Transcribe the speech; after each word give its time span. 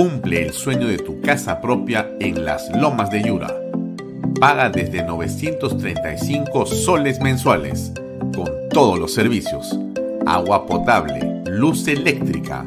Cumple 0.00 0.46
el 0.46 0.54
sueño 0.54 0.88
de 0.88 0.96
tu 0.96 1.20
casa 1.20 1.60
propia 1.60 2.10
en 2.20 2.46
las 2.46 2.74
Lomas 2.74 3.10
de 3.10 3.22
Yura. 3.22 3.54
Paga 4.40 4.70
desde 4.70 5.02
935 5.02 6.64
soles 6.64 7.20
mensuales, 7.20 7.92
con 8.34 8.48
todos 8.70 8.98
los 8.98 9.12
servicios. 9.12 9.78
Agua 10.26 10.66
potable, 10.66 11.42
luz 11.44 11.86
eléctrica, 11.86 12.64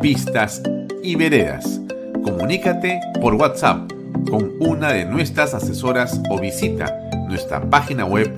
pistas 0.00 0.62
y 1.02 1.16
veredas. 1.16 1.82
Comunícate 2.24 2.98
por 3.20 3.34
WhatsApp 3.34 3.92
con 4.30 4.54
una 4.60 4.90
de 4.90 5.04
nuestras 5.04 5.52
asesoras 5.52 6.18
o 6.30 6.40
visita 6.40 6.98
nuestra 7.28 7.60
página 7.60 8.06
web 8.06 8.34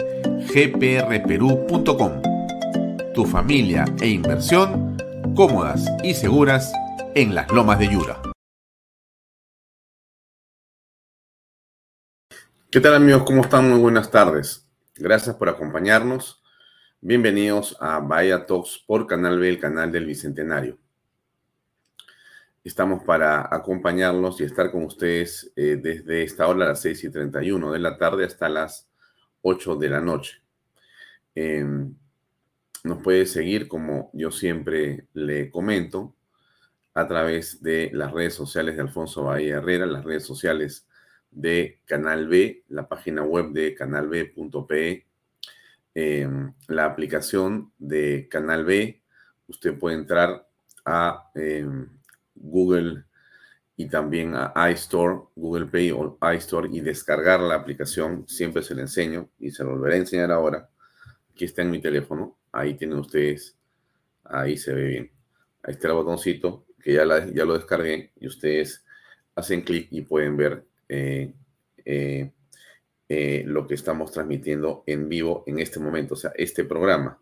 gprperú.com. 0.52 2.12
Tu 3.14 3.24
familia 3.24 3.84
e 4.00 4.08
inversión 4.08 4.96
cómodas 5.36 5.86
y 6.02 6.14
seguras 6.14 6.72
en 7.14 7.36
las 7.36 7.48
lomas 7.52 7.78
de 7.78 7.86
Yura. 7.86 8.21
¿Qué 12.72 12.80
tal 12.80 12.94
amigos? 12.94 13.24
¿Cómo 13.24 13.42
están? 13.42 13.68
Muy 13.68 13.78
buenas 13.78 14.10
tardes. 14.10 14.66
Gracias 14.94 15.36
por 15.36 15.50
acompañarnos. 15.50 16.42
Bienvenidos 17.02 17.76
a 17.80 18.00
Vaya 18.00 18.46
Talks 18.46 18.82
por 18.86 19.06
Canal 19.06 19.38
B, 19.38 19.46
el 19.46 19.60
canal 19.60 19.92
del 19.92 20.06
Bicentenario. 20.06 20.78
Estamos 22.64 23.04
para 23.04 23.54
acompañarlos 23.54 24.40
y 24.40 24.44
estar 24.44 24.70
con 24.70 24.84
ustedes 24.84 25.52
eh, 25.54 25.78
desde 25.82 26.22
esta 26.22 26.48
hora 26.48 26.64
a 26.64 26.68
las 26.70 26.80
6 26.80 27.04
y 27.04 27.10
31 27.10 27.72
de 27.72 27.78
la 27.78 27.98
tarde 27.98 28.24
hasta 28.24 28.48
las 28.48 28.88
8 29.42 29.76
de 29.76 29.90
la 29.90 30.00
noche. 30.00 30.40
Em, 31.34 31.94
nos 32.84 33.02
puede 33.02 33.26
seguir, 33.26 33.68
como 33.68 34.08
yo 34.14 34.30
siempre 34.30 35.08
le 35.12 35.50
comento, 35.50 36.16
a 36.94 37.06
través 37.06 37.62
de 37.62 37.90
las 37.92 38.12
redes 38.12 38.32
sociales 38.32 38.76
de 38.76 38.80
Alfonso 38.80 39.24
Bahía 39.24 39.56
Herrera, 39.56 39.84
las 39.84 40.04
redes 40.04 40.24
sociales 40.24 40.86
de 41.32 41.80
Canal 41.86 42.28
B, 42.28 42.64
la 42.68 42.88
página 42.88 43.22
web 43.22 43.50
de 43.52 43.74
canalb.pe, 43.74 45.06
em, 45.94 46.52
la 46.68 46.84
aplicación 46.84 47.72
de 47.78 48.28
Canal 48.30 48.64
B. 48.64 49.02
Usted 49.48 49.78
puede 49.78 49.96
entrar 49.96 50.48
a 50.84 51.30
em, 51.34 51.88
Google 52.34 53.04
y 53.76 53.88
también 53.88 54.34
a 54.34 54.70
iStore, 54.70 55.22
Google 55.34 55.66
Play 55.66 55.90
o 55.90 56.18
iStore 56.34 56.68
y 56.70 56.80
descargar 56.80 57.40
la 57.40 57.54
aplicación. 57.56 58.28
Siempre 58.28 58.62
se 58.62 58.74
le 58.74 58.82
enseño 58.82 59.30
y 59.38 59.50
se 59.50 59.64
lo 59.64 59.70
volveré 59.70 59.96
a 59.96 59.98
enseñar 59.98 60.30
ahora. 60.30 60.68
Aquí 61.32 61.46
está 61.46 61.62
en 61.62 61.70
mi 61.70 61.80
teléfono. 61.80 62.38
Ahí 62.52 62.74
tienen 62.74 62.98
ustedes. 62.98 63.56
Ahí 64.24 64.56
se 64.56 64.74
ve 64.74 64.84
bien. 64.84 65.10
Ahí 65.62 65.74
está 65.74 65.88
el 65.88 65.94
botoncito 65.94 66.66
que 66.82 66.92
ya, 66.94 67.04
ya 67.32 67.44
lo 67.44 67.54
descargué 67.54 68.12
y 68.20 68.26
ustedes 68.26 68.84
hacen 69.34 69.62
clic 69.62 69.88
y 69.90 70.02
pueden 70.02 70.36
ver 70.36 70.64
eh, 70.88 71.32
eh, 71.84 72.30
eh, 73.08 73.42
lo 73.46 73.66
que 73.66 73.74
estamos 73.74 74.12
transmitiendo 74.12 74.84
en 74.86 75.08
vivo 75.08 75.44
en 75.46 75.58
este 75.58 75.78
momento, 75.78 76.14
o 76.14 76.16
sea, 76.16 76.32
este 76.34 76.64
programa. 76.64 77.20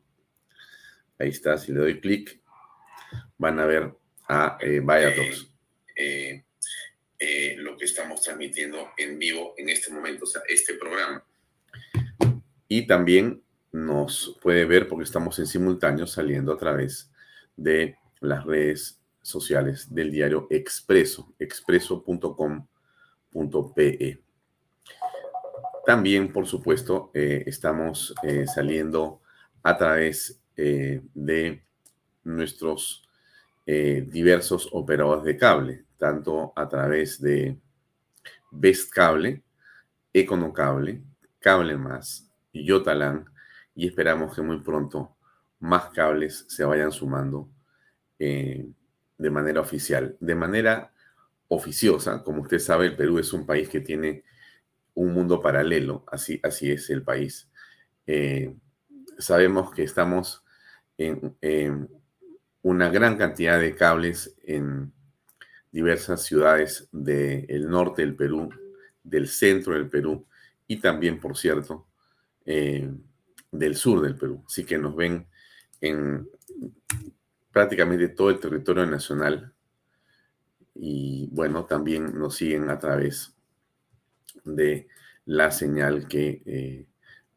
Ahí 1.18 1.30
está, 1.30 1.58
si 1.58 1.72
le 1.72 1.80
doy 1.80 2.00
clic, 2.00 2.40
van 3.38 3.58
a 3.58 3.66
ver 3.66 3.92
a 4.28 4.56
eh, 7.22 7.54
lo 7.58 7.76
que 7.76 7.84
estamos 7.84 8.22
transmitiendo 8.22 8.92
en 8.96 9.18
vivo 9.18 9.54
en 9.58 9.68
este 9.68 9.92
momento, 9.92 10.24
o 10.24 10.26
sea, 10.26 10.40
este 10.48 10.74
programa. 10.74 11.22
Y 12.66 12.86
también 12.86 13.42
nos 13.72 14.38
puede 14.40 14.64
ver 14.64 14.88
porque 14.88 15.04
estamos 15.04 15.38
en 15.38 15.46
simultáneo 15.46 16.06
saliendo 16.06 16.52
a 16.52 16.56
través 16.56 17.10
de 17.56 17.96
las 18.20 18.44
redes 18.46 19.00
sociales 19.20 19.94
del 19.94 20.10
diario 20.10 20.46
Expreso, 20.50 21.34
expreso.com 21.38 22.66
.pe. 23.32 24.22
También, 25.84 26.32
por 26.32 26.46
supuesto, 26.46 27.10
eh, 27.14 27.44
estamos 27.46 28.14
eh, 28.22 28.46
saliendo 28.46 29.20
a 29.62 29.76
través 29.76 30.40
eh, 30.56 31.02
de 31.14 31.62
nuestros 32.24 33.06
diversos 33.66 34.68
operadores 34.72 35.22
de 35.22 35.36
cable, 35.36 35.84
tanto 35.96 36.52
a 36.56 36.68
través 36.68 37.20
de 37.20 37.56
Best 38.50 38.92
Cable, 38.92 39.44
Econocable, 40.12 41.04
Cable 41.38 41.76
Más, 41.76 42.28
Yotalan, 42.52 43.30
y 43.76 43.86
esperamos 43.86 44.34
que 44.34 44.42
muy 44.42 44.58
pronto 44.58 45.14
más 45.60 45.90
cables 45.90 46.46
se 46.48 46.64
vayan 46.64 46.90
sumando 46.90 47.48
de 48.18 49.30
manera 49.30 49.60
oficial. 49.60 50.16
De 50.18 50.34
manera 50.34 50.92
oficiosa. 51.50 52.22
Como 52.22 52.42
usted 52.42 52.60
sabe, 52.60 52.86
el 52.86 52.96
Perú 52.96 53.18
es 53.18 53.32
un 53.32 53.44
país 53.44 53.68
que 53.68 53.80
tiene 53.80 54.22
un 54.94 55.12
mundo 55.12 55.40
paralelo, 55.40 56.04
así, 56.10 56.40
así 56.42 56.70
es 56.70 56.88
el 56.90 57.02
país. 57.02 57.50
Eh, 58.06 58.54
sabemos 59.18 59.72
que 59.72 59.82
estamos 59.82 60.44
en, 60.96 61.88
una 62.62 62.88
gran 62.90 63.16
cantidad 63.16 63.58
de 63.58 63.74
cables 63.74 64.36
en 64.44 64.92
diversas 65.72 66.22
ciudades 66.24 66.88
del 66.92 67.68
norte 67.68 68.02
del 68.02 68.14
Perú, 68.14 68.50
del 69.02 69.28
centro 69.28 69.74
del 69.74 69.88
Perú 69.88 70.26
y 70.66 70.76
también, 70.76 71.18
por 71.18 71.36
cierto, 71.36 71.88
eh, 72.44 72.92
del 73.50 73.76
sur 73.76 74.02
del 74.02 74.16
Perú. 74.16 74.44
Así 74.46 74.64
que 74.64 74.78
nos 74.78 74.94
ven 74.94 75.26
en 75.80 76.28
prácticamente 77.50 78.08
todo 78.08 78.30
el 78.30 78.38
territorio 78.38 78.86
nacional 78.86 79.52
y 80.82 81.28
bueno, 81.30 81.66
también 81.66 82.18
nos 82.18 82.36
siguen 82.36 82.70
a 82.70 82.78
través 82.78 83.36
de 84.44 84.88
la 85.26 85.50
señal 85.50 86.08
que 86.08 86.42
eh, 86.46 86.86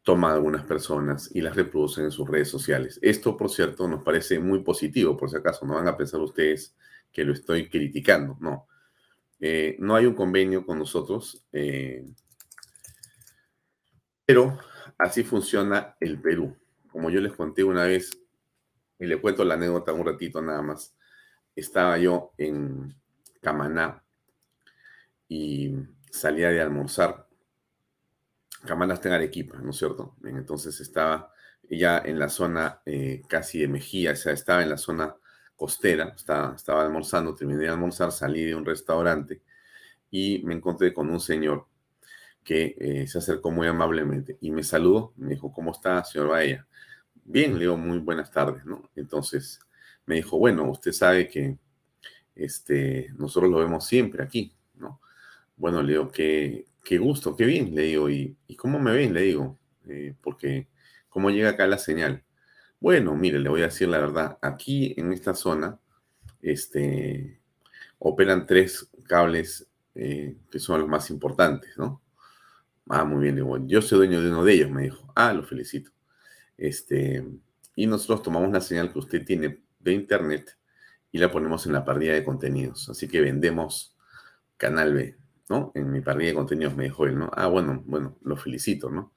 toma 0.02 0.32
algunas 0.32 0.64
personas 0.64 1.30
y 1.34 1.42
las 1.42 1.54
reproducen 1.54 2.04
en 2.04 2.10
sus 2.10 2.26
redes 2.26 2.48
sociales. 2.48 2.98
Esto, 3.02 3.36
por 3.36 3.50
cierto, 3.50 3.86
nos 3.86 4.02
parece 4.02 4.38
muy 4.38 4.60
positivo, 4.62 5.14
por 5.14 5.28
si 5.28 5.36
acaso, 5.36 5.66
no 5.66 5.74
van 5.74 5.88
a 5.88 5.96
pensar 5.96 6.20
ustedes 6.20 6.74
que 7.12 7.22
lo 7.22 7.34
estoy 7.34 7.68
criticando, 7.68 8.38
no. 8.40 8.66
Eh, 9.38 9.76
no 9.78 9.94
hay 9.94 10.06
un 10.06 10.14
convenio 10.14 10.64
con 10.64 10.78
nosotros, 10.78 11.46
eh, 11.52 12.02
pero 14.24 14.58
así 14.96 15.22
funciona 15.22 15.98
el 16.00 16.18
Perú. 16.18 16.56
Como 16.90 17.10
yo 17.10 17.20
les 17.20 17.34
conté 17.34 17.62
una 17.62 17.84
vez, 17.84 18.10
y 18.98 19.04
le 19.04 19.20
cuento 19.20 19.44
la 19.44 19.52
anécdota 19.52 19.92
un 19.92 20.06
ratito 20.06 20.40
nada 20.40 20.62
más, 20.62 20.96
estaba 21.54 21.98
yo 21.98 22.32
en 22.38 23.03
Camaná 23.44 24.02
y 25.28 25.74
salía 26.10 26.48
de 26.48 26.62
almorzar. 26.62 27.28
Camaná 28.66 28.94
está 28.94 29.08
en 29.08 29.14
Arequipa, 29.14 29.58
¿no 29.58 29.70
es 29.70 29.76
cierto? 29.76 30.16
entonces 30.24 30.80
estaba 30.80 31.30
ya 31.70 31.98
en 31.98 32.18
la 32.18 32.30
zona 32.30 32.80
eh, 32.86 33.22
casi 33.28 33.60
de 33.60 33.68
Mejía, 33.68 34.12
o 34.12 34.16
sea, 34.16 34.32
estaba 34.32 34.62
en 34.62 34.70
la 34.70 34.78
zona 34.78 35.14
costera, 35.54 36.14
estaba, 36.16 36.56
estaba 36.56 36.82
almorzando, 36.82 37.34
terminé 37.34 37.60
de 37.60 37.68
almorzar, 37.68 38.10
salí 38.12 38.44
de 38.44 38.54
un 38.54 38.64
restaurante 38.64 39.42
y 40.10 40.42
me 40.44 40.54
encontré 40.54 40.94
con 40.94 41.10
un 41.10 41.20
señor 41.20 41.66
que 42.42 42.76
eh, 42.78 43.06
se 43.06 43.18
acercó 43.18 43.50
muy 43.50 43.66
amablemente 43.66 44.38
y 44.40 44.50
me 44.50 44.62
saludó, 44.62 45.12
me 45.16 45.30
dijo, 45.30 45.52
¿cómo 45.52 45.72
está, 45.72 46.02
señor 46.04 46.28
Baella? 46.28 46.66
Bien, 47.24 47.58
le 47.58 47.68
muy 47.68 47.98
buenas 47.98 48.30
tardes, 48.30 48.64
¿no? 48.64 48.90
Entonces 48.96 49.60
me 50.06 50.16
dijo, 50.16 50.38
bueno, 50.38 50.70
usted 50.70 50.92
sabe 50.92 51.28
que 51.28 51.58
este, 52.34 53.12
nosotros 53.16 53.50
lo 53.50 53.58
vemos 53.58 53.86
siempre 53.86 54.22
aquí, 54.22 54.54
¿no? 54.74 55.00
Bueno, 55.56 55.82
le 55.82 55.92
digo, 55.92 56.10
qué, 56.10 56.66
gusto, 56.98 57.36
qué 57.36 57.44
bien, 57.46 57.74
le 57.74 57.82
digo, 57.82 58.10
¿y, 58.10 58.36
cómo 58.56 58.78
me 58.78 58.92
ven? 58.92 59.14
Le 59.14 59.22
digo, 59.22 59.58
eh, 59.86 60.14
porque, 60.20 60.68
¿cómo 61.08 61.30
llega 61.30 61.50
acá 61.50 61.66
la 61.66 61.78
señal? 61.78 62.24
Bueno, 62.80 63.14
mire, 63.16 63.38
le 63.38 63.48
voy 63.48 63.62
a 63.62 63.66
decir 63.66 63.88
la 63.88 63.98
verdad, 63.98 64.38
aquí 64.42 64.94
en 64.96 65.12
esta 65.12 65.34
zona, 65.34 65.78
este, 66.42 67.40
operan 67.98 68.46
tres 68.46 68.88
cables 69.04 69.68
eh, 69.94 70.36
que 70.50 70.58
son 70.58 70.80
los 70.80 70.88
más 70.88 71.10
importantes, 71.10 71.76
¿no? 71.78 72.02
Ah, 72.88 73.04
muy 73.04 73.22
bien, 73.22 73.36
digo, 73.36 73.56
yo 73.66 73.80
soy 73.80 73.98
dueño 73.98 74.20
de 74.20 74.28
uno 74.28 74.44
de 74.44 74.52
ellos, 74.52 74.70
me 74.70 74.82
dijo. 74.82 75.10
Ah, 75.14 75.32
lo 75.32 75.42
felicito. 75.44 75.90
Este, 76.58 77.24
y 77.74 77.86
nosotros 77.86 78.22
tomamos 78.22 78.52
la 78.52 78.60
señal 78.60 78.92
que 78.92 78.98
usted 78.98 79.24
tiene 79.24 79.62
de 79.80 79.92
internet 79.92 80.56
y 81.14 81.18
la 81.18 81.30
ponemos 81.30 81.64
en 81.66 81.72
la 81.72 81.84
parrilla 81.84 82.12
de 82.12 82.24
contenidos. 82.24 82.88
Así 82.88 83.06
que 83.06 83.20
vendemos 83.20 83.94
Canal 84.56 84.94
B, 84.94 85.16
¿no? 85.48 85.70
En 85.76 85.92
mi 85.92 86.00
parrilla 86.00 86.30
de 86.30 86.34
contenidos 86.34 86.74
me 86.74 86.82
dijo 86.82 87.06
él, 87.06 87.16
¿no? 87.16 87.30
Ah, 87.36 87.46
bueno, 87.46 87.84
bueno, 87.86 88.18
lo 88.24 88.36
felicito, 88.36 88.90
¿no? 88.90 89.12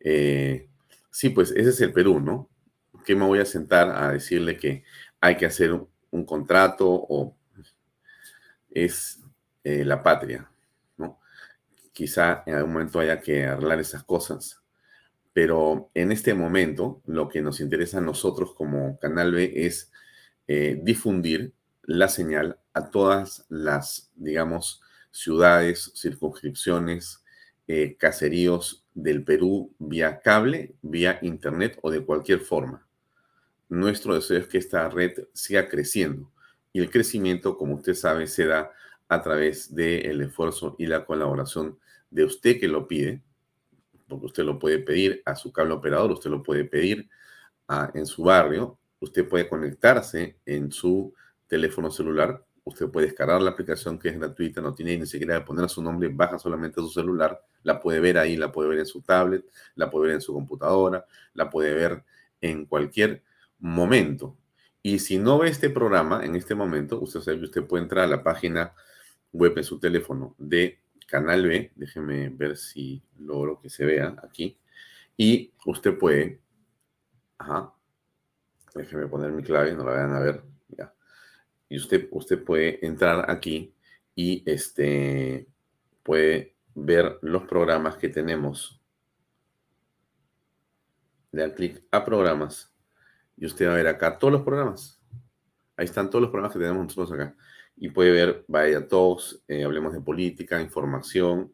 Eh, 0.00 0.70
sí, 1.10 1.28
pues 1.28 1.50
ese 1.50 1.68
es 1.68 1.80
el 1.82 1.92
Perú, 1.92 2.18
¿no? 2.18 2.48
¿Qué 3.04 3.14
me 3.14 3.26
voy 3.26 3.40
a 3.40 3.44
sentar 3.44 3.90
a 3.90 4.12
decirle 4.12 4.56
que 4.56 4.84
hay 5.20 5.36
que 5.36 5.44
hacer 5.44 5.72
un, 6.10 6.24
contrato 6.24 6.88
o 6.88 7.36
es 8.70 9.20
eh, 9.64 9.84
la 9.84 10.02
patria, 10.02 10.50
¿no? 10.96 11.20
Quizá 11.92 12.42
en 12.46 12.54
algún 12.54 12.72
momento 12.72 13.00
haya 13.00 13.20
que 13.20 13.44
arreglar 13.44 13.80
esas 13.80 14.02
cosas, 14.02 14.62
pero 15.34 15.90
en 15.92 16.10
este 16.10 16.32
momento 16.32 17.02
lo 17.04 17.28
que 17.28 17.42
nos 17.42 17.60
interesa 17.60 17.98
a 17.98 18.00
nosotros 18.00 18.54
como 18.54 18.98
Canal 18.98 19.32
B 19.32 19.52
es 19.54 19.92
eh, 20.46 20.78
difundir 20.82 21.52
la 21.82 22.08
señal 22.08 22.58
a 22.72 22.90
todas 22.90 23.46
las, 23.48 24.10
digamos, 24.14 24.82
ciudades, 25.10 25.92
circunscripciones, 25.94 27.24
eh, 27.66 27.96
caseríos 27.98 28.84
del 28.94 29.24
Perú 29.24 29.74
vía 29.78 30.20
cable, 30.20 30.74
vía 30.82 31.18
internet 31.22 31.78
o 31.82 31.90
de 31.90 32.04
cualquier 32.04 32.40
forma. 32.40 32.86
Nuestro 33.68 34.14
deseo 34.14 34.38
es 34.38 34.46
que 34.46 34.58
esta 34.58 34.88
red 34.88 35.26
siga 35.32 35.68
creciendo 35.68 36.30
y 36.72 36.80
el 36.80 36.90
crecimiento, 36.90 37.56
como 37.56 37.76
usted 37.76 37.94
sabe, 37.94 38.26
se 38.26 38.46
da 38.46 38.72
a 39.08 39.22
través 39.22 39.74
del 39.74 40.20
esfuerzo 40.20 40.76
y 40.78 40.86
la 40.86 41.04
colaboración 41.04 41.78
de 42.10 42.24
usted 42.24 42.58
que 42.58 42.68
lo 42.68 42.86
pide, 42.86 43.22
porque 44.08 44.26
usted 44.26 44.44
lo 44.44 44.58
puede 44.58 44.78
pedir 44.78 45.22
a 45.24 45.36
su 45.36 45.52
cable 45.52 45.74
operador, 45.74 46.12
usted 46.12 46.30
lo 46.30 46.42
puede 46.42 46.64
pedir 46.64 47.08
en 47.94 48.06
su 48.06 48.24
barrio, 48.24 48.78
usted 49.04 49.28
puede 49.28 49.48
conectarse 49.48 50.38
en 50.44 50.72
su 50.72 51.14
teléfono 51.46 51.90
celular, 51.90 52.44
usted 52.64 52.88
puede 52.88 53.06
descargar 53.06 53.40
la 53.42 53.50
aplicación 53.50 53.98
que 53.98 54.08
es 54.08 54.18
gratuita, 54.18 54.60
no 54.60 54.74
tiene 54.74 54.98
ni 54.98 55.06
siquiera 55.06 55.38
que 55.38 55.44
poner 55.44 55.68
su 55.68 55.82
nombre, 55.82 56.08
baja 56.08 56.38
solamente 56.38 56.80
su 56.80 56.88
celular, 56.88 57.40
la 57.62 57.80
puede 57.80 58.00
ver 58.00 58.18
ahí, 58.18 58.36
la 58.36 58.50
puede 58.50 58.70
ver 58.70 58.78
en 58.80 58.86
su 58.86 59.02
tablet, 59.02 59.44
la 59.74 59.90
puede 59.90 60.06
ver 60.06 60.14
en 60.16 60.20
su 60.20 60.32
computadora, 60.32 61.06
la 61.34 61.50
puede 61.50 61.74
ver 61.74 62.04
en 62.40 62.66
cualquier 62.66 63.22
momento. 63.58 64.36
Y 64.82 64.98
si 64.98 65.18
no 65.18 65.38
ve 65.38 65.48
este 65.48 65.70
programa 65.70 66.24
en 66.24 66.36
este 66.36 66.54
momento, 66.54 67.00
usted 67.00 67.20
sabe 67.20 67.38
que 67.38 67.44
usted 67.44 67.64
puede 67.64 67.84
entrar 67.84 68.04
a 68.04 68.08
la 68.08 68.22
página 68.22 68.74
web 69.32 69.52
en 69.56 69.64
su 69.64 69.78
teléfono 69.78 70.34
de 70.38 70.80
Canal 71.06 71.46
B, 71.46 71.72
déjeme 71.74 72.30
ver 72.30 72.56
si 72.56 73.02
logro 73.18 73.60
que 73.60 73.68
se 73.68 73.84
vea 73.84 74.16
aquí, 74.22 74.58
y 75.16 75.52
usted 75.66 75.96
puede, 75.96 76.40
ajá, 77.38 77.72
déjeme 78.74 79.06
poner 79.06 79.32
mi 79.32 79.42
clave, 79.42 79.74
no 79.74 79.84
la 79.84 79.92
vayan 79.92 80.14
a 80.14 80.20
ver, 80.20 80.42
y 81.68 81.76
usted, 81.76 82.08
usted 82.12 82.44
puede 82.44 82.84
entrar 82.86 83.30
aquí 83.30 83.74
y 84.14 84.42
este, 84.46 85.48
puede 86.02 86.54
ver 86.74 87.18
los 87.22 87.44
programas 87.44 87.96
que 87.96 88.08
tenemos. 88.08 88.80
Le 91.32 91.42
da 91.42 91.54
clic 91.54 91.82
a 91.90 92.04
programas 92.04 92.72
y 93.36 93.46
usted 93.46 93.66
va 93.66 93.72
a 93.72 93.76
ver 93.76 93.88
acá 93.88 94.18
todos 94.18 94.32
los 94.32 94.42
programas. 94.42 95.00
Ahí 95.76 95.86
están 95.86 96.08
todos 96.10 96.22
los 96.22 96.30
programas 96.30 96.52
que 96.52 96.60
tenemos 96.60 96.84
nosotros 96.84 97.12
acá. 97.12 97.34
Y 97.76 97.88
puede 97.88 98.12
ver, 98.12 98.44
vaya 98.46 98.86
todos, 98.86 99.42
eh, 99.48 99.64
hablemos 99.64 99.92
de 99.92 100.00
política, 100.00 100.60
información. 100.60 101.52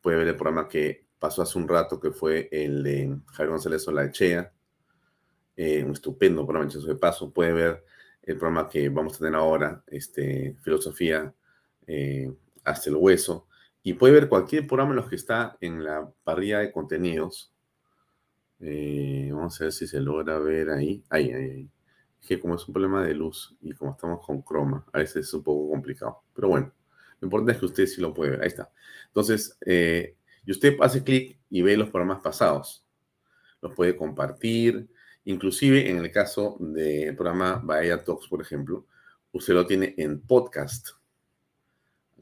Puede 0.00 0.16
ver 0.16 0.28
el 0.28 0.36
programa 0.36 0.66
que 0.66 1.08
pasó 1.18 1.42
hace 1.42 1.58
un 1.58 1.68
rato, 1.68 2.00
que 2.00 2.10
fue 2.10 2.48
el 2.50 2.82
de 2.82 3.18
Javier 3.26 3.50
González 3.50 3.86
Olaechea. 3.86 4.50
Eh, 5.58 5.84
un 5.84 5.92
estupendo 5.92 6.46
programa, 6.46 6.70
de 6.70 6.94
paso. 6.94 7.32
Puede 7.32 7.52
ver 7.52 7.84
el 8.22 8.38
programa 8.38 8.68
que 8.68 8.88
vamos 8.88 9.16
a 9.16 9.18
tener 9.18 9.34
ahora, 9.34 9.82
este, 9.88 10.56
Filosofía 10.62 11.34
eh, 11.86 12.32
hasta 12.64 12.90
el 12.90 12.96
hueso. 12.96 13.48
Y 13.82 13.94
puede 13.94 14.14
ver 14.14 14.28
cualquier 14.28 14.66
programa 14.66 14.92
en 14.92 14.96
los 14.96 15.08
que 15.08 15.16
está 15.16 15.56
en 15.60 15.82
la 15.82 16.08
parrilla 16.24 16.60
de 16.60 16.70
contenidos. 16.72 17.52
vamos 18.60 19.60
a 19.60 19.64
ver 19.64 19.72
si 19.72 19.86
se 19.86 20.00
logra 20.00 20.38
ver 20.38 20.70
ahí. 20.70 21.02
Ahí, 21.10 21.32
ahí, 21.32 21.50
ahí 21.50 21.70
que 22.28 22.38
como 22.38 22.56
es 22.56 22.66
un 22.68 22.74
problema 22.74 23.02
de 23.06 23.14
luz 23.14 23.56
y 23.60 23.72
como 23.72 23.92
estamos 23.92 24.24
con 24.24 24.42
croma, 24.42 24.84
a 24.92 24.98
veces 24.98 25.26
es 25.26 25.34
un 25.34 25.42
poco 25.42 25.70
complicado. 25.70 26.22
Pero 26.34 26.48
bueno, 26.48 26.72
lo 27.20 27.26
importante 27.26 27.52
es 27.52 27.58
que 27.58 27.66
usted 27.66 27.86
sí 27.86 28.00
lo 28.00 28.12
puede 28.12 28.32
ver. 28.32 28.42
Ahí 28.42 28.48
está. 28.48 28.70
Entonces, 29.06 29.56
eh, 29.64 30.16
y 30.44 30.50
usted 30.50 30.76
hace 30.80 31.02
clic 31.02 31.38
y 31.48 31.62
ve 31.62 31.76
los 31.76 31.88
programas 31.88 32.22
pasados. 32.22 32.84
Los 33.62 33.74
puede 33.74 33.96
compartir. 33.96 34.88
Inclusive 35.24 35.90
en 35.90 35.98
el 35.98 36.10
caso 36.10 36.56
del 36.58 37.14
programa 37.14 37.60
Bahía 37.62 38.02
Talks, 38.02 38.28
por 38.28 38.40
ejemplo, 38.40 38.86
usted 39.32 39.54
lo 39.54 39.66
tiene 39.66 39.94
en 39.98 40.20
podcast. 40.20 40.90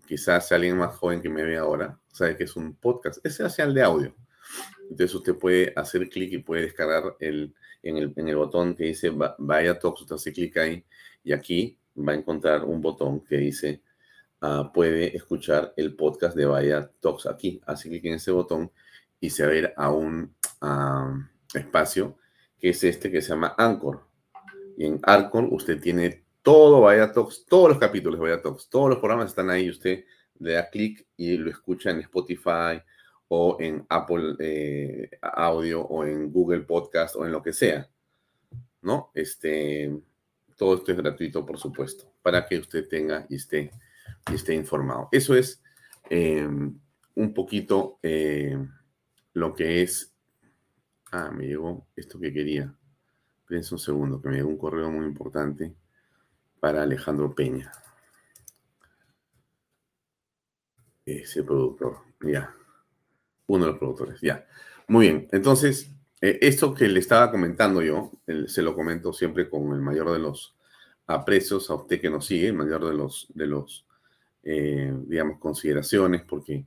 Quizás 0.07 0.51
alguien 0.53 0.77
más 0.77 0.97
joven 0.97 1.21
que 1.21 1.29
me 1.29 1.45
ve 1.45 1.57
ahora 1.57 1.99
sabe 2.17 2.37
que 2.37 2.45
es 2.45 2.57
un 2.57 2.75
podcast. 2.75 3.25
Es 3.25 3.41
el 3.59 3.75
de 3.75 3.83
audio. 3.83 4.15
Entonces 4.83 5.15
usted 5.15 5.35
puede 5.35 5.73
hacer 5.77 6.09
clic 6.09 6.33
y 6.33 6.39
puede 6.39 6.63
descargar 6.63 7.17
el, 7.21 7.55
en, 7.83 7.97
el, 7.99 8.13
en 8.17 8.29
el 8.29 8.37
botón 8.37 8.75
que 8.75 8.85
dice 8.85 9.13
Vaya 9.39 9.79
Talks, 9.79 10.03
usted 10.03 10.17
se 10.17 10.33
clic 10.33 10.57
ahí 10.57 10.85
y 11.25 11.33
aquí 11.33 11.79
va 11.97 12.13
a 12.13 12.17
encontrar 12.17 12.65
un 12.65 12.81
botón 12.81 13.21
que 13.21 13.37
dice 13.37 13.83
ah, 14.41 14.71
puede 14.73 15.17
escuchar 15.17 15.75
el 15.77 15.95
podcast 15.95 16.37
de 16.37 16.47
Vaya 16.47 16.91
Talks 17.01 17.27
aquí. 17.27 17.61
Así 17.67 17.89
clic 17.89 18.05
en 18.07 18.15
ese 18.15 18.31
botón 18.31 18.71
y 19.21 19.31
se 19.31 19.45
va 19.45 19.53
a 19.53 19.57
ir 19.57 19.73
a 19.77 19.91
un 19.91 20.35
espacio 21.53 22.17
es 22.71 22.85
este 22.85 23.11
que 23.11 23.21
se 23.21 23.31
llama 23.31 23.55
Anchor. 23.57 24.07
Y 24.77 24.87
en 24.87 25.01
Anchor 25.03 25.49
usted 25.51 25.81
tiene 25.81 26.25
todo 26.43 26.83
Vaya 26.83 27.13
Talks, 27.13 27.47
todos 27.47 27.71
los 27.71 27.79
capítulos 27.79 28.19
de 28.19 28.27
Vaya 28.27 28.43
Talks, 28.43 28.69
todos 28.69 28.91
los 28.91 28.99
programas 28.99 29.29
están 29.29 29.51
ahí. 29.51 29.69
Usted 29.69 30.05
le 30.39 30.53
da 30.53 30.69
clic 30.69 31.07
y 31.17 31.37
lo 31.37 31.51
escucha 31.51 31.91
en 31.91 32.01
Spotify, 32.01 32.83
o 33.29 33.57
en 33.61 33.85
Apple 33.89 34.37
eh, 34.39 35.11
Audio 35.21 35.83
o 35.83 36.05
en 36.05 36.31
Google 36.31 36.61
Podcast 36.61 37.17
o 37.17 37.27
en 37.27 37.33
lo 37.33 37.43
que 37.43 37.53
sea. 37.53 37.89
¿No? 38.83 39.11
Este, 39.15 39.93
todo 40.57 40.77
esto 40.77 40.93
es 40.93 40.99
gratuito, 40.99 41.45
por 41.45 41.59
supuesto, 41.59 42.13
para 42.23 42.47
que 42.47 42.59
usted 42.59 42.89
tenga 42.89 43.27
y 43.29 43.37
esté, 43.37 43.73
y 44.31 44.35
esté 44.35 44.55
informado. 44.55 45.09
Eso 45.11 45.35
es 45.35 45.61
em, 46.09 46.79
un 47.15 47.35
poquito 47.35 47.99
eh, 48.03 48.57
lo 49.33 49.55
que 49.55 49.83
es. 49.83 50.13
Ah, 51.19 51.31
me 51.31 51.47
llegó 51.47 51.87
esto 51.97 52.21
que 52.21 52.31
quería. 52.31 52.75
Espérense 53.41 53.75
un 53.75 53.79
segundo, 53.79 54.21
que 54.21 54.29
me 54.29 54.37
llegó 54.37 54.51
un 54.51 54.59
correo 54.59 54.91
muy 54.91 55.07
importante 55.07 55.75
para 56.61 56.83
Alejandro 56.83 57.35
Peña. 57.35 57.73
Ese 61.07 61.43
productor, 61.43 62.01
ya 62.21 62.55
uno 63.47 63.65
de 63.65 63.71
los 63.71 63.79
productores, 63.79 64.21
ya. 64.21 64.47
Muy 64.89 65.07
bien, 65.07 65.29
entonces, 65.33 65.91
eh, 66.21 66.39
esto 66.43 66.75
que 66.75 66.87
le 66.87 67.01
estaba 67.01 67.31
comentando 67.31 67.81
yo, 67.81 68.13
se 68.47 68.61
lo 68.61 68.75
comento 68.75 69.15
siempre 69.15 69.49
con 69.49 69.73
el 69.73 69.81
mayor 69.81 70.13
de 70.13 70.19
los 70.19 70.55
aprecios 71.07 71.71
a 71.71 71.77
usted 71.77 71.99
que 71.99 72.11
nos 72.11 72.27
sigue, 72.27 72.49
el 72.49 72.55
mayor 72.55 72.85
de 72.85 72.93
los, 72.93 73.29
de 73.33 73.47
los 73.47 73.87
eh, 74.43 74.93
digamos, 75.07 75.39
consideraciones, 75.39 76.25
porque 76.25 76.67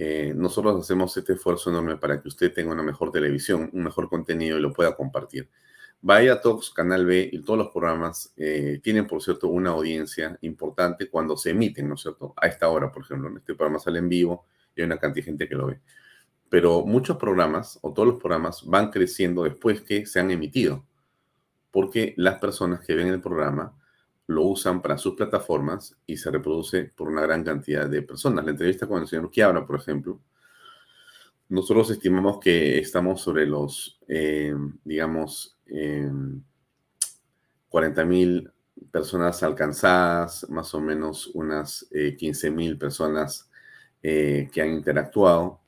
eh, 0.00 0.32
nosotros 0.34 0.80
hacemos 0.80 1.16
este 1.16 1.32
esfuerzo 1.34 1.70
enorme 1.70 1.96
para 1.96 2.22
que 2.22 2.28
usted 2.28 2.52
tenga 2.52 2.72
una 2.72 2.82
mejor 2.82 3.10
televisión, 3.10 3.68
un 3.72 3.82
mejor 3.84 4.08
contenido 4.08 4.56
y 4.56 4.60
lo 4.62 4.72
pueda 4.72 4.94
compartir. 4.94 5.48
Vaya 6.00 6.40
Talks, 6.40 6.70
Canal 6.70 7.04
B 7.04 7.28
y 7.32 7.42
todos 7.42 7.58
los 7.58 7.68
programas 7.70 8.32
tienen, 8.36 9.08
por 9.08 9.20
cierto, 9.20 9.48
una 9.48 9.70
audiencia 9.70 10.38
importante 10.42 11.10
cuando 11.10 11.36
se 11.36 11.50
emiten, 11.50 11.88
¿no 11.88 11.96
es 11.96 12.02
cierto? 12.02 12.34
A 12.36 12.46
esta 12.46 12.68
hora, 12.68 12.92
por 12.92 13.02
ejemplo, 13.02 13.36
este 13.36 13.56
programa 13.56 13.80
sale 13.80 13.98
en 13.98 14.08
vivo 14.08 14.46
y 14.76 14.80
hay 14.80 14.86
una 14.86 14.98
cantidad 14.98 15.24
de 15.24 15.30
gente 15.30 15.48
que 15.48 15.56
lo 15.56 15.66
ve 15.66 15.80
pero 16.48 16.84
muchos 16.84 17.16
programas 17.16 17.78
o 17.82 17.92
todos 17.92 18.08
los 18.08 18.18
programas 18.18 18.64
van 18.64 18.90
creciendo 18.90 19.44
después 19.44 19.82
que 19.82 20.06
se 20.06 20.20
han 20.20 20.30
emitido, 20.30 20.84
porque 21.70 22.14
las 22.16 22.38
personas 22.38 22.80
que 22.84 22.94
ven 22.94 23.08
el 23.08 23.20
programa 23.20 23.77
lo 24.28 24.44
usan 24.44 24.80
para 24.80 24.96
sus 24.96 25.14
plataformas 25.14 25.96
y 26.06 26.16
se 26.16 26.30
reproduce 26.30 26.84
por 26.84 27.08
una 27.08 27.22
gran 27.22 27.42
cantidad 27.42 27.88
de 27.88 28.02
personas. 28.02 28.44
La 28.44 28.52
entrevista 28.52 28.86
con 28.86 29.02
el 29.02 29.08
señor 29.08 29.30
Quiabra, 29.30 29.66
por 29.66 29.80
ejemplo, 29.80 30.20
nosotros 31.48 31.90
estimamos 31.90 32.38
que 32.38 32.78
estamos 32.78 33.20
sobre 33.20 33.46
los, 33.46 33.98
eh, 34.06 34.54
digamos, 34.84 35.58
eh, 35.66 36.10
40 37.68 38.04
mil 38.04 38.50
personas 38.90 39.42
alcanzadas, 39.42 40.48
más 40.48 40.74
o 40.74 40.80
menos 40.80 41.26
unas 41.28 41.86
eh, 41.90 42.16
15 42.16 42.50
mil 42.50 42.78
personas 42.78 43.48
eh, 44.02 44.48
que 44.52 44.62
han 44.62 44.74
interactuado 44.74 45.60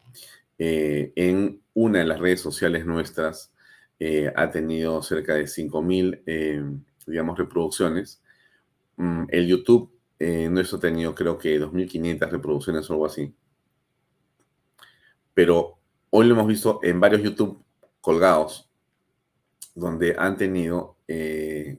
eh, 0.56 1.12
en 1.16 1.60
una 1.74 1.98
de 1.98 2.04
las 2.04 2.20
redes 2.20 2.40
sociales 2.40 2.86
nuestras 2.86 3.52
ha 4.34 4.50
tenido 4.50 5.02
cerca 5.02 5.34
de 5.34 5.44
5.000, 5.44 6.22
eh, 6.24 6.62
digamos, 7.06 7.38
reproducciones. 7.38 8.22
Mm, 9.00 9.24
el 9.30 9.46
YouTube 9.46 9.90
nuestro 10.50 10.76
ha 10.76 10.80
tenido 10.82 11.14
creo 11.14 11.38
que 11.38 11.58
2.500 11.58 12.30
reproducciones 12.30 12.90
o 12.90 12.92
algo 12.92 13.06
así. 13.06 13.34
Pero 15.32 15.78
hoy 16.10 16.26
lo 16.26 16.34
hemos 16.34 16.46
visto 16.46 16.80
en 16.82 17.00
varios 17.00 17.22
YouTube 17.22 17.64
colgados 18.02 18.68
donde 19.74 20.14
han 20.18 20.36
tenido 20.36 20.98
10 21.06 21.18
eh, 21.18 21.78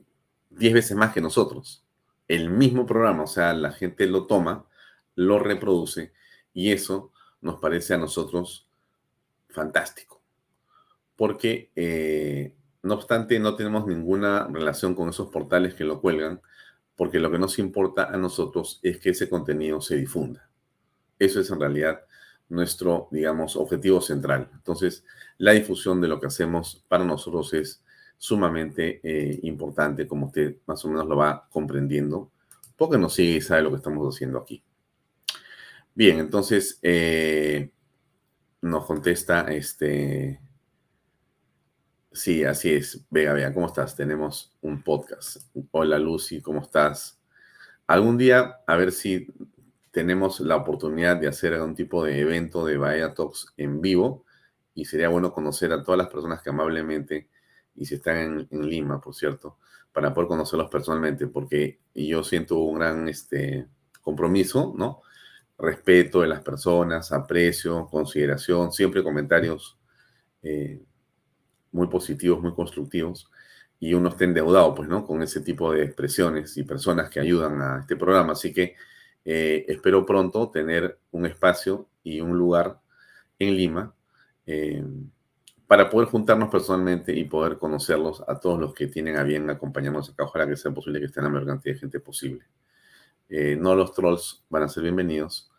veces 0.50 0.96
más 0.96 1.12
que 1.12 1.20
nosotros. 1.20 1.84
El 2.26 2.50
mismo 2.50 2.86
programa, 2.86 3.22
o 3.22 3.28
sea, 3.28 3.54
la 3.54 3.70
gente 3.70 4.08
lo 4.08 4.26
toma, 4.26 4.66
lo 5.14 5.38
reproduce 5.38 6.12
y 6.52 6.72
eso 6.72 7.12
nos 7.40 7.60
parece 7.60 7.94
a 7.94 7.98
nosotros 7.98 8.68
fantástico. 9.48 10.20
Porque, 11.14 11.70
eh, 11.76 12.52
no 12.82 12.94
obstante, 12.94 13.38
no 13.38 13.54
tenemos 13.54 13.86
ninguna 13.86 14.48
relación 14.48 14.96
con 14.96 15.08
esos 15.08 15.28
portales 15.28 15.74
que 15.74 15.84
lo 15.84 16.00
cuelgan, 16.00 16.40
porque 17.02 17.18
lo 17.18 17.32
que 17.32 17.38
nos 17.40 17.58
importa 17.58 18.14
a 18.14 18.16
nosotros 18.16 18.78
es 18.80 19.00
que 19.00 19.10
ese 19.10 19.28
contenido 19.28 19.80
se 19.80 19.96
difunda. 19.96 20.48
Eso 21.18 21.40
es 21.40 21.50
en 21.50 21.58
realidad 21.58 22.00
nuestro, 22.48 23.08
digamos, 23.10 23.56
objetivo 23.56 24.00
central. 24.00 24.48
Entonces, 24.54 25.04
la 25.36 25.50
difusión 25.50 26.00
de 26.00 26.06
lo 26.06 26.20
que 26.20 26.28
hacemos 26.28 26.84
para 26.86 27.04
nosotros 27.04 27.54
es 27.54 27.82
sumamente 28.16 29.00
eh, 29.02 29.40
importante, 29.42 30.06
como 30.06 30.26
usted 30.26 30.58
más 30.64 30.84
o 30.84 30.88
menos 30.90 31.08
lo 31.08 31.16
va 31.16 31.48
comprendiendo, 31.50 32.30
porque 32.76 32.98
nos 32.98 33.14
sigue 33.14 33.38
y 33.38 33.40
sabe 33.40 33.62
lo 33.62 33.70
que 33.70 33.78
estamos 33.78 34.14
haciendo 34.14 34.38
aquí. 34.38 34.62
Bien, 35.96 36.20
entonces 36.20 36.78
eh, 36.82 37.72
nos 38.60 38.86
contesta 38.86 39.52
este. 39.52 40.40
Sí, 42.14 42.44
así 42.44 42.72
es. 42.72 43.06
Vega, 43.10 43.32
vea, 43.32 43.54
¿cómo 43.54 43.66
estás? 43.66 43.96
Tenemos 43.96 44.54
un 44.60 44.82
podcast. 44.82 45.48
Hola 45.70 45.98
Lucy, 45.98 46.42
¿cómo 46.42 46.60
estás? 46.60 47.18
Algún 47.86 48.18
día, 48.18 48.60
a 48.66 48.76
ver 48.76 48.92
si 48.92 49.28
tenemos 49.90 50.40
la 50.40 50.56
oportunidad 50.56 51.16
de 51.16 51.28
hacer 51.28 51.54
algún 51.54 51.74
tipo 51.74 52.04
de 52.04 52.20
evento 52.20 52.66
de 52.66 52.76
Bahía 52.76 53.14
Talks 53.14 53.54
en 53.56 53.80
vivo 53.80 54.26
y 54.74 54.84
sería 54.84 55.08
bueno 55.08 55.32
conocer 55.32 55.72
a 55.72 55.82
todas 55.82 55.96
las 55.98 56.08
personas 56.08 56.42
que 56.42 56.50
amablemente, 56.50 57.30
y 57.74 57.86
si 57.86 57.94
están 57.94 58.46
en, 58.50 58.68
Lima, 58.68 59.00
por 59.00 59.14
cierto, 59.14 59.58
para 59.92 60.12
poder 60.12 60.28
conocerlos 60.28 60.70
personalmente, 60.70 61.28
porque 61.28 61.80
yo 61.94 62.22
siento 62.24 62.58
un 62.58 62.78
gran 62.78 63.08
este, 63.08 63.68
compromiso, 64.02 64.74
¿no? 64.76 65.00
Respeto 65.58 66.20
de 66.20 66.28
las 66.28 66.42
personas, 66.42 67.10
aprecio, 67.12 67.86
consideración, 67.90 68.72
siempre 68.72 69.02
comentarios 69.02 69.78
eh, 70.42 70.82
muy 71.72 71.88
positivos, 71.88 72.40
muy 72.40 72.54
constructivos, 72.54 73.30
y 73.80 73.94
uno 73.94 74.10
está 74.10 74.24
endeudado, 74.24 74.74
pues, 74.74 74.88
¿no? 74.88 75.04
Con 75.04 75.22
ese 75.22 75.40
tipo 75.40 75.72
de 75.72 75.82
expresiones 75.82 76.56
y 76.56 76.62
personas 76.62 77.10
que 77.10 77.18
ayudan 77.18 77.60
a 77.60 77.80
este 77.80 77.96
programa. 77.96 78.34
Así 78.34 78.52
que 78.52 78.76
eh, 79.24 79.64
espero 79.66 80.06
pronto 80.06 80.50
tener 80.50 81.00
un 81.10 81.26
espacio 81.26 81.88
y 82.04 82.20
un 82.20 82.38
lugar 82.38 82.80
en 83.40 83.56
Lima 83.56 83.94
eh, 84.46 84.84
para 85.66 85.88
poder 85.90 86.08
juntarnos 86.08 86.50
personalmente 86.50 87.12
y 87.16 87.24
poder 87.24 87.58
conocerlos 87.58 88.22
a 88.28 88.38
todos 88.38 88.60
los 88.60 88.74
que 88.74 88.86
tienen 88.88 89.16
a 89.16 89.22
bien 89.22 89.50
acompañarnos 89.50 90.10
acá. 90.10 90.24
Ojalá 90.24 90.46
que 90.46 90.56
sea 90.56 90.70
posible 90.72 91.00
que 91.00 91.06
estén 91.06 91.24
la 91.24 91.30
mayor 91.30 91.48
cantidad 91.48 91.74
de 91.74 91.80
gente 91.80 91.98
posible. 91.98 92.44
Eh, 93.28 93.56
no 93.58 93.74
los 93.74 93.94
trolls 93.94 94.44
van 94.50 94.64
a 94.64 94.68
ser 94.68 94.82
bienvenidos, 94.82 95.50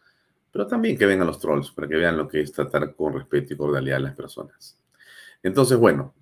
pero 0.51 0.67
también 0.67 0.97
que 0.97 1.07
vengan 1.07 1.27
los 1.27 1.39
trolls 1.39 1.71
para 1.71 1.87
que 1.87 1.95
vean 1.95 2.15
lo 2.15 2.27
que 2.27 2.41
es 2.41 2.51
tratar 2.51 2.95
con 2.95 3.13
respeto 3.13 3.53
y 3.53 3.57
cordialidad 3.57 3.97
a 3.97 4.01
las 4.01 4.15
personas. 4.15 4.77
Entonces, 5.43 5.77
bueno, 5.77 6.15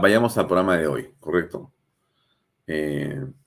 vayamos 0.00 0.36
al 0.38 0.46
programa 0.46 0.76
de 0.76 0.88
hoy, 0.88 1.14
¿correcto? 1.20 1.70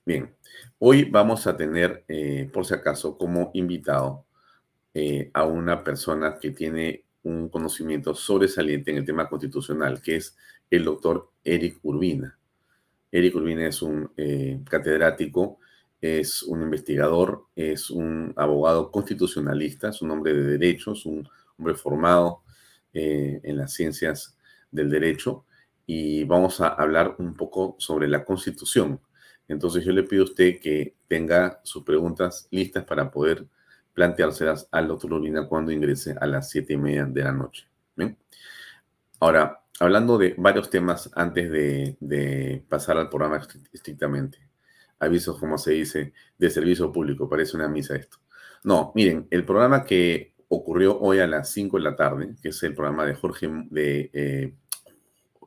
bien, 0.06 0.38
Hoy 0.80 1.06
vamos 1.06 1.48
a 1.48 1.58
tener, 1.58 2.06
eh, 2.08 2.48
por 2.54 2.64
si 2.64 2.76
acaso, 2.76 3.18
como 3.18 3.50
invitado 3.56 4.26
eh, 4.94 5.32
a 5.34 5.44
una 5.44 5.84
persona 5.84 6.38
que 6.40 6.52
tiene 6.52 7.06
un 7.24 7.50
conocimiento 7.50 8.14
sobresaliente 8.14 8.92
en 8.92 8.98
el 8.98 9.06
tema 9.06 9.28
constitucional, 9.28 10.02
que 10.04 10.18
es 10.18 10.38
el 10.70 10.84
doctor 10.86 11.32
Eric 11.44 11.80
Urbina. 11.82 12.38
Eric 13.12 13.36
Urbina 13.36 13.66
es 13.66 13.82
un 13.82 14.12
eh, 14.18 14.62
catedrático, 14.70 15.58
es 16.00 16.44
un 16.44 16.62
investigador, 16.62 17.46
es 17.56 17.90
un 17.90 18.34
abogado 18.36 18.92
constitucionalista, 18.92 19.90
es 19.90 20.04
un 20.04 20.12
hombre 20.12 20.34
de 20.36 20.44
derecho, 20.44 20.92
es 20.92 21.08
un 21.08 21.28
hombre 21.58 21.74
formado 21.74 22.44
en 22.98 23.58
las 23.58 23.74
ciencias 23.74 24.38
del 24.72 24.90
derecho 24.90 25.46
y 25.86 26.24
vamos 26.26 26.62
a 26.62 26.68
hablar 26.68 27.16
un 27.20 27.36
poco 27.36 27.76
sobre 27.80 28.08
la 28.08 28.26
constitución 28.26 29.00
entonces 29.48 29.86
yo 29.86 29.92
le 29.92 30.04
pido 30.04 30.24
a 30.24 30.26
usted 30.26 30.60
que 30.60 30.96
tenga 31.08 31.62
sus 31.64 31.84
preguntas 31.84 32.48
listas 32.52 32.84
para 32.84 33.10
poder 33.10 33.48
planteárselas 33.94 34.68
al 34.72 34.88
doctor 34.88 35.14
Urbina 35.14 35.48
cuando 35.48 35.72
ingrese 35.72 36.16
a 36.20 36.28
las 36.28 36.50
siete 36.50 36.74
y 36.74 36.78
media 36.78 37.06
de 37.06 37.24
la 37.24 37.32
noche. 37.32 37.68
Ahora, 39.20 39.64
hablando 39.80 40.18
de 40.18 40.36
varios 40.38 40.70
temas 40.70 41.10
antes 41.16 41.50
de, 41.50 42.64
pasar 42.70 42.98
al 42.98 43.10
programa 43.10 43.42
estrictamente. 43.72 44.38
Avisos, 45.00 45.40
como 45.40 45.58
se 45.58 45.72
dice, 45.72 46.14
de 46.38 46.50
servicio 46.50 46.92
público. 46.92 47.30
Parece 47.30 47.56
una 47.56 47.68
misa 47.68 47.96
esto. 47.96 48.18
No, 48.64 48.92
miren, 48.94 49.28
el 49.32 49.46
programa 49.46 49.84
que 49.84 50.34
ocurrió 50.50 51.00
hoy 51.00 51.20
a 51.20 51.28
las 51.28 51.52
5 51.52 51.78
de 51.78 51.84
la 51.84 51.96
tarde, 51.96 52.36
que 52.42 52.50
es 52.50 52.64
el 52.64 52.74
programa 52.74 53.06
de 53.06 53.16
Jorge, 53.16 53.50
de 53.70 54.10
eh, 54.14 54.54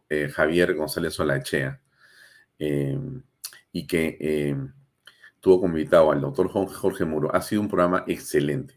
eh, 0.09 0.29
Javier 0.29 0.75
González 0.75 1.15
Solachea, 1.15 1.81
eh, 2.59 2.99
y 3.73 3.87
que 3.87 4.19
eh, 4.21 4.57
tuvo 5.41 5.61
como 5.61 5.79
invitado 5.79 6.13
al 6.13 6.21
doctor 6.21 6.49
Jorge 6.49 7.05
Muro, 7.05 7.35
ha 7.35 7.41
sido 7.41 7.63
un 7.63 7.69
programa 7.69 8.05
excelente. 8.07 8.75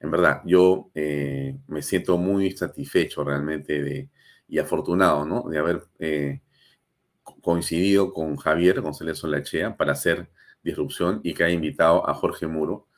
En 0.00 0.10
verdad, 0.10 0.42
yo 0.44 0.90
eh, 0.94 1.58
me 1.68 1.82
siento 1.82 2.16
muy 2.18 2.50
satisfecho 2.52 3.22
realmente 3.22 3.82
de, 3.82 4.10
y 4.48 4.58
afortunado, 4.58 5.24
¿no? 5.26 5.44
De 5.48 5.58
haber 5.58 5.82
coincidido 7.42 8.12
con 8.12 8.36
Javier 8.36 8.80
González 8.80 9.18
Solachea 9.18 9.76
para 9.76 9.92
hacer 9.92 10.30
disrupción 10.62 11.20
y 11.22 11.34
que 11.34 11.44
ha 11.44 11.50
invitado 11.50 12.08
a 12.08 12.14
Jorge 12.14 12.46
Muro. 12.46 12.88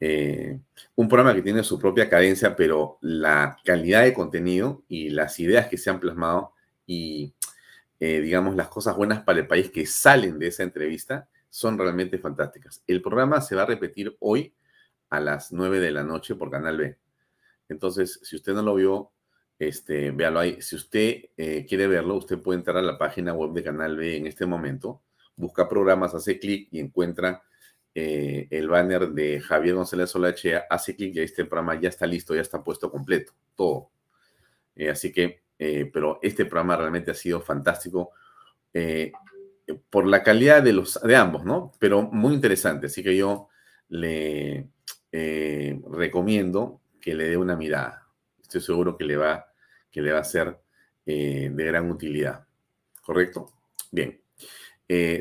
Un 0.00 1.08
programa 1.08 1.34
que 1.34 1.42
tiene 1.42 1.62
su 1.62 1.78
propia 1.78 2.08
cadencia, 2.08 2.56
pero 2.56 2.98
la 3.02 3.58
calidad 3.64 4.02
de 4.02 4.14
contenido 4.14 4.82
y 4.88 5.10
las 5.10 5.38
ideas 5.40 5.68
que 5.68 5.76
se 5.76 5.90
han 5.90 6.00
plasmado 6.00 6.54
y 6.86 7.34
eh, 8.02 8.22
digamos, 8.22 8.56
las 8.56 8.68
cosas 8.68 8.96
buenas 8.96 9.22
para 9.22 9.40
el 9.40 9.46
país 9.46 9.70
que 9.70 9.84
salen 9.84 10.38
de 10.38 10.46
esa 10.46 10.62
entrevista 10.62 11.28
son 11.50 11.76
realmente 11.76 12.18
fantásticas. 12.18 12.82
El 12.86 13.02
programa 13.02 13.42
se 13.42 13.54
va 13.54 13.62
a 13.62 13.66
repetir 13.66 14.16
hoy 14.20 14.54
a 15.10 15.20
las 15.20 15.52
9 15.52 15.80
de 15.80 15.90
la 15.90 16.02
noche 16.02 16.34
por 16.34 16.50
Canal 16.50 16.78
B. 16.78 16.96
Entonces, 17.68 18.18
si 18.22 18.36
usted 18.36 18.54
no 18.54 18.62
lo 18.62 18.74
vio, 18.74 19.12
este, 19.58 20.12
véalo 20.12 20.40
ahí. 20.40 20.62
Si 20.62 20.76
usted 20.76 21.24
eh, 21.36 21.66
quiere 21.68 21.86
verlo, 21.88 22.14
usted 22.14 22.38
puede 22.38 22.58
entrar 22.58 22.78
a 22.78 22.82
la 22.82 22.96
página 22.96 23.34
web 23.34 23.52
de 23.52 23.64
Canal 23.64 23.96
B 23.96 24.16
en 24.16 24.26
este 24.26 24.46
momento, 24.46 25.02
busca 25.36 25.68
programas, 25.68 26.14
hace 26.14 26.38
clic 26.38 26.68
y 26.70 26.80
encuentra 26.80 27.42
eh, 27.94 28.46
el 28.50 28.68
banner 28.68 29.08
de 29.10 29.40
Javier 29.40 29.74
González 29.74 30.10
Solachea, 30.10 30.66
hace 30.70 30.96
clic 30.96 31.16
y 31.16 31.18
ahí 31.20 31.24
este 31.24 31.44
programa 31.44 31.80
ya 31.80 31.88
está 31.88 32.06
listo, 32.06 32.34
ya 32.34 32.42
está 32.42 32.62
puesto 32.62 32.90
completo, 32.90 33.32
todo. 33.54 33.90
así 34.90 35.12
que 35.12 35.42
eh, 35.62 35.90
pero 35.92 36.18
este 36.22 36.46
programa 36.46 36.74
realmente 36.74 37.10
ha 37.10 37.14
sido 37.14 37.42
fantástico 37.42 38.12
eh, 38.72 39.12
por 39.90 40.06
la 40.06 40.22
calidad 40.22 40.62
de, 40.62 40.72
los, 40.72 40.98
de 41.02 41.14
ambos, 41.14 41.44
¿no? 41.44 41.72
Pero 41.78 42.00
muy 42.00 42.32
interesante, 42.32 42.86
así 42.86 43.02
que 43.02 43.14
yo 43.14 43.48
le 43.90 44.70
eh, 45.12 45.78
recomiendo 45.90 46.80
que 46.98 47.14
le 47.14 47.28
dé 47.28 47.36
una 47.36 47.56
mirada. 47.56 48.08
Estoy 48.40 48.62
seguro 48.62 48.96
que 48.96 49.04
le 49.04 49.18
va, 49.18 49.52
que 49.90 50.00
le 50.00 50.12
va 50.12 50.20
a 50.20 50.24
ser 50.24 50.58
de 51.04 51.52
gran 51.56 51.90
utilidad. 51.90 52.46
¿Correcto? 53.02 53.52
Bien. 53.90 54.20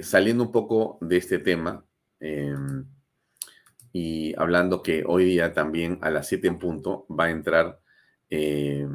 saliendo 0.03 0.43
un 0.43 0.51
poco 0.51 0.99
de 1.01 1.17
este 1.17 1.39
tema 1.39 1.83
em, 2.19 2.85
y 3.91 4.33
hablando 4.37 4.81
que 4.83 5.03
hoy 5.05 5.25
día 5.25 5.53
también 5.53 5.99
a 6.01 6.11
las 6.11 6.27
7 6.27 6.47
en 6.47 6.59
punto 6.59 7.05
va 7.09 7.25
a 7.25 7.31
entrar 7.31 7.79
eh, 8.29 8.87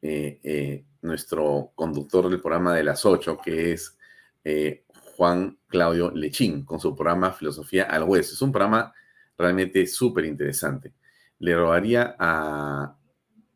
eh, 0.00 0.84
nuestro 1.02 1.72
conductor 1.74 2.28
del 2.28 2.40
programa 2.40 2.74
de 2.74 2.84
las 2.84 3.04
8, 3.04 3.38
que 3.42 3.72
es 3.72 3.96
eh, 4.44 4.84
Juan 5.16 5.58
Claudio 5.66 6.10
Lechín, 6.10 6.64
con 6.64 6.80
su 6.80 6.94
programa 6.94 7.32
Filosofía 7.32 7.84
al 7.84 8.04
Hueso. 8.04 8.34
Es 8.34 8.42
un 8.42 8.52
programa 8.52 8.92
realmente 9.36 9.86
súper 9.86 10.24
interesante. 10.24 10.94
Le 11.38 11.56
robaría 11.56 12.16
a 12.18 12.96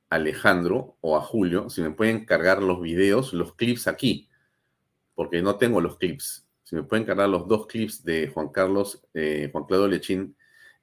Alejandro 0.08 0.96
o 1.00 1.16
a 1.16 1.20
Julio 1.20 1.70
si 1.70 1.80
me 1.82 1.90
pueden 1.90 2.24
cargar 2.24 2.62
los 2.62 2.80
videos, 2.80 3.32
los 3.32 3.54
clips 3.54 3.86
aquí, 3.86 4.28
porque 5.14 5.42
no 5.42 5.56
tengo 5.56 5.80
los 5.80 5.96
clips. 5.98 6.46
Si 6.62 6.76
me 6.76 6.82
pueden 6.84 7.04
cargar 7.04 7.28
los 7.28 7.46
dos 7.48 7.66
clips 7.66 8.04
de 8.04 8.28
Juan 8.28 8.48
Carlos, 8.48 9.02
Juan 9.12 9.64
Claudio 9.64 9.88
Lechín 9.88 10.36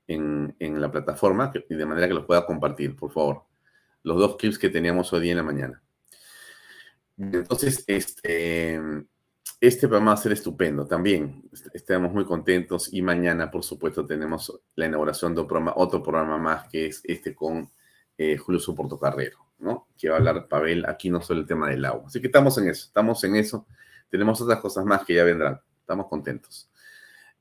en, 0.07 0.55
en 0.59 0.81
la 0.81 0.91
plataforma, 0.91 1.51
de 1.69 1.86
manera 1.86 2.07
que 2.07 2.13
los 2.13 2.25
pueda 2.25 2.45
compartir, 2.45 2.95
por 2.95 3.12
favor 3.12 3.50
los 4.03 4.17
dos 4.17 4.38
clips 4.38 4.57
que 4.57 4.69
teníamos 4.69 5.12
hoy 5.13 5.21
día 5.21 5.31
en 5.31 5.38
la 5.38 5.43
mañana. 5.43 5.81
Entonces, 7.17 7.83
este, 7.88 8.79
este 9.59 9.88
programa 9.88 10.12
va 10.12 10.17
a 10.17 10.21
ser 10.21 10.31
estupendo 10.31 10.86
también. 10.86 11.43
Estamos 11.74 12.13
muy 12.13 12.25
contentos 12.25 12.93
y 12.93 13.01
mañana, 13.01 13.51
por 13.51 13.63
supuesto, 13.63 14.05
tenemos 14.05 14.57
la 14.75 14.86
inauguración 14.86 15.36
de 15.36 15.41
otro 15.41 16.01
programa, 16.01 16.38
más 16.38 16.67
que 16.69 16.88
es 16.88 17.01
este 17.03 17.36
con 17.36 17.69
eh, 18.17 18.38
Julio 18.38 18.59
Soporto 18.59 18.98
Carrero. 18.98 19.38
¿no? 19.59 19.89
Que 19.98 20.07
va 20.07 20.15
a 20.15 20.17
hablar 20.19 20.48
Pavel 20.48 20.86
aquí 20.86 21.09
no 21.09 21.21
solo 21.21 21.41
el 21.41 21.45
tema 21.45 21.69
del 21.69 21.83
agua. 21.83 22.03
Así 22.07 22.21
que 22.21 22.27
estamos 22.27 22.57
en 22.57 22.69
eso, 22.69 22.88
estamos 22.88 23.21
en 23.25 23.36
eso. 23.36 23.67
Tenemos 24.09 24.39
otras 24.39 24.62
cosas 24.62 24.86
más 24.86 25.03
que 25.03 25.15
ya 25.15 25.25
vendrán. 25.25 25.59
Estamos 25.89 26.05
contentos. 26.05 26.69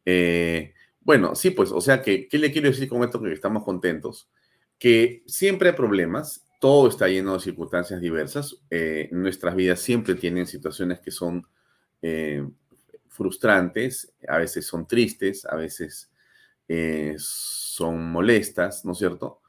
Eh, 0.07 0.73
bueno, 1.03 1.35
sí, 1.35 1.51
pues, 1.51 1.71
o 1.71 1.83
sea 1.83 2.01
que, 2.01 2.29
¿qué 2.29 2.39
le 2.39 2.51
quiero 2.51 2.69
decir 2.69 2.89
con 2.89 3.05
esto 3.05 3.21
que 3.21 3.31
estamos 3.31 3.63
contentos? 3.63 4.31
Que 4.79 5.23
siempre 5.27 5.69
hay 5.69 5.75
problemas, 5.75 6.47
todo 6.59 6.89
está 6.89 7.09
lleno 7.09 7.35
de 7.35 7.41
circunstancias 7.41 8.01
diversas. 8.01 8.57
Eh, 8.71 9.11
nuestras 9.13 9.55
vidas 9.55 9.81
siempre 9.81 10.15
tienen 10.15 10.47
situaciones 10.47 10.99
que 11.01 11.11
son 11.11 11.47
eh, 12.01 12.43
frustrantes, 13.09 14.15
a 14.27 14.39
veces 14.39 14.67
son 14.67 14.87
tristes, 14.87 15.45
a 15.45 15.55
veces 15.55 16.11
son 17.19 18.11
molestas, 18.11 18.87
¿no 18.87 18.93
es 18.93 18.99
cierto? 18.99 19.43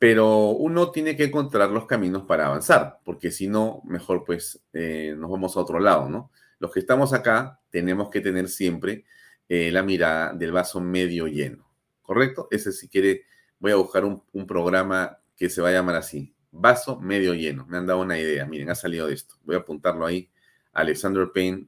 Pero 0.00 0.48
uno 0.48 0.90
tiene 0.90 1.14
que 1.14 1.24
encontrar 1.24 1.70
los 1.70 1.86
caminos 1.86 2.24
para 2.24 2.46
avanzar, 2.46 2.98
porque 3.04 3.30
si 3.30 3.46
no, 3.46 3.82
mejor 3.84 4.24
pues 4.24 4.64
nos 4.72 5.30
vamos 5.30 5.56
a 5.56 5.60
otro 5.60 5.78
lado, 5.78 6.08
¿no? 6.08 6.32
Los 6.62 6.70
que 6.70 6.78
estamos 6.78 7.12
acá 7.12 7.58
tenemos 7.70 8.08
que 8.08 8.20
tener 8.20 8.48
siempre 8.48 9.04
la 9.48 9.82
mirada 9.82 10.32
del 10.32 10.52
vaso 10.52 10.80
medio 10.80 11.26
lleno, 11.26 11.68
¿correcto? 12.02 12.46
Ese 12.52 12.70
si 12.70 12.88
quiere, 12.88 13.24
voy 13.58 13.72
a 13.72 13.74
buscar 13.74 14.04
un, 14.04 14.22
programa 14.46 15.18
que 15.36 15.50
se 15.50 15.60
va 15.60 15.70
a 15.70 15.72
llamar 15.72 15.96
así, 15.96 16.36
vaso 16.52 17.00
medio 17.00 17.34
lleno. 17.34 17.66
Me 17.66 17.78
han 17.78 17.86
dado 17.88 18.00
una 18.00 18.16
idea. 18.16 18.46
Miren, 18.46 18.70
ha 18.70 18.76
salido 18.76 19.08
de 19.08 19.14
esto. 19.14 19.34
Voy 19.42 19.56
a 19.56 19.58
apuntarlo 19.58 20.06
ahí. 20.06 20.30
Alexander 20.72 21.32
Payne, 21.34 21.66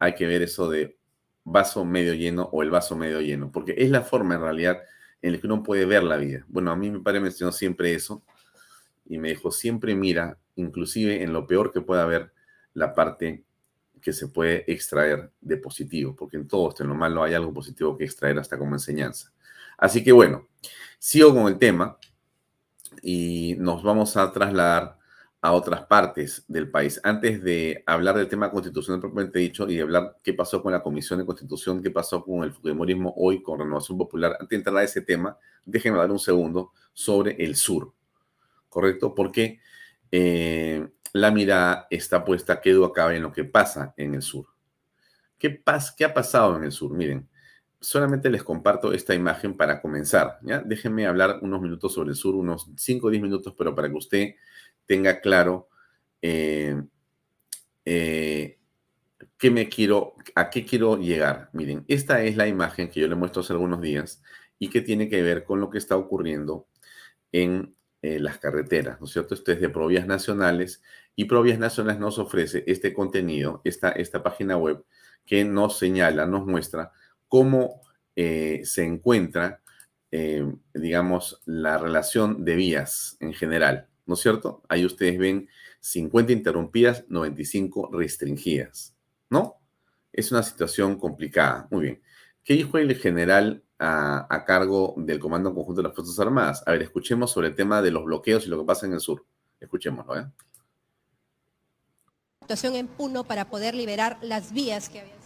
hay 0.00 0.16
que 0.16 0.26
ver 0.26 0.42
eso 0.42 0.68
de 0.68 0.98
vaso 1.44 1.84
medio 1.84 2.12
lleno 2.12 2.48
o 2.50 2.64
el 2.64 2.70
vaso 2.70 2.96
medio 2.96 3.20
lleno, 3.20 3.52
porque 3.52 3.76
es 3.78 3.90
la 3.90 4.02
forma 4.02 4.34
en 4.34 4.40
realidad 4.40 4.82
en 5.22 5.34
la 5.34 5.38
que 5.38 5.46
uno 5.46 5.62
puede 5.62 5.84
ver 5.84 6.02
la 6.02 6.16
vida. 6.16 6.44
Bueno, 6.48 6.72
a 6.72 6.76
mí 6.76 6.90
mi 6.90 6.98
padre 6.98 7.20
mencionó 7.20 7.52
siempre 7.52 7.94
eso 7.94 8.24
y 9.04 9.18
me 9.18 9.28
dijo, 9.28 9.52
siempre 9.52 9.94
mira, 9.94 10.40
inclusive 10.56 11.22
en 11.22 11.32
lo 11.32 11.46
peor 11.46 11.72
que 11.72 11.80
pueda 11.80 12.02
haber, 12.02 12.32
la 12.74 12.92
parte 12.92 13.44
que 14.02 14.12
se 14.12 14.28
puede 14.28 14.70
extraer 14.70 15.30
de 15.40 15.56
positivo, 15.56 16.14
porque 16.14 16.36
en 16.36 16.48
todo 16.48 16.68
esto, 16.68 16.82
en 16.82 16.90
lo 16.90 16.94
malo, 16.94 17.22
hay 17.22 17.34
algo 17.34 17.54
positivo 17.54 17.96
que 17.96 18.04
extraer 18.04 18.38
hasta 18.38 18.58
como 18.58 18.74
enseñanza. 18.74 19.32
Así 19.78 20.04
que 20.04 20.12
bueno, 20.12 20.48
sigo 20.98 21.32
con 21.32 21.46
el 21.46 21.58
tema 21.58 21.96
y 23.02 23.56
nos 23.58 23.82
vamos 23.82 24.16
a 24.16 24.30
trasladar 24.32 24.98
a 25.40 25.52
otras 25.52 25.86
partes 25.86 26.44
del 26.46 26.70
país. 26.70 27.00
Antes 27.02 27.42
de 27.42 27.82
hablar 27.86 28.16
del 28.16 28.28
tema 28.28 28.50
constitucional 28.50 29.00
propiamente 29.00 29.40
dicho 29.40 29.68
y 29.68 29.76
de 29.76 29.82
hablar 29.82 30.18
qué 30.22 30.34
pasó 30.34 30.62
con 30.62 30.72
la 30.72 30.82
Comisión 30.82 31.18
de 31.18 31.26
Constitución, 31.26 31.82
qué 31.82 31.90
pasó 31.90 32.24
con 32.24 32.44
el 32.44 32.52
Fujimorismo 32.52 33.12
hoy 33.16 33.42
con 33.42 33.58
Renovación 33.58 33.98
Popular, 33.98 34.36
antes 34.38 34.50
de 34.50 34.56
entrar 34.56 34.76
a 34.76 34.84
ese 34.84 35.00
tema, 35.00 35.36
déjenme 35.64 35.98
dar 35.98 36.12
un 36.12 36.20
segundo 36.20 36.72
sobre 36.92 37.42
el 37.44 37.56
sur, 37.56 37.92
¿correcto? 38.68 39.14
Porque 39.14 39.58
eh, 40.12 40.88
la 41.12 41.30
mirada 41.30 41.86
está 41.90 42.24
puesta, 42.24 42.60
quedó 42.60 42.84
acá 42.84 43.14
en 43.14 43.22
lo 43.22 43.32
que 43.32 43.44
pasa 43.44 43.94
en 43.96 44.14
el 44.14 44.22
sur. 44.22 44.46
¿Qué, 45.38 45.62
¿Qué 45.96 46.04
ha 46.04 46.14
pasado 46.14 46.56
en 46.56 46.64
el 46.64 46.72
sur? 46.72 46.92
Miren, 46.92 47.28
solamente 47.80 48.30
les 48.30 48.42
comparto 48.42 48.92
esta 48.92 49.14
imagen 49.14 49.56
para 49.56 49.82
comenzar. 49.82 50.38
¿ya? 50.42 50.60
Déjenme 50.60 51.06
hablar 51.06 51.40
unos 51.42 51.60
minutos 51.60 51.92
sobre 51.92 52.10
el 52.10 52.16
sur, 52.16 52.34
unos 52.34 52.70
5 52.76 53.06
o 53.06 53.10
10 53.10 53.22
minutos, 53.22 53.54
pero 53.58 53.74
para 53.74 53.88
que 53.88 53.96
usted 53.96 54.34
tenga 54.86 55.20
claro 55.20 55.68
eh, 56.22 56.80
eh, 57.84 58.58
qué 59.36 59.50
me 59.50 59.68
quiero, 59.68 60.14
a 60.34 60.48
qué 60.48 60.64
quiero 60.64 60.96
llegar. 60.96 61.50
Miren, 61.52 61.84
esta 61.88 62.22
es 62.22 62.36
la 62.36 62.46
imagen 62.46 62.88
que 62.88 63.00
yo 63.00 63.08
le 63.08 63.16
muestro 63.16 63.42
hace 63.42 63.52
algunos 63.52 63.80
días 63.80 64.22
y 64.58 64.68
que 64.68 64.80
tiene 64.80 65.08
que 65.08 65.22
ver 65.22 65.44
con 65.44 65.60
lo 65.60 65.68
que 65.68 65.78
está 65.78 65.96
ocurriendo 65.96 66.68
en 67.32 67.74
eh, 68.02 68.18
las 68.18 68.38
carreteras, 68.38 69.00
¿no 69.00 69.06
es 69.06 69.12
cierto? 69.12 69.34
Esto 69.34 69.52
es 69.52 69.60
de 69.60 69.68
Provías 69.68 70.06
Nacionales 70.06 70.82
y 71.14 71.26
Provías 71.26 71.60
Nacionales 71.60 72.00
nos 72.00 72.18
ofrece 72.18 72.64
este 72.66 72.92
contenido, 72.92 73.60
esta, 73.64 73.90
esta 73.90 74.24
página 74.24 74.56
web 74.56 74.84
que 75.24 75.44
nos 75.44 75.78
señala, 75.78 76.26
nos 76.26 76.44
muestra 76.44 76.90
cómo 77.28 77.80
eh, 78.16 78.62
se 78.64 78.84
encuentra, 78.84 79.62
eh, 80.10 80.44
digamos, 80.74 81.40
la 81.46 81.78
relación 81.78 82.44
de 82.44 82.56
vías 82.56 83.16
en 83.20 83.34
general, 83.34 83.88
¿no 84.04 84.14
es 84.14 84.20
cierto? 84.20 84.62
Ahí 84.68 84.84
ustedes 84.84 85.16
ven 85.16 85.48
50 85.80 86.32
interrumpidas, 86.32 87.04
95 87.08 87.90
restringidas, 87.92 88.96
¿no? 89.30 89.60
Es 90.12 90.30
una 90.32 90.42
situación 90.42 90.98
complicada. 90.98 91.68
Muy 91.70 91.82
bien. 91.82 92.02
¿Qué 92.44 92.54
dijo 92.54 92.78
el 92.78 92.94
general 92.96 93.62
a, 93.82 94.26
a, 94.28 94.44
cargo 94.44 94.94
del 94.96 95.18
Comando 95.18 95.54
Conjunto 95.54 95.82
de 95.82 95.88
las 95.88 95.94
Fuerzas 95.94 96.18
Armadas? 96.18 96.62
A 96.66 96.72
ver, 96.72 96.82
escuchemos 96.82 97.30
sobre 97.30 97.48
el 97.48 97.54
tema 97.54 97.82
de 97.82 97.90
los 97.90 98.04
bloqueos 98.04 98.46
y 98.46 98.48
lo 98.48 98.58
que 98.60 98.64
pasa 98.64 98.86
en 98.86 98.94
el 98.94 99.00
sur. 99.00 99.24
Escuchémoslo, 99.60 100.18
¿eh? 100.18 100.26
Situación 102.40 102.74
en 102.74 102.86
Puno 102.86 103.24
para 103.24 103.48
poder 103.48 103.74
liberar 103.74 104.18
las 104.22 104.52
vías 104.52 104.88
que 104.88 105.00
habían 105.00 105.22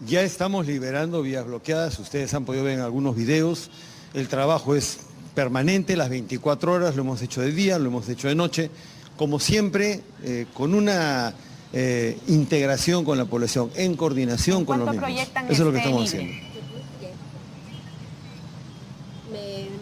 ya 0.00 0.22
estamos 0.22 0.66
liberando 0.66 1.22
vías 1.22 1.46
bloqueadas, 1.46 1.98
ustedes 1.98 2.34
han 2.34 2.44
podido 2.44 2.64
ver 2.64 2.74
en 2.74 2.80
algunos 2.80 3.16
videos, 3.16 3.70
el 4.12 4.28
trabajo 4.28 4.74
es 4.74 4.98
permanente, 5.34 5.96
las 5.96 6.10
24 6.10 6.72
horas, 6.72 6.96
lo 6.96 7.02
hemos 7.02 7.22
hecho 7.22 7.40
de 7.40 7.52
día, 7.52 7.78
lo 7.78 7.86
hemos 7.86 8.08
hecho 8.08 8.28
de 8.28 8.34
noche, 8.34 8.70
como 9.16 9.40
siempre, 9.40 10.02
eh, 10.22 10.46
con 10.52 10.74
una 10.74 11.32
eh, 11.72 12.18
integración 12.26 13.04
con 13.04 13.16
la 13.16 13.24
población, 13.24 13.70
en 13.74 13.96
coordinación 13.96 14.66
con 14.66 14.80
los 14.80 14.90
mismos. 14.90 15.10
Eso 15.10 15.50
es 15.50 15.58
lo 15.60 15.72
que 15.72 15.78
estamos 15.78 16.04
haciendo. 16.04 16.55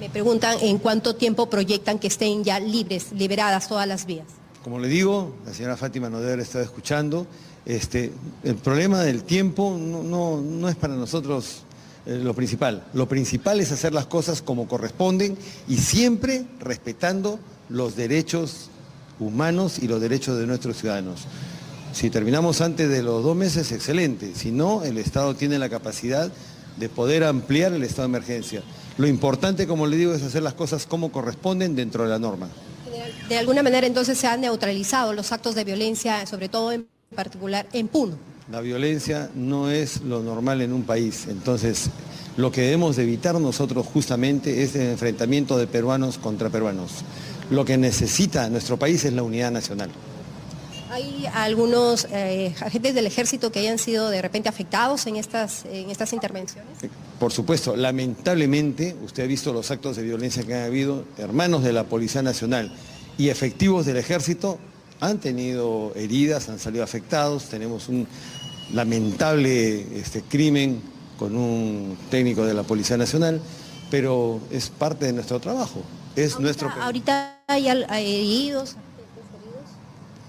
Me, 0.04 0.10
preguntan 0.10 0.58
en 0.60 0.76
cuánto 0.76 1.14
tiempo 1.14 1.48
proyectan 1.48 1.98
que 1.98 2.08
estén 2.08 2.44
ya 2.44 2.60
libres, 2.60 3.12
liberadas 3.12 3.68
todas 3.68 3.88
las 3.88 4.04
vías. 4.04 4.26
Como 4.62 4.78
le 4.78 4.86
digo, 4.88 5.34
la 5.46 5.54
señora 5.54 5.78
Fátima 5.78 6.10
no 6.10 6.20
debe 6.20 6.42
estado 6.42 6.62
escuchando, 6.62 7.26
este, 7.64 8.12
el 8.42 8.56
problema 8.56 9.00
del 9.00 9.22
tiempo 9.22 9.78
no, 9.80 10.42
no, 10.42 10.68
es 10.68 10.76
para 10.76 10.94
nosotros 10.94 11.62
eh, 12.04 12.20
lo 12.22 12.34
principal. 12.34 12.84
Lo 12.92 13.08
principal 13.08 13.60
es 13.60 13.72
hacer 13.72 13.94
las 13.94 14.04
cosas 14.04 14.42
como 14.42 14.68
corresponden 14.68 15.38
y 15.68 15.78
siempre 15.78 16.44
respetando 16.60 17.38
los 17.70 17.96
derechos 17.96 18.68
humanos 19.18 19.78
y 19.78 19.88
los 19.88 20.02
derechos 20.02 20.38
de 20.38 20.46
nuestros 20.46 20.76
ciudadanos. 20.76 21.22
Si 21.94 22.10
terminamos 22.10 22.60
antes 22.60 22.90
de 22.90 23.02
los 23.02 23.24
dos 23.24 23.36
meses, 23.36 23.72
excelente. 23.72 24.34
Si 24.34 24.50
no, 24.50 24.84
el 24.84 24.98
Estado 24.98 25.34
tiene 25.34 25.58
la 25.58 25.70
capacidad 25.70 26.30
de 26.76 26.88
poder 26.90 27.24
ampliar 27.24 27.72
el 27.72 27.84
estado 27.84 28.08
de 28.08 28.16
emergencia. 28.16 28.62
Lo 28.96 29.06
importante, 29.08 29.66
como 29.66 29.86
le 29.86 29.96
digo, 29.96 30.14
es 30.14 30.22
hacer 30.22 30.42
las 30.42 30.54
cosas 30.54 30.86
como 30.86 31.10
corresponden 31.10 31.74
dentro 31.74 32.04
de 32.04 32.10
la 32.10 32.18
norma. 32.18 32.48
De 33.28 33.38
alguna 33.38 33.62
manera 33.62 33.86
entonces 33.86 34.18
se 34.18 34.26
han 34.26 34.42
neutralizado 34.42 35.12
los 35.12 35.32
actos 35.32 35.54
de 35.54 35.64
violencia, 35.64 36.26
sobre 36.26 36.48
todo 36.48 36.72
en 36.72 36.86
particular 37.14 37.66
en 37.72 37.88
Puno. 37.88 38.16
La 38.50 38.60
violencia 38.60 39.30
no 39.34 39.70
es 39.70 40.02
lo 40.02 40.22
normal 40.22 40.60
en 40.60 40.72
un 40.72 40.82
país, 40.82 41.26
entonces 41.28 41.88
lo 42.36 42.52
que 42.52 42.60
debemos 42.60 42.98
evitar 42.98 43.40
nosotros 43.40 43.86
justamente 43.86 44.62
es 44.62 44.74
el 44.76 44.90
enfrentamiento 44.90 45.56
de 45.56 45.66
peruanos 45.66 46.18
contra 46.18 46.50
peruanos. 46.50 46.90
Lo 47.50 47.64
que 47.64 47.78
necesita 47.78 48.48
nuestro 48.50 48.76
país 48.76 49.04
es 49.04 49.12
la 49.12 49.22
unidad 49.22 49.50
nacional. 49.50 49.90
¿Hay 50.90 51.26
algunos 51.32 52.06
eh, 52.12 52.54
agentes 52.60 52.94
del 52.94 53.06
ejército 53.06 53.50
que 53.50 53.60
hayan 53.60 53.78
sido 53.78 54.10
de 54.10 54.22
repente 54.22 54.48
afectados 54.48 55.06
en 55.06 55.16
estas, 55.16 55.64
en 55.64 55.90
estas 55.90 56.12
intervenciones? 56.12 56.70
Por 57.24 57.32
supuesto, 57.32 57.74
lamentablemente, 57.74 58.94
usted 59.02 59.22
ha 59.22 59.26
visto 59.26 59.50
los 59.54 59.70
actos 59.70 59.96
de 59.96 60.02
violencia 60.02 60.42
que 60.42 60.52
han 60.52 60.64
habido, 60.64 61.06
hermanos 61.16 61.64
de 61.64 61.72
la 61.72 61.84
Policía 61.84 62.20
Nacional 62.20 62.70
y 63.16 63.30
efectivos 63.30 63.86
del 63.86 63.96
ejército 63.96 64.58
han 65.00 65.20
tenido 65.20 65.94
heridas, 65.94 66.50
han 66.50 66.58
salido 66.58 66.84
afectados, 66.84 67.44
tenemos 67.44 67.88
un 67.88 68.06
lamentable 68.74 69.98
este, 69.98 70.20
crimen 70.20 70.82
con 71.18 71.34
un 71.34 71.96
técnico 72.10 72.44
de 72.44 72.52
la 72.52 72.62
Policía 72.62 72.98
Nacional, 72.98 73.40
pero 73.90 74.38
es 74.50 74.68
parte 74.68 75.06
de 75.06 75.14
nuestro 75.14 75.40
trabajo, 75.40 75.80
es 76.16 76.34
ahorita, 76.34 76.42
nuestro... 76.42 76.70
¿Ahorita 76.78 77.40
hay, 77.46 77.68
heridos? 77.68 78.76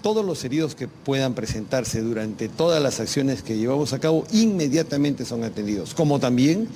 Todos 0.05 0.23
los 0.23 0.45
heridos 0.45 0.75
que 0.75 0.87
puedan 0.87 1.33
presentarse 1.33 1.99
durante 1.99 2.47
todas 2.47 2.79
las 2.79 2.99
acciones 2.99 3.41
que 3.41 3.57
llevamos 3.57 3.91
a 3.91 3.97
cabo 3.97 4.23
inmediatamente 4.31 5.25
son 5.25 5.43
atendidos, 5.43 5.95
como 5.95 6.19
también 6.19 6.69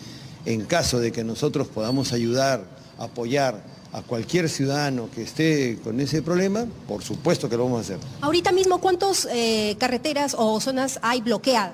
en 0.48 0.66
caso 0.66 1.00
de 1.00 1.12
que 1.12 1.24
nosotros 1.24 1.68
podamos 1.68 2.12
ayudar, 2.12 2.64
apoyar, 2.98 3.64
a 3.94 4.02
cualquier 4.02 4.50
ciudadano 4.50 5.10
que 5.14 5.22
esté 5.22 5.78
con 5.84 6.00
ese 6.00 6.24
problema, 6.24 6.66
por 6.88 7.04
supuesto 7.04 7.48
que 7.48 7.56
lo 7.56 7.66
vamos 7.66 7.78
a 7.78 7.82
hacer. 7.82 7.98
Ahorita 8.22 8.52
mismo, 8.52 8.82
¿cuántas 8.82 9.28
eh, 9.32 9.76
carreteras 9.80 10.36
o 10.36 10.60
zonas 10.60 10.98
hay 11.04 11.22
bloqueadas? 11.22 11.74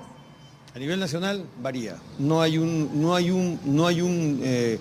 A 0.76 0.80
nivel 0.80 1.00
nacional 1.00 1.46
varía. 1.62 1.96
No 2.20 2.42
hay 2.42 2.58
un, 2.58 3.02
no 3.02 3.16
hay 3.16 3.32
un, 3.32 3.62
no 3.64 3.88
hay 3.88 4.02
un, 4.02 4.42
eh, 4.44 4.78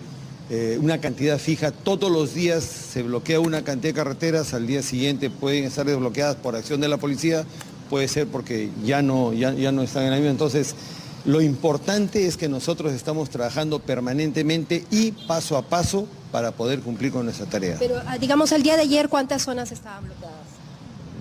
eh, 0.50 0.78
una 0.80 1.00
cantidad 1.00 1.38
fija. 1.38 1.70
Todos 1.70 2.10
los 2.10 2.34
días 2.34 2.64
se 2.64 3.02
bloquea 3.02 3.40
una 3.40 3.64
cantidad 3.64 3.94
de 3.94 3.94
carreteras. 3.94 4.54
Al 4.54 4.66
día 4.66 4.82
siguiente 4.82 5.30
pueden 5.30 5.64
estar 5.64 5.86
desbloqueadas 5.86 6.36
por 6.36 6.56
acción 6.56 6.80
de 6.80 6.88
la 6.88 6.98
policía. 6.98 7.44
Puede 7.88 8.08
ser 8.08 8.26
porque 8.26 8.70
ya 8.84 9.02
no, 9.02 9.32
ya, 9.32 9.52
ya 9.54 9.72
no 9.72 9.82
están 9.82 10.04
en 10.04 10.10
la 10.10 10.16
misma. 10.16 10.30
Entonces, 10.30 10.74
lo 11.24 11.40
importante 11.40 12.26
es 12.26 12.36
que 12.36 12.48
nosotros 12.48 12.92
estamos 12.92 13.30
trabajando 13.30 13.78
permanentemente 13.78 14.84
y 14.90 15.12
paso 15.12 15.56
a 15.56 15.62
paso 15.62 16.06
para 16.30 16.52
poder 16.52 16.80
cumplir 16.80 17.12
con 17.12 17.24
nuestra 17.24 17.46
tarea. 17.46 17.76
Pero 17.78 18.02
ah, 18.06 18.18
digamos, 18.18 18.52
el 18.52 18.62
día 18.62 18.76
de 18.76 18.82
ayer, 18.82 19.08
¿cuántas 19.08 19.42
zonas 19.42 19.72
estaban 19.72 20.04
bloqueadas? 20.04 20.34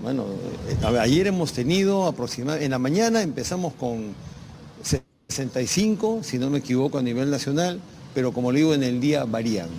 Bueno, 0.01 0.25
eh, 0.67 0.99
ayer 0.99 1.27
hemos 1.27 1.53
tenido 1.53 2.05
aproximadamente, 2.05 2.65
en 2.65 2.71
la 2.71 2.79
mañana 2.79 3.21
empezamos 3.21 3.73
con 3.73 4.13
65, 5.29 6.19
si 6.23 6.37
no 6.37 6.49
me 6.49 6.57
equivoco, 6.57 6.97
a 6.97 7.01
nivel 7.01 7.31
nacional, 7.31 7.79
pero 8.13 8.31
como 8.31 8.51
le 8.51 8.59
digo, 8.59 8.73
en 8.73 8.83
el 8.83 8.99
día 8.99 9.25
varían. 9.25 9.69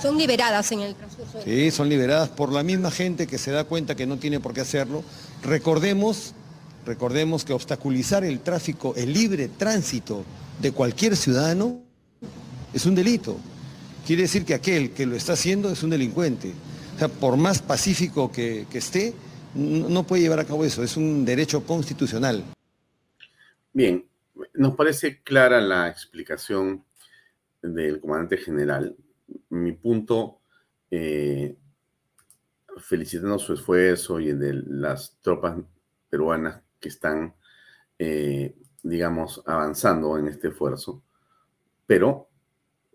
Son 0.00 0.18
liberadas 0.18 0.70
en 0.72 0.80
el 0.80 0.94
transcurso. 0.94 1.40
Sí, 1.42 1.70
son 1.70 1.88
liberadas 1.88 2.28
por 2.28 2.52
la 2.52 2.62
misma 2.62 2.90
gente 2.90 3.26
que 3.26 3.38
se 3.38 3.50
da 3.50 3.64
cuenta 3.64 3.94
que 3.94 4.06
no 4.06 4.18
tiene 4.18 4.40
por 4.40 4.52
qué 4.52 4.60
hacerlo. 4.60 5.02
Recordemos, 5.42 6.34
recordemos 6.84 7.44
que 7.44 7.52
obstaculizar 7.52 8.24
el 8.24 8.40
tráfico, 8.40 8.94
el 8.96 9.12
libre 9.12 9.48
tránsito 9.48 10.24
de 10.60 10.72
cualquier 10.72 11.16
ciudadano 11.16 11.80
es 12.72 12.84
un 12.86 12.94
delito. 12.94 13.38
Quiere 14.06 14.22
decir 14.22 14.44
que 14.44 14.54
aquel 14.54 14.92
que 14.92 15.06
lo 15.06 15.16
está 15.16 15.32
haciendo 15.32 15.70
es 15.70 15.82
un 15.82 15.90
delincuente. 15.90 16.52
O 16.94 16.98
sea, 16.98 17.08
por 17.08 17.36
más 17.36 17.60
pacífico 17.60 18.30
que, 18.30 18.66
que 18.70 18.78
esté, 18.78 19.14
no 19.54 20.04
puede 20.04 20.22
llevar 20.22 20.40
a 20.40 20.44
cabo 20.44 20.64
eso, 20.64 20.82
es 20.82 20.96
un 20.96 21.24
derecho 21.24 21.64
constitucional. 21.64 22.44
Bien, 23.72 24.06
nos 24.54 24.74
parece 24.74 25.22
clara 25.22 25.60
la 25.60 25.88
explicación 25.88 26.84
del 27.62 28.00
comandante 28.00 28.38
general. 28.38 28.96
Mi 29.50 29.72
punto, 29.72 30.40
eh, 30.90 31.56
felicitando 32.78 33.38
su 33.38 33.54
esfuerzo 33.54 34.20
y 34.20 34.30
el 34.30 34.38
de 34.38 34.52
las 34.66 35.18
tropas 35.20 35.58
peruanas 36.08 36.62
que 36.80 36.88
están, 36.88 37.34
eh, 37.98 38.56
digamos, 38.82 39.42
avanzando 39.46 40.18
en 40.18 40.28
este 40.28 40.48
esfuerzo, 40.48 41.02
pero 41.86 42.28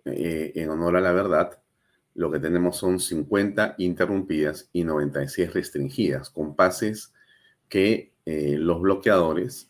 eh, 0.05 0.53
en 0.55 0.69
honor 0.69 0.97
a 0.97 1.01
la 1.01 1.11
verdad, 1.11 1.61
lo 2.13 2.31
que 2.31 2.39
tenemos 2.39 2.77
son 2.77 2.99
50 2.99 3.75
interrumpidas 3.77 4.69
y 4.73 4.83
96 4.83 5.53
restringidas, 5.53 6.29
con 6.29 6.55
pases 6.55 7.13
que 7.69 8.13
eh, 8.25 8.57
los 8.57 8.81
bloqueadores 8.81 9.69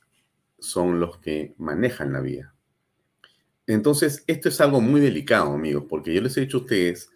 son 0.60 0.99
los 0.99 1.19
que 1.19 1.54
manejan 1.58 2.13
la 2.13 2.21
vía. 2.21 2.54
Entonces, 3.73 4.23
esto 4.27 4.49
es 4.49 4.60
algo 4.60 4.81
muy 4.81 4.99
delicado, 4.99 5.53
amigos, 5.53 5.86
porque 5.88 6.13
yo 6.13 6.21
les 6.21 6.36
he 6.36 6.41
dicho 6.41 6.57
a 6.57 6.62
ustedes 6.62 7.10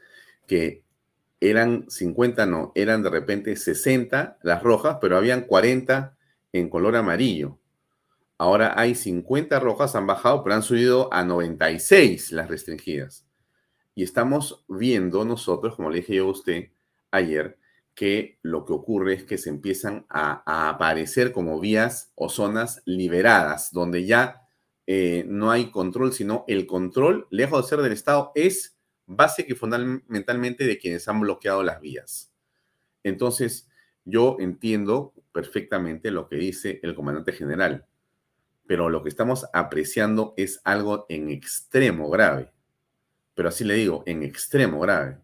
que 0.47 0.83
eran 1.41 1.85
50, 1.89 2.45
no, 2.45 2.71
eran 2.75 3.03
de 3.03 3.09
repente 3.09 3.55
60 3.55 4.37
las 4.41 4.63
rojas, 4.63 4.97
pero 5.01 5.17
habían 5.17 5.41
40 5.41 6.15
en 6.53 6.69
color 6.69 6.95
amarillo. 6.95 7.59
Ahora 8.37 8.73
hay 8.79 8.95
50 8.95 9.59
rojas, 9.59 9.95
han 9.95 10.07
bajado, 10.07 10.43
pero 10.43 10.55
han 10.55 10.63
subido 10.63 11.13
a 11.13 11.25
96 11.25 12.31
las 12.31 12.47
restringidas. 12.47 13.25
Y 13.93 14.03
estamos 14.03 14.63
viendo 14.69 15.25
nosotros, 15.25 15.75
como 15.75 15.89
le 15.89 15.97
dije 15.97 16.15
yo 16.15 16.27
a 16.27 16.31
usted 16.31 16.69
ayer, 17.11 17.57
que 17.95 18.39
lo 18.41 18.63
que 18.63 18.73
ocurre 18.73 19.13
es 19.13 19.23
que 19.23 19.37
se 19.37 19.49
empiezan 19.49 20.05
a, 20.09 20.69
aparecer 20.69 21.33
como 21.33 21.59
vías 21.59 22.11
o 22.15 22.29
zonas 22.29 22.81
liberadas, 22.85 23.71
donde 23.71 24.05
ya 24.05 24.44
eh, 24.87 25.23
no 25.27 25.51
hay 25.51 25.71
control, 25.71 26.13
sino 26.13 26.45
el 26.47 26.67
control, 26.67 27.27
lejos 27.29 27.63
de 27.63 27.69
ser 27.69 27.81
del 27.81 27.93
Estado, 27.93 28.31
es 28.35 28.77
base 29.05 29.45
que 29.45 29.55
fundamentalmente 29.55 30.65
de 30.65 30.77
quienes 30.77 31.07
han 31.07 31.19
bloqueado 31.19 31.63
las 31.63 31.81
vías. 31.81 32.33
Entonces, 33.03 33.69
yo 34.03 34.37
entiendo 34.39 35.13
perfectamente 35.31 36.11
lo 36.11 36.27
que 36.27 36.37
dice 36.37 36.79
el 36.83 36.95
comandante 36.95 37.33
general, 37.33 37.85
pero 38.67 38.89
lo 38.89 39.03
que 39.03 39.09
estamos 39.09 39.45
apreciando 39.53 40.33
es 40.37 40.61
algo 40.63 41.05
en 41.09 41.29
extremo 41.29 42.09
grave 42.09 42.55
pero 43.35 43.49
así 43.49 43.63
le 43.63 43.75
digo, 43.75 44.01
en 44.07 44.23
extremo 44.23 44.79
grave. 44.79 45.19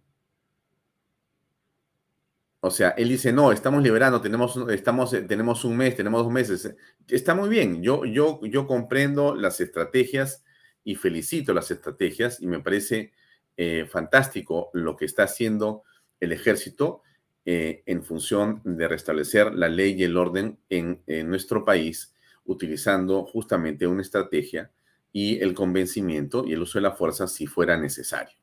O 2.64 2.70
sea, 2.70 2.90
él 2.92 3.10
dice, 3.10 3.34
no, 3.34 3.52
estamos 3.52 3.82
liberando, 3.82 4.22
tenemos, 4.22 4.56
estamos, 4.70 5.12
eh, 5.14 5.24
tenemos 5.24 5.66
un 5.66 5.76
mes, 5.78 5.96
tenemos 5.96 6.24
dos 6.24 6.32
meses. 6.32 6.76
Está 7.08 7.34
muy 7.34 7.50
bien, 7.50 7.82
yo, 7.82 8.06
yo, 8.06 8.40
yo 8.44 8.68
comprendo 8.68 9.36
las 9.36 9.60
estrategias 9.60 10.44
y 10.84 10.94
felicito 10.94 11.56
las 11.56 11.72
estrategias 11.72 12.40
y 12.40 12.46
me 12.46 12.60
parece 12.60 13.14
eh, 13.58 13.88
fantástico 13.90 14.70
lo 14.74 14.96
que 14.96 15.06
está 15.06 15.24
haciendo 15.24 15.84
el 16.20 16.32
ejército 16.34 17.02
eh, 17.46 17.82
en 17.88 18.04
función 18.04 18.62
de 18.64 18.88
restablecer 18.88 19.56
la 19.56 19.68
ley 19.68 19.96
y 19.98 20.04
el 20.04 20.16
orden 20.16 20.60
en, 20.70 21.02
en 21.08 21.30
nuestro 21.30 21.66
país, 21.66 22.14
utilizando 22.46 23.24
justamente 23.26 23.88
una 23.88 24.04
estrategia 24.04 24.70
y 25.12 25.40
el 25.40 25.56
convencimiento 25.56 26.46
y 26.46 26.54
el 26.54 26.62
uso 26.62 26.78
de 26.78 26.84
la 26.84 26.92
fuerza 26.92 27.28
si 27.28 27.48
fuera 27.48 27.76
necesario. 27.76 28.41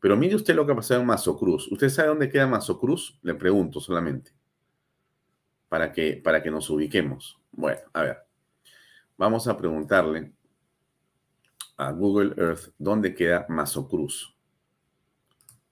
Pero 0.00 0.16
mire 0.16 0.34
usted 0.34 0.54
lo 0.54 0.66
que 0.66 0.72
ha 0.72 0.76
pasado 0.76 1.00
en 1.00 1.06
Mazocruz. 1.06 1.70
¿Usted 1.70 1.90
sabe 1.90 2.08
dónde 2.08 2.30
queda 2.30 2.46
Mazocruz? 2.46 3.18
Le 3.22 3.34
pregunto 3.34 3.80
solamente. 3.80 4.32
Para 5.68 5.92
que, 5.92 6.20
para 6.24 6.42
que 6.42 6.50
nos 6.50 6.68
ubiquemos. 6.70 7.38
Bueno, 7.52 7.80
a 7.92 8.02
ver. 8.02 8.18
Vamos 9.16 9.46
a 9.46 9.56
preguntarle 9.56 10.32
a 11.76 11.92
Google 11.92 12.34
Earth 12.36 12.72
dónde 12.78 13.14
queda 13.14 13.44
Mazocruz. 13.48 14.34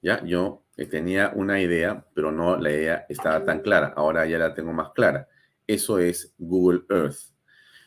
Ya, 0.03 0.23
yo 0.25 0.63
tenía 0.91 1.33
una 1.35 1.61
idea, 1.61 2.07
pero 2.15 2.31
no 2.31 2.57
la 2.57 2.71
idea 2.71 3.07
estaba 3.09 3.45
tan 3.45 3.61
clara. 3.61 3.95
Ahora 3.97 4.27
ya 4.27 4.39
la 4.39 4.55
tengo 4.55 4.73
más 4.73 4.91
clara. 4.93 5.27
Eso 5.67 5.99
es 5.99 6.35
Google 6.39 6.83
Earth. 6.91 7.35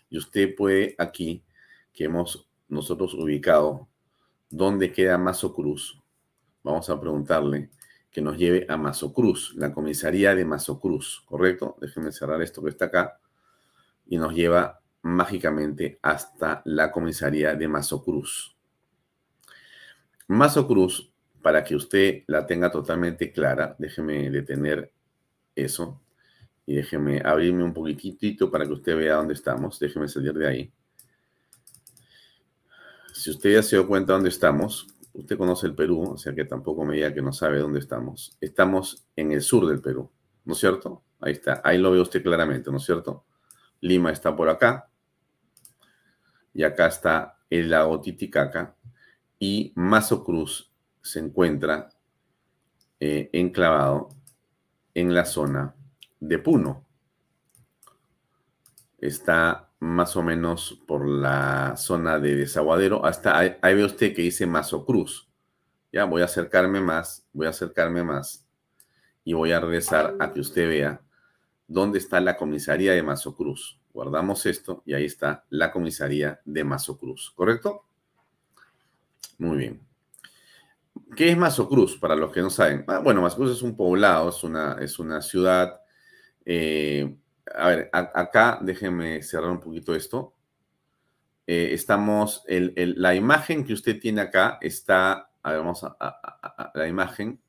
Y 0.09 0.17
usted 0.17 0.55
puede 0.55 0.95
aquí 0.97 1.43
que 1.93 2.05
hemos 2.05 2.49
nosotros 2.67 3.13
ubicado 3.13 3.87
dónde 4.49 4.91
queda 4.91 5.17
Mazo 5.17 5.53
Cruz, 5.53 6.00
vamos 6.63 6.89
a 6.89 6.99
preguntarle 6.99 7.69
que 8.11 8.21
nos 8.21 8.37
lleve 8.37 8.65
a 8.69 8.77
Mazo 8.77 9.13
Cruz, 9.13 9.53
la 9.55 9.73
comisaría 9.73 10.35
de 10.35 10.45
Mazo 10.45 10.79
Cruz, 10.79 11.23
¿correcto? 11.25 11.77
Déjenme 11.79 12.11
cerrar 12.11 12.41
esto 12.41 12.61
que 12.61 12.69
está 12.69 12.85
acá 12.85 13.19
y 14.05 14.17
nos 14.17 14.33
lleva 14.33 14.81
mágicamente 15.03 15.99
hasta 16.01 16.61
la 16.65 16.91
comisaría 16.91 17.55
de 17.55 17.67
Mazo 17.67 18.03
Cruz. 18.03 18.55
Mazo 20.27 20.67
Cruz, 20.67 21.13
para 21.41 21.63
que 21.63 21.75
usted 21.75 22.23
la 22.27 22.45
tenga 22.45 22.71
totalmente 22.71 23.31
clara, 23.31 23.75
déjeme 23.79 24.29
detener 24.29 24.91
eso 25.55 26.01
y 26.65 26.75
déjeme 26.75 27.21
abrirme 27.23 27.63
un 27.63 27.73
poquitito 27.73 28.51
para 28.51 28.65
que 28.65 28.73
usted 28.73 28.95
vea 28.95 29.15
dónde 29.15 29.33
estamos. 29.33 29.79
Déjeme 29.79 30.07
salir 30.07 30.33
de 30.33 30.47
ahí 30.47 30.73
si 33.21 33.29
usted 33.29 33.53
ya 33.53 33.63
se 33.63 33.75
dio 33.75 33.87
cuenta 33.87 34.13
dónde 34.13 34.29
estamos, 34.29 34.87
usted 35.13 35.37
conoce 35.37 35.67
el 35.67 35.75
Perú, 35.75 36.11
o 36.13 36.17
sea 36.17 36.33
que 36.33 36.45
tampoco 36.45 36.85
me 36.85 36.95
diga 36.95 37.13
que 37.13 37.21
no 37.21 37.33
sabe 37.33 37.59
dónde 37.59 37.79
estamos. 37.79 38.37
Estamos 38.41 39.07
en 39.15 39.31
el 39.31 39.41
sur 39.41 39.67
del 39.67 39.81
Perú, 39.81 40.09
¿no 40.45 40.53
es 40.53 40.59
cierto? 40.59 41.03
Ahí 41.19 41.33
está, 41.33 41.61
ahí 41.63 41.77
lo 41.77 41.91
ve 41.91 42.01
usted 42.01 42.23
claramente, 42.23 42.71
¿no 42.71 42.77
es 42.77 42.83
cierto? 42.83 43.25
Lima 43.81 44.11
está 44.11 44.35
por 44.35 44.49
acá, 44.49 44.89
y 46.53 46.63
acá 46.63 46.87
está 46.87 47.37
el 47.49 47.69
lago 47.69 48.01
Titicaca, 48.01 48.75
y 49.39 49.73
Mazo 49.75 50.23
Cruz 50.23 50.71
se 51.01 51.19
encuentra 51.19 51.89
eh, 52.99 53.29
enclavado 53.33 54.09
en 54.93 55.13
la 55.13 55.25
zona 55.25 55.75
de 56.19 56.37
Puno. 56.37 56.85
Está 58.99 59.70
más 59.81 60.15
o 60.15 60.21
menos 60.21 60.79
por 60.85 61.07
la 61.07 61.75
zona 61.75 62.19
de 62.19 62.35
desaguadero, 62.35 63.03
hasta 63.03 63.37
ahí, 63.37 63.57
ve 63.63 63.83
usted 63.83 64.13
que 64.13 64.21
dice 64.21 64.45
Mazo 64.45 64.85
Cruz. 64.85 65.27
Ya 65.91 66.05
voy 66.05 66.21
a 66.21 66.25
acercarme 66.25 66.79
más, 66.79 67.27
voy 67.33 67.47
a 67.47 67.49
acercarme 67.49 68.03
más 68.03 68.47
y 69.23 69.33
voy 69.33 69.51
a 69.51 69.59
regresar 69.59 70.15
a 70.19 70.31
que 70.31 70.39
usted 70.39 70.69
vea 70.69 71.01
dónde 71.67 71.97
está 71.97 72.21
la 72.21 72.37
comisaría 72.37 72.93
de 72.93 73.01
Mazo 73.01 73.35
Cruz. 73.35 73.79
Guardamos 73.91 74.45
esto 74.45 74.83
y 74.85 74.93
ahí 74.93 75.05
está 75.05 75.45
la 75.49 75.71
comisaría 75.71 76.39
de 76.45 76.63
Mazo 76.63 76.99
Cruz, 76.99 77.33
¿correcto? 77.35 77.83
Muy 79.39 79.57
bien. 79.57 79.81
¿Qué 81.15 81.31
es 81.31 81.37
Mazo 81.37 81.67
Cruz? 81.67 81.97
Para 81.97 82.15
los 82.15 82.31
que 82.31 82.41
no 82.41 82.51
saben. 82.51 82.85
Ah, 82.87 82.99
bueno, 82.99 83.23
Mazo 83.23 83.37
Cruz 83.37 83.57
es 83.57 83.63
un 83.63 83.75
poblado, 83.75 84.29
es 84.29 84.43
una, 84.43 84.77
es 84.79 84.99
una 84.99 85.23
ciudad 85.23 85.81
eh, 86.45 87.17
a 87.53 87.67
ver, 87.67 87.89
acá 87.91 88.59
déjenme 88.61 89.21
cerrar 89.23 89.49
un 89.51 89.59
poquito 89.59 89.95
esto. 89.95 90.33
Eh, 91.47 91.73
estamos, 91.73 92.43
la 92.47 93.15
imagen 93.15 93.65
que 93.65 93.73
usted 93.73 93.99
tiene 93.99 94.21
acá 94.21 94.57
está, 94.61 95.31
a 95.41 95.51
ver, 95.51 95.59
vamos 95.59 95.83
a, 95.83 96.71
la 96.73 96.87
imagen. 96.87 97.41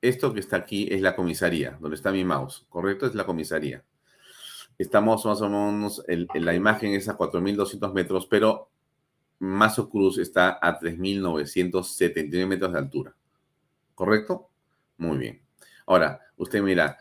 Esto 0.00 0.32
que 0.32 0.40
está 0.40 0.56
aquí 0.56 0.88
es 0.90 1.00
la 1.02 1.14
comisaría, 1.16 1.76
donde 1.80 1.96
está 1.96 2.10
mi 2.10 2.24
mouse, 2.24 2.66
¿correcto? 2.68 3.06
Es 3.06 3.14
la 3.14 3.26
comisaría. 3.26 3.84
Estamos 4.78 5.26
más 5.26 5.40
o 5.40 5.48
menos, 5.48 6.04
en 6.06 6.26
la 6.44 6.54
imagen 6.54 6.94
es 6.94 7.08
a 7.08 7.18
4.200 7.18 7.92
metros, 7.92 8.26
pero 8.26 8.70
Mazo 9.40 9.88
Cruz 9.90 10.18
está 10.18 10.58
a 10.60 10.78
3.979 10.78 12.46
metros 12.46 12.72
de 12.72 12.78
altura, 12.78 13.14
¿correcto? 13.94 14.50
Muy 14.98 15.18
bien. 15.18 15.42
Ahora, 15.86 16.20
usted 16.36 16.62
mira, 16.62 16.98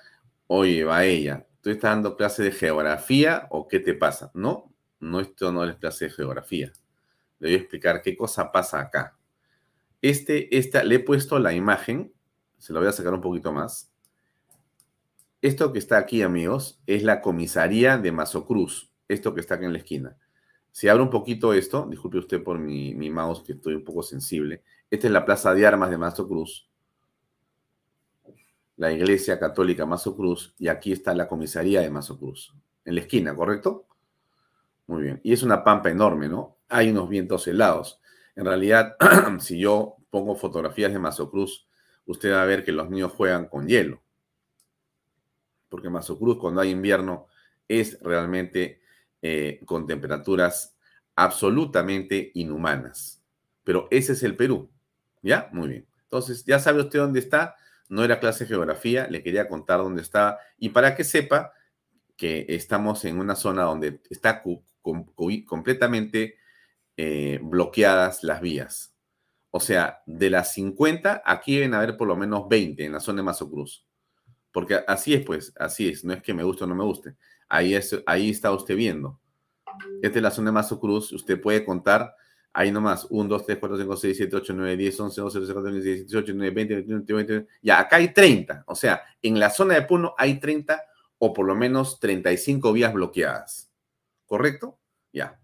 oye, 0.48 0.84
va 0.84 1.06
ella, 1.06 1.48
¿tú 1.62 1.70
estás 1.70 1.92
dando 1.92 2.16
clase 2.16 2.44
de 2.44 2.52
geografía 2.52 3.48
o 3.52 3.68
qué 3.68 3.80
te 3.80 3.94
pasa? 3.94 4.32
No, 4.34 4.74
no, 5.00 5.20
esto 5.20 5.52
no 5.52 5.64
es 5.64 5.76
clase 5.76 6.06
de 6.06 6.12
geografía. 6.12 6.72
Le 7.40 7.50
voy 7.50 7.56
a 7.56 7.60
explicar 7.60 8.02
qué 8.02 8.18
cosa 8.18 8.52
pasa 8.52 8.80
acá. 8.80 9.18
Este, 10.02 10.58
esta, 10.58 10.84
le 10.84 10.96
he 10.96 11.00
puesto 11.00 11.40
la 11.40 11.54
imagen, 11.54 12.14
se 12.58 12.74
lo 12.74 12.80
voy 12.80 12.90
a 12.90 12.94
sacar 12.94 13.14
un 13.14 13.22
poquito 13.22 13.52
más. 13.52 13.92
esto 15.42 15.72
que 15.72 15.80
está 15.80 15.98
aquí, 15.98 16.22
amigos, 16.24 16.82
es 16.88 17.04
la 17.04 17.22
comisaría 17.22 17.98
de 17.98 18.12
Mazocruz. 18.12 18.92
Esto 19.08 19.34
que 19.34 19.42
está 19.42 19.56
aquí 19.56 19.66
en 19.66 19.74
la 19.74 19.80
esquina. 19.80 20.18
Si 20.72 20.88
abro 20.88 21.04
un 21.04 21.10
poquito 21.10 21.54
esto, 21.54 21.88
disculpe 21.90 22.18
usted 22.18 22.44
por 22.44 22.60
mi, 22.60 22.94
mi 22.94 23.10
mouse 23.10 23.44
que 23.44 23.54
estoy 23.54 23.76
un 23.76 23.84
poco 23.84 24.04
sensible. 24.04 24.64
Esta 24.90 25.08
es 25.08 25.14
la 25.14 25.26
plaza 25.26 25.54
de 25.54 25.66
armas 25.66 25.90
de 25.90 25.98
Mazocruz. 25.98 26.70
La 28.78 28.92
iglesia 28.92 29.40
católica 29.40 29.86
Mazocruz. 29.86 30.56
Y 30.58 30.68
aquí 30.68 30.92
está 30.92 31.14
la 31.14 31.28
comisaría 31.28 31.82
de 31.82 31.90
Mazocruz. 31.90 32.54
En 32.86 32.96
la 32.96 33.02
esquina, 33.02 33.36
¿correcto? 33.36 33.88
Muy 34.88 35.04
bien. 35.04 35.20
Y 35.24 35.34
es 35.34 35.44
una 35.44 35.64
pampa 35.64 35.90
enorme, 35.90 36.30
¿no? 36.30 36.58
Hay 36.70 36.90
unos 36.90 37.10
vientos 37.10 37.48
helados. 37.48 38.00
En 38.36 38.46
realidad, 38.46 38.96
si 39.40 39.60
yo 39.60 39.98
pongo 40.10 40.36
fotografías 40.36 40.94
de 40.94 41.00
Mazocruz, 41.00 41.68
usted 42.06 42.32
va 42.32 42.42
a 42.42 42.46
ver 42.46 42.64
que 42.64 42.72
los 42.72 42.90
niños 42.90 43.12
juegan 43.12 43.48
con 43.48 43.68
hielo. 43.68 44.02
Porque 45.70 45.90
Mazocruz, 45.90 46.38
cuando 46.38 46.62
hay 46.62 46.70
invierno, 46.70 47.28
es 47.68 48.00
realmente 48.02 48.82
eh, 49.22 49.62
con 49.66 49.86
temperaturas 49.86 50.78
absolutamente 51.16 52.32
inhumanas. 52.36 53.22
Pero 53.64 53.88
ese 53.92 54.14
es 54.14 54.24
el 54.24 54.38
Perú. 54.38 54.70
¿Ya? 55.22 55.50
Muy 55.52 55.68
bien. 55.68 55.88
Entonces, 56.04 56.46
ya 56.46 56.60
sabe 56.60 56.82
usted 56.82 57.00
dónde 57.00 57.20
está. 57.20 57.56
No 57.90 58.04
era 58.04 58.20
clase 58.20 58.44
de 58.44 58.50
geografía, 58.50 59.08
le 59.08 59.24
quería 59.24 59.48
contar 59.48 59.80
dónde 59.80 60.02
está. 60.02 60.40
Y 60.58 60.70
para 60.70 60.96
que 60.96 61.04
sepa 61.04 61.54
que 62.18 62.46
estamos 62.50 63.06
en 63.06 63.20
una 63.20 63.36
zona 63.36 63.64
donde 63.64 64.02
está 64.10 64.44
completamente 64.82 66.36
eh, 66.98 67.40
bloqueadas 67.42 68.24
las 68.24 68.42
vías. 68.42 68.94
O 69.52 69.60
sea, 69.60 70.02
de 70.06 70.30
las 70.30 70.54
50, 70.54 71.22
aquí 71.26 71.56
deben 71.56 71.74
haber 71.76 71.96
por 71.96 72.08
lo 72.08 72.16
menos 72.16 72.50
20 72.50 72.84
en 72.84 72.92
la 72.92 73.00
zona 73.00 73.18
de 73.18 73.24
Mazo 73.24 73.50
Cruz. 73.50 73.86
Porque 74.52 74.80
así 74.88 75.14
es, 75.14 75.24
pues, 75.26 75.54
así 75.58 75.90
es. 75.90 76.04
No 76.04 76.14
es 76.14 76.24
que 76.24 76.34
me 76.34 76.44
guste 76.44 76.64
o 76.64 76.68
no 76.68 76.76
me 76.76 76.84
guste. 76.84 77.16
Ahí, 77.48 77.76
es, 77.76 77.96
ahí 78.06 78.32
está 78.32 78.52
usted 78.52 78.76
viendo. 78.76 79.22
Esta 80.02 80.18
es 80.20 80.24
la 80.24 80.32
zona 80.32 80.50
de 80.50 80.54
Mazo 80.54 80.80
Cruz. 80.80 81.12
Usted 81.12 81.40
puede 81.40 81.64
contar 81.64 82.16
ahí 82.58 82.72
nomás. 82.72 83.06
1, 83.10 83.30
2, 83.30 83.46
3, 83.46 83.58
4, 83.60 83.78
5, 83.78 83.98
6, 83.98 84.18
7, 84.18 84.36
8, 84.36 84.54
9, 84.56 84.78
10, 84.78 85.00
11, 85.00 85.22
12, 85.22 85.40
13, 85.40 85.54
14, 85.54 85.74
15, 85.74 85.90
16, 85.90 86.08
18, 86.08 86.26
19, 86.26 86.56
20, 86.56 86.74
21, 86.74 86.98
22, 86.98 87.18
23. 87.18 87.60
Ya, 87.62 87.80
acá 87.80 87.96
hay 87.98 88.14
30. 88.14 88.64
O 88.66 88.76
sea, 88.76 89.04
en 89.22 89.40
la 89.40 89.52
zona 89.52 89.76
de 89.76 89.84
Puno 89.84 90.16
hay 90.18 90.40
30 90.40 90.84
o 91.20 91.34
por 91.34 91.46
lo 91.46 91.56
menos 91.56 92.00
35 92.00 92.74
vías 92.74 92.94
bloqueadas. 92.94 93.72
¿Correcto? 94.26 94.80
Ya. 95.14 95.40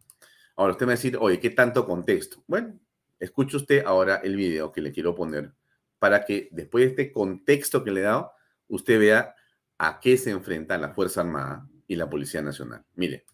Ahora 0.56 0.72
usted 0.74 0.88
me 0.88 0.92
va 0.92 0.94
a 0.94 0.98
decir, 0.98 1.18
oye, 1.20 1.40
¿qué 1.40 1.52
tanto 1.52 1.86
contexto? 1.86 2.44
Bueno, 2.48 2.80
escuche 3.20 3.58
usted 3.58 3.86
ahora 3.86 4.16
el 4.24 4.36
video 4.36 4.72
que 4.72 4.82
le 4.82 4.92
quiero 4.92 5.14
poner 5.14 5.52
para 6.00 6.26
que 6.26 6.50
después 6.52 6.84
de 6.84 6.90
este 6.90 7.12
contexto 7.12 7.84
que 7.84 7.92
le 7.92 8.02
he 8.02 8.04
dado, 8.04 8.34
usted 8.68 9.00
vea 9.00 9.36
a 9.78 10.00
qué 10.00 10.18
se 10.18 10.32
enfrentan 10.32 10.82
la 10.82 10.90
Fuerza 10.90 11.22
Armada 11.22 11.68
y 11.88 11.96
la 11.96 12.10
Policía 12.10 12.42
Nacional. 12.42 12.84
Mire. 12.96 13.26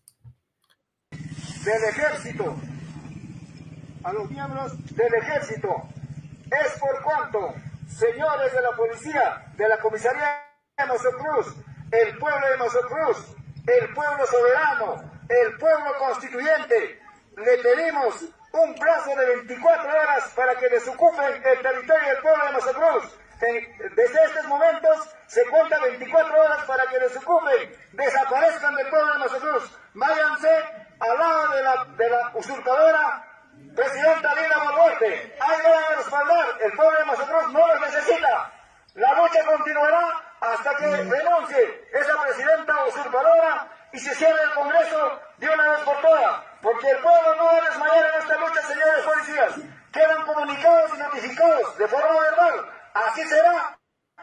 Del 1.09 1.83
ejército, 1.89 2.55
a 4.03 4.13
los 4.13 4.29
miembros 4.29 4.73
del 4.95 5.13
ejército, 5.15 5.83
es 6.51 6.79
por 6.79 7.01
cuanto, 7.03 7.53
señores 7.88 8.53
de 8.53 8.62
la 8.62 8.71
policía, 8.71 9.45
de 9.55 9.67
la 9.67 9.77
comisaría 9.77 10.45
de 10.77 10.85
Mazocruz, 10.85 11.55
el 11.91 12.17
pueblo 12.17 12.47
de 12.47 12.57
Mazocruz, 12.57 13.35
el 13.67 13.93
pueblo 13.93 14.25
soberano, 14.25 15.12
el 15.27 15.57
pueblo 15.57 15.93
constituyente, 15.99 17.01
le 17.38 17.57
pedimos 17.57 18.25
un 18.51 18.75
plazo 18.75 19.15
de 19.15 19.25
24 19.25 19.89
horas 19.89 20.31
para 20.35 20.55
que 20.55 20.69
desocupen 20.69 21.43
el 21.45 21.62
territorio 21.62 22.07
del 22.07 22.21
pueblo 22.21 22.45
de 22.45 22.51
Mazocruz. 22.53 23.19
Desde 23.39 24.23
estos 24.25 24.45
momentos 24.47 25.15
se 25.27 25.45
cuenta 25.45 25.79
24 25.79 26.41
horas 26.41 26.65
para 26.65 26.85
que 26.88 26.99
desocupen, 26.99 27.71
desaparezcan 27.93 28.75
del 28.75 28.88
pueblo 28.88 29.13
de 29.13 29.19
Mazocruz. 29.19 29.79
Váyanse 29.93 30.49
al 30.99 31.17
lado 31.17 31.55
de 31.55 31.63
la, 31.63 31.85
de 31.97 32.09
la 32.09 32.31
usurpadora 32.33 33.28
presidenta 33.79 34.35
Lina 34.35 34.57
Boluarte. 34.57 35.37
Ahí 35.39 35.57
van 35.63 35.83
a 35.83 35.95
respaldar. 35.95 36.47
El 36.61 36.71
pueblo 36.73 36.99
de 36.99 37.05
Mazocruz 37.05 37.53
no 37.53 37.67
los 37.67 37.81
necesita. 37.81 38.51
La 38.95 39.13
lucha 39.13 39.45
continuará 39.45 40.21
hasta 40.41 40.75
que 40.75 40.87
renuncie 40.87 41.89
esa 41.93 42.21
presidenta 42.21 42.85
usurpadora 42.85 43.67
y 43.93 43.99
se 43.99 44.13
cierre 44.15 44.41
el 44.43 44.53
Congreso 44.53 45.21
de 45.37 45.49
una 45.49 45.71
vez 45.71 45.79
por 45.81 46.01
todas. 46.01 46.43
Porque 46.61 46.89
el 46.89 46.97
pueblo 46.97 47.35
no 47.35 47.45
va 47.45 47.57
a 47.57 47.61
desmayar 47.61 48.05
en 48.05 48.21
esta 48.21 48.37
lucha, 48.37 48.61
señores 48.63 49.05
policías. 49.05 49.53
Quedan 49.93 50.25
comunicados 50.25 50.91
y 50.95 50.97
notificados 50.97 51.77
de 51.77 51.87
forma 51.87 52.19
verbal. 52.19 52.71
Así 52.93 53.23
será. 53.23 53.79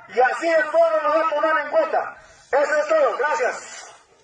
Y 0.08 0.20
así 0.20 0.48
el 0.48 0.64
pueblo 0.66 1.02
lo 1.02 1.08
va 1.08 1.26
a 1.26 1.34
tomar 1.34 1.64
en 1.64 1.70
cuenta. 1.70 2.16
Eso 2.52 2.76
es 2.76 2.88
todo. 2.88 3.16
Gracias. 3.16 3.85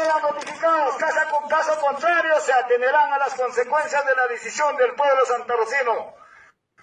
quedan 0.00 0.22
notificados. 0.22 0.96
Caso, 0.96 1.20
con 1.30 1.48
caso 1.48 1.72
contrario, 1.80 2.32
se 2.40 2.52
atenderán 2.52 3.12
a 3.12 3.18
las 3.18 3.34
consecuencias 3.34 4.04
de 4.06 4.14
la 4.14 4.26
decisión 4.28 4.76
del 4.76 4.94
pueblo 4.94 5.24
santarrocino. 5.26 6.14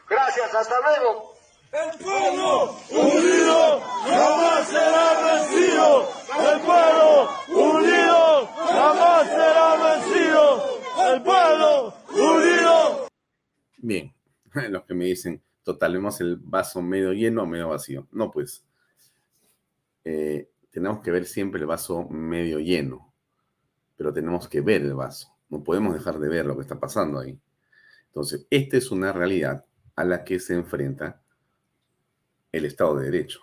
Gracias, 0.09 0.53
hasta 0.53 0.75
luego. 0.81 1.33
El 1.71 1.99
pueblo 1.99 2.75
unido 2.91 3.81
jamás 3.81 4.67
será 4.69 5.21
vencido. 5.21 6.09
El 6.39 6.61
pueblo 6.61 7.29
unido 7.49 8.47
jamás 8.55 9.27
será 9.27 9.75
vencido. 9.75 10.79
El 11.11 11.21
pueblo 11.23 11.93
unido. 12.09 13.07
Bien, 13.77 14.15
los 14.69 14.85
que 14.85 14.93
me 14.93 15.05
dicen, 15.05 15.43
total, 15.63 15.93
vemos 15.93 16.21
el 16.21 16.37
vaso 16.37 16.81
medio 16.81 17.11
lleno 17.11 17.43
o 17.43 17.45
medio 17.45 17.69
vacío. 17.69 18.07
No, 18.11 18.31
pues, 18.31 18.65
eh, 20.05 20.49
tenemos 20.71 21.01
que 21.01 21.11
ver 21.11 21.25
siempre 21.25 21.59
el 21.59 21.65
vaso 21.65 22.07
medio 22.07 22.59
lleno, 22.59 23.06
pero 23.97 24.13
tenemos 24.13 24.47
que 24.47 24.61
ver 24.61 24.83
el 24.83 24.93
vaso. 24.93 25.35
No 25.49 25.63
podemos 25.63 25.93
dejar 25.93 26.19
de 26.19 26.29
ver 26.29 26.45
lo 26.45 26.55
que 26.55 26.61
está 26.61 26.79
pasando 26.79 27.19
ahí. 27.19 27.37
Entonces, 28.07 28.47
esta 28.49 28.77
es 28.77 28.91
una 28.91 29.11
realidad 29.11 29.65
a 29.95 30.05
la 30.05 30.23
que 30.23 30.39
se 30.39 30.53
enfrenta 30.53 31.21
el 32.51 32.65
Estado 32.65 32.95
de 32.97 33.05
Derecho. 33.05 33.41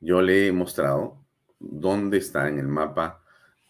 Yo 0.00 0.20
le 0.20 0.48
he 0.48 0.52
mostrado 0.52 1.24
dónde 1.58 2.18
está 2.18 2.48
en 2.48 2.58
el 2.58 2.68
mapa 2.68 3.22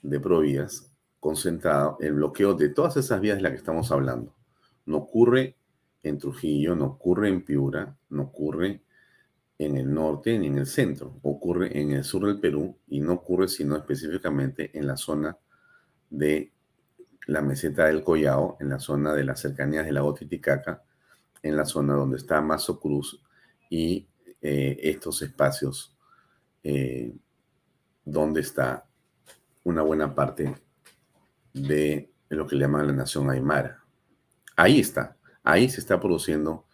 de 0.02 0.18
provías 0.18 0.90
concentrado 1.20 1.96
el 2.00 2.12
bloqueo 2.12 2.52
de 2.52 2.68
todas 2.68 2.98
esas 2.98 3.18
vías 3.18 3.36
de 3.36 3.42
las 3.42 3.52
que 3.52 3.56
estamos 3.58 3.90
hablando. 3.90 4.34
No 4.84 4.98
ocurre 4.98 5.56
en 6.02 6.18
Trujillo, 6.18 6.74
no 6.76 6.84
ocurre 6.84 7.28
en 7.30 7.42
Piura, 7.42 7.96
no 8.10 8.24
ocurre 8.24 8.82
en 9.58 9.76
el 9.76 9.92
norte 9.92 10.38
ni 10.38 10.48
en 10.48 10.58
el 10.58 10.66
centro. 10.66 11.18
Ocurre 11.22 11.78
en 11.80 11.92
el 11.92 12.04
sur 12.04 12.26
del 12.26 12.40
Perú 12.40 12.78
y 12.88 13.00
no 13.00 13.14
ocurre 13.14 13.48
sino 13.48 13.76
específicamente 13.76 14.76
en 14.76 14.86
la 14.86 14.96
zona 14.96 15.36
de 16.10 16.52
la 17.26 17.40
meseta 17.40 17.86
del 17.86 18.02
Collao, 18.02 18.56
en 18.60 18.68
la 18.68 18.78
zona 18.78 19.14
de 19.14 19.24
las 19.24 19.40
cercanías 19.40 19.84
del 19.84 19.94
lago 19.94 20.14
Titicaca, 20.14 20.82
en 21.42 21.56
la 21.56 21.64
zona 21.64 21.94
donde 21.94 22.16
está 22.16 22.40
Mazo 22.40 22.80
Cruz 22.80 23.20
y 23.70 24.08
eh, 24.40 24.78
estos 24.82 25.22
espacios 25.22 25.96
eh, 26.62 27.14
donde 28.04 28.40
está 28.40 28.86
una 29.62 29.82
buena 29.82 30.14
parte 30.14 30.54
de 31.52 32.12
lo 32.28 32.46
que 32.46 32.56
le 32.56 32.62
llaman 32.62 32.88
la 32.88 32.92
nación 32.92 33.30
Aymara. 33.30 33.82
Ahí 34.56 34.80
está, 34.80 35.16
ahí 35.42 35.68
se 35.68 35.80
está 35.80 35.98
produciendo 35.98 36.66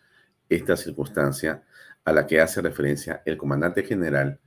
esta 0.49 0.77
circunstancia 0.77 1.65
a 2.11 2.13
la 2.13 2.27
que 2.27 2.41
hace 2.41 2.61
referencia 2.61 3.23
el 3.25 3.37
comandante 3.37 3.85
general 3.85 4.41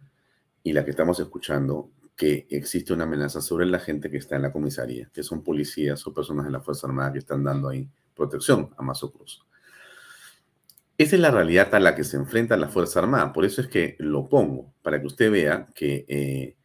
y 0.64 0.74
la 0.74 0.84
que 0.84 0.92
estamos 0.92 1.20
escuchando, 1.20 1.92
que 2.16 2.46
existe 2.50 2.94
una 2.94 3.06
amenaza 3.06 3.42
sobre 3.42 3.66
la 3.66 3.80
gente 3.80 4.10
que 4.10 4.18
está 4.18 4.36
en 4.36 4.44
la 4.44 4.52
comisaría, 4.52 5.10
que 5.14 5.24
son 5.24 5.44
policías 5.44 6.06
o 6.06 6.14
personas 6.14 6.46
de 6.46 6.52
la 6.52 6.62
Fuerza 6.62 6.88
Armada 6.88 7.14
que 7.14 7.20
están 7.20 7.44
dando 7.44 7.70
ahí 7.70 7.90
protección 8.14 8.70
a 8.78 8.84
Mazo 8.84 9.12
Cruz. 9.12 9.46
Esa 10.98 11.16
es 11.16 11.22
la 11.22 11.32
realidad 11.32 11.74
a 11.74 11.80
la 11.80 11.96
que 11.96 12.04
se 12.04 12.18
enfrenta 12.18 12.56
la 12.56 12.68
Fuerza 12.68 13.00
Armada. 13.00 13.34
Por 13.34 13.46
eso 13.46 13.62
es 13.62 13.68
que 13.68 13.96
lo 14.00 14.30
pongo, 14.30 14.74
para 14.82 15.00
que 15.00 15.08
usted 15.08 15.32
vea 15.32 15.68
que 15.74 16.06
eh, 16.08 16.58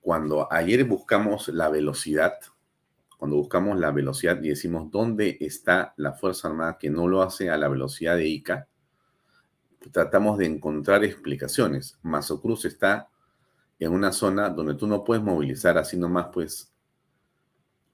cuando 0.00 0.52
ayer 0.52 0.84
buscamos 0.84 1.48
la 1.48 1.68
velocidad, 1.70 2.34
cuando 3.16 3.36
buscamos 3.36 3.78
la 3.78 3.92
velocidad 3.92 4.42
y 4.42 4.50
decimos 4.50 4.90
dónde 4.90 5.38
está 5.40 5.94
la 5.96 6.12
Fuerza 6.12 6.48
Armada 6.48 6.76
que 6.78 6.90
no 6.90 7.08
lo 7.08 7.22
hace 7.22 7.48
a 7.48 7.56
la 7.56 7.68
velocidad 7.68 8.16
de 8.16 8.26
ICA, 8.26 8.68
tratamos 9.90 10.38
de 10.38 10.46
encontrar 10.46 11.04
explicaciones. 11.04 11.98
Mazo 12.02 12.40
Cruz 12.40 12.64
está 12.64 13.08
en 13.78 13.92
una 13.92 14.12
zona 14.12 14.48
donde 14.48 14.74
tú 14.74 14.86
no 14.86 15.04
puedes 15.04 15.22
movilizar 15.22 15.76
así 15.78 15.96
nomás, 15.96 16.28
pues, 16.32 16.72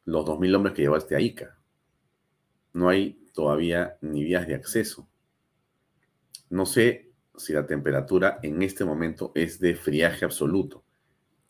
los 0.04 0.24
2.000 0.24 0.54
hombres 0.54 0.74
que 0.74 0.82
llevaste 0.82 1.16
a 1.16 1.20
Ica. 1.20 1.58
No 2.72 2.88
hay 2.88 3.26
todavía 3.32 3.96
ni 4.00 4.24
vías 4.24 4.46
de 4.46 4.54
acceso. 4.54 5.08
No 6.50 6.66
sé 6.66 7.12
si 7.36 7.52
la 7.52 7.66
temperatura 7.66 8.38
en 8.42 8.62
este 8.62 8.84
momento 8.84 9.32
es 9.34 9.60
de 9.60 9.74
friaje 9.74 10.24
absoluto. 10.24 10.84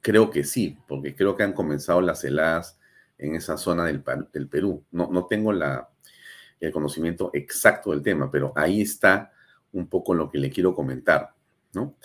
Creo 0.01 0.31
que 0.31 0.45
sí, 0.45 0.79
porque 0.87 1.15
creo 1.15 1.37
que 1.37 1.43
han 1.43 1.53
comenzado 1.53 2.01
las 2.01 2.23
heladas 2.25 2.79
en 3.17 3.35
esa 3.35 3.57
zona 3.57 3.85
del, 3.85 4.03
Perú. 4.49 4.85
No, 4.91 5.09
no 5.11 5.27
tengo 5.27 5.53
el 5.53 6.73
conocimiento 6.73 7.31
exacto 7.33 7.91
del 7.91 8.03
tema, 8.03 8.31
pero 8.31 8.53
ahí 8.55 8.83
está 8.83 9.33
un 9.73 9.89
poco 9.89 10.15
lo 10.15 10.31
que 10.31 10.39
le 10.39 10.51
quiero 10.51 10.75
comentar, 10.75 11.35
¿no? 11.73 11.97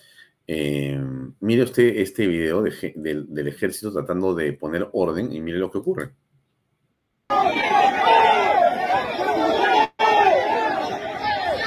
Eh, 0.45 0.99
mire 1.39 1.63
usted 1.63 1.97
este 1.97 2.27
video 2.27 2.63
del 2.63 3.47
ejército 3.47 3.93
tratando 3.93 4.35
de 4.35 4.53
poner 4.53 4.89
orden 4.91 5.31
y 5.31 5.39
mire 5.41 5.57
lo 5.57 5.71
que 5.71 5.77
ocurre. 5.77 6.11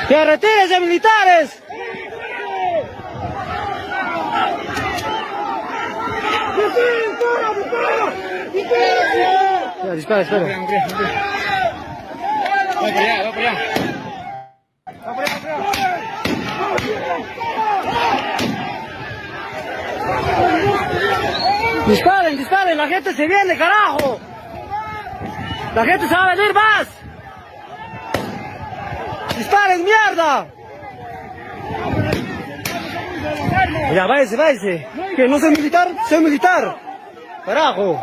¡Que 0.09 0.25
retírese, 0.25 0.81
militares! 0.81 1.63
dispara, 9.97 10.21
dispara. 10.21 10.45
Va 10.45 10.53
para 12.81 13.01
allá, 13.01 13.23
va 13.25 13.33
para 13.33 13.51
allá. 13.51 13.55
Va 15.07 15.15
para 15.15 15.27
allá, 15.27 15.35
va 15.35 15.41
para 15.43 15.73
allá. 15.73 16.27
Disparen, 21.87 22.37
disparen, 22.37 22.77
la 22.77 22.89
gente 22.89 23.13
se 23.15 23.27
viene, 23.27 23.57
carajo. 23.57 24.21
La 25.75 25.85
gente 25.85 26.09
se 26.09 26.15
va 26.15 26.25
a 26.25 26.35
venir 26.35 26.55
más. 26.55 26.89
Disparen, 29.37 29.85
mierda. 29.85 30.47
Ya, 33.95 34.07
váyase, 34.07 34.37
váyase. 34.37 34.87
Que 35.15 35.29
no 35.29 35.39
soy 35.39 35.51
militar, 35.51 35.89
soy 36.09 36.21
militar. 36.21 36.77
Carajo. 37.45 38.01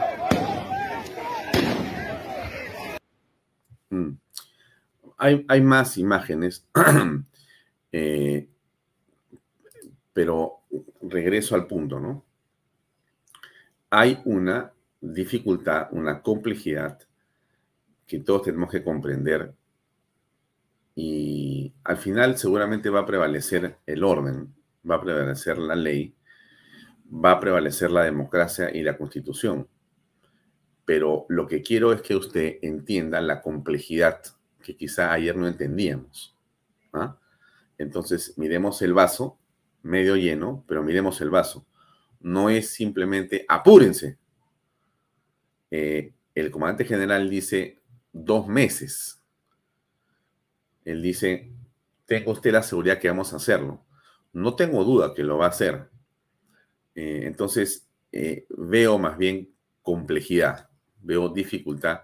hay, 5.48 5.62
más 5.62 5.98
imágenes, 5.98 6.68
eh, 7.92 8.50
pero 10.12 10.63
regreso 11.10 11.56
al 11.56 11.68
punto, 11.68 12.00
¿no? 12.00 12.26
Hay 13.90 14.22
una 14.26 14.74
dificultad, 15.00 15.88
una 15.92 16.22
complejidad 16.22 17.00
que 18.08 18.20
todos 18.20 18.44
tenemos 18.44 18.72
que 18.72 18.84
comprender 18.84 19.54
y 20.96 21.74
al 21.84 21.98
final 21.98 22.38
seguramente 22.38 22.90
va 22.90 23.02
a 23.02 23.06
prevalecer 23.06 23.78
el 23.86 24.04
orden, 24.04 24.54
va 24.90 24.96
a 24.96 25.02
prevalecer 25.02 25.58
la 25.58 25.76
ley, 25.76 26.16
va 27.14 27.32
a 27.32 27.40
prevalecer 27.40 27.92
la 27.92 28.04
democracia 28.04 28.70
y 28.76 28.84
la 28.84 28.98
constitución. 28.98 29.68
Pero 30.86 31.26
lo 31.30 31.48
que 31.48 31.62
quiero 31.62 31.94
es 31.94 32.02
que 32.02 32.16
usted 32.16 32.58
entienda 32.62 33.22
la 33.22 33.42
complejidad 33.42 34.22
que 34.62 34.76
quizá 34.76 35.12
ayer 35.12 35.36
no 35.36 35.48
entendíamos. 35.48 36.36
¿ah? 36.94 37.18
Entonces, 37.78 38.38
miremos 38.38 38.82
el 38.82 38.94
vaso 38.94 39.40
medio 39.84 40.16
lleno, 40.16 40.64
pero 40.68 40.84
miremos 40.84 41.22
el 41.22 41.30
vaso. 41.30 41.66
No 42.20 42.50
es 42.50 42.70
simplemente 42.70 43.46
apúrense. 43.48 44.18
Eh, 45.72 46.14
el 46.36 46.52
comandante 46.52 46.86
general 46.86 47.30
dice 47.30 47.82
dos 48.12 48.48
meses. 48.48 49.22
Él 50.86 51.02
dice, 51.02 51.52
tengo 52.06 52.32
usted 52.32 52.52
la 52.52 52.64
seguridad 52.64 53.00
que 53.00 53.10
vamos 53.10 53.34
a 53.34 53.38
hacerlo. 53.38 53.86
No 54.34 54.56
tengo 54.56 54.84
duda 54.84 55.14
que 55.14 55.24
lo 55.24 55.38
va 55.38 55.46
a 55.46 55.50
hacer. 55.50 55.90
Eh, 56.96 57.22
entonces, 57.26 57.88
eh, 58.12 58.46
veo 58.50 58.98
más 58.98 59.18
bien 59.18 59.54
complejidad, 59.82 60.70
veo 61.02 61.30
dificultad 61.30 62.02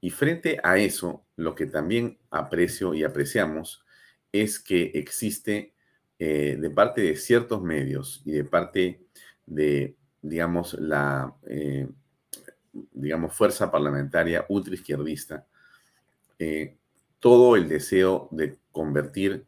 y 0.00 0.10
frente 0.10 0.60
a 0.62 0.78
eso, 0.78 1.26
lo 1.36 1.54
que 1.54 1.66
también 1.66 2.18
aprecio 2.30 2.94
y 2.94 3.04
apreciamos 3.04 3.84
es 4.30 4.60
que 4.60 4.92
existe 4.94 5.74
eh, 6.18 6.56
de 6.58 6.70
parte 6.70 7.02
de 7.02 7.16
ciertos 7.16 7.62
medios 7.62 8.22
y 8.24 8.32
de 8.32 8.44
parte 8.44 9.02
de, 9.44 9.96
digamos, 10.22 10.72
la, 10.74 11.34
eh, 11.46 11.88
digamos, 12.92 13.34
fuerza 13.34 13.70
parlamentaria 13.70 14.46
ultraizquierdista, 14.48 15.46
eh, 16.38 16.78
todo 17.20 17.54
el 17.54 17.68
deseo 17.68 18.28
de 18.30 18.58
convertir 18.72 19.46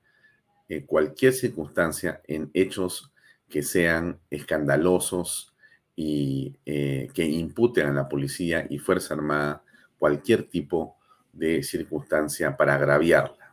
cualquier 0.87 1.33
circunstancia 1.33 2.21
en 2.27 2.51
hechos 2.53 3.11
que 3.49 3.63
sean 3.63 4.21
escandalosos 4.29 5.55
y 5.97 6.59
que 6.65 7.25
imputen 7.25 7.87
a 7.87 7.93
la 7.95 8.09
policía 8.09 8.67
y 8.69 8.79
Fuerza 8.79 9.15
Armada 9.15 9.63
cualquier 9.99 10.43
tipo 10.45 10.99
de 11.33 11.63
circunstancia 11.63 12.55
para 12.55 12.75
agraviarla. 12.75 13.48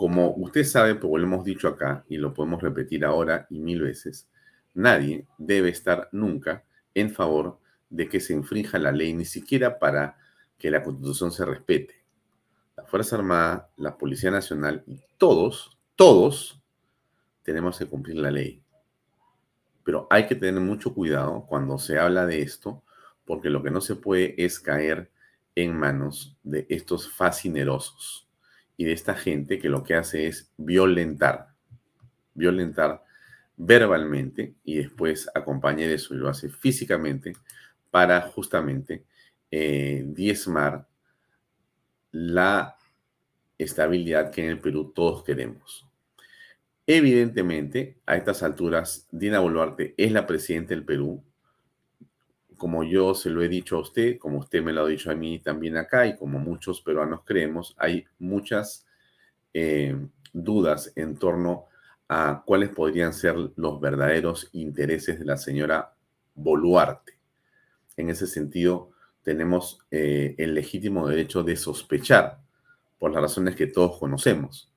Como 0.00 0.30
usted 0.30 0.64
sabe, 0.64 0.94
porque 0.94 1.18
lo 1.18 1.26
hemos 1.26 1.44
dicho 1.44 1.68
acá 1.68 2.06
y 2.08 2.16
lo 2.16 2.32
podemos 2.32 2.62
repetir 2.62 3.04
ahora 3.04 3.46
y 3.50 3.58
mil 3.58 3.82
veces, 3.82 4.30
nadie 4.72 5.26
debe 5.36 5.68
estar 5.68 6.08
nunca 6.10 6.64
en 6.94 7.10
favor 7.10 7.58
de 7.90 8.08
que 8.08 8.18
se 8.18 8.32
infrinja 8.32 8.78
la 8.78 8.92
ley, 8.92 9.12
ni 9.12 9.26
siquiera 9.26 9.78
para 9.78 10.16
que 10.56 10.70
la 10.70 10.82
constitución 10.82 11.30
se 11.32 11.44
respete. 11.44 12.02
La 12.78 12.84
Fuerza 12.86 13.16
Armada, 13.16 13.68
la 13.76 13.98
Policía 13.98 14.30
Nacional 14.30 14.82
y 14.86 15.02
todos, 15.18 15.76
todos 15.96 16.62
tenemos 17.42 17.78
que 17.78 17.84
cumplir 17.84 18.16
la 18.16 18.30
ley. 18.30 18.62
Pero 19.84 20.06
hay 20.08 20.26
que 20.26 20.34
tener 20.34 20.62
mucho 20.62 20.94
cuidado 20.94 21.44
cuando 21.46 21.76
se 21.76 21.98
habla 21.98 22.24
de 22.24 22.40
esto, 22.40 22.82
porque 23.26 23.50
lo 23.50 23.62
que 23.62 23.70
no 23.70 23.82
se 23.82 23.96
puede 23.96 24.34
es 24.42 24.60
caer 24.60 25.10
en 25.54 25.78
manos 25.78 26.38
de 26.42 26.64
estos 26.70 27.06
fascinerosos 27.12 28.29
y 28.80 28.84
de 28.84 28.94
esta 28.94 29.14
gente 29.14 29.58
que 29.58 29.68
lo 29.68 29.84
que 29.84 29.92
hace 29.92 30.26
es 30.26 30.50
violentar, 30.56 31.48
violentar 32.32 33.04
verbalmente 33.54 34.54
y 34.64 34.78
después 34.78 35.28
acompaña 35.34 35.86
de 35.86 35.92
eso 35.92 36.14
y 36.14 36.16
lo 36.16 36.30
hace 36.30 36.48
físicamente 36.48 37.34
para 37.90 38.22
justamente 38.22 39.04
eh, 39.50 40.02
diezmar 40.06 40.88
la 42.10 42.78
estabilidad 43.58 44.30
que 44.30 44.44
en 44.44 44.48
el 44.48 44.60
Perú 44.60 44.94
todos 44.94 45.24
queremos. 45.24 45.86
Evidentemente, 46.86 47.98
a 48.06 48.16
estas 48.16 48.42
alturas, 48.42 49.06
Dina 49.10 49.40
Boluarte 49.40 49.92
es 49.98 50.10
la 50.10 50.26
presidenta 50.26 50.70
del 50.70 50.86
Perú, 50.86 51.22
como 52.60 52.84
yo 52.84 53.14
se 53.14 53.30
lo 53.30 53.42
he 53.42 53.48
dicho 53.48 53.76
a 53.76 53.80
usted, 53.80 54.18
como 54.18 54.40
usted 54.40 54.62
me 54.62 54.74
lo 54.74 54.84
ha 54.84 54.86
dicho 54.86 55.10
a 55.10 55.14
mí 55.14 55.38
también 55.38 55.78
acá 55.78 56.06
y 56.06 56.14
como 56.14 56.38
muchos 56.38 56.82
peruanos 56.82 57.22
creemos, 57.24 57.74
hay 57.78 58.04
muchas 58.18 58.86
eh, 59.54 59.96
dudas 60.34 60.92
en 60.94 61.16
torno 61.16 61.68
a 62.06 62.42
cuáles 62.44 62.68
podrían 62.68 63.14
ser 63.14 63.34
los 63.56 63.80
verdaderos 63.80 64.50
intereses 64.52 65.18
de 65.18 65.24
la 65.24 65.38
señora 65.38 65.94
Boluarte. 66.34 67.14
En 67.96 68.10
ese 68.10 68.26
sentido, 68.26 68.90
tenemos 69.22 69.78
eh, 69.90 70.34
el 70.36 70.52
legítimo 70.52 71.08
derecho 71.08 71.42
de 71.42 71.56
sospechar 71.56 72.40
por 72.98 73.10
las 73.10 73.22
razones 73.22 73.56
que 73.56 73.68
todos 73.68 73.98
conocemos. 73.98 74.70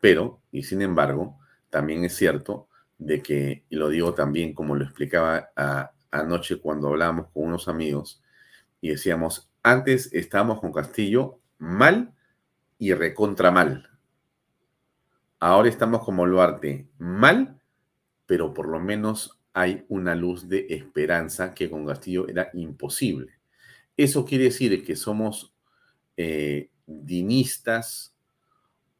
Pero, 0.00 0.40
y 0.50 0.64
sin 0.64 0.82
embargo, 0.82 1.38
también 1.70 2.04
es 2.04 2.16
cierto 2.16 2.66
de 2.98 3.22
que, 3.22 3.62
y 3.70 3.76
lo 3.76 3.88
digo 3.88 4.14
también 4.14 4.52
como 4.52 4.74
lo 4.74 4.82
explicaba 4.82 5.50
a, 5.54 5.92
anoche 6.14 6.58
cuando 6.58 6.88
hablábamos 6.88 7.28
con 7.32 7.44
unos 7.44 7.68
amigos 7.68 8.22
y 8.80 8.90
decíamos, 8.90 9.50
antes 9.62 10.12
estábamos 10.12 10.60
con 10.60 10.72
Castillo 10.72 11.40
mal 11.58 12.14
y 12.78 12.92
recontra 12.92 13.50
mal. 13.50 13.88
Ahora 15.40 15.68
estamos 15.68 16.04
con 16.04 16.16
Boluarte 16.16 16.88
mal, 16.98 17.60
pero 18.26 18.52
por 18.54 18.68
lo 18.68 18.80
menos 18.80 19.40
hay 19.52 19.84
una 19.88 20.14
luz 20.14 20.48
de 20.48 20.66
esperanza 20.70 21.54
que 21.54 21.70
con 21.70 21.86
Castillo 21.86 22.28
era 22.28 22.50
imposible. 22.54 23.32
Eso 23.96 24.24
quiere 24.24 24.44
decir 24.44 24.84
que 24.84 24.96
somos 24.96 25.54
eh, 26.16 26.70
dinistas 26.86 28.14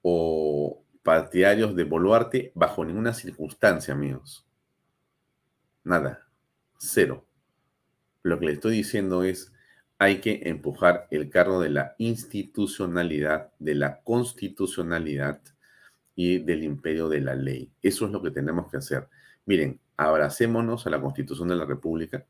o 0.03 0.83
partidarios 1.03 1.75
de 1.77 1.85
Boluarte 1.85 2.53
bajo 2.55 2.85
ninguna 2.85 3.13
circunstancia, 3.13 3.93
amigos. 3.93 4.47
Nada. 5.83 6.24
Cero. 6.79 7.27
Lo 8.23 8.39
que 8.39 8.47
le 8.47 8.53
estoy 8.53 8.77
diciendo 8.77 9.23
es, 9.23 9.53
hay 9.99 10.21
que 10.21 10.43
empujar 10.45 11.07
el 11.11 11.31
carro 11.31 11.61
de 11.61 11.71
la 11.71 11.95
institucionalidad, 11.99 13.53
de 13.59 13.75
la 13.75 14.03
constitucionalidad 14.03 15.41
y 16.17 16.39
del 16.39 16.65
imperio 16.65 17.09
de 17.09 17.21
la 17.21 17.35
ley. 17.35 17.71
Eso 17.83 18.07
es 18.07 18.13
lo 18.13 18.23
que 18.23 18.31
tenemos 18.31 18.71
que 18.71 18.79
hacer. 18.79 19.09
Miren, 19.47 19.81
abracémonos 19.97 20.87
a 20.87 20.91
la 20.91 21.01
Constitución 21.01 21.49
de 21.49 21.57
la 21.57 21.65
República, 21.65 22.25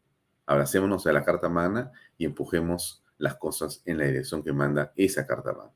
abracémonos 0.47 1.07
a 1.07 1.13
la 1.13 1.25
Carta 1.25 1.49
Magna 1.49 1.93
y 2.19 2.25
empujemos 2.25 3.03
las 3.19 3.37
cosas 3.37 3.83
en 3.87 3.99
la 3.99 4.05
dirección 4.05 4.43
que 4.43 4.53
manda 4.53 4.93
esa 4.97 5.27
Carta 5.27 5.53
Magna. 5.53 5.73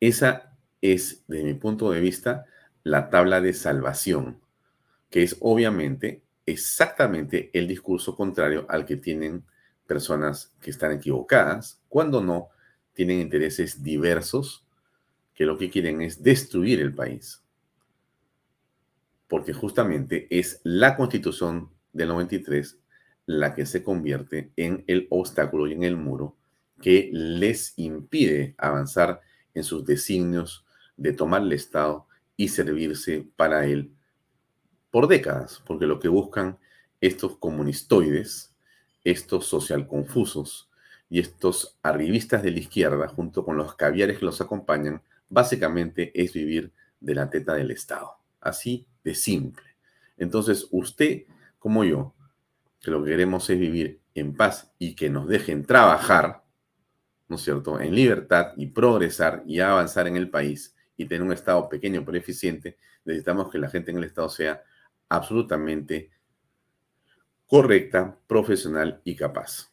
Esa 0.00 0.56
es, 0.80 1.24
desde 1.26 1.44
mi 1.44 1.54
punto 1.54 1.90
de 1.90 2.00
vista, 2.00 2.46
la 2.82 3.10
tabla 3.10 3.40
de 3.40 3.52
salvación, 3.52 4.40
que 5.10 5.22
es 5.22 5.36
obviamente 5.40 6.22
exactamente 6.46 7.50
el 7.52 7.66
discurso 7.66 8.16
contrario 8.16 8.64
al 8.68 8.86
que 8.86 8.96
tienen 8.96 9.44
personas 9.86 10.54
que 10.60 10.70
están 10.70 10.92
equivocadas, 10.92 11.80
cuando 11.88 12.22
no 12.22 12.48
tienen 12.94 13.20
intereses 13.20 13.82
diversos 13.82 14.64
que 15.34 15.44
lo 15.44 15.58
que 15.58 15.70
quieren 15.70 16.00
es 16.00 16.22
destruir 16.22 16.80
el 16.80 16.94
país. 16.94 17.42
Porque 19.28 19.52
justamente 19.52 20.26
es 20.30 20.60
la 20.62 20.96
constitución 20.96 21.70
del 21.92 22.08
93 22.08 22.78
la 23.26 23.54
que 23.54 23.66
se 23.66 23.82
convierte 23.82 24.52
en 24.56 24.84
el 24.86 25.08
obstáculo 25.10 25.66
y 25.66 25.72
en 25.72 25.82
el 25.82 25.96
muro 25.96 26.36
que 26.80 27.10
les 27.12 27.74
impide 27.76 28.54
avanzar 28.56 29.20
en 29.54 29.64
sus 29.64 29.84
designios 29.84 30.64
de 30.96 31.12
tomar 31.12 31.42
el 31.42 31.52
Estado 31.52 32.06
y 32.36 32.48
servirse 32.48 33.26
para 33.36 33.66
él 33.66 33.95
por 34.90 35.08
décadas, 35.08 35.62
porque 35.66 35.86
lo 35.86 35.98
que 35.98 36.08
buscan 36.08 36.58
estos 37.00 37.36
comunistoides, 37.36 38.54
estos 39.04 39.46
social 39.46 39.86
confusos 39.86 40.70
y 41.08 41.20
estos 41.20 41.78
arribistas 41.82 42.42
de 42.42 42.50
la 42.50 42.58
izquierda, 42.58 43.08
junto 43.08 43.44
con 43.44 43.56
los 43.56 43.74
caviares 43.74 44.18
que 44.18 44.24
los 44.24 44.40
acompañan, 44.40 45.02
básicamente 45.28 46.10
es 46.14 46.32
vivir 46.32 46.72
de 47.00 47.14
la 47.14 47.30
teta 47.30 47.54
del 47.54 47.70
Estado. 47.70 48.16
Así 48.40 48.86
de 49.04 49.14
simple. 49.14 49.64
Entonces, 50.16 50.66
usted 50.70 51.24
como 51.58 51.84
yo, 51.84 52.14
que 52.80 52.90
lo 52.90 53.02
que 53.02 53.10
queremos 53.10 53.48
es 53.50 53.58
vivir 53.58 54.00
en 54.14 54.34
paz 54.34 54.72
y 54.78 54.94
que 54.94 55.10
nos 55.10 55.28
dejen 55.28 55.64
trabajar, 55.64 56.44
¿no 57.28 57.36
es 57.36 57.42
cierto?, 57.42 57.80
en 57.80 57.94
libertad 57.94 58.52
y 58.56 58.66
progresar 58.66 59.42
y 59.46 59.60
avanzar 59.60 60.06
en 60.06 60.16
el 60.16 60.30
país 60.30 60.74
y 60.96 61.06
tener 61.06 61.22
un 61.22 61.32
Estado 61.32 61.68
pequeño 61.68 62.04
pero 62.04 62.16
eficiente, 62.16 62.76
necesitamos 63.04 63.50
que 63.50 63.58
la 63.58 63.68
gente 63.68 63.90
en 63.90 63.98
el 63.98 64.04
Estado 64.04 64.28
sea 64.28 64.62
absolutamente 65.08 66.10
correcta, 67.46 68.18
profesional 68.26 69.00
y 69.04 69.14
capaz. 69.16 69.70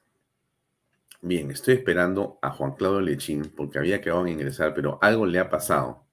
Bien, 1.21 1.51
estoy 1.51 1.75
esperando 1.75 2.37
a 2.41 2.51
Juan 2.51 2.73
Claudio 2.73 3.01
Lechín 3.01 3.53
porque 3.55 3.79
había 3.79 4.01
quedado 4.01 4.21
en 4.21 4.33
ingresar, 4.33 4.73
pero 4.73 4.99
algo 5.01 5.25
le 5.25 5.39
ha 5.39 5.49
pasado. 5.49 6.05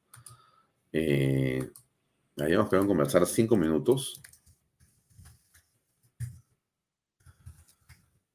Eh, 0.93 1.69
habíamos 2.39 2.69
quedado 2.69 2.85
en 2.85 2.89
conversar 2.89 3.27
cinco 3.27 3.57
minutos. 3.57 4.23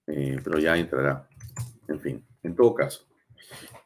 Eh, 0.08 0.40
pero 0.44 0.60
ya 0.60 0.78
entrará. 0.78 1.28
En 1.88 2.00
fin, 2.00 2.26
en 2.44 2.56
todo 2.56 2.76
caso, 2.76 3.08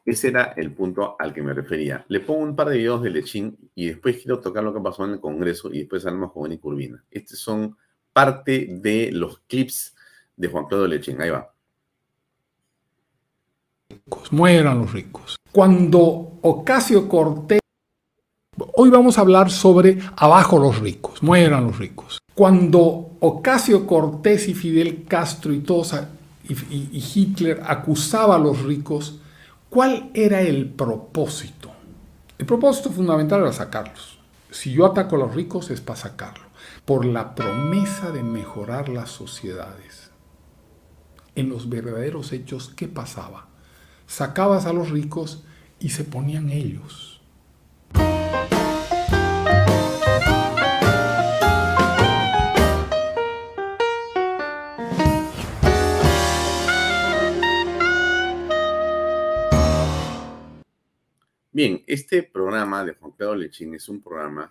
ese 0.04 0.28
era 0.28 0.54
el 0.56 0.72
punto 0.72 1.16
al 1.18 1.32
que 1.32 1.42
me 1.42 1.52
refería. 1.52 2.04
Le 2.08 2.20
pongo 2.20 2.40
un 2.40 2.56
par 2.56 2.68
de 2.68 2.78
videos 2.78 3.02
de 3.02 3.10
Lechín 3.10 3.56
y 3.74 3.86
después 3.86 4.16
quiero 4.16 4.40
tocar 4.40 4.64
lo 4.64 4.74
que 4.74 4.80
pasó 4.80 5.04
en 5.04 5.12
el 5.12 5.20
Congreso 5.20 5.72
y 5.72 5.80
después 5.80 6.04
hablamos 6.06 6.32
con 6.32 6.50
y 6.52 6.58
Curvina. 6.58 7.04
Estos 7.10 7.38
son 7.38 7.76
parte 8.12 8.66
de 8.70 9.10
los 9.12 9.40
clips 9.46 9.94
de 10.36 10.48
Juan 10.48 10.66
Claudio 10.66 10.88
Lechín. 10.88 11.20
Ahí 11.20 11.30
va 11.30 11.52
mueran 14.30 14.78
los 14.78 14.92
ricos. 14.92 15.36
Cuando 15.52 16.00
Ocasio 16.42 17.08
Cortés, 17.08 17.60
hoy 18.74 18.90
vamos 18.90 19.18
a 19.18 19.22
hablar 19.22 19.50
sobre 19.50 19.98
abajo 20.16 20.58
los 20.58 20.78
ricos, 20.80 21.22
mueran 21.22 21.64
los 21.64 21.78
ricos. 21.78 22.18
Cuando 22.34 23.16
Ocasio 23.20 23.86
Cortés 23.86 24.48
y 24.48 24.54
Fidel 24.54 25.04
Castro 25.06 25.52
y 25.52 25.60
todos 25.60 25.94
y, 26.48 27.04
Hitler 27.14 27.62
acusaba 27.64 28.36
a 28.36 28.38
los 28.38 28.62
ricos, 28.62 29.19
¿cuál 29.70 30.10
era 30.12 30.42
el 30.42 30.68
propósito? 30.68 31.70
El 32.36 32.44
propósito 32.44 32.90
fundamental 32.90 33.40
era 33.40 33.52
sacarlos. 33.52 34.18
Si 34.50 34.72
yo 34.72 34.84
ataco 34.84 35.16
a 35.16 35.20
los 35.20 35.34
ricos 35.34 35.70
es 35.70 35.80
para 35.80 35.98
sacarlo, 35.98 36.44
por 36.84 37.06
la 37.06 37.34
promesa 37.34 38.10
de 38.10 38.22
mejorar 38.22 38.90
las 38.90 39.10
sociedades. 39.10 40.10
En 41.34 41.48
los 41.48 41.70
verdaderos 41.70 42.32
hechos, 42.32 42.72
¿qué 42.76 42.88
pasaba? 42.88 43.50
sacabas 44.10 44.66
a 44.66 44.72
los 44.72 44.90
ricos 44.90 45.44
y 45.78 45.90
se 45.90 46.02
ponían 46.02 46.50
ellos. 46.50 47.09
Bien, 61.60 61.84
este 61.86 62.22
programa 62.22 62.82
de 62.86 62.94
Juan 62.94 63.12
Pedro 63.14 63.34
Lechín 63.34 63.74
es 63.74 63.86
un 63.90 64.00
programa 64.00 64.50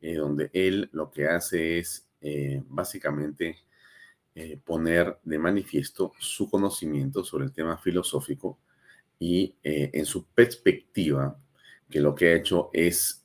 eh, 0.00 0.16
donde 0.16 0.50
él 0.52 0.90
lo 0.90 1.08
que 1.08 1.28
hace 1.28 1.78
es 1.78 2.08
eh, 2.20 2.60
básicamente 2.66 3.58
eh, 4.34 4.58
poner 4.64 5.20
de 5.22 5.38
manifiesto 5.38 6.14
su 6.18 6.50
conocimiento 6.50 7.22
sobre 7.22 7.44
el 7.44 7.52
tema 7.52 7.78
filosófico 7.78 8.58
y 9.20 9.54
en 9.62 10.04
su 10.04 10.26
perspectiva, 10.26 11.38
que 11.88 12.00
lo 12.00 12.12
que 12.16 12.26
ha 12.26 12.34
hecho 12.34 12.70
es 12.72 13.24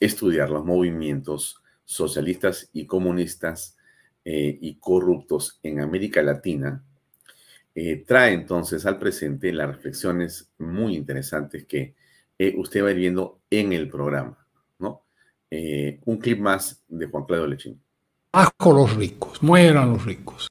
estudiar 0.00 0.48
los 0.48 0.64
movimientos 0.64 1.62
socialistas 1.84 2.70
y 2.72 2.86
comunistas 2.86 3.76
y 4.24 4.74
corruptos 4.76 5.60
en 5.62 5.80
América 5.80 6.22
Latina, 6.22 6.82
trae 8.06 8.32
entonces 8.32 8.86
al 8.86 8.98
presente 8.98 9.52
las 9.52 9.68
reflexiones 9.68 10.50
muy 10.56 10.96
interesantes 10.96 11.66
que 11.66 11.94
usted 12.56 12.82
va 12.82 12.88
a 12.88 12.90
ir 12.92 12.98
viendo 12.98 13.40
en 13.50 13.72
el 13.72 13.88
programa. 13.88 14.38
¿no? 14.78 15.04
un 15.50 16.16
clip 16.18 16.40
más 16.40 16.82
de 16.88 17.06
Juan 17.06 17.24
Claudio 17.24 17.46
Lechín. 17.46 17.80
Bajo 18.32 18.72
los 18.72 18.96
ricos, 18.96 19.42
mueran 19.42 19.90
los 19.90 20.04
ricos. 20.04 20.48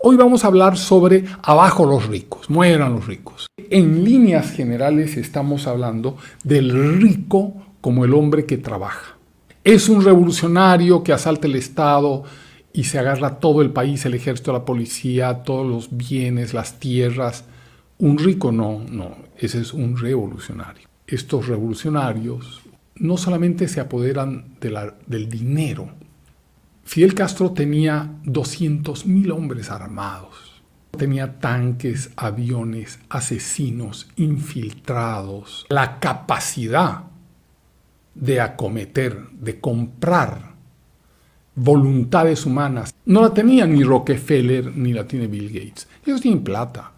Hoy 0.00 0.16
vamos 0.16 0.44
a 0.44 0.48
hablar 0.48 0.76
sobre 0.76 1.24
abajo 1.42 1.86
los 1.86 2.06
ricos, 2.06 2.50
mueran 2.50 2.94
los 2.94 3.06
ricos. 3.06 3.46
En 3.56 4.04
líneas 4.04 4.50
generales 4.50 5.16
estamos 5.16 5.66
hablando 5.66 6.16
del 6.44 7.00
rico 7.00 7.54
como 7.80 8.04
el 8.04 8.14
hombre 8.14 8.46
que 8.46 8.58
trabaja. 8.58 9.16
Es 9.64 9.88
un 9.88 10.04
revolucionario 10.04 11.02
que 11.02 11.12
asalta 11.12 11.46
el 11.46 11.56
Estado 11.56 12.24
y 12.72 12.84
se 12.84 12.98
agarra 12.98 13.38
todo 13.38 13.62
el 13.62 13.70
país, 13.70 14.04
el 14.04 14.14
ejército, 14.14 14.52
la 14.52 14.64
policía, 14.64 15.42
todos 15.44 15.66
los 15.66 15.96
bienes, 15.96 16.52
las 16.52 16.78
tierras. 16.78 17.44
Un 17.98 18.18
rico 18.18 18.52
no, 18.52 18.80
no, 18.88 19.16
ese 19.38 19.60
es 19.60 19.72
un 19.72 19.96
revolucionario. 19.96 20.88
Estos 21.06 21.46
revolucionarios 21.46 22.62
no 22.96 23.16
solamente 23.16 23.68
se 23.68 23.80
apoderan 23.80 24.56
del 24.60 25.28
dinero, 25.28 25.90
Fidel 26.86 27.14
Castro 27.14 27.50
tenía 27.50 28.12
200.000 28.24 29.32
hombres 29.32 29.70
armados. 29.70 30.62
Tenía 30.96 31.40
tanques, 31.40 32.12
aviones, 32.16 33.00
asesinos, 33.08 34.08
infiltrados, 34.14 35.66
la 35.68 35.98
capacidad 35.98 37.02
de 38.14 38.40
acometer, 38.40 39.28
de 39.32 39.60
comprar 39.60 40.54
voluntades 41.56 42.46
humanas. 42.46 42.94
No 43.04 43.20
la 43.20 43.34
tenía 43.34 43.66
ni 43.66 43.82
Rockefeller 43.82 44.74
ni 44.76 44.92
la 44.92 45.08
tiene 45.08 45.26
Bill 45.26 45.48
Gates. 45.48 45.88
Ellos 46.06 46.20
tienen 46.20 46.44
plata. 46.44 46.92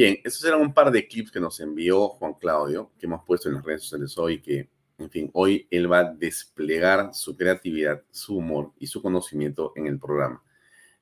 Bien, 0.00 0.18
esos 0.24 0.42
eran 0.46 0.62
un 0.62 0.72
par 0.72 0.90
de 0.90 1.06
clips 1.06 1.30
que 1.30 1.40
nos 1.40 1.60
envió 1.60 2.08
Juan 2.08 2.32
Claudio, 2.32 2.90
que 2.98 3.04
hemos 3.04 3.22
puesto 3.22 3.50
en 3.50 3.56
las 3.56 3.64
redes 3.66 3.82
sociales 3.82 4.16
hoy, 4.16 4.40
que, 4.40 4.70
en 4.96 5.10
fin, 5.10 5.30
hoy 5.34 5.68
él 5.70 5.92
va 5.92 5.98
a 5.98 6.04
desplegar 6.04 7.12
su 7.12 7.36
creatividad, 7.36 8.02
su 8.10 8.38
humor 8.38 8.72
y 8.78 8.86
su 8.86 9.02
conocimiento 9.02 9.74
en 9.76 9.86
el 9.86 9.98
programa. 9.98 10.42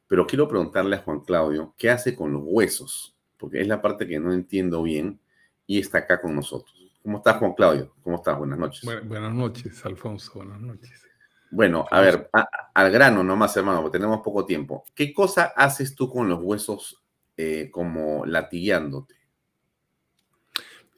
Pero 0.08 0.26
quiero 0.26 0.48
preguntarle 0.48 0.96
a 0.96 1.02
Juan 1.02 1.20
Claudio, 1.20 1.76
¿qué 1.78 1.90
hace 1.90 2.16
con 2.16 2.32
los 2.32 2.42
huesos? 2.44 3.16
Porque 3.36 3.60
es 3.60 3.68
la 3.68 3.80
parte 3.80 4.04
que 4.04 4.18
no 4.18 4.32
entiendo 4.32 4.82
bien 4.82 5.20
y 5.64 5.78
está 5.78 5.98
acá 5.98 6.20
con 6.20 6.34
nosotros. 6.34 6.74
¿Cómo 7.00 7.18
estás, 7.18 7.36
Juan 7.36 7.52
Claudio? 7.52 7.94
¿Cómo 8.02 8.16
estás? 8.16 8.36
Buenas 8.36 8.58
noches. 8.58 8.82
buenas 9.06 9.32
noches, 9.32 9.86
Alfonso. 9.86 10.32
Buenas 10.34 10.60
noches. 10.60 11.06
Bueno, 11.52 11.86
a 11.88 12.00
ver, 12.00 12.28
al 12.74 12.90
grano 12.90 13.22
nomás, 13.22 13.56
hermano, 13.56 13.80
porque 13.80 13.98
tenemos 14.00 14.22
poco 14.22 14.44
tiempo. 14.44 14.82
¿Qué 14.92 15.14
cosa 15.14 15.52
haces 15.54 15.94
tú 15.94 16.10
con 16.10 16.28
los 16.28 16.40
huesos 16.42 17.00
eh, 17.40 17.70
como 17.70 18.26
latigueándote? 18.26 19.14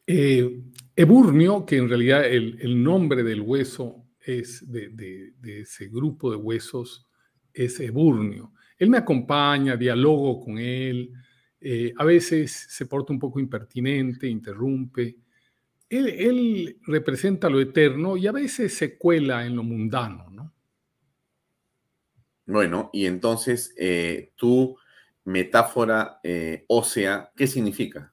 Eh, 0.06 0.62
eburnio, 0.96 1.66
que 1.66 1.76
en 1.76 1.86
realidad 1.86 2.24
el, 2.24 2.82
nombre 2.82 3.22
del 3.22 3.42
hueso 3.42 4.06
es 4.18 4.64
de, 4.72 5.34
ese 5.44 5.88
grupo 5.88 6.30
de 6.30 6.38
huesos, 6.38 7.06
es 7.52 7.78
Eburnio. 7.78 8.54
Él 8.78 8.88
me 8.88 8.96
acompaña, 8.96 9.76
dialogo 9.76 10.40
con 10.40 10.56
él, 10.56 11.12
eh, 11.60 11.92
a 11.94 12.04
veces 12.04 12.68
se 12.70 12.86
porta 12.86 13.12
un 13.12 13.18
poco 13.18 13.38
impertinente, 13.38 14.26
interrumpe. 14.26 15.18
Él, 15.90 16.78
representa 16.86 17.50
lo 17.50 17.60
eterno 17.60 18.16
y 18.16 18.26
a 18.26 18.32
veces 18.32 18.72
se 18.72 18.96
cuela 18.96 19.44
en 19.44 19.56
lo 19.56 19.62
mundano, 19.62 20.30
¿no? 20.30 20.54
Bueno, 22.46 22.88
y 22.94 23.04
entonces 23.04 23.74
eh, 23.76 24.32
tu 24.36 24.76
metáfora 25.30 26.20
eh, 26.22 26.64
ósea, 26.68 27.32
¿qué 27.36 27.46
significa? 27.46 28.12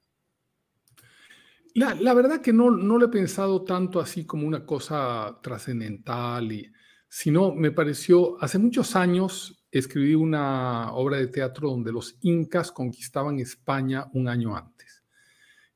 La, 1.74 2.14
verdad 2.16 2.42
que 2.42 2.54
no, 2.54 2.72
no 2.72 2.98
lo 2.98 3.06
he 3.06 3.10
pensado 3.10 3.64
tanto 3.64 4.00
así 4.00 4.26
como 4.26 4.48
una 4.48 4.66
cosa 4.66 5.40
trascendental, 5.44 6.72
sino 7.08 7.54
me 7.54 7.72
pareció, 7.72 8.42
hace 8.42 8.58
muchos 8.58 8.96
años 8.96 9.64
escribí 9.72 10.16
una 10.16 10.92
obra 10.94 11.18
de 11.18 11.28
teatro 11.28 11.70
donde 11.70 11.92
los 11.92 12.18
incas 12.22 12.72
conquistaban 12.72 13.40
España 13.40 14.08
un 14.14 14.28
año 14.28 14.56
antes. 14.56 15.04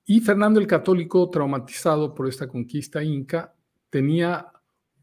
Y 0.06 0.20
Fernando 0.22 0.60
el 0.60 0.68
Católico, 0.68 1.30
traumatizado 1.30 2.16
por 2.16 2.28
esta 2.28 2.48
conquista 2.48 3.04
inca, 3.04 3.56
tenía 3.90 4.52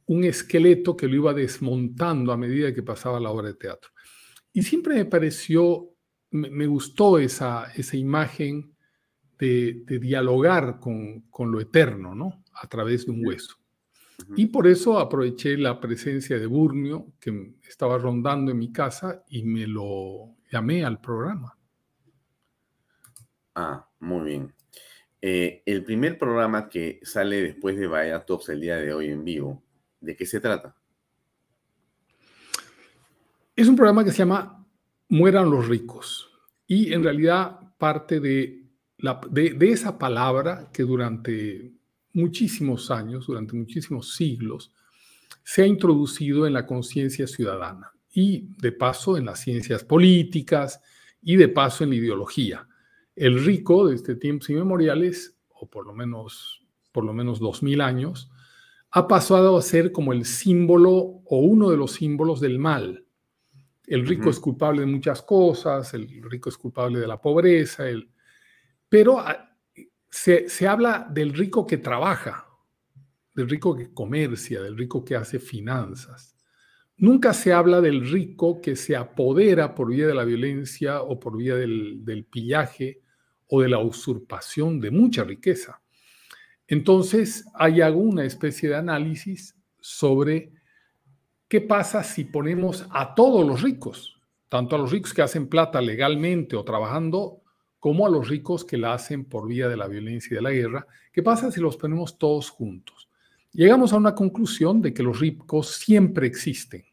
un 0.07 0.25
esqueleto 0.25 0.97
que 0.97 1.07
lo 1.07 1.17
iba 1.17 1.35
desmontando 1.35 2.33
a 2.33 2.37
medida 2.37 2.75
que 2.75 2.83
pasaba 2.83 3.21
la 3.21 3.31
obra 3.31 3.49
de 3.49 3.55
teatro. 3.55 3.91
Y 4.53 4.63
siempre 4.63 4.95
me 4.95 5.05
pareció, 5.05 5.95
me, 6.31 6.67
gustó 6.67 7.19
esa, 7.19 7.73
esa 7.75 7.97
imagen 7.97 8.75
de, 9.39 9.85
dialogar 10.01 10.79
con, 10.79 11.23
con, 11.31 11.51
lo 11.51 11.61
eterno, 11.61 12.15
¿no? 12.15 12.45
A 12.55 12.67
través 12.67 13.07
de 13.07 13.13
un 13.13 13.27
hueso. 13.27 13.57
Y 14.37 14.47
por 14.47 14.67
eso 14.67 14.99
aproveché 14.99 15.57
la 15.57 15.81
presencia 15.81 16.39
de 16.39 16.47
Burnio, 16.47 17.13
que 17.21 17.55
estaba 17.69 17.99
rondando 17.99 18.51
en 18.51 18.59
mi 18.59 18.73
casa, 18.73 19.25
y 19.29 19.45
me 19.45 19.67
lo 19.67 20.37
llamé 20.51 20.85
al 20.85 21.01
programa. 21.01 21.57
Ah, 23.55 23.89
muy 24.01 24.29
bien. 24.29 24.55
Eh, 25.21 25.63
el 25.67 25.85
primer 25.85 26.19
programa 26.19 26.69
que 26.69 27.01
sale 27.03 27.43
después 27.43 27.77
de 27.77 27.87
Vaya 27.87 28.25
Talks 28.25 28.51
el 28.51 28.61
día 28.61 28.77
de 28.77 28.93
hoy 28.93 29.09
en 29.09 29.25
vivo, 29.25 29.63
¿de 30.01 30.15
qué 30.15 30.27
se 30.27 30.41
trata? 30.41 30.77
Es 33.57 33.67
un 33.67 33.75
programa 33.75 34.05
que 34.05 34.13
se 34.13 34.19
llama 34.19 34.58
Mueran 35.09 35.51
los 35.51 35.69
ricos. 35.69 36.31
Y 36.67 36.93
en 36.93 37.03
realidad 37.03 37.75
parte 37.79 38.21
de 38.21 38.69
de, 39.31 39.71
esa 39.71 39.99
palabra 39.99 40.71
que 40.73 40.83
durante 40.83 41.73
muchísimos 42.13 42.91
años, 42.91 43.27
durante 43.27 43.55
muchísimos 43.55 44.15
siglos, 44.15 44.73
se 45.45 45.63
ha 45.63 45.67
introducido 45.67 46.47
en 46.47 46.53
la 46.53 46.67
conciencia 46.67 47.27
ciudadana 47.27 47.93
y 48.11 48.49
de 48.59 48.73
paso 48.73 49.17
en 49.17 49.27
las 49.27 49.41
ciencias 49.41 49.85
políticas 49.85 50.81
y 51.23 51.37
de 51.37 51.49
paso 51.49 51.85
en 51.85 51.91
la 51.91 51.97
ideología. 51.97 52.67
El 53.15 53.45
rico 53.45 53.89
desde 53.89 54.17
tiempos 54.17 54.51
inmemoriales, 54.51 55.37
o 55.49 55.69
por 55.69 55.87
lo 55.87 55.95
menos, 55.95 56.67
por 56.93 57.05
lo 57.05 57.13
menos 57.13 57.39
dos 57.39 57.63
mil 57.63 57.81
años, 57.81 58.31
ha 58.91 59.07
pasado 59.07 59.57
a 59.57 59.63
ser 59.63 59.93
como 59.93 60.13
el 60.13 60.25
símbolo 60.25 60.93
o 61.25 61.39
uno 61.39 61.71
de 61.71 61.77
los 61.77 61.93
símbolos 61.93 62.41
del 62.41 62.59
mal. 62.59 63.05
El 63.89 64.07
rico 64.07 64.29
es 64.29 64.39
culpable 64.39 64.81
de 64.81 64.87
muchas 64.87 65.23
cosas, 65.23 65.95
el 65.95 66.23
rico 66.23 66.51
es 66.51 66.59
culpable 66.59 67.01
de 67.01 67.07
la 67.07 67.21
pobreza, 67.21 67.89
el, 67.89 68.11
pero 68.89 69.19
ah, 69.19 69.57
se, 70.11 70.47
habla 70.67 71.07
del 71.11 71.33
rico 71.33 71.67
que 71.67 71.79
trabaja, 71.79 72.47
del 73.35 73.49
rico 73.49 73.77
que 73.77 73.93
comercia, 73.93 74.63
del 74.63 74.77
rico 74.77 75.05
que 75.05 75.17
hace 75.17 75.39
finanzas. 75.39 76.37
Nunca 76.97 77.33
se 77.33 77.53
habla 77.53 77.81
del 77.81 78.11
rico 78.11 78.61
que 78.61 78.75
se 78.75 78.97
apodera 78.97 79.75
por 79.75 79.91
vía 79.91 80.07
de 80.07 80.15
la 80.15 80.25
violencia 80.25 81.03
o 81.03 81.21
por 81.21 81.37
vía 81.37 81.55
del, 81.55 82.05
del 82.05 82.25
pillaje 82.25 83.03
o 83.47 83.63
de 83.63 83.69
la 83.69 83.79
usurpación 83.79 84.81
de 84.81 84.91
mucha 84.91 85.25
riqueza. 85.25 85.81
Entonces, 86.67 87.47
hay 87.55 87.81
alguna 87.81 88.25
especie 88.25 88.69
de 88.69 88.77
análisis 88.77 89.57
sobre 89.81 90.53
qué 91.49 91.61
pasa 91.61 92.05
si 92.05 92.25
ponemos 92.25 92.87
a 92.91 93.15
todos 93.15 93.47
los 93.47 93.63
ricos, 93.63 94.21
tanto 94.49 94.77
a 94.77 94.79
los 94.79 94.93
ricos 94.93 95.15
que 95.15 95.23
hacen 95.23 95.49
plata 95.49 95.81
legalmente 95.81 96.57
o 96.57 96.65
trabajando, 96.65 97.43
como 97.79 98.07
a 98.07 98.11
los 98.11 98.29
ricos 98.29 98.65
que 98.65 98.77
la 98.77 98.93
hacen 98.93 99.25
por 99.25 99.47
vía 99.47 99.69
de 99.69 99.77
la 99.77 99.89
violencia 99.89 100.29
y 100.33 100.37
de 100.37 100.43
la 100.43 100.51
guerra. 100.51 100.87
¿Qué 101.13 101.23
pasa 101.23 101.51
si 101.51 101.61
los 101.61 101.77
ponemos 101.77 102.19
todos 102.19 102.51
juntos? 102.51 103.09
Llegamos 103.53 103.93
a 103.93 103.97
una 103.97 104.15
conclusión 104.15 104.83
de 104.83 104.93
que 104.93 105.03
los 105.03 105.21
ricos 105.21 105.77
siempre 105.77 106.27
existen. 106.27 106.85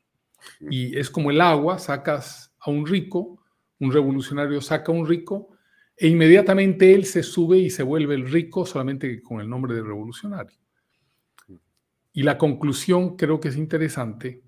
Y 0.70 0.98
es 0.98 1.10
como 1.10 1.32
el 1.32 1.42
agua, 1.42 1.80
sacas 1.80 2.54
a 2.60 2.70
un 2.70 2.86
rico, 2.86 3.44
un 3.80 3.92
revolucionario 3.92 4.62
saca 4.62 4.92
a 4.92 4.96
un 4.96 5.08
rico, 5.08 5.50
e 5.98 6.08
inmediatamente 6.08 6.94
él 6.94 7.06
se 7.06 7.24
sube 7.24 7.58
y 7.58 7.70
se 7.70 7.84
vuelve 7.84 8.16
el 8.16 8.30
rico 8.30 8.66
solamente 8.66 9.22
con 9.22 9.42
el 9.42 9.50
nombre 9.50 9.74
de 9.74 9.82
revolucionario. 9.82 10.58
Y 12.14 12.24
la 12.24 12.38
conclusión 12.38 13.18
creo 13.18 13.40
que 13.40 13.50
es 13.50 13.58
interesante 13.58 14.45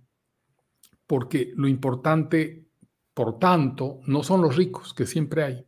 porque 1.07 1.53
lo 1.55 1.67
importante, 1.67 2.67
por 3.13 3.39
tanto, 3.39 4.01
no 4.05 4.21
son 4.21 4.41
los 4.41 4.55
ricos, 4.55 4.93
que 4.93 5.05
siempre 5.05 5.43
hay, 5.43 5.65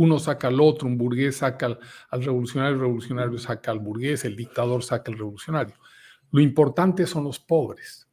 uno 0.00 0.18
saca 0.18 0.48
al 0.48 0.60
otro, 0.60 0.88
un 0.88 0.96
burgués 0.96 1.36
saca 1.38 1.66
al, 1.66 2.22
revolucionario, 2.22 2.74
el 2.74 2.80
revolucionario 2.80 3.36
saca 3.36 3.70
al 3.70 3.80
burgués, 3.80 4.24
el 4.24 4.34
dictador 4.34 4.82
saca 4.82 5.10
al 5.10 5.18
revolucionario. 5.18 5.74
Lo 6.30 6.40
importante 6.40 7.06
son 7.06 7.24
los 7.24 7.38
pobres. 7.38 8.08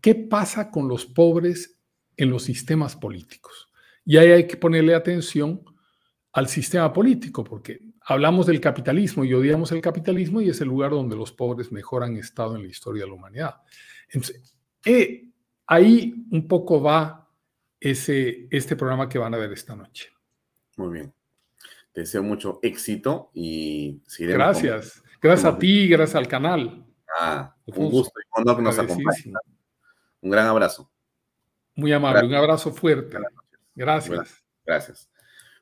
¿Qué 0.00 0.14
pasa 0.14 0.70
con 0.70 0.88
los 0.88 1.04
pobres 1.04 1.78
en 2.16 2.30
los 2.30 2.44
sistemas 2.44 2.96
políticos? 2.96 3.68
Y 4.04 4.16
ahí 4.16 4.30
hay 4.30 4.46
que 4.46 4.56
ponerle 4.56 4.94
atención 4.94 5.62
al 6.32 6.48
sistema 6.48 6.90
político, 6.90 7.44
porque 7.44 7.80
hablamos 8.00 8.46
del 8.46 8.60
capitalismo 8.60 9.24
y 9.24 9.34
odiamos 9.34 9.72
el 9.72 9.80
capitalismo 9.80 10.40
y 10.40 10.48
es 10.48 10.60
el 10.62 10.68
lugar 10.68 10.92
donde 10.92 11.16
los 11.16 11.32
pobres 11.32 11.70
mejor 11.70 12.02
han 12.02 12.16
estado 12.16 12.56
en 12.56 12.62
la 12.62 12.68
historia 12.68 13.02
de 13.02 13.08
la 13.08 13.14
humanidad. 13.14 13.56
Entonces, 14.08 14.56
eh, 14.84 15.33
ahí 15.66 16.26
un 16.30 16.46
poco 16.48 16.82
va 16.82 17.28
ese, 17.80 18.48
este 18.50 18.76
programa 18.76 19.08
que 19.08 19.18
van 19.18 19.34
a 19.34 19.38
ver 19.38 19.52
esta 19.52 19.76
noche. 19.76 20.10
Muy 20.76 20.92
bien. 20.92 21.14
Te 21.92 22.00
deseo 22.00 22.22
mucho 22.22 22.58
éxito 22.62 23.30
y. 23.34 24.02
Gracias. 24.18 25.02
Gracias 25.20 25.54
a 25.54 25.58
ti, 25.58 25.88
gracias 25.88 26.16
al 26.16 26.28
canal. 26.28 26.84
Ah, 27.18 27.54
un 27.66 27.90
gusto 27.90 28.12
y 28.18 28.40
un 28.40 28.56
que 28.56 28.62
nos 28.62 28.78
acompañe. 28.78 29.32
Un 30.20 30.30
gran 30.30 30.46
abrazo. 30.46 30.90
Muy 31.76 31.92
amable, 31.92 32.26
un 32.26 32.34
abrazo 32.34 32.72
fuerte. 32.72 33.18
Gracias. 33.74 34.44
Gracias. 34.64 35.10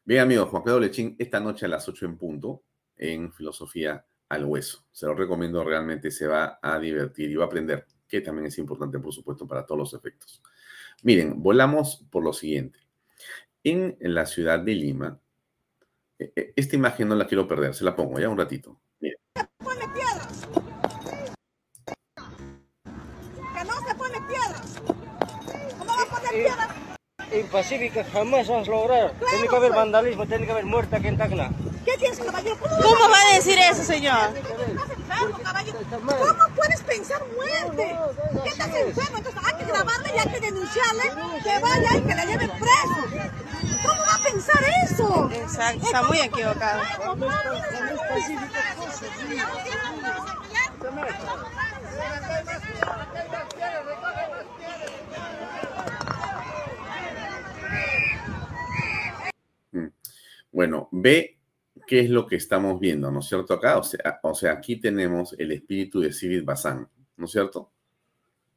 Bien, 0.04 0.20
amigos, 0.20 0.48
Juan 0.48 0.64
Pedro 0.64 0.80
Lechín, 0.80 1.16
esta 1.18 1.38
noche 1.38 1.66
a 1.66 1.68
las 1.68 1.88
8 1.88 2.06
en 2.06 2.16
punto 2.16 2.64
en 2.96 3.32
Filosofía 3.32 4.04
al 4.28 4.44
Hueso. 4.44 4.84
Se 4.90 5.06
lo 5.06 5.14
recomiendo, 5.14 5.62
realmente 5.62 6.10
se 6.10 6.26
va 6.26 6.58
a 6.60 6.78
divertir 6.78 7.30
y 7.30 7.36
va 7.36 7.44
a 7.44 7.46
aprender, 7.46 7.86
que 8.12 8.20
también 8.20 8.46
es 8.46 8.58
importante, 8.58 8.98
por 8.98 9.10
supuesto, 9.10 9.46
para 9.46 9.64
todos 9.64 9.78
los 9.78 9.94
efectos. 9.94 10.42
Miren, 11.02 11.42
volamos 11.42 12.04
por 12.10 12.22
lo 12.22 12.34
siguiente 12.34 12.78
en 13.64 13.96
la 14.00 14.26
ciudad 14.26 14.60
de 14.60 14.74
Lima. 14.74 15.18
E, 16.18 16.30
e, 16.36 16.52
esta 16.54 16.76
imagen 16.76 17.08
no 17.08 17.14
la 17.14 17.26
quiero 17.26 17.48
perder, 17.48 17.74
se 17.74 17.84
la 17.84 17.96
pongo 17.96 18.20
ya 18.20 18.28
un 18.28 18.36
ratito. 18.36 18.78
Mire. 19.00 19.16
pone 19.56 19.88
piedras. 19.94 20.46
Que 23.54 23.64
no 23.64 23.88
se 23.88 23.94
pone 23.94 24.20
piedras. 24.28 24.82
¿Cómo 25.78 25.96
va 25.96 26.02
a 26.02 26.06
poner 26.06 26.32
piedras? 26.32 26.68
En 27.30 27.46
Pacífica 27.46 28.04
jamás 28.04 28.46
vas 28.46 28.68
a 28.68 28.70
lograr. 28.70 29.14
tiene 29.30 29.48
que 29.48 29.56
haber 29.56 29.72
vandalismo, 29.72 30.26
tiene 30.26 30.44
que 30.44 30.52
haber 30.52 30.66
muerte 30.66 30.96
aquí 30.96 31.06
en 31.06 31.16
Tacna. 31.16 31.50
¿Qué 31.86 31.96
tienes, 31.96 32.18
caballero? 32.18 32.58
¿Cómo 32.60 33.08
va 33.08 33.30
a 33.30 33.36
decir 33.36 33.58
eso, 33.58 33.82
señor? 33.82 34.34
¿Cómo 35.92 36.54
puedes 36.56 36.80
pensar 36.82 37.22
muerte? 37.34 37.96
¿Qué 38.42 38.48
estás 38.48 38.68
enfermo? 38.68 39.18
Entonces 39.18 39.42
hay 39.44 39.54
que 39.56 39.64
grabarle 39.64 40.10
y 40.14 40.18
hay 40.18 40.28
que 40.28 40.40
denunciarle 40.40 41.02
que 41.42 41.58
vaya 41.58 41.96
y 41.96 42.00
que 42.00 42.14
le 42.14 42.26
lleven 42.26 42.50
preso. 42.50 43.32
¿Cómo 43.86 44.00
va 44.00 44.14
a 44.14 44.18
pensar 44.24 44.62
eso? 44.84 45.30
Exacto, 45.32 45.84
está 45.84 46.02
muy 46.04 46.20
equivocado. 46.20 46.82
Mm. 59.72 59.86
Bueno, 60.52 60.88
ve 60.90 61.41
qué 61.86 62.00
es 62.00 62.10
lo 62.10 62.26
que 62.26 62.36
estamos 62.36 62.78
viendo, 62.80 63.10
¿no 63.10 63.20
es 63.20 63.26
cierto? 63.26 63.54
Acá, 63.54 63.78
o 63.78 64.34
sea, 64.34 64.52
aquí 64.52 64.76
tenemos 64.76 65.34
el 65.38 65.52
espíritu 65.52 66.00
de 66.00 66.12
Sirit 66.12 66.44
Bazán, 66.44 66.88
¿no 67.16 67.26
es 67.26 67.30
cierto? 67.32 67.72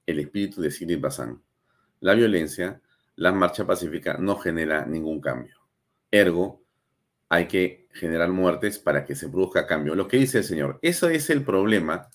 El 0.06 0.20
espíritu 0.20 0.62
de 0.62 0.72
Sirit 0.72 1.00
Bazán. 1.00 1.42
La 2.00 2.14
violencia, 2.14 2.82
la 3.16 3.32
marcha 3.32 3.66
pacífica 3.66 4.18
no 4.18 4.38
genera 4.38 4.86
ningún 4.86 5.22
cambio. 5.22 5.58
Ergo, 6.12 6.64
hay 7.30 7.48
que 7.48 7.88
generar 7.94 8.30
muertes 8.30 8.78
para 8.78 9.06
que 9.06 9.16
se 9.16 9.30
produzca 9.30 9.66
cambio. 9.66 9.96
Lo 9.96 10.08
que 10.08 10.18
dice 10.18 10.40
el 10.40 10.44
Señor, 10.44 10.80
eso 10.82 11.10
es 11.10 11.30
el 11.30 11.44
problema 11.44 12.10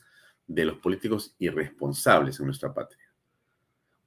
de 0.46 0.64
los 0.64 0.78
políticos 0.78 1.34
irresponsables 1.38 2.38
en 2.40 2.46
nuestra 2.46 2.72
patria. 2.72 3.10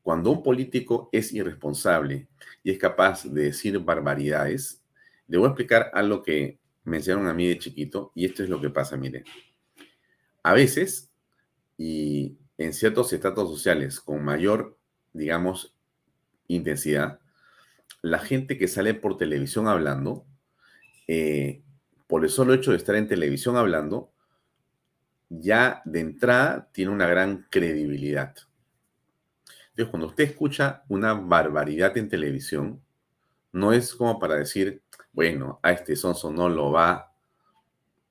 cuando 0.04 0.32
un 0.32 0.44
político 0.44 1.10
es 1.12 1.34
irresponsable 1.34 2.28
y 2.62 2.72
es 2.72 2.78
capaz 2.78 3.24
de 3.24 3.44
decir 3.44 3.80
barbaridades, 3.80 4.84
le 5.28 5.38
voy 5.38 5.48
a 5.48 5.50
explicar 5.50 5.90
algo 5.94 6.22
que 6.22 6.60
me 6.84 6.98
enseñaron 6.98 7.28
a 7.28 7.34
mí 7.34 7.48
de 7.48 7.60
chiquito 7.60 8.12
y 8.16 8.26
esto 8.26 8.44
es 8.44 8.50
lo 8.50 8.60
que 8.60 8.70
pasa, 8.70 8.98
mire. 8.98 9.24
A 10.44 10.54
veces, 10.54 11.12
y 11.78 12.38
en 12.58 12.74
ciertos 12.74 13.14
estratos 13.14 13.50
sociales 13.50 14.00
con 14.00 14.24
mayor, 14.24 14.78
digamos, 15.14 15.76
intensidad, 16.48 17.20
la 18.02 18.20
gente 18.20 18.58
que 18.58 18.68
sale 18.68 18.94
por 18.94 19.18
televisión 19.18 19.68
hablando, 19.68 20.26
eh, 21.08 21.64
por 22.08 22.24
el 22.24 22.30
solo 22.30 22.54
hecho 22.54 22.72
de 22.72 22.78
estar 22.78 22.96
en 22.96 23.08
televisión 23.08 23.56
hablando, 23.56 24.12
ya 25.30 25.82
de 25.86 26.02
entrada 26.02 26.70
tiene 26.72 26.92
una 26.92 27.08
gran 27.08 27.48
credibilidad. 27.50 28.36
Entonces, 29.70 29.90
cuando 29.90 30.08
usted 30.08 30.26
escucha 30.26 30.84
una 30.90 31.14
barbaridad 31.14 31.98
en 31.98 32.10
televisión, 32.10 32.84
no 33.52 33.74
es 33.74 33.96
como 33.96 34.20
para 34.20 34.36
decir, 34.36 34.83
bueno, 35.14 35.60
a 35.62 35.72
este 35.72 35.96
sonso 35.96 36.32
no 36.32 36.50
lo 36.50 36.72
va, 36.72 37.14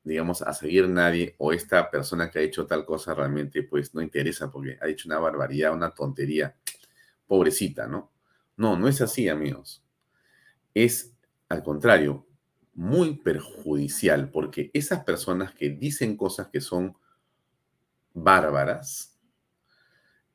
digamos, 0.04 0.40
a 0.42 0.54
seguir 0.54 0.88
nadie, 0.88 1.34
o 1.38 1.52
esta 1.52 1.90
persona 1.90 2.30
que 2.30 2.38
ha 2.38 2.42
hecho 2.42 2.64
tal 2.64 2.84
cosa 2.86 3.12
realmente, 3.12 3.64
pues 3.64 3.92
no 3.94 4.00
interesa 4.00 4.50
porque 4.50 4.78
ha 4.80 4.86
dicho 4.86 5.08
una 5.08 5.18
barbaridad, 5.18 5.74
una 5.74 5.90
tontería. 5.90 6.54
Pobrecita, 7.26 7.86
¿no? 7.86 8.12
No, 8.56 8.76
no 8.78 8.88
es 8.88 9.00
así, 9.00 9.28
amigos. 9.28 9.82
Es, 10.74 11.12
al 11.48 11.62
contrario, 11.62 12.26
muy 12.74 13.16
perjudicial 13.16 14.30
porque 14.30 14.70
esas 14.72 15.04
personas 15.04 15.52
que 15.54 15.70
dicen 15.70 16.16
cosas 16.16 16.48
que 16.48 16.60
son 16.60 16.96
bárbaras, 18.14 19.18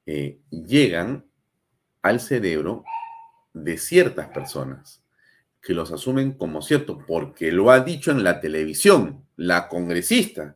eh, 0.05 0.39
llegan 0.49 1.25
al 2.01 2.19
cerebro 2.19 2.83
de 3.53 3.77
ciertas 3.77 4.29
personas 4.29 5.03
que 5.67 5.73
los 5.73 5.91
asumen 5.91 6.31
como 6.31 6.61
cierto, 6.61 7.03
porque 7.05 7.51
lo 7.51 7.71
ha 7.71 7.81
dicho 7.81 8.11
en 8.11 8.23
la 8.23 8.39
televisión, 8.39 9.27
la 9.35 9.67
congresista. 9.67 10.55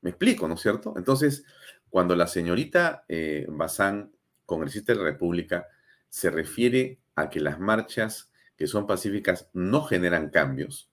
Me 0.00 0.10
explico, 0.10 0.48
¿no 0.48 0.54
es 0.54 0.60
cierto? 0.62 0.94
Entonces, 0.96 1.44
cuando 1.88 2.16
la 2.16 2.26
señorita 2.26 3.04
eh, 3.06 3.46
Bazán, 3.48 4.10
congresista 4.46 4.92
de 4.92 4.98
la 4.98 5.04
República, 5.04 5.68
se 6.08 6.28
refiere 6.28 6.98
a 7.14 7.30
que 7.30 7.38
las 7.38 7.60
marchas 7.60 8.32
que 8.56 8.66
son 8.66 8.84
pacíficas 8.88 9.48
no 9.52 9.84
generan 9.84 10.30
cambios, 10.30 10.90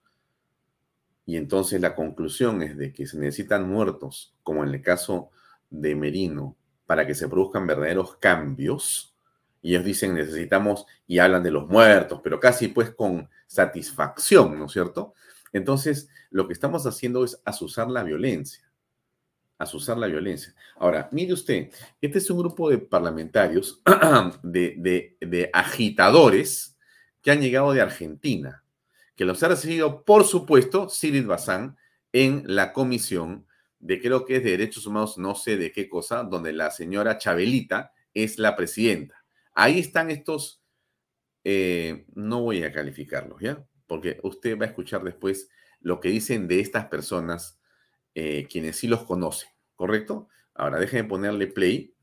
y 1.26 1.38
entonces 1.38 1.82
la 1.82 1.96
conclusión 1.96 2.62
es 2.62 2.78
de 2.78 2.94
que 2.94 3.08
se 3.08 3.18
necesitan 3.18 3.68
muertos, 3.68 4.36
como 4.44 4.64
en 4.64 4.76
el 4.76 4.84
caso 4.84 5.32
de 5.72 5.96
Merino, 5.96 6.56
para 6.86 7.08
que 7.08 7.16
se 7.16 7.28
produzcan 7.28 7.66
verdaderos 7.66 8.18
cambios. 8.18 9.17
Y 9.62 9.72
ellos 9.72 9.86
dicen, 9.86 10.14
necesitamos, 10.14 10.86
y 11.08 11.20
hablan 11.20 11.44
de 11.44 11.52
los 11.52 11.68
muertos, 11.68 12.22
pero 12.24 12.40
casi 12.40 12.68
pues 12.68 12.92
con 12.92 13.30
satisfacción, 13.48 14.58
¿no 14.58 14.66
es 14.66 14.72
cierto? 14.72 15.14
Entonces, 15.54 16.10
lo 16.30 16.48
que 16.48 16.54
estamos 16.54 16.86
haciendo 16.86 17.24
es 17.24 17.42
asusar 17.46 17.90
la 17.90 18.04
violencia. 18.04 18.64
Asusar 19.58 19.98
la 19.98 20.08
violencia. 20.08 20.54
Ahora, 20.78 21.10
mire 21.12 21.34
usted, 21.34 21.72
este 22.00 22.20
es 22.20 22.30
un 22.30 22.40
grupo 22.40 22.70
de 22.70 22.78
parlamentarios, 22.78 23.82
de, 24.44 25.50
agitadores 25.54 26.78
que 27.22 27.32
han 27.32 27.42
llegado 27.42 27.74
de 27.74 27.82
Argentina, 27.82 28.64
que 29.16 29.26
los 29.26 29.42
ha 29.42 29.48
recibido, 29.48 30.04
por 30.04 30.26
supuesto, 30.26 30.90
Cyril 30.90 31.26
Bazán 31.26 31.76
en 32.12 32.44
la 32.46 32.72
comisión 32.72 33.48
de 33.80 34.00
creo 34.00 34.26
que 34.26 34.38
es 34.38 34.44
de 34.44 34.52
derechos 34.52 34.86
humanos, 34.86 35.18
no 35.18 35.36
sé 35.36 35.58
de 35.58 35.72
qué 35.72 35.90
cosa, 35.90 36.24
donde 36.24 36.54
la 36.54 36.72
señora 36.72 37.18
Chabelita 37.18 37.92
es 38.14 38.40
la 38.40 38.56
presidenta. 38.56 39.17
Ahí 39.60 39.80
están 39.80 40.12
estos, 40.12 40.62
eh, 41.44 42.06
no 42.14 42.44
voy 42.44 42.64
a 42.64 42.72
calificarlos, 42.72 43.42
¿ya? 43.42 43.66
Porque 43.88 44.20
usted 44.22 44.56
va 44.56 44.66
a 44.66 44.68
escuchar 44.68 45.04
después 45.04 45.50
lo 45.80 46.00
que 46.00 46.10
dicen 46.10 46.48
de 46.48 46.60
estas 46.60 46.86
personas, 46.86 47.60
eh, 48.14 48.46
quienes 48.48 48.76
sí 48.76 48.88
los 48.88 49.04
conocen, 49.04 49.50
¿correcto? 49.74 50.30
Ahora, 50.54 50.78
déjenme 50.78 51.10
ponerle 51.10 51.48
play 51.48 51.96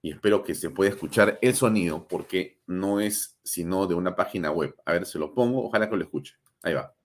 y 0.00 0.12
espero 0.12 0.42
que 0.42 0.54
se 0.54 0.70
pueda 0.70 0.92
escuchar 0.92 1.38
el 1.42 1.54
sonido, 1.54 2.08
porque 2.08 2.62
no 2.66 3.00
es 3.00 3.38
sino 3.44 3.86
de 3.86 3.96
una 3.96 4.16
página 4.16 4.50
web. 4.50 4.74
A 4.86 4.92
ver, 4.92 5.04
se 5.04 5.18
lo 5.18 5.34
pongo, 5.34 5.62
ojalá 5.62 5.90
que 5.90 5.96
lo 5.96 6.04
escuche. 6.04 6.36
Ahí 6.62 6.72
va. 6.72 6.96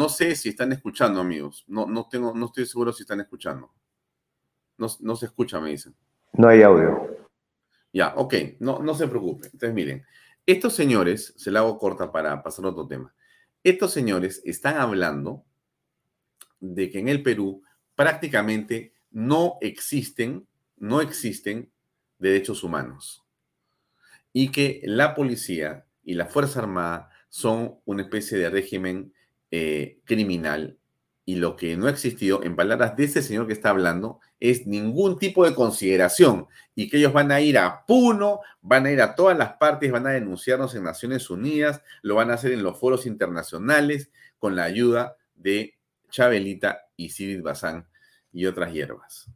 No 0.00 0.08
sé 0.08 0.34
si 0.34 0.48
están 0.48 0.72
escuchando, 0.72 1.20
amigos. 1.20 1.62
No, 1.68 1.84
no, 1.84 2.08
tengo, 2.08 2.32
no 2.34 2.46
estoy 2.46 2.64
seguro 2.64 2.90
si 2.90 3.02
están 3.02 3.20
escuchando. 3.20 3.70
No, 4.78 4.86
no 5.00 5.14
se 5.14 5.26
escucha, 5.26 5.60
me 5.60 5.72
dicen. 5.72 5.94
No 6.32 6.48
hay 6.48 6.62
audio. 6.62 7.28
Ya, 7.92 8.14
ok, 8.16 8.34
no, 8.60 8.78
no 8.78 8.94
se 8.94 9.06
preocupe. 9.08 9.48
Entonces, 9.52 9.74
miren, 9.74 10.06
estos 10.46 10.72
señores, 10.72 11.34
se 11.36 11.50
la 11.50 11.58
hago 11.58 11.76
corta 11.76 12.10
para 12.10 12.42
pasar 12.42 12.64
a 12.64 12.68
otro 12.68 12.86
tema. 12.86 13.14
Estos 13.62 13.92
señores 13.92 14.40
están 14.46 14.78
hablando 14.78 15.44
de 16.60 16.88
que 16.88 16.98
en 16.98 17.10
el 17.10 17.22
Perú 17.22 17.62
prácticamente 17.94 18.94
no 19.10 19.58
existen, 19.60 20.48
no 20.78 21.02
existen 21.02 21.70
derechos 22.18 22.64
humanos 22.64 23.22
y 24.32 24.50
que 24.50 24.80
la 24.84 25.14
policía 25.14 25.84
y 26.02 26.14
la 26.14 26.24
Fuerza 26.24 26.60
Armada 26.60 27.10
son 27.28 27.80
una 27.84 28.04
especie 28.04 28.38
de 28.38 28.48
régimen 28.48 29.12
eh, 29.50 30.00
criminal 30.04 30.80
y 31.30 31.36
lo 31.36 31.54
que 31.54 31.76
no 31.76 31.86
ha 31.86 31.90
existido, 31.90 32.42
en 32.42 32.56
palabras 32.56 32.96
de 32.96 33.04
ese 33.04 33.22
señor 33.22 33.46
que 33.46 33.52
está 33.52 33.70
hablando, 33.70 34.18
es 34.40 34.66
ningún 34.66 35.16
tipo 35.16 35.44
de 35.44 35.54
consideración 35.54 36.48
y 36.74 36.88
que 36.88 36.96
ellos 36.96 37.12
van 37.12 37.30
a 37.30 37.40
ir 37.40 37.56
a 37.56 37.84
Puno, 37.86 38.40
van 38.62 38.86
a 38.86 38.90
ir 38.90 39.00
a 39.00 39.14
todas 39.14 39.38
las 39.38 39.52
partes, 39.52 39.92
van 39.92 40.08
a 40.08 40.10
denunciarnos 40.10 40.74
en 40.74 40.82
Naciones 40.82 41.30
Unidas, 41.30 41.82
lo 42.02 42.16
van 42.16 42.32
a 42.32 42.34
hacer 42.34 42.50
en 42.50 42.64
los 42.64 42.80
foros 42.80 43.06
internacionales 43.06 44.10
con 44.38 44.56
la 44.56 44.64
ayuda 44.64 45.18
de 45.36 45.78
Chabelita 46.10 46.88
y 46.96 47.10
Cyril 47.10 47.42
Bazán 47.42 47.86
y 48.32 48.46
otras 48.46 48.72
hierbas. 48.72 49.30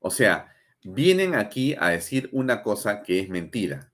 O 0.00 0.10
sea, 0.10 0.54
vienen 0.82 1.34
aquí 1.34 1.76
a 1.78 1.88
decir 1.90 2.30
una 2.32 2.62
cosa 2.62 3.02
que 3.02 3.20
es 3.20 3.28
mentira. 3.28 3.92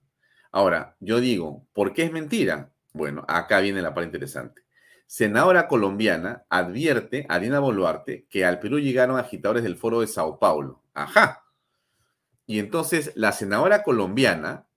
Ahora, 0.52 0.96
yo 1.00 1.18
digo, 1.18 1.66
¿por 1.72 1.92
qué 1.92 2.04
es 2.04 2.12
mentira? 2.12 2.70
Bueno, 2.92 3.24
acá 3.26 3.58
viene 3.58 3.82
la 3.82 3.94
parte 3.94 4.06
interesante 4.06 4.67
senadora 5.08 5.68
colombiana 5.68 6.44
advierte 6.50 7.24
a 7.30 7.38
Dina 7.38 7.60
Boluarte 7.60 8.26
que 8.28 8.44
al 8.44 8.60
Perú 8.60 8.78
llegaron 8.78 9.18
agitadores 9.18 9.62
del 9.62 9.76
foro 9.76 10.02
de 10.02 10.06
Sao 10.06 10.38
Paulo. 10.38 10.84
Ajá. 10.92 11.46
Y 12.46 12.58
entonces 12.58 13.12
la 13.14 13.32
senadora 13.32 13.82
colombiana, 13.82 14.68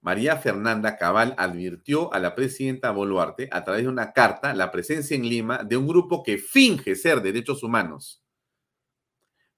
María 0.00 0.36
Fernanda 0.36 0.96
Cabal, 0.96 1.34
advirtió 1.36 2.14
a 2.14 2.20
la 2.20 2.36
presidenta 2.36 2.92
Boluarte 2.92 3.48
a 3.50 3.64
través 3.64 3.82
de 3.82 3.88
una 3.88 4.12
carta 4.12 4.54
la 4.54 4.70
presencia 4.70 5.16
en 5.16 5.28
Lima 5.28 5.64
de 5.64 5.76
un 5.76 5.88
grupo 5.88 6.22
que 6.22 6.38
finge 6.38 6.94
ser 6.94 7.20
derechos 7.20 7.64
humanos, 7.64 8.22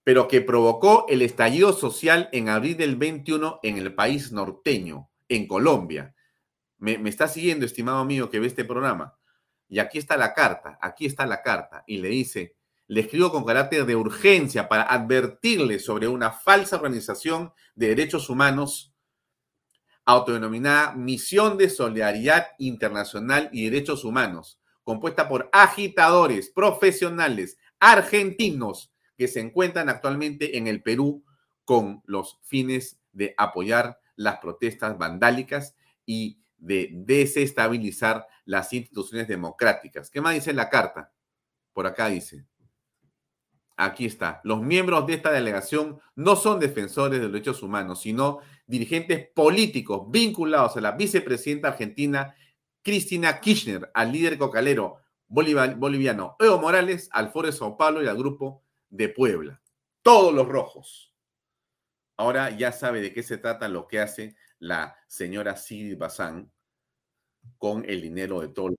pero 0.05 0.27
que 0.27 0.41
provocó 0.41 1.05
el 1.11 1.21
estallido 1.21 1.75
social 1.75 2.31
en 2.33 2.49
abril 2.49 2.79
del 2.79 2.97
21 2.97 3.61
en 3.63 3.77
el 3.77 3.95
país 3.95 4.33
norteño, 4.33 5.11
en 5.29 5.47
Colombia. 5.47 6.15
Me, 6.79 6.97
me 6.97 7.11
está 7.11 7.29
siguiendo, 7.29 7.67
estimado 7.67 8.03
mío, 8.07 8.31
que 8.31 8.41
ve 8.41 8.47
este 8.47 8.65
programa. 8.65 9.18
Y 9.69 9.79
aquí 9.79 9.99
está 9.99 10.17
la 10.17 10.35
carta, 10.35 10.79
aquí 10.81 11.07
está 11.07 11.27
la 11.27 11.43
carta. 11.43 11.85
Y 11.87 11.99
le 11.99 12.09
dice, 12.09 12.57
le 12.87 13.03
escribo 13.03 13.31
con 13.31 13.45
carácter 13.45 13.85
de 13.85 13.97
urgencia 13.97 14.69
para 14.69 14.83
advertirle 14.83 15.79
sobre 15.79 16.09
una 16.09 16.33
falsa 16.33 16.77
organización 16.77 17.53
de 17.75 17.89
derechos 17.89 18.31
humanos 18.31 18.95
autodenominada 20.07 20.95
Misión 20.95 21.59
de 21.59 21.69
Solidaridad 21.69 22.47
Internacional 22.57 23.51
y 23.53 23.69
Derechos 23.69 24.05
Humanos, 24.07 24.59
compuesta 24.83 25.29
por 25.29 25.51
agitadores 25.53 26.49
profesionales 26.49 27.59
argentinos 27.79 28.91
que 29.19 29.29
se 29.29 29.41
encuentran 29.41 29.91
actualmente 29.91 30.57
en 30.57 30.67
el 30.67 30.83
Perú 30.83 31.25
con 31.67 32.03
los 32.07 32.41
fines 32.43 32.99
de 33.13 33.35
apoyar 33.37 33.99
las 34.17 34.39
protestas 34.39 34.97
vandálicas 34.97 35.77
y 36.07 36.41
de 36.59 36.91
desestabilizar 36.93 38.27
las 38.45 38.73
instituciones 38.73 39.29
democráticas. 39.29 40.11
¿Qué 40.11 40.21
más 40.21 40.35
dice 40.35 40.53
la 40.53 40.69
carta? 40.69 41.13
Por 41.73 41.87
acá 41.87 42.09
dice. 42.09 42.45
Aquí 43.77 44.07
está. 44.07 44.41
Los 44.43 44.61
miembros 44.61 45.07
de 45.07 45.15
esta 45.15 45.31
delegación 45.31 46.01
no 46.17 46.35
son 46.35 46.59
defensores 46.59 47.19
de 47.19 47.25
los 47.25 47.33
derechos 47.33 47.63
humanos, 47.63 48.01
sino 48.01 48.41
dirigentes 48.67 49.29
políticos 49.29 50.11
vinculados 50.11 50.77
a 50.77 50.81
la 50.81 50.93
vicepresidenta 50.93 51.69
argentina 51.69 52.35
Cristina 52.83 53.39
Kirchner, 53.41 53.91
al 53.95 54.11
líder 54.11 54.37
cocalero 54.37 54.99
boliviano 55.29 56.37
Evo 56.41 56.59
Morales, 56.59 57.09
al 57.13 57.31
Foro 57.31 57.47
de 57.47 57.53
Sao 57.53 57.77
Paulo 57.77 58.03
y 58.03 58.09
al 58.09 58.17
Grupo 58.17 58.65
de 58.89 59.09
Puebla. 59.09 59.61
Todos 60.03 60.35
los 60.35 60.49
rojos. 60.49 61.15
Ahora 62.17 62.51
ya 62.51 62.73
sabe 62.73 63.01
de 63.01 63.13
qué 63.13 63.23
se 63.23 63.39
trata 63.39 63.69
lo 63.69 63.87
que 63.87 64.01
hace 64.01 64.35
la 64.59 64.97
señora 65.07 65.57
Sidi 65.57 65.95
Bazán 65.95 66.51
con 67.57 67.85
el 67.89 68.03
dinero 68.03 68.41
de 68.41 68.49
todos. 68.49 68.75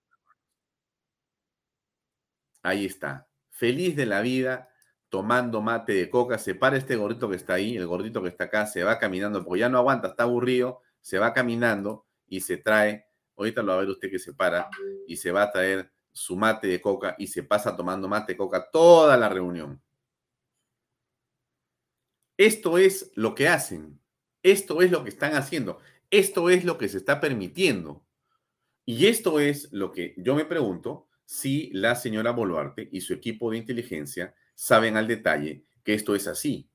Ahí 2.61 2.85
está. 2.85 3.27
Feliz 3.49 3.95
de 3.95 4.05
la 4.05 4.21
vida, 4.21 4.69
tomando 5.09 5.61
mate 5.61 5.93
de 5.93 6.09
coca. 6.09 6.37
Se 6.37 6.55
para 6.55 6.77
este 6.77 6.95
gordito 6.95 7.29
que 7.29 7.35
está 7.35 7.55
ahí, 7.55 7.75
el 7.75 7.87
gordito 7.87 8.21
que 8.21 8.29
está 8.29 8.45
acá, 8.45 8.65
se 8.65 8.83
va 8.83 8.99
caminando, 8.99 9.43
porque 9.43 9.61
ya 9.61 9.69
no 9.69 9.77
aguanta, 9.77 10.09
está 10.09 10.23
aburrido, 10.23 10.81
se 11.01 11.19
va 11.19 11.33
caminando 11.33 12.05
y 12.27 12.41
se 12.41 12.57
trae, 12.57 13.07
ahorita 13.35 13.61
lo 13.61 13.69
va 13.69 13.75
a 13.75 13.79
ver 13.81 13.89
usted 13.89 14.09
que 14.09 14.19
se 14.19 14.33
para, 14.33 14.69
y 15.07 15.17
se 15.17 15.31
va 15.31 15.43
a 15.43 15.51
traer 15.51 15.91
su 16.11 16.35
mate 16.35 16.67
de 16.67 16.81
coca 16.81 17.15
y 17.17 17.27
se 17.27 17.43
pasa 17.43 17.75
tomando 17.75 18.07
mate 18.07 18.33
de 18.33 18.37
coca 18.37 18.69
toda 18.71 19.17
la 19.17 19.29
reunión. 19.29 19.81
Esto 22.37 22.77
es 22.77 23.11
lo 23.15 23.35
que 23.35 23.47
hacen, 23.47 23.99
esto 24.43 24.81
es 24.81 24.91
lo 24.91 25.03
que 25.03 25.09
están 25.09 25.33
haciendo, 25.35 25.79
esto 26.11 26.49
es 26.49 26.63
lo 26.63 26.77
que 26.77 26.89
se 26.89 26.97
está 26.97 27.19
permitiendo. 27.19 28.05
Y 28.85 29.05
esto 29.07 29.39
es 29.39 29.71
lo 29.71 29.91
que 29.91 30.15
yo 30.17 30.35
me 30.35 30.45
pregunto 30.45 31.07
si 31.25 31.69
la 31.73 31.95
señora 31.95 32.31
Boluarte 32.31 32.89
y 32.91 33.01
su 33.01 33.13
equipo 33.13 33.51
de 33.51 33.57
inteligencia 33.57 34.33
saben 34.55 34.97
al 34.97 35.07
detalle 35.07 35.63
que 35.83 35.93
esto 35.93 36.15
es 36.15 36.27
así. 36.27 36.67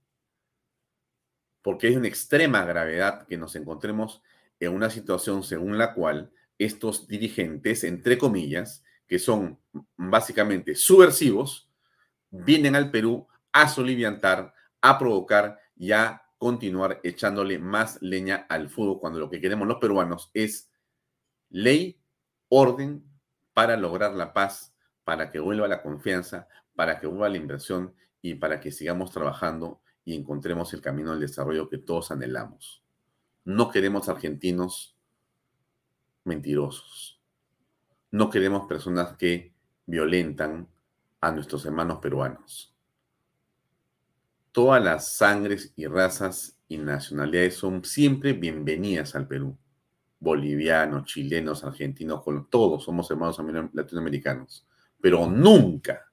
Porque 1.60 1.88
es 1.88 1.96
una 1.96 2.06
extrema 2.06 2.64
gravedad 2.64 3.26
que 3.26 3.36
nos 3.36 3.56
encontremos 3.56 4.22
en 4.60 4.72
una 4.72 4.90
situación 4.90 5.42
según 5.42 5.76
la 5.76 5.92
cual 5.92 6.30
estos 6.58 7.08
dirigentes, 7.08 7.82
entre 7.82 8.16
comillas, 8.16 8.84
que 9.08 9.18
son 9.18 9.58
básicamente 9.96 10.76
subversivos, 10.76 11.68
vienen 12.30 12.76
al 12.76 12.90
Perú 12.90 13.26
a 13.52 13.68
soliviantar, 13.68 14.54
a 14.80 14.98
provocar 14.98 15.58
y 15.76 15.92
a 15.92 16.23
continuar 16.44 17.00
echándole 17.02 17.58
más 17.58 17.96
leña 18.02 18.44
al 18.50 18.68
fútbol 18.68 19.00
cuando 19.00 19.18
lo 19.18 19.30
que 19.30 19.40
queremos 19.40 19.66
los 19.66 19.78
peruanos 19.78 20.30
es 20.34 20.70
ley 21.48 21.98
orden 22.50 23.02
para 23.54 23.78
lograr 23.78 24.12
la 24.12 24.34
paz, 24.34 24.74
para 25.04 25.30
que 25.30 25.38
vuelva 25.38 25.68
la 25.68 25.80
confianza, 25.80 26.46
para 26.74 27.00
que 27.00 27.06
vuelva 27.06 27.30
la 27.30 27.38
inversión 27.38 27.94
y 28.20 28.34
para 28.34 28.60
que 28.60 28.72
sigamos 28.72 29.10
trabajando 29.10 29.80
y 30.04 30.14
encontremos 30.14 30.74
el 30.74 30.82
camino 30.82 31.12
del 31.12 31.20
desarrollo 31.20 31.70
que 31.70 31.78
todos 31.78 32.10
anhelamos. 32.10 32.84
No 33.46 33.70
queremos 33.70 34.10
argentinos 34.10 34.98
mentirosos. 36.24 37.22
No 38.10 38.28
queremos 38.28 38.66
personas 38.66 39.16
que 39.16 39.54
violentan 39.86 40.68
a 41.22 41.30
nuestros 41.30 41.64
hermanos 41.64 42.00
peruanos. 42.00 42.73
Todas 44.54 44.80
las 44.84 45.16
sangres 45.16 45.72
y 45.74 45.88
razas 45.88 46.56
y 46.68 46.78
nacionalidades 46.78 47.56
son 47.56 47.84
siempre 47.84 48.34
bienvenidas 48.34 49.16
al 49.16 49.26
Perú 49.26 49.58
bolivianos, 50.20 51.06
chilenos, 51.06 51.64
argentinos, 51.64 52.22
todos 52.48 52.84
somos 52.84 53.10
hermanos 53.10 53.36
latinoamericanos, 53.72 54.64
pero 55.00 55.26
nunca 55.26 56.06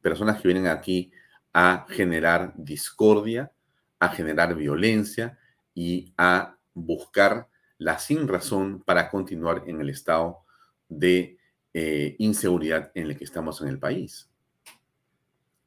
personas 0.00 0.40
que 0.40 0.46
vienen 0.46 0.68
aquí 0.68 1.10
a 1.52 1.84
generar 1.88 2.54
discordia, 2.56 3.50
a 3.98 4.08
generar 4.10 4.54
violencia 4.54 5.38
y 5.74 6.14
a 6.16 6.56
buscar 6.72 7.48
la 7.78 7.98
sin 7.98 8.28
razón 8.28 8.80
para 8.84 9.10
continuar 9.10 9.64
en 9.66 9.80
el 9.80 9.90
estado 9.90 10.44
de 10.88 11.36
eh, 11.74 12.14
inseguridad 12.20 12.92
en 12.94 13.08
el 13.08 13.18
que 13.18 13.24
estamos 13.24 13.60
en 13.60 13.66
el 13.66 13.80
país. 13.80 14.30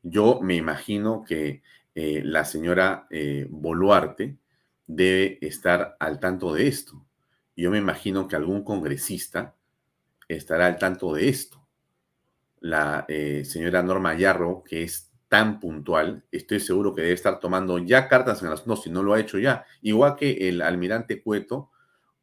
Yo 0.01 0.39
me 0.41 0.55
imagino 0.55 1.25
que 1.27 1.61
eh, 1.95 2.21
la 2.23 2.45
señora 2.45 3.07
eh, 3.09 3.47
Boluarte 3.49 4.37
debe 4.85 5.39
estar 5.41 5.95
al 5.99 6.19
tanto 6.19 6.53
de 6.53 6.67
esto 6.67 7.05
yo 7.55 7.71
me 7.71 7.77
imagino 7.77 8.27
que 8.27 8.35
algún 8.35 8.63
congresista 8.63 9.55
estará 10.27 10.67
al 10.67 10.77
tanto 10.77 11.13
de 11.13 11.29
esto. 11.29 11.65
La 12.59 13.05
eh, 13.07 13.43
señora 13.45 13.83
Norma 13.83 14.15
Yarro, 14.15 14.63
que 14.63 14.83
es 14.83 15.11
tan 15.29 15.59
puntual, 15.59 16.23
estoy 16.31 16.59
seguro 16.59 16.93
que 16.93 17.01
debe 17.01 17.13
estar 17.13 17.39
tomando 17.39 17.77
ya 17.79 18.07
cartas 18.07 18.41
en 18.41 18.49
las 18.49 18.67
no, 18.67 18.75
si 18.75 18.89
no 18.89 19.03
lo 19.03 19.13
ha 19.13 19.19
hecho 19.19 19.39
ya, 19.39 19.65
igual 19.81 20.15
que 20.15 20.49
el 20.49 20.61
almirante 20.61 21.21
Cueto 21.21 21.71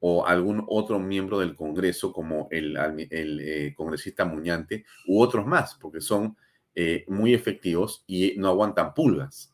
o 0.00 0.26
algún 0.26 0.64
otro 0.68 0.98
miembro 0.98 1.38
del 1.38 1.56
Congreso, 1.56 2.12
como 2.12 2.48
el, 2.50 3.74
congresista 3.76 4.24
Muñante, 4.24 4.84
u 5.06 5.20
otros 5.20 5.46
más, 5.46 5.76
porque 5.76 6.00
son 6.00 6.36
muy 7.06 7.34
efectivos 7.34 8.02
y 8.06 8.34
no 8.36 8.48
aguantan 8.48 8.94
pulgas. 8.94 9.51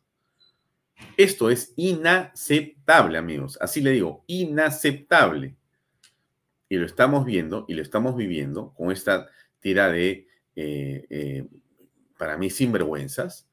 Esto 1.17 1.51
es 1.51 1.73
inaceptable, 1.77 3.19
amigos. 3.19 3.59
Así 3.61 3.81
le 3.81 3.91
digo, 3.91 4.25
inaceptable. 4.27 5.57
Y 6.69 6.77
lo 6.77 6.87
estamos 6.87 7.25
viendo 7.25 7.65
y 7.69 7.75
lo 7.75 7.83
estamos 7.83 8.17
viviendo 8.17 8.73
con 8.75 8.93
esta 8.93 9.29
tira 9.61 9.89
de, 9.91 10.29
eh, 10.55 11.07
eh, 11.11 11.49
para 12.19 12.37
mí, 12.37 12.51
sinvergüenzas, 12.51 13.49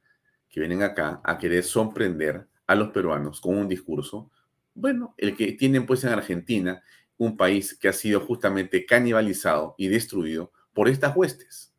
que 0.49 0.59
vienen 0.59 0.83
acá 0.83 1.21
a 1.23 1.37
querer 1.37 1.63
sorprender 1.63 2.47
a 2.67 2.75
los 2.75 2.89
peruanos 2.89 3.41
con 3.41 3.57
un 3.57 3.67
discurso, 3.67 4.31
bueno, 4.73 5.15
el 5.17 5.35
que 5.35 5.53
tienen 5.53 5.85
pues 5.85 6.03
en 6.03 6.11
Argentina, 6.11 6.83
un 7.17 7.37
país 7.37 7.77
que 7.77 7.87
ha 7.87 7.93
sido 7.93 8.19
justamente 8.19 8.85
canibalizado 8.85 9.75
y 9.77 9.87
destruido 9.87 10.51
por 10.73 10.89
estas 10.89 11.15
huestes, 11.15 11.73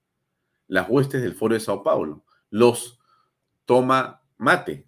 las 0.66 0.88
huestes 0.88 1.22
del 1.22 1.34
Foro 1.34 1.54
de 1.54 1.60
Sao 1.60 1.82
Paulo, 1.82 2.24
los 2.50 2.98
toma 3.66 4.22
mate, 4.38 4.86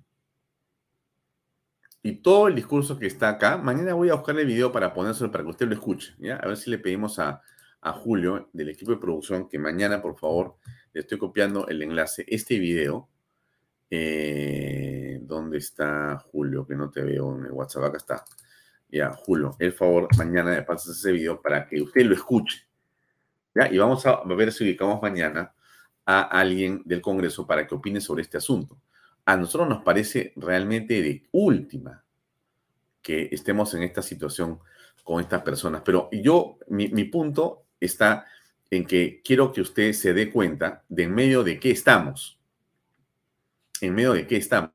y 2.09 2.23
todo 2.23 2.49
el 2.49 2.55
discurso 2.55 2.99
que 2.99 3.07
está 3.07 3.29
acá, 3.29 3.59
mañana 3.59 3.93
voy 3.93 4.09
a 4.09 4.15
buscar 4.15 4.39
el 4.39 4.47
video 4.47 4.73
para 4.73 4.95
ponérselo 4.95 5.31
para 5.31 5.45
que 5.45 5.51
usted 5.51 5.67
lo 5.67 5.75
escuche, 5.75 6.15
¿ya? 6.17 6.37
A 6.37 6.47
ver 6.47 6.57
si 6.57 6.71
le 6.71 6.79
pedimos 6.79 7.19
a, 7.19 7.43
Julio 7.81 8.51
del 8.53 8.71
equipo 8.71 8.91
de 8.91 8.99
producción 8.99 9.49
que 9.49 9.59
mañana, 9.59 10.03
por 10.03 10.19
favor, 10.19 10.57
le 10.93 11.01
estoy 11.01 11.17
copiando 11.17 11.69
el 11.69 11.83
enlace, 11.83 12.25
este 12.29 12.59
video. 12.59 13.09
Eh, 13.89 15.21
¿Dónde 15.23 15.59
está 15.59 16.19
Julio? 16.19 16.67
Que 16.67 16.75
no 16.75 16.91
te 16.91 17.03
veo 17.03 17.39
en 17.39 17.47
el 17.47 17.53
WhatsApp, 17.53 17.85
acá 17.85 17.97
está. 17.97 18.25
Ya, 18.91 19.11
Julio, 19.13 19.57
el 19.59 19.73
favor, 19.73 20.09
mañana 20.19 20.51
me 20.51 20.63
pasas 20.63 20.99
ese 20.99 21.13
video 21.13 21.41
para 21.41 21.67
que 21.67 21.81
usted 21.81 22.05
lo 22.05 22.15
escuche. 22.15 22.67
¿Ya? 23.55 23.73
Y 23.73 23.79
vamos 23.79 24.05
a 24.05 24.23
ver 24.25 24.53
si 24.53 24.65
ubicamos 24.65 25.01
mañana 25.01 25.55
a 26.05 26.23
alguien 26.23 26.83
del 26.85 27.01
Congreso 27.01 27.47
para 27.47 27.67
que 27.67 27.75
opine 27.75 28.01
sobre 28.01 28.23
este 28.23 28.39
asunto 28.39 28.79
a 29.29 29.37
nosotros 29.37 29.69
nos 29.69 29.83
parece 29.83 30.33
realmente 30.37 31.03
de 31.03 31.29
última 31.33 32.03
que 33.03 33.29
estemos 33.31 33.75
en 33.75 33.83
esta 33.83 34.01
situación 34.01 34.59
con 35.05 35.21
estas 35.21 35.43
personas. 35.43 35.83
Pero 35.85 36.09
yo, 36.11 36.57
mi, 36.69 37.05
punto 37.05 37.67
está 37.79 38.25
en 38.71 38.87
que 38.87 39.21
quiero 39.23 39.53
que 39.53 39.61
usted 39.61 39.93
se 39.93 40.15
dé 40.15 40.33
cuenta 40.33 40.83
de 40.89 41.03
en 41.03 41.15
medio 41.15 41.45
de 41.45 41.61
qué 41.61 41.73
estamos. 41.73 42.41
En 43.83 43.95
medio 43.95 44.15
de 44.15 44.27
qué 44.27 44.39
estamos. 44.39 44.71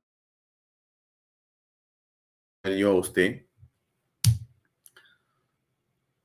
Yo 2.64 2.92
a 2.92 2.96
usted 3.00 3.48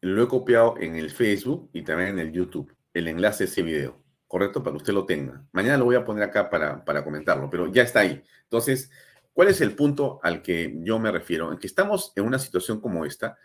lo 0.03 0.23
he 0.23 0.29
copiado 0.29 0.75
en 0.79 0.97
el 0.97 1.11
Facebook 1.11 1.71
y 1.73 1.81
también 1.81 2.11
en 2.11 2.19
el 2.19 2.33
YouTube, 2.33 2.77
el 2.93 3.09
enlace 3.09 3.45
de 3.45 3.51
ese 3.51 3.63
video 3.63 4.08
correcto, 4.29 4.63
para 4.63 4.75
que 4.75 4.79
usted 4.79 4.93
lo 4.93 5.07
tenga. 5.07 5.43
Mañana 5.53 5.79
lo 5.79 5.87
voy 5.87 5.97
a 5.97 6.05
poner 6.05 6.23
acá 6.23 6.49
para, 6.49 6.85
para 6.85 7.03
comentarlo, 7.03 7.51
pero 7.51 7.67
ya 7.73 7.83
está 7.83 8.01
ahí. 8.01 8.23
Entonces, 8.45 8.91
¿cuál 9.33 9.49
es 9.49 9.61
el 9.61 9.75
punto 9.75 10.21
al 10.23 10.43
que 10.43 10.77
yo 10.81 10.99
me 10.99 11.11
refiero? 11.11 11.51
En 11.51 11.59
que 11.59 11.67
estamos 11.67 12.13
en 12.15 12.25
una 12.25 12.39
situación 12.39 12.81
como 12.81 13.05
esta 13.05 13.37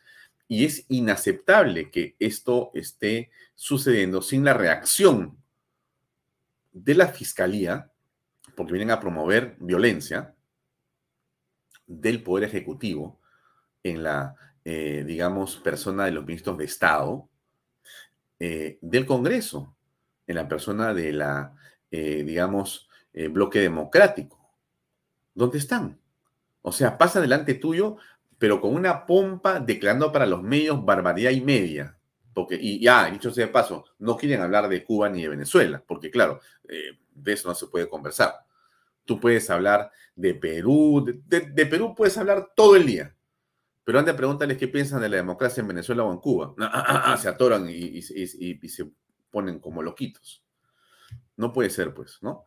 y 0.48 0.66
es 0.66 0.86
inaceptable 0.90 1.90
que 1.90 2.16
esto 2.20 2.70
esté 2.74 3.32
sucediendo 3.56 4.22
sin 4.22 4.44
la 4.44 4.54
reacción 4.54 5.38
de 6.74 6.96
la 6.96 7.08
fiscalía, 7.08 7.92
porque 8.56 8.74
vienen 8.74 8.92
a 8.92 9.00
promover 9.00 9.56
violencia 9.60 10.36
del 11.88 12.22
Poder 12.24 12.44
Ejecutivo 12.46 13.20
en 13.84 14.04
la, 14.04 14.36
eh, 14.66 15.04
digamos, 15.06 15.58
persona 15.58 16.06
de 16.06 16.12
los 16.12 16.26
ministros 16.26 16.58
de 16.58 16.66
Estado, 16.66 17.30
eh, 18.40 18.80
del 18.82 19.06
Congreso, 19.06 19.76
en 20.28 20.36
la 20.36 20.48
persona 20.48 20.94
de 20.94 21.12
la, 21.14 21.56
eh, 21.92 22.24
digamos, 22.24 22.90
bloque 23.30 23.60
democrático. 23.60 24.40
¿Dónde 25.36 25.60
están? 25.60 26.00
O 26.62 26.72
sea, 26.72 26.98
pasa 26.98 27.22
delante 27.22 27.54
tuyo, 27.54 27.98
pero 28.40 28.60
con 28.60 28.74
una 28.74 29.06
pompa 29.06 29.60
declarando 29.60 30.12
para 30.12 30.26
los 30.26 30.42
medios 30.42 30.84
barbaridad 30.84 31.32
y 31.32 31.42
media. 31.42 31.98
Porque, 32.34 32.58
y 32.60 32.80
ya, 32.80 33.12
dicho 33.12 33.32
sea 33.32 33.46
de 33.46 33.52
paso, 33.52 33.86
no 34.00 34.18
quieren 34.18 34.42
hablar 34.42 34.68
de 34.68 34.84
Cuba 34.84 35.10
ni 35.10 35.22
de 35.22 35.30
Venezuela, 35.30 35.84
porque 35.86 36.10
claro, 36.10 36.40
de 37.16 37.34
eso 37.34 37.50
no 37.50 37.56
se 37.56 37.68
puede 37.68 37.88
conversar. 37.88 38.34
Tú 39.06 39.20
puedes 39.20 39.50
hablar 39.50 39.92
de 40.16 40.34
Perú, 40.34 41.06
de, 41.26 41.66
Perú 41.66 41.94
puedes 41.96 42.18
hablar 42.18 42.52
todo 42.56 42.76
el 42.76 42.86
día, 42.86 43.16
pero 43.84 44.00
anda, 44.00 44.16
pregúntales 44.16 44.58
qué 44.58 44.68
piensan 44.68 45.02
de 45.02 45.10
la 45.10 45.18
democracia 45.18 45.62
en 45.62 45.68
Venezuela 45.68 46.04
o 46.04 46.12
en 46.12 46.20
Cuba. 46.20 46.54
Ah, 46.60 46.72
ah, 46.74 47.04
ah, 47.14 47.18
se 47.18 47.28
atoran 47.28 47.68
y, 47.70 48.02
se 48.02 48.92
ponen 49.34 49.60
como 49.60 49.82
loquitos. 49.82 50.46
No 51.36 51.52
puede 51.52 51.72
ser, 51.72 51.94
pues, 51.94 52.20
¿no? 52.22 52.46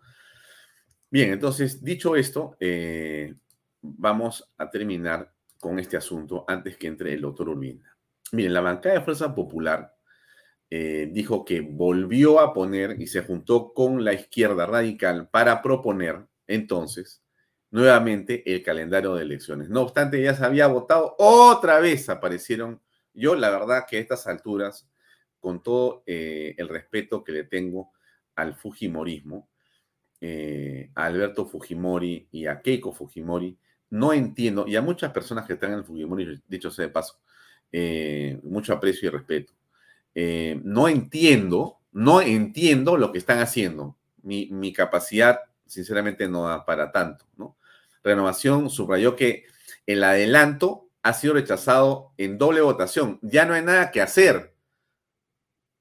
Bien, 1.11 1.33
entonces, 1.33 1.83
dicho 1.83 2.15
esto, 2.15 2.57
eh, 2.61 3.35
vamos 3.83 4.49
a 4.57 4.71
terminar 4.71 5.35
con 5.59 5.81
este 5.81 5.97
asunto 5.97 6.45
antes 6.47 6.77
que 6.77 6.87
entre 6.87 7.13
el 7.13 7.21
doctor 7.21 7.49
Urbina. 7.49 7.97
Miren, 8.33 8.55
la 8.55 8.61
bancada 8.61 8.95
de 8.95 9.01
Fuerza 9.01 9.35
Popular 9.35 9.95
eh, 10.71 11.09
dijo 11.13 11.45
que 11.45 11.61
volvió 11.61 12.41
a 12.41 12.53
poner 12.53 13.01
y 13.01 13.09
se 13.09 13.23
juntó 13.23 13.73
con 13.73 14.05
la 14.05 14.13
izquierda 14.13 14.67
radical 14.67 15.29
para 15.29 15.63
proponer 15.63 16.27
entonces 16.47 17.23
nuevamente 17.71 18.43
el 18.53 18.63
calendario 18.63 19.15
de 19.15 19.23
elecciones. 19.23 19.69
No 19.69 19.83
obstante, 19.83 20.23
ya 20.23 20.35
se 20.35 20.45
había 20.45 20.67
votado, 20.67 21.15
otra 21.19 21.81
vez 21.81 22.09
aparecieron, 22.09 22.81
yo 23.15 23.35
la 23.35 23.51
verdad 23.51 23.87
que 23.89 23.97
a 23.97 24.01
estas 24.01 24.27
alturas, 24.27 24.89
con 25.47 25.63
todo 25.63 26.03
eh, 26.07 26.57
el 26.59 26.69
respeto 26.69 27.23
que 27.23 27.31
le 27.31 27.45
tengo 27.45 27.93
al 28.35 28.57
Fujimorismo, 28.57 29.49
eh, 30.21 30.91
a 30.97 31.05
Alberto 31.05 31.47
Fujimori 31.47 32.27
y 32.33 32.47
a 32.47 32.61
Keiko 32.61 32.93
Fujimori, 32.93 33.57
no 33.91 34.13
entiendo, 34.13 34.67
y 34.67 34.75
a 34.75 34.83
muchas 34.83 35.13
personas 35.13 35.47
que 35.47 35.53
están 35.53 35.71
en 35.71 35.79
el 35.79 35.85
Fujimori, 35.85 36.43
dicho 36.49 36.73
sea 36.73 36.87
de 36.87 36.91
paso, 36.91 37.21
mucho 38.43 38.73
aprecio 38.73 39.09
y 39.09 39.13
respeto. 39.13 39.53
Eh, 40.17 40.61
no 40.65 40.89
entiendo, 40.89 41.79
no 41.93 42.21
entiendo 42.21 42.97
lo 42.97 43.13
que 43.13 43.19
están 43.19 43.39
haciendo. 43.39 43.97
Mi, 44.25 44.73
capacidad, 44.73 45.43
sinceramente, 45.65 46.27
no 46.27 46.49
da 46.49 46.67
para 46.67 46.91
tanto, 46.91 47.25
¿no? 47.37 47.57
Renovación 48.03 48.69
subrayó 48.69 49.15
que 49.15 49.45
el 49.87 50.03
adelanto 50.03 50.89
ha 51.05 51.13
sido 51.13 51.35
rechazado 51.35 52.15
en 52.19 52.37
doble 52.37 52.63
votación. 52.63 53.21
Ya 53.23 53.47
no 53.47 53.55
hay 53.55 53.63
nada 53.63 53.93
que 53.93 54.03
hacer. 54.03 54.56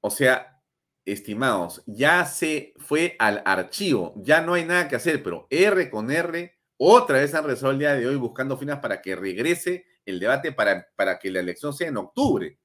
O 0.06 0.10
sea, 0.10 0.62
estimados, 1.04 1.82
ya 1.84 2.24
se 2.26 2.74
fue 2.76 3.16
al 3.18 3.42
archivo, 3.44 4.14
ya 4.18 4.40
no 4.40 4.54
hay 4.54 4.64
nada 4.64 4.86
que 4.86 4.94
hacer, 4.94 5.20
pero 5.20 5.48
R 5.50 5.90
con 5.90 6.12
R, 6.12 6.56
otra 6.76 7.18
vez 7.18 7.34
han 7.34 7.42
resuelto 7.42 7.72
el 7.72 7.78
día 7.80 7.94
de 7.94 8.06
hoy 8.06 8.14
buscando 8.14 8.56
finas 8.56 8.78
para 8.78 9.02
que 9.02 9.16
regrese 9.16 9.84
el 10.04 10.20
debate 10.20 10.52
para, 10.52 10.86
para 10.94 11.18
que 11.18 11.28
la 11.28 11.40
elección 11.40 11.72
sea 11.72 11.88
en 11.88 11.96
octubre. 11.96 12.56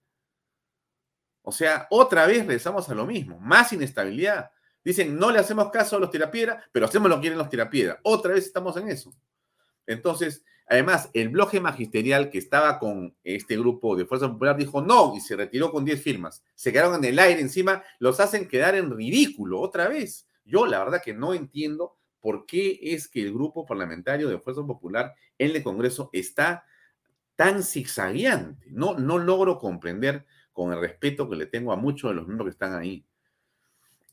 O 1.41 1.51
sea, 1.51 1.87
otra 1.89 2.27
vez 2.27 2.45
regresamos 2.45 2.87
a 2.89 2.93
lo 2.93 3.07
mismo, 3.07 3.39
más 3.39 3.73
inestabilidad. 3.73 4.51
Dicen, 4.83 5.17
no 5.17 5.31
le 5.31 5.39
hacemos 5.39 5.71
caso 5.71 5.95
a 5.95 5.99
los 5.99 6.11
tirapiedras, 6.11 6.63
pero 6.71 6.85
hacemos 6.85 7.09
lo 7.09 7.15
que 7.15 7.21
quieren 7.21 7.39
los 7.39 7.49
tirapiedras. 7.49 7.97
Otra 8.03 8.33
vez 8.33 8.45
estamos 8.45 8.77
en 8.77 8.87
eso. 8.87 9.11
Entonces, 9.87 10.45
además, 10.71 11.09
el 11.13 11.27
bloque 11.27 11.59
magisterial 11.59 12.29
que 12.29 12.37
estaba 12.37 12.79
con 12.79 13.13
este 13.25 13.57
grupo 13.57 13.97
de 13.97 14.05
Fuerza 14.05 14.31
Popular 14.31 14.55
dijo 14.55 14.81
no 14.81 15.13
y 15.17 15.19
se 15.19 15.35
retiró 15.35 15.69
con 15.69 15.83
10 15.83 16.01
firmas. 16.01 16.43
Se 16.55 16.71
quedaron 16.71 16.95
en 16.95 17.03
el 17.03 17.19
aire 17.19 17.41
encima, 17.41 17.83
los 17.99 18.21
hacen 18.21 18.47
quedar 18.47 18.75
en 18.75 18.89
ridículo 18.89 19.59
otra 19.59 19.89
vez. 19.89 20.29
Yo 20.45 20.65
la 20.65 20.79
verdad 20.79 21.01
que 21.03 21.13
no 21.13 21.33
entiendo 21.33 21.97
por 22.21 22.45
qué 22.45 22.79
es 22.81 23.09
que 23.09 23.21
el 23.21 23.33
grupo 23.33 23.65
parlamentario 23.65 24.29
de 24.29 24.39
Fuerza 24.39 24.65
Popular 24.65 25.13
en 25.37 25.53
el 25.53 25.61
Congreso 25.61 26.09
está 26.13 26.63
tan 27.35 27.63
zigzagueante. 27.63 28.67
No, 28.71 28.97
no 28.97 29.17
logro 29.17 29.57
comprender 29.57 30.25
con 30.53 30.71
el 30.71 30.79
respeto 30.79 31.29
que 31.29 31.35
le 31.35 31.47
tengo 31.47 31.73
a 31.73 31.75
muchos 31.75 32.11
de 32.11 32.15
los 32.15 32.27
miembros 32.27 32.45
que 32.45 32.51
están 32.51 32.75
ahí. 32.75 33.05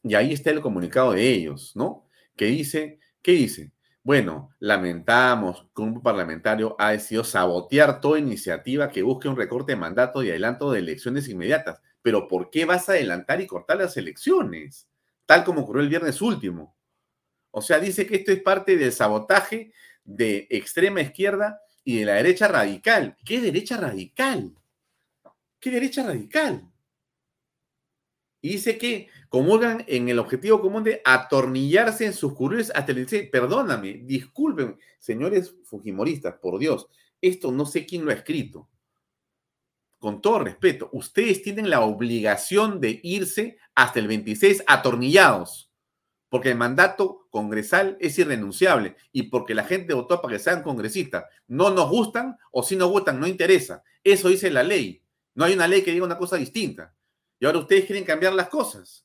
Y 0.02 0.16
ahí 0.16 0.32
está 0.32 0.50
el 0.50 0.61
comunicado 0.61 1.12
de 1.12 1.28
ellos, 1.28 1.76
¿no? 1.76 2.09
Que 2.34 2.46
dice, 2.46 2.98
¿qué 3.22 3.32
dice? 3.32 3.70
Bueno, 4.09 4.54
lamentamos 4.59 5.66
que 5.76 5.82
un 5.82 6.02
parlamentario 6.02 6.74
ha 6.78 6.92
decidido 6.92 7.24
sabotear 7.24 8.00
toda 8.00 8.18
iniciativa 8.18 8.88
que 8.88 9.02
busque 9.02 9.28
un 9.28 9.36
recorte 9.36 9.72
de 9.72 9.76
mandato 9.76 10.22
y 10.22 10.30
adelanto 10.30 10.72
de 10.72 10.78
elecciones 10.78 11.28
inmediatas. 11.28 11.82
Pero 12.00 12.26
¿por 12.26 12.48
qué 12.48 12.64
vas 12.64 12.88
a 12.88 12.92
adelantar 12.92 13.42
y 13.42 13.46
cortar 13.46 13.76
las 13.76 13.98
elecciones? 13.98 14.88
Tal 15.26 15.44
como 15.44 15.61
ocurrió 15.61 15.82
el 15.82 15.90
viernes 15.90 16.22
último. 16.22 16.74
O 17.50 17.61
sea, 17.61 17.80
dice 17.80 18.06
que 18.06 18.16
esto 18.16 18.32
es 18.32 18.40
parte 18.40 18.78
del 18.78 18.92
sabotaje 18.92 19.74
de 20.04 20.46
extrema 20.48 21.02
izquierda 21.02 21.61
y 21.84 21.98
de 21.98 22.06
la 22.06 22.14
derecha 22.14 22.48
radical. 22.48 23.14
¿Qué 23.26 23.42
derecha 23.42 23.76
radical? 23.76 24.54
¿Qué 25.61 25.70
derecha 25.70 26.02
radical? 26.02 26.68
Y 28.41 28.51
dice 28.51 28.78
que 28.78 29.09
comulgan 29.28 29.84
en 29.89 30.09
el 30.09 30.18
objetivo 30.18 30.61
común 30.61 30.84
de 30.84 31.03
atornillarse 31.05 32.07
en 32.07 32.12
sus 32.12 32.34
curules 32.34 32.70
hasta 32.74 32.93
el 32.93 33.05
dice, 33.05 33.28
perdóname, 33.30 34.03
disculpen, 34.05 34.78
señores 34.99 35.57
fujimoristas, 35.64 36.36
por 36.36 36.59
Dios, 36.59 36.89
esto 37.20 37.51
no 37.51 37.66
sé 37.66 37.84
quién 37.84 38.05
lo 38.05 38.11
ha 38.11 38.14
escrito. 38.14 38.68
Con 39.99 40.22
todo 40.22 40.39
respeto, 40.39 40.89
ustedes 40.93 41.43
tienen 41.43 41.70
la 41.70 41.80
obligación 41.80 42.80
de 42.80 43.01
irse 43.03 43.59
hasta 43.74 43.99
el 43.99 44.07
26 44.07 44.62
atornillados, 44.68 45.72
porque 46.28 46.51
el 46.51 46.57
mandato 46.57 47.26
congresal 47.30 47.97
es 48.01 48.16
irrenunciable 48.18 48.95
y 49.11 49.24
porque 49.24 49.55
la 49.55 49.64
gente 49.64 49.95
votó 49.95 50.20
para 50.22 50.34
que 50.36 50.43
sean 50.43 50.62
congresistas. 50.62 51.24
No 51.49 51.70
nos 51.70 51.91
gustan 51.91 52.36
o 52.53 52.62
si 52.62 52.76
nos 52.76 52.91
gustan, 52.91 53.18
no 53.18 53.26
interesa. 53.26 53.82
Eso 54.05 54.28
dice 54.28 54.51
la 54.51 54.62
ley. 54.62 55.03
No 55.34 55.45
hay 55.45 55.55
una 55.55 55.66
ley 55.66 55.82
que 55.82 55.91
diga 55.91 56.05
una 56.05 56.18
cosa 56.18 56.36
distinta. 56.36 56.95
Y 57.41 57.47
ahora 57.47 57.59
ustedes 57.59 57.86
quieren 57.86 58.05
cambiar 58.05 58.32
las 58.32 58.49
cosas. 58.49 59.05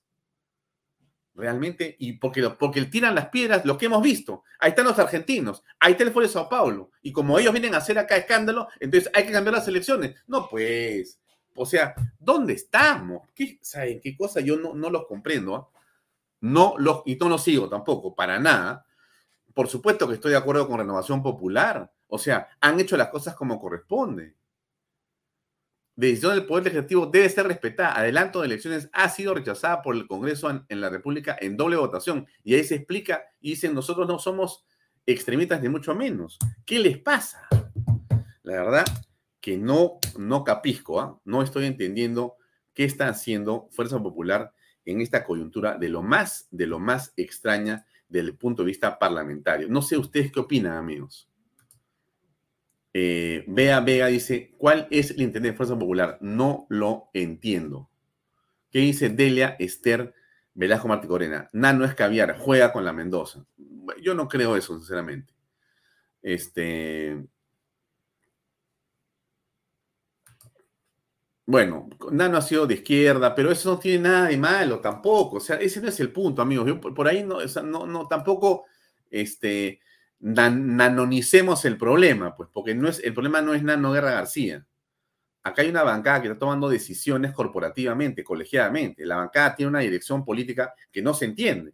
Realmente, 1.36 1.96
y 1.98 2.14
porque, 2.14 2.48
porque 2.52 2.86
tiran 2.86 3.16
las 3.16 3.30
piedras, 3.30 3.66
lo 3.66 3.78
que 3.78 3.88
hemos 3.88 4.04
visto. 4.04 4.44
Ahí 4.60 4.70
están 4.70 4.86
los 4.86 5.00
argentinos, 5.00 5.64
ahí 5.80 5.94
está 5.94 6.04
el 6.04 6.12
Foro 6.12 6.28
de 6.28 6.32
Sao 6.32 6.48
Paulo. 6.48 6.92
Y 7.02 7.12
como 7.12 7.40
ellos 7.40 7.54
vienen 7.54 7.74
a 7.74 7.78
hacer 7.78 7.98
acá 7.98 8.18
escándalo, 8.18 8.68
entonces 8.80 9.10
hay 9.14 9.26
que 9.26 9.32
cambiar 9.32 9.56
las 9.56 9.68
elecciones. 9.68 10.16
No, 10.28 10.48
pues. 10.48 11.20
O 11.56 11.66
sea, 11.66 11.94
¿dónde 12.20 12.54
estamos? 12.54 13.28
¿Qué, 13.34 13.60
¿Saben 13.62 14.00
qué 14.02 14.16
cosa? 14.16 14.42
Yo 14.42 14.58
no, 14.58 14.74
no 14.74 14.90
los 14.90 15.06
comprendo. 15.06 15.56
¿ah? 15.56 15.68
No 16.42 16.76
los, 16.78 17.04
y 17.06 17.16
no 17.16 17.30
los 17.30 17.44
sigo 17.44 17.70
tampoco, 17.70 18.16
para 18.16 18.40
nada. 18.40 18.86
Por 19.54 19.68
supuesto 19.68 20.08
que 20.08 20.16
estoy 20.16 20.32
de 20.32 20.38
acuerdo 20.38 20.68
con 20.68 20.80
Renovación 20.80 21.22
Popular. 21.22 21.92
O 22.08 22.18
sea, 22.18 22.48
han 22.60 22.80
hecho 22.80 22.98
las 22.98 23.10
cosas 23.10 23.36
como 23.36 23.60
corresponde 23.60 24.36
decisión 25.96 26.34
del 26.34 26.46
Poder 26.46 26.66
Legislativo 26.66 27.06
debe 27.06 27.30
ser 27.30 27.48
respetada. 27.48 27.98
Adelanto 27.98 28.40
de 28.40 28.48
elecciones 28.48 28.90
ha 28.94 29.10
sido 29.10 29.34
rechazada 29.34 29.82
por 29.82 29.96
el 29.96 30.08
Congreso 30.08 30.50
en, 30.68 30.82
la 30.82 30.90
República 30.90 31.38
en 31.40 31.58
doble 31.58 31.76
votación. 31.76 32.28
Y 32.44 32.56
ahí 32.56 32.64
se 32.64 32.76
explica 32.76 33.24
y 33.40 33.52
dicen, 33.52 33.74
nosotros 33.74 34.08
no 34.08 34.20
somos 34.20 34.66
extremistas 35.06 35.62
ni 35.62 35.70
mucho 35.70 35.94
menos. 35.96 36.38
¿Qué 36.66 36.80
les 36.80 36.98
pasa? 36.98 37.48
La 38.44 38.54
verdad 38.54 38.86
que 39.40 39.58
no, 39.58 40.00
no 40.18 40.44
capisco, 40.44 41.02
¿ah? 41.02 41.20
no 41.26 41.42
estoy 41.42 41.66
entendiendo 41.66 42.38
qué 42.74 42.86
está 42.86 43.10
haciendo 43.10 43.68
Fuerza 43.72 44.02
Popular 44.02 44.54
en 44.86 45.02
esta 45.02 45.24
coyuntura 45.24 45.78
de 45.78 45.90
lo 45.90 46.02
más, 46.02 46.48
de 46.52 46.68
lo 46.68 46.80
más 46.80 47.14
extraña 47.18 47.86
desde 48.08 48.30
el 48.30 48.38
punto 48.38 48.64
de 48.64 48.68
vista 48.68 48.98
parlamentario. 48.98 49.68
No 49.70 49.82
sé 49.82 49.98
ustedes 49.98 50.32
qué 50.32 50.40
opinan, 50.40 50.78
amigos. 50.78 51.30
Eh, 52.94 53.44
Bea 53.48 53.80
Vega 53.80 54.06
dice, 54.08 54.54
¿cuál 54.58 54.88
es 54.92 55.12
el 55.12 55.22
interés 55.24 55.52
de 55.52 55.58
Fuerza 55.58 55.78
Popular? 55.78 56.20
No 56.22 56.68
lo 56.70 57.10
entiendo. 57.14 57.90
¿Qué 58.72 58.80
dice 58.80 59.10
Delia 59.10 59.56
Esther 59.60 60.14
Velasco 60.54 60.88
Martí 60.88 61.08
Corena? 61.08 61.50
Nano 61.54 61.86
es 61.86 61.96
caviar, 61.96 62.38
juega 62.38 62.72
con 62.72 62.86
la 62.86 62.94
Mendoza. 62.94 63.46
Yo 64.02 64.14
no 64.14 64.28
creo 64.28 64.56
eso, 64.56 64.78
sinceramente. 64.78 65.34
Este. 66.22 67.26
Bueno, 71.46 71.90
Nano 72.12 72.38
ha 72.38 72.42
sido 72.42 72.66
de 72.66 72.76
izquierda, 72.76 73.36
pero 73.36 73.52
eso 73.52 73.72
no 73.72 73.80
tiene 73.80 74.10
nada 74.10 74.28
de 74.28 74.38
malo 74.38 74.80
tampoco. 74.80 75.38
O 75.38 75.40
sea, 75.40 75.58
ese 75.58 75.82
no 75.82 75.90
es 75.90 76.00
el 76.00 76.12
punto, 76.12 76.42
amigos. 76.42 76.80
Por 76.96 77.08
ahí 77.08 77.24
no, 77.24 77.40
no, 77.64 77.86
no 77.86 78.08
tampoco, 78.08 78.66
este, 79.10 79.82
nanonicemos 80.24 81.66
el 81.66 81.78
problema, 81.78 82.34
pues, 82.36 82.50
porque 82.54 82.74
no 82.74 82.88
es, 82.88 83.00
el 83.04 83.14
problema 83.14 83.42
no 83.42 83.54
es 83.54 83.62
Nano 83.62 83.92
Guerra 83.92 84.12
García. 84.12 84.66
Acá 85.44 85.64
hay 85.64 85.70
una 85.70 85.84
bancada 85.84 86.22
que 86.22 86.30
está 86.30 86.40
tomando 86.40 86.70
decisiones 86.70 87.34
corporativamente, 87.34 88.24
colegiadamente. 88.24 89.06
La 89.06 89.18
bancada 89.18 89.54
tiene 89.56 89.70
una 89.70 89.80
dirección 89.80 90.24
política 90.24 90.74
que 90.92 91.02
no 91.02 91.14
se 91.14 91.26
entiende. 91.26 91.74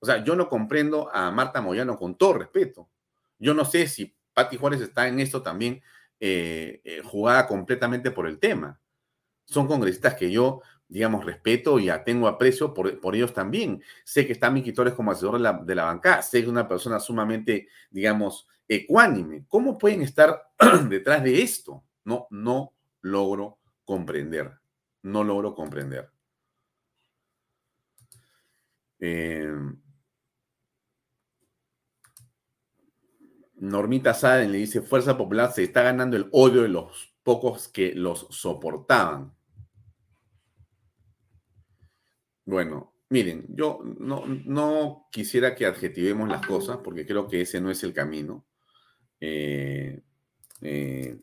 O 0.00 0.06
sea, 0.06 0.24
yo 0.24 0.34
no 0.34 0.48
comprendo 0.48 1.08
a 1.14 1.30
Marta 1.30 1.60
Moyano 1.60 1.96
con 1.96 2.16
todo 2.16 2.34
respeto. 2.34 2.88
Yo 3.38 3.54
no 3.54 3.64
sé 3.64 3.86
si 3.86 4.12
Patti 4.32 4.56
Juárez 4.56 4.80
está 4.80 5.06
en 5.06 5.20
esto 5.20 5.40
también 5.40 5.80
eh, 6.18 6.80
eh, 6.82 7.00
jugada 7.04 7.46
completamente 7.46 8.10
por 8.10 8.26
el 8.26 8.40
tema. 8.40 8.80
Son 9.44 9.68
congresistas 9.68 10.14
que 10.14 10.32
yo, 10.32 10.62
digamos, 10.88 11.24
respeto 11.24 11.78
y 11.78 11.90
tengo 12.04 12.28
aprecio 12.28 12.72
por, 12.74 13.00
por, 13.00 13.16
ellos 13.16 13.32
también. 13.32 13.82
Sé 14.04 14.26
que 14.26 14.32
está 14.32 14.50
Miki 14.50 14.72
Torres 14.72 14.94
como 14.94 15.10
asesor 15.10 15.34
de 15.34 15.40
la, 15.40 15.52
de 15.52 15.74
la 15.74 15.84
bancada, 15.84 16.22
sé 16.22 16.38
que 16.38 16.44
es 16.44 16.50
una 16.50 16.68
persona 16.68 17.00
sumamente, 17.00 17.68
digamos, 17.90 18.46
ecuánime. 18.68 19.44
¿Cómo 19.48 19.78
pueden 19.78 20.02
estar 20.02 20.50
detrás 20.88 21.22
de 21.22 21.42
esto? 21.42 21.84
No, 22.04 22.26
no 22.30 22.72
logro 23.00 23.58
comprender. 23.84 24.52
No 25.02 25.24
logro 25.24 25.54
comprender. 25.54 26.10
Eh, 28.98 29.52
Normita 33.56 34.14
Saden 34.14 34.52
le 34.52 34.58
dice, 34.58 34.82
Fuerza 34.82 35.16
Popular 35.16 35.52
se 35.52 35.64
está 35.64 35.82
ganando 35.82 36.16
el 36.16 36.28
odio 36.32 36.62
de 36.62 36.68
los 36.68 37.14
pocos 37.22 37.68
que 37.68 37.94
los 37.94 38.26
soportaban. 38.30 39.33
Bueno, 42.44 42.94
miren, 43.10 43.46
yo 43.48 43.80
no, 43.98 44.24
no 44.26 45.06
quisiera 45.10 45.54
que 45.54 45.66
adjetivemos 45.66 46.28
las 46.28 46.46
cosas 46.46 46.78
porque 46.78 47.06
creo 47.06 47.28
que 47.28 47.40
ese 47.40 47.60
no 47.60 47.70
es 47.70 47.82
el 47.84 47.92
camino. 47.92 48.44
Eh, 49.20 50.02
eh, 50.60 51.18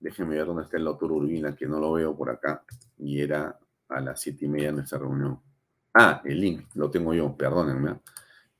déjenme 0.00 0.36
ver 0.36 0.46
dónde 0.46 0.64
está 0.64 0.76
el 0.76 0.84
doctor 0.84 1.12
Urbina, 1.12 1.54
que 1.54 1.66
no 1.66 1.78
lo 1.78 1.92
veo 1.92 2.16
por 2.16 2.30
acá, 2.30 2.64
y 2.98 3.20
era 3.20 3.58
a 3.88 4.00
las 4.00 4.20
siete 4.20 4.44
y 4.44 4.48
media 4.48 4.72
nuestra 4.72 4.98
reunión. 4.98 5.40
Ah, 5.94 6.22
el 6.24 6.40
link, 6.40 6.66
lo 6.74 6.90
tengo 6.90 7.14
yo, 7.14 7.36
perdónenme. 7.36 8.00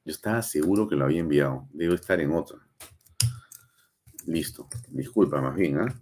Yo 0.05 0.13
estaba 0.13 0.43
seguro 0.43 0.89
que 0.89 0.97
lo 0.97 1.05
había 1.05 1.21
enviado, 1.21 1.69
debe 1.73 1.95
estar 1.95 2.21
en 2.21 2.33
otra. 2.33 2.59
Listo. 4.27 4.69
Disculpa 4.89 5.41
más 5.41 5.55
bien, 5.55 5.79
¿ah? 5.81 6.01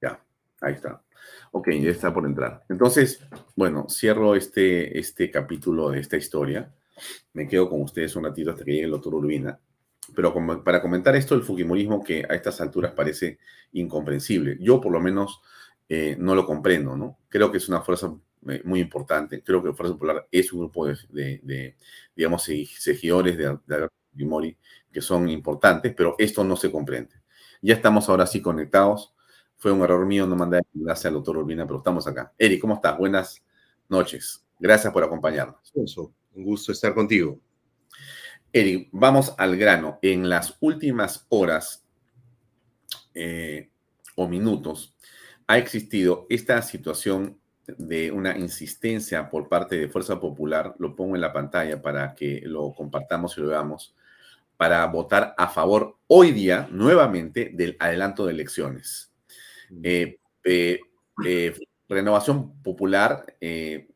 Ya, 0.00 0.22
ahí 0.60 0.74
está. 0.74 1.02
Ok, 1.52 1.70
ya 1.70 1.90
está 1.90 2.14
por 2.14 2.26
entrar. 2.26 2.64
Entonces, 2.68 3.20
bueno, 3.56 3.86
cierro 3.88 4.36
este, 4.36 4.98
este 4.98 5.30
capítulo 5.30 5.90
de 5.90 6.00
esta 6.00 6.16
historia. 6.16 6.72
Me 7.32 7.48
quedo 7.48 7.68
con 7.68 7.82
ustedes 7.82 8.14
un 8.16 8.24
ratito 8.24 8.50
hasta 8.50 8.64
que 8.64 8.72
llegue 8.72 8.84
el 8.84 8.90
doctor 8.92 9.14
Urbina. 9.14 9.58
Pero 10.14 10.32
como, 10.32 10.62
para 10.62 10.80
comentar 10.80 11.16
esto 11.16 11.34
del 11.34 11.44
Fujimorismo, 11.44 12.02
que 12.02 12.24
a 12.28 12.34
estas 12.34 12.60
alturas 12.60 12.92
parece 12.92 13.38
incomprensible. 13.72 14.58
Yo, 14.60 14.80
por 14.80 14.92
lo 14.92 15.00
menos, 15.00 15.40
eh, 15.88 16.16
no 16.18 16.34
lo 16.34 16.46
comprendo, 16.46 16.96
¿no? 16.96 17.18
Creo 17.28 17.50
que 17.50 17.58
es 17.58 17.68
una 17.68 17.80
fuerza 17.80 18.14
eh, 18.48 18.62
muy 18.64 18.80
importante. 18.80 19.42
Creo 19.42 19.62
que 19.62 19.72
Fuerza 19.72 19.94
Popular 19.94 20.26
es 20.30 20.52
un 20.52 20.60
grupo 20.60 20.86
de, 20.86 20.96
de, 21.42 21.76
digamos, 22.14 22.44
seguidores 22.44 23.36
de, 23.36 23.58
de 23.66 23.74
Alberto 23.74 23.94
Fujimori 24.12 24.56
que 24.92 25.00
son 25.00 25.28
importantes, 25.28 25.94
pero 25.96 26.14
esto 26.18 26.44
no 26.44 26.56
se 26.56 26.70
comprende. 26.70 27.14
Ya 27.62 27.74
estamos 27.74 28.08
ahora 28.08 28.26
sí 28.26 28.40
conectados. 28.40 29.14
Fue 29.60 29.70
un 29.70 29.82
error 29.82 30.06
mío 30.06 30.26
no 30.26 30.36
mandar 30.36 30.64
gracias 30.72 31.04
al 31.04 31.12
doctor 31.12 31.36
Urbina, 31.36 31.66
pero 31.66 31.80
estamos 31.80 32.06
acá. 32.06 32.32
Eric, 32.38 32.62
¿cómo 32.62 32.76
estás? 32.76 32.96
Buenas 32.96 33.44
noches. 33.90 34.42
Gracias 34.58 34.90
por 34.90 35.04
acompañarnos. 35.04 35.70
Un 35.74 36.44
gusto 36.44 36.72
estar 36.72 36.94
contigo. 36.94 37.38
Eric, 38.50 38.88
vamos 38.90 39.34
al 39.36 39.58
grano. 39.58 39.98
En 40.00 40.30
las 40.30 40.56
últimas 40.60 41.26
horas 41.28 41.84
eh, 43.12 43.68
o 44.16 44.26
minutos 44.26 44.96
ha 45.46 45.58
existido 45.58 46.26
esta 46.30 46.62
situación 46.62 47.38
de 47.66 48.10
una 48.12 48.38
insistencia 48.38 49.28
por 49.28 49.46
parte 49.50 49.76
de 49.76 49.90
Fuerza 49.90 50.18
Popular, 50.18 50.74
lo 50.78 50.96
pongo 50.96 51.16
en 51.16 51.20
la 51.20 51.34
pantalla 51.34 51.82
para 51.82 52.14
que 52.14 52.40
lo 52.46 52.72
compartamos 52.72 53.36
y 53.36 53.42
lo 53.42 53.48
veamos, 53.48 53.94
para 54.56 54.86
votar 54.86 55.34
a 55.36 55.48
favor 55.48 55.98
hoy 56.06 56.32
día 56.32 56.66
nuevamente 56.72 57.50
del 57.52 57.76
adelanto 57.78 58.24
de 58.24 58.32
elecciones. 58.32 59.09
Eh, 59.82 60.18
eh, 60.44 60.80
eh, 61.24 61.54
Renovación 61.88 62.62
Popular, 62.62 63.36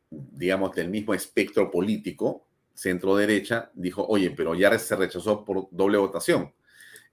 digamos, 0.09 0.75
del 0.75 0.89
mismo 0.89 1.13
espectro 1.13 1.71
político, 1.71 2.47
centro-derecha, 2.73 3.71
dijo, 3.73 4.05
oye, 4.05 4.31
pero 4.31 4.53
ya 4.53 4.77
se 4.77 4.95
rechazó 4.95 5.45
por 5.45 5.69
doble 5.71 5.97
votación. 5.97 6.53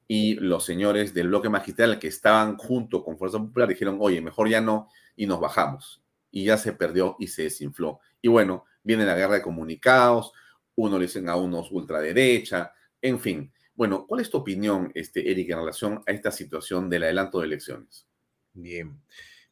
Y 0.09 0.35
los 0.35 0.65
señores 0.65 1.15
del 1.15 1.29
bloque 1.29 1.49
magistral 1.49 1.99
que 1.99 2.09
estaban 2.09 2.57
junto 2.57 3.05
con 3.05 3.17
Fuerza 3.17 3.39
Popular 3.39 3.69
dijeron, 3.69 3.99
oye, 4.01 4.21
mejor 4.21 4.49
ya 4.49 4.61
no, 4.61 4.89
y 5.15 5.27
nos 5.27 5.41
bajamos. 5.41 6.03
Y 6.33 6.45
ya 6.45 6.57
se 6.59 6.73
perdió 6.73 7.17
y 7.21 7.29
se 7.29 7.45
desinfló. 7.45 8.01
Y 8.21 8.29
bueno, 8.29 8.65
viene 8.83 9.07
la 9.07 9.15
guerra 9.15 9.35
de 9.35 9.43
comunicados, 9.43 10.33
uno 10.75 10.99
le 10.99 11.07
dicen 11.07 11.29
a 11.29 11.37
unos 11.37 11.71
ultraderecha, 11.71 12.73
en 13.01 13.21
fin, 13.21 13.53
bueno, 13.75 14.07
¿cuál 14.07 14.21
es 14.21 14.31
tu 14.31 14.39
opinión, 14.39 14.91
este, 14.95 15.31
Eric, 15.31 15.51
en 15.51 15.59
relación 15.59 16.03
a 16.07 16.13
esta 16.13 16.31
situación 16.31 16.91
del 16.91 17.05
adelanto 17.05 17.41
de 17.41 17.47
elecciones? 17.47 18.07
Bien, 18.55 19.01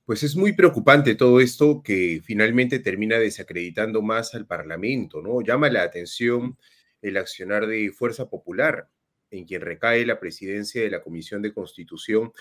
pues 0.05 0.22
es 0.22 0.36
muy 0.36 0.53
preocupante 0.53 1.14
todo 1.14 1.40
esto 1.40 1.82
que 1.82 2.20
finalmente 2.24 2.78
termina 2.80 3.18
desacreditando 3.18 4.03
más 4.03 4.34
al 4.34 4.46
Parlamento, 4.46 5.22
¿no? 5.22 5.40
Llama 5.40 5.70
la 5.70 5.82
atención 5.82 6.59
el 7.01 7.16
accionar 7.16 7.66
de 7.66 7.90
Fuerza 7.92 8.28
Popular, 8.28 8.90
en 9.30 9.44
quien 9.46 9.62
recae 9.62 10.05
la 10.05 10.20
presidencia 10.20 10.82
de 10.82 10.90
la 10.90 11.03
Comisión 11.03 11.40
de 11.42 11.55
Constitución, 11.55 12.32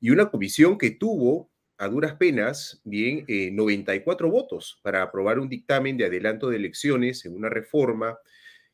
y 0.00 0.10
una 0.10 0.30
comisión 0.30 0.78
que 0.78 0.90
tuvo 0.90 1.50
a 1.78 1.88
duras 1.88 2.14
penas, 2.14 2.80
bien, 2.84 3.24
94 3.56 4.26
eh, 4.26 4.30
votos 4.30 4.78
para 4.82 5.02
aprobar 5.02 5.38
un 5.38 5.48
dictamen 5.48 5.96
de 5.96 6.04
adelanto 6.04 6.50
de 6.50 6.56
elecciones 6.56 7.24
en 7.24 7.34
una 7.34 7.48
reforma 7.48 8.18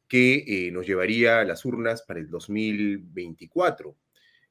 que 0.09 0.45
eh, 0.47 0.72
nos 0.72 0.86
llevaría 0.86 1.41
a 1.41 1.45
las 1.45 1.64
urnas 1.64 2.03
para 2.03 2.20
el 2.20 2.28
2024. 2.28 3.97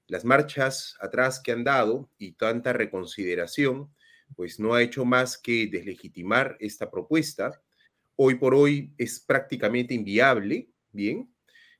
Las 0.09 0.25
marchas 0.25 0.97
atrás 0.99 1.39
que 1.39 1.51
han 1.51 1.63
dado 1.63 2.09
y 2.17 2.31
tanta 2.31 2.73
reconsideración, 2.73 3.93
pues 4.35 4.59
no 4.59 4.73
ha 4.73 4.81
hecho 4.81 5.05
más 5.05 5.37
que 5.37 5.67
deslegitimar 5.67 6.57
esta 6.59 6.89
propuesta. 6.89 7.61
Hoy 8.15 8.35
por 8.35 8.55
hoy 8.55 8.91
es 8.97 9.19
prácticamente 9.19 9.93
inviable, 9.93 10.69
¿bien? 10.91 11.31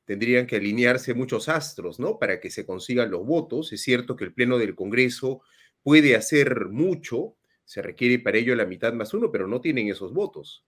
Tendrían 0.05 0.45
que 0.45 0.57
alinearse 0.57 1.15
muchos 1.15 1.49
astros, 1.49 1.99
¿no? 1.99 2.19
Para 2.19 2.39
que 2.39 2.51
se 2.51 2.67
consigan 2.67 3.09
los 3.09 3.25
votos. 3.25 3.73
Es 3.73 3.81
cierto 3.81 4.15
que 4.15 4.25
el 4.25 4.33
Pleno 4.33 4.59
del 4.59 4.75
Congreso 4.75 5.41
puede 5.81 6.15
hacer 6.15 6.67
mucho, 6.67 7.35
se 7.65 7.81
requiere 7.81 8.19
para 8.19 8.37
ello 8.37 8.55
la 8.55 8.65
mitad 8.65 8.93
más 8.93 9.13
uno, 9.15 9.31
pero 9.31 9.47
no 9.47 9.59
tienen 9.59 9.89
esos 9.89 10.13
votos. 10.13 10.65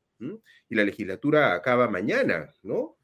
Y 0.69 0.75
la 0.75 0.83
legislatura 0.83 1.53
acaba 1.53 1.87
mañana, 1.87 2.53
¿no? 2.63 2.97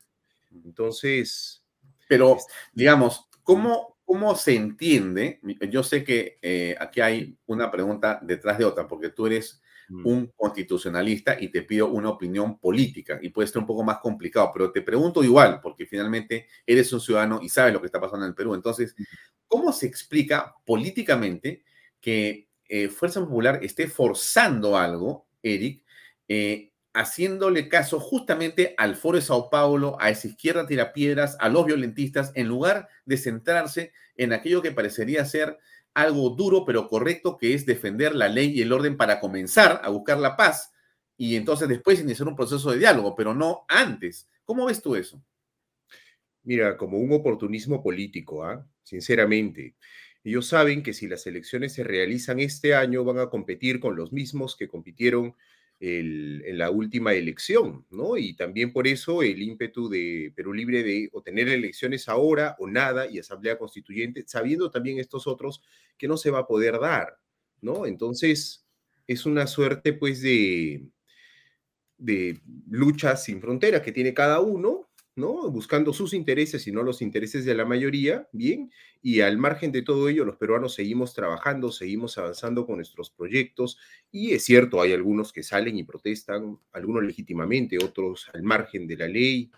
Entonces... 0.52 1.64
Pero, 2.08 2.38
digamos, 2.72 3.28
¿cómo, 3.44 3.97
¿cómo 4.08 4.34
se 4.36 4.56
entiende? 4.56 5.42
Yo 5.70 5.84
sé 5.84 6.06
que 6.06 6.40
eh, 6.42 6.78
aquí 6.80 7.02
hay 7.02 7.38
una 7.46 7.70
pregunta 7.70 8.18
detrás 8.24 8.58
de 8.58 8.64
otra, 8.64 8.88
porque 8.88 9.10
tú 9.10 9.28
eres 9.28 9.62
mm. 9.90 10.08
un 10.08 10.28
constitucionalista 10.34 11.36
y 11.38 11.50
te 11.50 11.64
pido 11.64 11.90
una 11.90 12.12
opinión 12.12 12.58
política 12.58 13.20
y 13.22 13.32
puede 13.32 13.50
ser 13.50 13.58
un 13.58 13.68
poco 13.68 13.84
más 13.84 13.98
complicado, 13.98 14.50
pero 14.54 14.72
te 14.72 14.82
pregunto 14.82 15.26
igual, 15.26 15.60
porque 15.62 15.86
finalmente 15.86 16.48
eres 16.66 16.94
un 16.94 17.02
ciudadano 17.02 17.42
y 17.44 17.50
sabes 17.50 17.74
lo 17.74 17.82
que 17.82 17.88
está 17.88 18.00
pasando 18.00 18.26
en 18.26 18.30
el 18.30 18.36
Perú. 18.36 18.56
Entonces, 18.56 18.96
¿cómo 19.46 19.74
se 19.74 19.88
explica 19.88 20.56
políticamente 20.66 21.66
que 22.00 22.48
eh, 22.70 22.88
Fuerza 22.88 23.20
Popular 23.20 23.60
esté 23.62 23.88
forzando 23.88 24.78
algo, 24.78 25.28
Eric, 25.44 25.84
eh, 26.30 26.72
haciéndole 26.98 27.70
caso 27.70 28.00
justamente 28.00 28.74
al 28.78 28.96
Foro 28.96 29.18
de 29.18 29.22
Sao 29.22 29.50
Paulo, 29.52 29.98
a 30.00 30.10
esa 30.10 30.28
izquierda 30.28 30.66
tirapiedras, 30.66 31.38
a 31.40 31.48
los 31.48 31.66
violentistas, 31.66 32.32
en 32.34 32.48
lugar 32.48 32.90
de 33.06 33.18
centrarse 33.18 33.94
en 34.16 34.34
aquello 34.34 34.64
que 34.64 34.72
parecería 34.72 35.24
ser 35.26 35.60
algo 35.94 36.32
duro 36.32 36.66
pero 36.66 36.88
correcto, 36.88 37.38
que 37.38 37.54
es 37.54 37.66
defender 37.66 38.16
la 38.16 38.30
ley 38.30 38.52
y 38.52 38.64
el 38.64 38.74
orden 38.74 38.98
para 38.98 39.20
comenzar 39.20 39.80
a 39.84 39.90
buscar 39.90 40.18
la 40.18 40.36
paz 40.36 40.72
y 41.18 41.36
entonces 41.36 41.68
después 41.68 42.00
iniciar 42.00 42.28
un 42.28 42.36
proceso 42.36 42.72
de 42.72 42.80
diálogo, 42.80 43.16
pero 43.16 43.34
no 43.34 43.66
antes. 43.68 44.28
¿Cómo 44.44 44.66
ves 44.66 44.82
tú 44.82 44.96
eso? 44.96 45.22
Mira, 46.44 46.78
como 46.78 46.98
un 46.98 47.12
oportunismo 47.12 47.84
político, 47.84 48.44
¿ah? 48.44 48.66
sinceramente. 48.84 49.76
Ellos 50.24 50.48
saben 50.48 50.82
que 50.82 50.94
si 50.94 51.08
las 51.08 51.28
elecciones 51.28 51.74
se 51.74 51.84
realizan 51.84 52.40
este 52.40 52.74
año, 52.74 53.04
van 53.04 53.20
a 53.20 53.30
competir 53.30 53.80
con 53.80 53.96
los 53.96 54.12
mismos 54.12 54.56
que 54.56 54.68
compitieron 54.68 55.36
en 55.80 56.58
la 56.58 56.72
última 56.72 57.14
elección, 57.14 57.86
¿no? 57.92 58.18
Y 58.18 58.36
también 58.36 58.74
por 58.74 58.88
eso 58.88 59.22
el 59.22 59.42
ímpetu 59.42 59.90
de 59.90 60.34
Perú 60.36 60.54
Libre 60.54 60.82
de 60.84 61.10
obtener 61.14 61.50
elecciones 61.50 62.10
ahora 62.10 62.56
o 62.60 62.68
nada 62.68 63.10
y 63.10 63.20
asamblea 63.20 63.60
constituyente, 63.60 64.24
sabiendo 64.26 64.72
también 64.72 65.00
estos 65.00 65.28
otros 65.28 65.62
que 65.98 66.08
no 66.08 66.18
se 66.18 66.32
va 66.32 66.40
a 66.40 66.48
poder 66.48 66.80
dar, 66.80 67.20
¿no? 67.62 67.86
Entonces, 67.86 68.66
es 69.06 69.26
una 69.26 69.46
suerte, 69.46 69.94
pues, 69.94 70.22
de, 70.22 70.90
de 71.98 72.40
lucha 72.70 73.16
sin 73.16 73.42
fronteras 73.42 73.82
que 73.82 73.92
tiene 73.92 74.14
cada 74.14 74.40
uno, 74.40 74.87
¿no? 75.18 75.50
Buscando 75.50 75.94
sus 75.94 76.14
intereses 76.14 76.68
y 76.68 76.72
no 76.72 76.84
los 76.84 77.02
intereses 77.02 77.44
de 77.44 77.56
la 77.56 77.66
mayoría, 77.66 78.28
bien, 78.32 78.72
y 79.02 79.22
al 79.22 79.38
margen 79.38 79.72
de 79.72 79.82
todo 79.82 80.10
ello, 80.10 80.24
los 80.26 80.38
peruanos 80.38 80.76
seguimos 80.76 81.14
trabajando, 81.14 81.72
seguimos 81.72 82.18
avanzando 82.18 82.66
con 82.66 82.76
nuestros 82.76 83.10
proyectos, 83.10 83.80
y 84.12 84.34
es 84.34 84.44
cierto, 84.44 84.80
hay 84.80 84.94
algunos 84.94 85.34
que 85.34 85.44
salen 85.44 85.78
y 85.78 85.84
protestan, 85.84 86.60
algunos 86.72 87.04
legítimamente, 87.04 87.78
otros 87.84 88.30
al 88.34 88.44
margen 88.44 88.86
de 88.86 88.98
la 88.98 89.08
ley, 89.08 89.52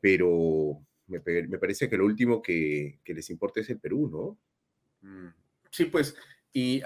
pero 0.00 0.80
me, 1.06 1.20
me 1.48 1.58
parece 1.58 1.88
que 1.88 1.96
lo 1.96 2.04
último 2.04 2.42
que, 2.42 2.98
que, 3.04 3.14
les 3.14 3.30
importa 3.30 3.60
es 3.60 3.70
el 3.70 3.78
Perú, 3.78 4.08
¿no? 4.10 5.08
Mm, 5.08 5.28
sí, 5.70 5.84
pues, 5.86 6.16
y 6.52 6.82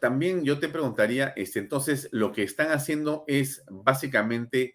también 0.00 0.44
yo 0.44 0.58
te 0.58 0.68
preguntaría, 0.68 1.28
este, 1.36 1.58
entonces, 1.58 2.08
lo 2.12 2.32
que 2.32 2.42
están 2.42 2.70
haciendo 2.70 3.24
es 3.26 3.64
básicamente 3.70 4.74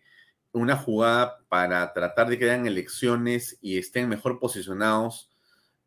una 0.56 0.78
jugada 0.78 1.40
para 1.50 1.92
tratar 1.94 2.30
de 2.30 2.40
que 2.40 2.46
hayan 2.46 2.66
elecciones 2.66 3.58
y 3.62 3.78
estén 3.78 4.08
mejor 4.08 4.40
posicionados 4.40 5.30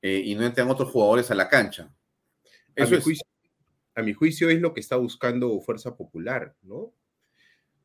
eh, 0.02 0.22
y 0.24 0.34
no 0.34 0.44
entren 0.44 0.68
otros 0.68 0.90
jugadores 0.90 1.30
a 1.30 1.34
la 1.34 1.48
cancha. 1.48 1.92
Eso 2.74 2.94
a, 2.94 2.98
mi 2.98 3.02
juicio, 3.02 3.26
a 3.94 4.02
mi 4.02 4.12
juicio 4.12 4.50
es 4.50 4.60
lo 4.60 4.74
que 4.74 4.80
está 4.80 4.96
buscando 4.96 5.60
Fuerza 5.60 5.96
Popular, 5.96 6.54
¿no? 6.62 6.92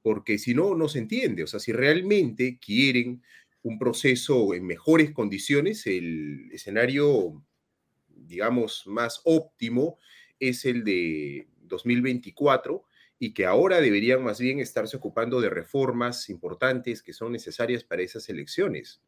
Porque 0.02 0.38
si 0.38 0.54
no, 0.54 0.76
no 0.76 0.90
se 0.90 1.00
entiende. 1.00 1.44
O 1.44 1.48
sea, 1.48 1.60
si 1.60 1.72
realmente 1.72 2.60
quieren 2.60 3.24
un 3.64 3.80
proceso 3.80 4.54
en 4.54 4.66
mejores 4.66 5.12
condiciones, 5.12 5.88
el 5.88 6.52
escenario, 6.52 7.42
digamos, 8.08 8.84
más 8.86 9.22
óptimo 9.24 9.98
es 10.40 10.66
el 10.66 10.84
de 10.84 11.48
2024 11.62 12.84
y 13.24 13.34
que 13.34 13.46
ahora 13.46 13.80
deberían 13.80 14.22
más 14.22 14.38
bien 14.38 14.60
estarse 14.60 14.98
ocupando 14.98 15.40
de 15.40 15.50
reformas 15.50 16.30
importantes 16.30 17.02
que 17.02 17.14
son 17.14 17.32
necesarias 17.32 17.82
para 17.82 18.02
esas 18.02 18.28
elecciones. 18.28 19.02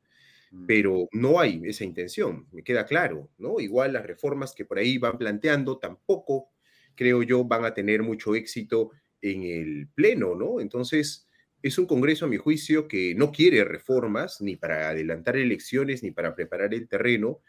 Mm. 0.52 0.66
Pero 0.68 1.10
no 1.12 1.38
hay 1.38 1.62
esa 1.66 1.84
intención, 1.84 2.48
me 2.54 2.64
queda 2.64 2.86
claro, 2.86 3.30
¿no? 3.38 3.60
Igual 3.60 3.92
las 3.92 4.06
reformas 4.06 4.56
que 4.56 4.64
por 4.64 4.78
ahí 4.78 4.98
van 4.98 5.18
planteando 5.18 5.80
tampoco, 5.80 6.48
creo 6.96 7.24
yo, 7.24 7.44
van 7.44 7.66
a 7.66 7.74
tener 7.74 8.04
mucho 8.04 8.36
éxito 8.36 8.92
en 9.22 9.44
el 9.44 9.90
Pleno, 9.94 10.34
¿no? 10.34 10.62
Entonces, 10.62 11.28
es 11.62 11.78
un 11.78 11.86
Congreso, 11.86 12.24
a 12.24 12.30
mi 12.30 12.38
juicio, 12.38 12.88
que 12.88 13.16
no 13.16 13.34
quiere 13.34 13.66
reformas 13.66 14.40
ni 14.40 14.56
para 14.56 14.88
adelantar 14.88 15.36
elecciones 15.36 16.04
ni 16.04 16.12
para 16.12 16.34
preparar 16.36 16.74
el 16.74 16.88
terreno. 16.88 17.42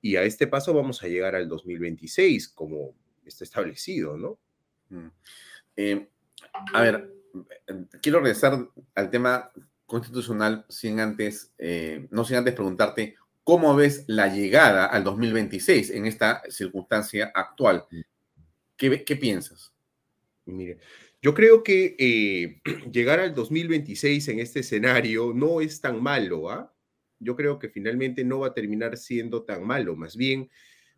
Y 0.00 0.16
a 0.16 0.24
este 0.24 0.48
paso 0.48 0.74
vamos 0.74 1.00
a 1.04 1.06
llegar 1.06 1.36
al 1.36 1.48
2026, 1.48 2.48
como 2.48 2.96
está 3.24 3.44
establecido, 3.44 4.16
¿no? 4.16 4.40
Mm. 4.88 5.10
Eh, 5.80 6.08
a 6.74 6.82
ver, 6.82 7.14
quiero 8.02 8.18
regresar 8.18 8.68
al 8.96 9.10
tema 9.10 9.52
constitucional 9.86 10.66
sin 10.68 10.98
antes, 10.98 11.54
eh, 11.56 12.08
no 12.10 12.24
sin 12.24 12.36
antes 12.36 12.54
preguntarte 12.54 13.14
cómo 13.44 13.76
ves 13.76 14.02
la 14.08 14.26
llegada 14.26 14.86
al 14.86 15.04
2026 15.04 15.90
en 15.90 16.06
esta 16.06 16.42
circunstancia 16.50 17.30
actual. 17.32 17.84
¿Qué, 18.76 19.04
qué 19.04 19.14
piensas? 19.14 19.72
Mire, 20.46 20.78
yo 21.22 21.32
creo 21.32 21.62
que 21.62 21.94
eh, 21.96 22.60
llegar 22.92 23.20
al 23.20 23.32
2026 23.32 24.26
en 24.28 24.40
este 24.40 24.60
escenario 24.60 25.32
no 25.32 25.60
es 25.60 25.80
tan 25.80 26.02
malo, 26.02 26.50
¿ah? 26.50 26.74
Yo 27.20 27.36
creo 27.36 27.60
que 27.60 27.68
finalmente 27.68 28.24
no 28.24 28.40
va 28.40 28.48
a 28.48 28.54
terminar 28.54 28.96
siendo 28.96 29.44
tan 29.44 29.64
malo, 29.64 29.94
más 29.94 30.16
bien 30.16 30.50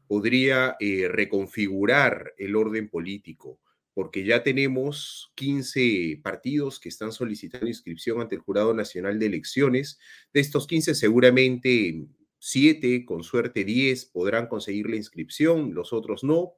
podría 0.07 0.77
reconfigurar 0.81 2.33
el 2.37 2.57
orden 2.57 2.89
político 2.89 3.61
porque 3.95 4.25
ya 4.25 4.43
tenemos 4.43 5.33
15 5.35 6.21
partidos 6.23 6.79
que 6.79 6.89
están 6.89 7.13
solicitando 7.13 7.67
inscripción 7.67 8.21
ante 8.21 8.37
el 8.37 8.41
Jurado 8.41 8.73
Nacional 8.73 9.19
de 9.19 9.27
Elecciones. 9.27 9.99
De 10.33 10.41
estos 10.41 10.67
15, 10.67 10.95
seguramente 10.95 12.07
7, 12.39 13.05
con 13.05 13.25
suerte 13.25 13.65
10, 13.65 14.07
podrán 14.07 14.47
conseguir 14.47 14.89
la 14.89 14.97
inscripción, 14.97 15.75
los 15.75 15.93
otros 15.93 16.23
no, 16.23 16.55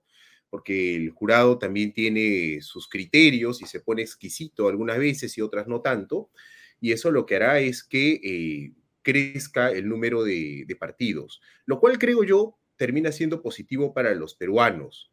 porque 0.50 0.94
el 0.94 1.10
jurado 1.10 1.58
también 1.58 1.94
tiene 1.94 2.60
sus 2.60 2.88
criterios 2.88 3.62
y 3.62 3.66
se 3.66 3.80
pone 3.80 4.02
exquisito 4.02 4.68
algunas 4.68 4.98
veces 4.98 5.36
y 5.38 5.40
otras 5.40 5.66
no 5.66 5.80
tanto. 5.80 6.30
Y 6.80 6.92
eso 6.92 7.10
lo 7.10 7.24
que 7.24 7.36
hará 7.36 7.60
es 7.60 7.82
que 7.82 8.20
eh, 8.22 8.72
crezca 9.00 9.70
el 9.70 9.88
número 9.88 10.24
de 10.24 10.76
partidos, 10.78 11.40
lo 11.64 11.80
cual 11.80 11.98
creo 11.98 12.24
yo 12.24 12.58
termina 12.76 13.12
siendo 13.12 13.40
positivo 13.40 13.94
para 13.94 14.14
los 14.14 14.34
peruanos 14.34 15.11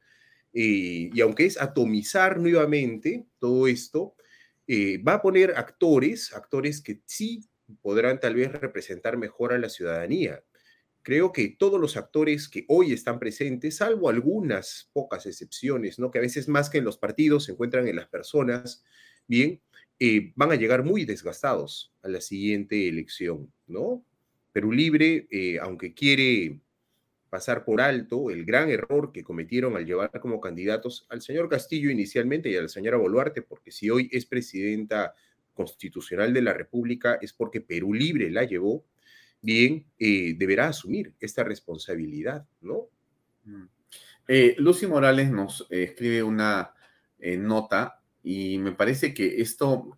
eh, 0.54 1.10
y 1.14 1.22
aunque 1.22 1.46
es 1.46 1.62
atomizar 1.62 2.40
nuevamente 2.40 3.26
todo 3.40 3.68
esto, 3.68 4.16
eh, 4.68 4.98
va 5.00 5.16
a 5.16 5.22
poner 5.22 5.54
actores, 5.58 6.34
actores 6.34 6.82
que 6.82 7.02
sí 7.06 7.46
podrán 7.82 8.20
tal 8.20 8.36
vez 8.36 8.52
representar 8.52 9.18
mejor 9.18 9.54
a 9.54 9.60
la 9.60 9.70
ciudadanía. 9.70 10.44
Creo 11.02 11.32
que 11.32 11.56
todos 11.58 11.80
los 11.80 11.98
actores 11.98 12.50
que 12.50 12.66
hoy 12.68 12.94
están 12.94 13.20
presentes, 13.20 13.78
salvo 13.78 14.10
algunas 14.10 14.90
pocas 14.94 15.26
excepciones, 15.26 15.98
¿no? 15.98 16.12
que 16.12 16.20
a 16.20 16.22
veces 16.22 16.48
más 16.48 16.70
que 16.70 16.80
en 16.80 16.84
los 16.84 16.98
partidos 16.98 17.46
se 17.46 17.54
encuentran 17.54 17.88
en 17.88 17.96
las 17.96 18.08
personas, 18.08 18.84
bien, 19.28 19.62
eh, 20.00 20.34
van 20.36 20.52
a 20.52 20.56
llegar 20.56 20.84
muy 20.84 21.06
desgastados 21.06 21.94
a 22.02 22.10
la 22.10 22.22
siguiente 22.22 22.88
elección, 22.88 23.52
¿no? 23.68 24.04
Perú 24.52 24.72
Libre, 24.72 25.28
aunque 25.62 25.94
quiere 25.94 26.60
pasar 27.30 27.64
por 27.64 27.82
alto 27.82 28.32
el 28.32 28.46
gran 28.46 28.70
error 28.70 29.12
que 29.12 29.24
cometieron 29.24 29.76
al 29.76 29.86
llevar 29.86 30.20
como 30.20 30.42
candidatos 30.42 31.06
al 31.10 31.22
señor 31.22 31.50
Castillo 31.50 31.90
inicialmente 31.90 32.50
y 32.50 32.56
a 32.56 32.62
la 32.62 32.68
señora 32.68 32.98
Boluarte, 32.98 33.42
porque 33.42 33.72
si 33.72 33.90
hoy 33.90 34.10
es 34.12 34.26
presidenta 34.26 35.14
constitucional 35.54 36.34
de 36.34 36.42
la 36.42 36.54
República 36.54 37.20
es 37.22 37.34
porque 37.34 37.62
Perú 37.62 37.94
Libre 37.94 38.32
la 38.32 38.44
llevó, 38.44 38.86
bien, 39.42 39.86
eh, 39.98 40.36
deberá 40.38 40.68
asumir 40.68 41.14
esta 41.20 41.44
responsabilidad, 41.44 42.46
¿no? 42.62 42.88
Mm. 43.46 43.66
Eh, 44.28 44.56
Lucy 44.60 44.86
Morales 44.88 45.32
nos 45.32 45.68
eh, 45.70 45.84
escribe 45.84 46.24
una 46.24 46.74
nota 47.22 48.02
y 48.24 48.58
me 48.60 48.72
parece 48.72 49.14
que 49.14 49.42
esto 49.42 49.98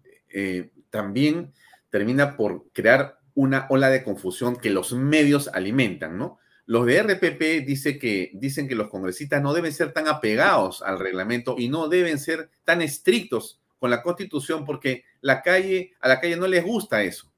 también 0.90 1.54
termina 1.92 2.36
por 2.36 2.72
crear 2.74 3.20
una 3.36 3.68
ola 3.70 3.90
de 3.90 4.04
confusión 4.04 4.56
que 4.56 4.72
los 4.72 4.94
medios 4.94 5.48
alimentan, 5.50 6.18
¿no? 6.18 6.40
Los 6.72 6.86
de 6.86 7.04
RPP 7.04 7.66
dice 7.68 8.00
que, 8.00 8.32
dicen 8.34 8.66
que 8.66 8.76
los 8.76 8.88
congresistas 8.88 9.42
no 9.42 9.54
deben 9.54 9.74
ser 9.74 9.92
tan 9.92 10.08
apegados 10.08 10.82
al 10.82 11.00
reglamento 11.00 11.56
y 11.58 11.68
no 11.68 11.90
deben 11.90 12.18
ser 12.18 12.50
tan 12.64 12.82
estrictos 12.82 13.60
con 13.78 13.92
la 13.92 14.02
constitución 14.02 14.64
porque 14.64 15.04
la 15.20 15.42
calle, 15.42 15.92
a 16.00 16.08
la 16.08 16.22
calle 16.22 16.38
no 16.38 16.48
les 16.48 16.64
gusta 16.64 17.04
eso. 17.04 17.30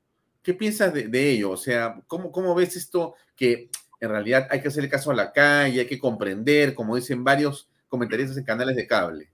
¿Qué 0.44 0.54
piensas 0.54 0.94
de, 0.94 1.30
ello? 1.32 1.50
O 1.50 1.58
sea, 1.58 2.00
¿cómo, 2.06 2.32
¿cómo 2.32 2.54
ves 2.54 2.76
esto 2.76 3.16
que 3.36 3.72
en 4.00 4.10
realidad 4.10 4.48
hay 4.52 4.62
que 4.62 4.68
hacerle 4.68 4.88
caso 4.88 5.10
a 5.10 5.16
la 5.16 5.32
calle, 5.32 5.80
hay 5.80 5.88
que 5.88 5.98
comprender, 5.98 6.76
como 6.76 6.96
dicen 6.96 7.24
varios 7.24 7.68
comentaristas 7.88 8.38
en 8.38 8.44
canales 8.44 8.76
de 8.76 8.86
cable? 8.86 9.32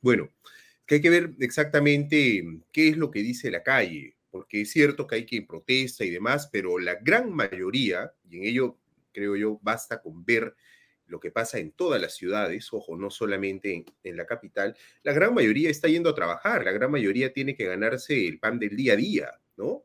Bueno, 0.00 0.30
que 0.86 0.94
hay 0.94 1.00
que 1.02 1.10
ver 1.10 1.32
exactamente 1.38 2.42
qué 2.72 2.88
es 2.88 2.96
lo 2.96 3.10
que 3.10 3.18
dice 3.18 3.50
la 3.50 3.62
calle, 3.62 4.16
porque 4.30 4.62
es 4.62 4.70
cierto 4.70 5.06
que 5.06 5.16
hay 5.16 5.26
quien 5.26 5.46
protesta 5.46 6.02
y 6.02 6.08
demás, 6.08 6.48
pero 6.50 6.78
la 6.78 6.94
gran 6.94 7.30
mayoría, 7.30 8.10
y 8.30 8.38
en 8.38 8.44
ello 8.44 8.78
creo 9.12 9.36
yo, 9.36 9.58
basta 9.62 10.00
con 10.00 10.24
ver 10.24 10.54
lo 11.06 11.20
que 11.20 11.30
pasa 11.30 11.58
en 11.58 11.72
todas 11.72 12.00
las 12.00 12.14
ciudades, 12.14 12.72
ojo, 12.72 12.96
no 12.96 13.10
solamente 13.10 13.84
en, 14.02 14.16
la 14.16 14.26
capital, 14.26 14.76
la 15.02 15.12
gran 15.12 15.34
mayoría 15.34 15.68
está 15.68 15.88
yendo 15.88 16.10
a 16.10 16.14
trabajar, 16.14 16.64
la 16.64 16.72
gran 16.72 16.90
mayoría 16.90 17.32
tiene 17.32 17.54
que 17.54 17.66
ganarse 17.66 18.26
el 18.26 18.38
pan 18.38 18.58
del 18.58 18.76
día 18.76 18.94
a 18.94 18.96
día, 18.96 19.30
¿no? 19.56 19.84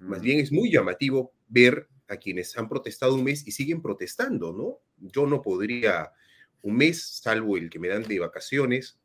Más 0.00 0.20
bien 0.20 0.40
es 0.40 0.50
muy 0.50 0.72
llamativo 0.72 1.34
ver 1.48 1.88
a 2.08 2.16
quienes 2.16 2.56
han 2.58 2.68
protestado 2.68 3.14
un 3.14 3.24
mes 3.24 3.46
y 3.46 3.52
siguen 3.52 3.80
protestando, 3.80 4.52
¿no? 4.52 4.80
Yo 4.96 5.26
no 5.26 5.40
podría 5.40 6.12
un 6.62 6.76
mes, 6.76 7.02
salvo 7.02 7.56
el 7.56 7.70
que 7.70 7.78
me 7.78 7.88
dan 7.88 8.02
de 8.02 8.18
vacaciones, 8.18 8.98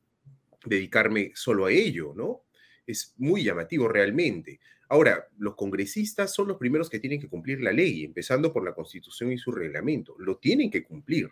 dedicarme 0.65 1.31
solo 1.35 1.65
a 1.65 1.71
ello, 1.71 2.13
¿no? 2.15 2.43
Es 2.87 3.13
muy 3.17 3.43
llamativo 3.43 3.87
realmente. 3.87 4.59
Ahora, 4.89 5.27
los 5.37 5.55
congresistas 5.55 6.33
son 6.33 6.47
los 6.47 6.57
primeros 6.57 6.89
que 6.89 6.99
tienen 6.99 7.21
que 7.21 7.29
cumplir 7.29 7.61
la 7.61 7.71
ley, 7.71 8.03
empezando 8.03 8.51
por 8.51 8.65
la 8.65 8.73
Constitución 8.73 9.31
y 9.31 9.37
su 9.37 9.51
reglamento. 9.51 10.15
Lo 10.17 10.37
tienen 10.37 10.71
que 10.71 10.83
cumplir. 10.83 11.29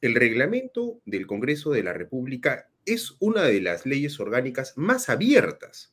El 0.00 0.14
reglamento 0.14 1.00
del 1.04 1.26
Congreso 1.26 1.72
de 1.72 1.82
la 1.82 1.92
República 1.92 2.70
es 2.86 3.16
una 3.18 3.42
de 3.42 3.60
las 3.60 3.84
leyes 3.84 4.20
orgánicas 4.20 4.74
más 4.76 5.08
abiertas 5.08 5.92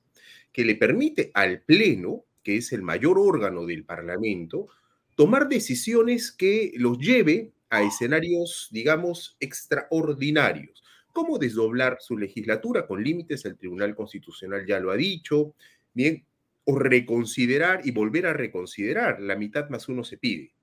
que 0.52 0.64
le 0.64 0.76
permite 0.76 1.32
al 1.34 1.62
Pleno, 1.62 2.24
que 2.44 2.58
es 2.58 2.72
el 2.72 2.84
mayor 2.84 3.18
órgano 3.18 3.66
del 3.66 3.84
Parlamento, 3.84 4.68
tomar 5.16 5.50
decisiones 5.50 6.32
que 6.32 6.72
los 6.76 7.00
lleve 7.00 7.54
a 7.72 7.82
escenarios, 7.82 8.70
digamos, 8.72 9.38
extraordinarios, 9.40 10.84
como 11.12 11.40
desdoblar 11.40 11.98
su 12.00 12.16
legislatura 12.16 12.86
con 12.86 13.04
límites, 13.04 13.44
el 13.46 13.58
Tribunal 13.58 13.96
Constitucional 13.96 14.68
ya 14.68 14.80
lo 14.80 14.92
ha 14.92 14.98
dicho, 14.98 15.56
bien, 15.94 16.26
o 16.66 16.78
reconsiderar 16.78 17.82
y 17.84 17.92
volver 17.92 18.26
a 18.28 18.34
reconsiderar. 18.34 19.22
La 19.22 19.36
mitad 19.36 19.70
más 19.70 19.88
uno 19.88 20.04
se 20.04 20.18
pide. 20.18 20.54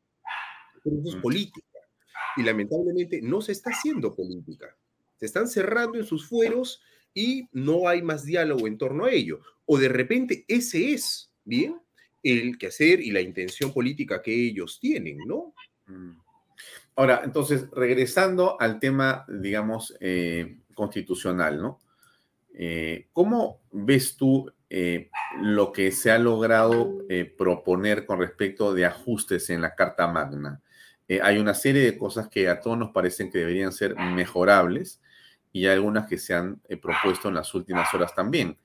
Pero 0.82 0.96
eso 1.00 1.16
es 1.16 1.22
política. 1.22 1.66
Y 2.36 2.42
lamentablemente 2.42 3.20
no 3.22 3.40
se 3.40 3.52
está 3.52 3.70
haciendo 3.70 4.14
política. 4.14 4.76
Se 5.16 5.26
están 5.26 5.48
cerrando 5.48 5.98
en 5.98 6.04
sus 6.04 6.28
fueros 6.28 6.82
y 7.14 7.48
no 7.52 7.88
hay 7.88 8.02
más 8.02 8.24
diálogo 8.24 8.66
en 8.66 8.78
torno 8.78 9.04
a 9.04 9.10
ello. 9.10 9.40
O 9.66 9.78
de 9.78 9.88
repente 9.88 10.44
ese 10.48 10.92
es, 10.92 11.32
¿bien? 11.44 11.80
El 12.22 12.58
quehacer 12.58 13.00
y 13.00 13.10
la 13.10 13.20
intención 13.20 13.72
política 13.72 14.22
que 14.22 14.34
ellos 14.34 14.78
tienen, 14.80 15.18
¿no? 15.26 15.54
Mm. 15.86 16.12
Ahora, 16.96 17.22
entonces, 17.24 17.70
regresando 17.70 18.60
al 18.60 18.78
tema, 18.78 19.24
digamos, 19.28 19.96
eh, 20.00 20.58
constitucional, 20.74 21.60
¿no? 21.60 21.80
Eh, 22.54 23.08
¿Cómo 23.12 23.62
ves 23.72 24.16
tú 24.16 24.52
eh, 24.74 25.10
lo 25.42 25.70
que 25.70 25.92
se 25.92 26.10
ha 26.10 26.18
logrado 26.18 27.04
eh, 27.10 27.26
proponer 27.26 28.06
con 28.06 28.18
respecto 28.18 28.72
de 28.72 28.86
ajustes 28.86 29.50
en 29.50 29.60
la 29.60 29.74
Carta 29.74 30.06
Magna. 30.06 30.62
Eh, 31.08 31.20
hay 31.22 31.36
una 31.36 31.52
serie 31.52 31.82
de 31.82 31.98
cosas 31.98 32.30
que 32.30 32.48
a 32.48 32.58
todos 32.58 32.78
nos 32.78 32.90
parecen 32.90 33.30
que 33.30 33.40
deberían 33.40 33.70
ser 33.70 33.94
mejorables 33.96 35.02
y 35.52 35.66
algunas 35.66 36.08
que 36.08 36.16
se 36.16 36.32
han 36.32 36.62
propuesto 36.80 37.28
en 37.28 37.34
las 37.34 37.52
últimas 37.52 37.92
horas 37.92 38.14
también. 38.14 38.56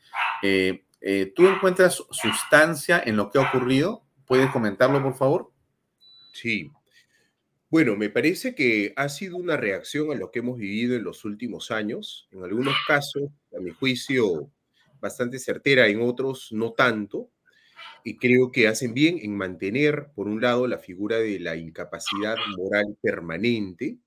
¿Tú 0.41 1.45
encuentras 1.45 2.01
sustancia 2.09 3.03
en 3.05 3.17
lo 3.17 3.29
que 3.29 3.39
ha 3.39 3.49
ocurrido? 3.49 4.05
¿Puedes 4.25 4.49
comentarlo, 4.51 5.03
por 5.03 5.15
favor? 5.15 5.51
Sí. 6.31 6.71
Bueno, 7.69 7.97
me 7.97 8.09
parece 8.09 8.55
que 8.55 8.93
ha 8.95 9.09
sido 9.09 9.35
una 9.35 9.57
reacción 9.57 10.09
a 10.13 10.15
lo 10.15 10.31
que 10.31 10.39
hemos 10.39 10.57
vivido 10.57 10.95
en 10.95 11.03
los 11.03 11.25
últimos 11.25 11.69
años. 11.69 12.29
En 12.31 12.45
algunos 12.45 12.75
casos, 12.88 13.23
a 13.53 13.59
mi 13.59 13.71
juicio, 13.71 14.49
bastante 14.99 15.40
certera, 15.40 15.88
en 15.88 16.02
otros 16.02 16.49
no 16.52 16.74
tanto. 16.74 17.32
Y 18.03 18.18
creo 18.18 18.52
que 18.52 18.68
hacen 18.68 18.94
bien 18.94 19.19
en 19.22 19.36
mantener, 19.36 20.10
por 20.15 20.28
un 20.28 20.41
lado, 20.41 20.68
la 20.68 20.80
figura 20.80 21.18
de 21.18 21.40
la 21.40 21.57
incapacidad 21.57 22.38
moral 22.57 22.98
permanente. 23.02 23.98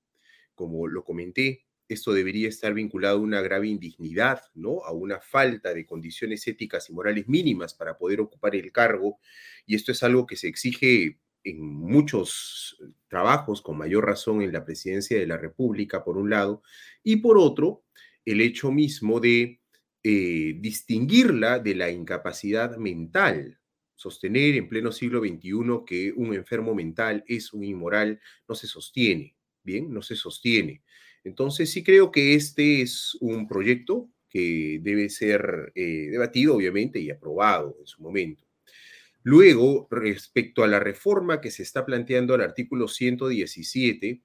Como 0.55 0.89
lo 0.89 1.05
comenté, 1.05 1.67
esto 1.89 2.13
debería 2.13 2.49
estar 2.49 2.73
vinculado 2.73 3.19
a 3.19 3.21
una 3.21 3.43
grave 3.43 3.69
indignidad, 3.69 4.43
¿no? 4.55 4.85
A 4.85 4.93
una 4.93 5.21
falta 5.21 5.75
de 5.75 5.87
condiciones 5.87 6.47
éticas 6.47 6.89
y 6.89 6.93
morales 6.93 7.29
mínimas 7.29 7.75
para 7.75 7.99
poder 7.99 8.21
ocupar 8.21 8.55
el 8.55 8.73
cargo. 8.73 9.19
Y 9.67 9.75
esto 9.75 9.93
es 9.93 10.03
algo 10.03 10.27
que 10.27 10.37
se 10.37 10.49
exige 10.49 11.19
en 11.45 11.63
muchos 11.63 12.79
trabajos, 13.09 13.63
con 13.63 13.79
mayor 13.79 14.07
razón 14.07 14.43
en 14.43 14.53
la 14.53 14.65
presidencia 14.65 15.19
de 15.19 15.27
la 15.27 15.37
República, 15.37 16.05
por 16.05 16.17
un 16.17 16.31
lado, 16.31 16.63
y 17.03 17.17
por 17.17 17.39
otro, 17.39 17.85
el 18.25 18.41
hecho 18.41 18.71
mismo 18.71 19.21
de 19.21 19.60
eh, 20.03 20.57
distinguirla 20.59 21.59
de 21.59 21.75
la 21.75 21.91
incapacidad 21.91 22.77
mental. 22.77 23.59
Sostener 23.95 24.57
en 24.57 24.69
pleno 24.69 24.93
siglo 24.93 25.21
XXI 25.21 25.85
que 25.87 26.13
un 26.17 26.35
enfermo 26.35 26.75
mental 26.75 27.23
es 27.27 27.53
un 27.53 27.65
inmoral 27.65 28.21
no 28.49 28.55
se 28.55 28.67
sostiene, 28.67 29.37
¿bien? 29.63 29.93
No 29.93 30.01
se 30.01 30.17
sostiene. 30.17 30.83
Entonces 31.23 31.71
sí 31.71 31.85
creo 31.85 32.11
que 32.11 32.35
este 32.35 32.81
es 32.81 33.17
un 33.21 33.47
proyecto 33.47 34.09
que 34.29 34.79
debe 34.81 35.11
ser 35.11 35.73
eh, 35.75 36.09
debatido, 36.11 36.55
obviamente, 36.55 36.99
y 37.01 37.11
aprobado 37.11 37.77
en 37.79 37.87
su 37.87 38.03
momento. 38.03 38.45
Luego, 39.23 39.87
respecto 39.91 40.65
a 40.65 40.69
la 40.69 40.81
reforma 40.81 41.41
que 41.43 41.51
se 41.51 41.63
está 41.63 41.85
planteando 41.85 42.33
al 42.33 42.41
artículo 42.41 42.89
117, 42.89 44.23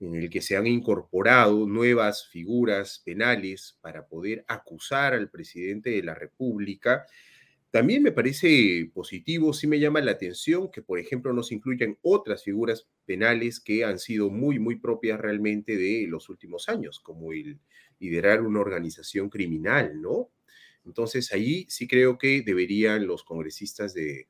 en 0.00 0.14
el 0.16 0.30
que 0.30 0.40
se 0.42 0.56
han 0.56 0.66
incorporado 0.66 1.66
nuevas 1.66 2.26
figuras 2.28 3.02
penales 3.04 3.78
para 3.82 4.06
poder 4.08 4.44
acusar 4.48 5.14
al 5.14 5.30
presidente 5.30 5.90
de 5.90 6.02
la 6.02 6.14
República. 6.14 7.06
También 7.70 8.02
me 8.02 8.12
parece 8.12 8.90
positivo, 8.92 9.52
sí 9.52 9.68
me 9.68 9.78
llama 9.78 10.00
la 10.00 10.12
atención 10.12 10.70
que, 10.72 10.82
por 10.82 10.98
ejemplo, 10.98 11.32
no 11.32 11.42
se 11.44 11.54
incluyan 11.54 11.98
otras 12.02 12.42
figuras 12.42 12.88
penales 13.06 13.60
que 13.60 13.84
han 13.84 13.98
sido 14.00 14.30
muy, 14.30 14.58
muy 14.58 14.76
propias 14.76 15.20
realmente 15.20 15.76
de 15.76 16.06
los 16.08 16.28
últimos 16.28 16.68
años, 16.68 16.98
como 17.00 17.32
el 17.32 17.60
liderar 18.00 18.42
una 18.42 18.60
organización 18.60 19.30
criminal, 19.30 20.00
¿no? 20.02 20.30
Entonces 20.84 21.32
ahí 21.32 21.66
sí 21.68 21.86
creo 21.86 22.18
que 22.18 22.42
deberían 22.42 23.06
los 23.06 23.22
congresistas 23.22 23.94
de 23.94 24.28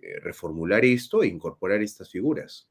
eh, 0.00 0.20
reformular 0.20 0.84
esto 0.84 1.22
e 1.22 1.28
incorporar 1.28 1.82
estas 1.82 2.10
figuras. 2.10 2.69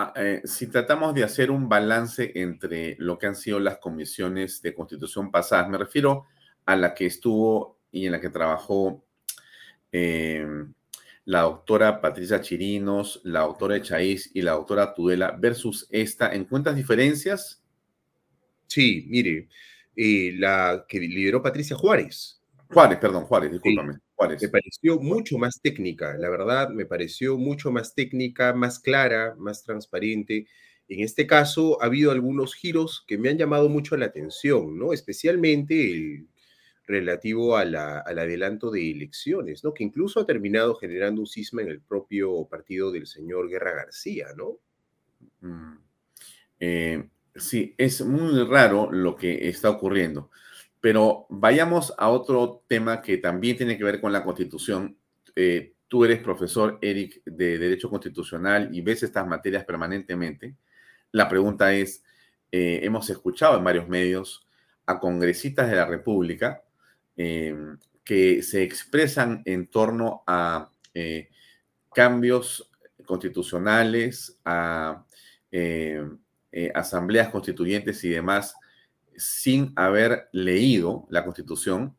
Ah, 0.00 0.12
eh, 0.14 0.42
si 0.44 0.68
tratamos 0.68 1.12
de 1.12 1.24
hacer 1.24 1.50
un 1.50 1.68
balance 1.68 2.30
entre 2.36 2.94
lo 3.00 3.18
que 3.18 3.26
han 3.26 3.34
sido 3.34 3.58
las 3.58 3.78
comisiones 3.78 4.62
de 4.62 4.72
constitución 4.72 5.32
pasadas, 5.32 5.68
me 5.68 5.76
refiero 5.76 6.26
a 6.66 6.76
la 6.76 6.94
que 6.94 7.06
estuvo 7.06 7.80
y 7.90 8.06
en 8.06 8.12
la 8.12 8.20
que 8.20 8.30
trabajó 8.30 9.04
em, 9.90 10.72
la 11.24 11.40
doctora 11.40 12.00
Patricia 12.00 12.40
Chirinos, 12.40 13.20
la 13.24 13.40
doctora 13.40 13.74
Echaíz 13.74 14.30
y 14.34 14.42
la 14.42 14.52
doctora 14.52 14.94
Tudela 14.94 15.32
versus 15.32 15.88
esta, 15.90 16.32
¿encuentras 16.32 16.76
diferencias? 16.76 17.64
Sí, 18.68 19.04
mire, 19.08 19.48
eh, 19.96 20.32
la 20.38 20.84
que 20.86 21.00
lideró 21.00 21.42
Patricia 21.42 21.74
Juárez. 21.74 22.40
Juárez, 22.72 22.98
perdón, 23.00 23.24
Juárez, 23.24 23.50
discúlpame. 23.50 23.98
Me 24.20 24.48
pareció 24.48 24.98
mucho 24.98 25.38
más 25.38 25.60
técnica, 25.60 26.16
la 26.18 26.28
verdad, 26.28 26.70
me 26.70 26.86
pareció 26.86 27.38
mucho 27.38 27.70
más 27.70 27.94
técnica, 27.94 28.52
más 28.52 28.80
clara, 28.80 29.36
más 29.38 29.62
transparente. 29.62 30.46
En 30.88 31.00
este 31.00 31.26
caso 31.26 31.80
ha 31.80 31.86
habido 31.86 32.10
algunos 32.10 32.54
giros 32.54 33.04
que 33.06 33.16
me 33.16 33.28
han 33.28 33.38
llamado 33.38 33.68
mucho 33.68 33.96
la 33.96 34.06
atención, 34.06 34.76
¿no? 34.76 34.92
Especialmente 34.92 35.92
el 35.92 36.28
relativo 36.84 37.56
al 37.56 37.76
adelanto 37.76 38.70
de 38.70 38.90
elecciones, 38.90 39.62
¿no? 39.62 39.72
Que 39.72 39.84
incluso 39.84 40.20
ha 40.20 40.26
terminado 40.26 40.74
generando 40.74 41.20
un 41.20 41.26
cisma 41.26 41.62
en 41.62 41.68
el 41.68 41.80
propio 41.80 42.48
partido 42.48 42.90
del 42.90 43.06
señor 43.06 43.48
Guerra 43.48 43.72
García, 43.72 44.28
¿no? 44.36 44.58
Mm. 45.42 45.78
Eh, 46.60 47.08
sí, 47.36 47.74
es 47.78 48.00
muy 48.00 48.42
raro 48.44 48.90
lo 48.90 49.14
que 49.14 49.48
está 49.48 49.70
ocurriendo. 49.70 50.30
Pero 50.80 51.26
vayamos 51.28 51.92
a 51.98 52.08
otro 52.08 52.62
tema 52.68 53.02
que 53.02 53.18
también 53.18 53.56
tiene 53.56 53.76
que 53.76 53.84
ver 53.84 54.00
con 54.00 54.12
la 54.12 54.22
Constitución. 54.22 54.96
Eh, 55.34 55.74
tú 55.88 56.04
eres 56.04 56.22
profesor, 56.22 56.78
Eric, 56.80 57.22
de 57.24 57.58
Derecho 57.58 57.90
Constitucional 57.90 58.70
y 58.72 58.80
ves 58.80 59.02
estas 59.02 59.26
materias 59.26 59.64
permanentemente. 59.64 60.54
La 61.10 61.28
pregunta 61.28 61.72
es, 61.74 62.04
eh, 62.52 62.80
hemos 62.82 63.10
escuchado 63.10 63.58
en 63.58 63.64
varios 63.64 63.88
medios 63.88 64.46
a 64.86 65.00
congresistas 65.00 65.68
de 65.68 65.76
la 65.76 65.86
República 65.86 66.62
eh, 67.16 67.56
que 68.04 68.42
se 68.42 68.62
expresan 68.62 69.42
en 69.44 69.66
torno 69.66 70.22
a 70.26 70.70
cambios 71.94 72.68
constitucionales, 73.06 74.36
a 74.44 75.04
asambleas 76.74 77.28
constituyentes 77.28 78.02
y 78.02 78.08
demás 78.08 78.56
sin 79.18 79.72
haber 79.76 80.28
leído 80.32 81.06
la 81.10 81.24
Constitución 81.24 81.96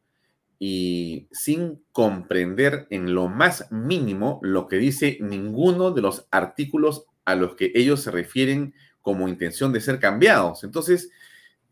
y 0.58 1.28
sin 1.32 1.84
comprender 1.92 2.88
en 2.90 3.14
lo 3.14 3.30
más 3.30 3.72
mínimo 3.72 4.40
lo 4.44 4.68
que 4.68 4.78
dice 4.78 5.18
ninguno 5.22 5.92
de 5.92 6.02
los 6.02 6.28
artículos 6.32 7.06
a 7.26 7.36
los 7.36 7.56
que 7.56 7.72
ellos 7.76 8.02
se 8.02 8.12
refieren 8.12 8.74
como 9.02 9.28
intención 9.28 9.72
de 9.72 9.82
ser 9.82 10.00
cambiados. 10.00 10.64
Entonces, 10.64 11.12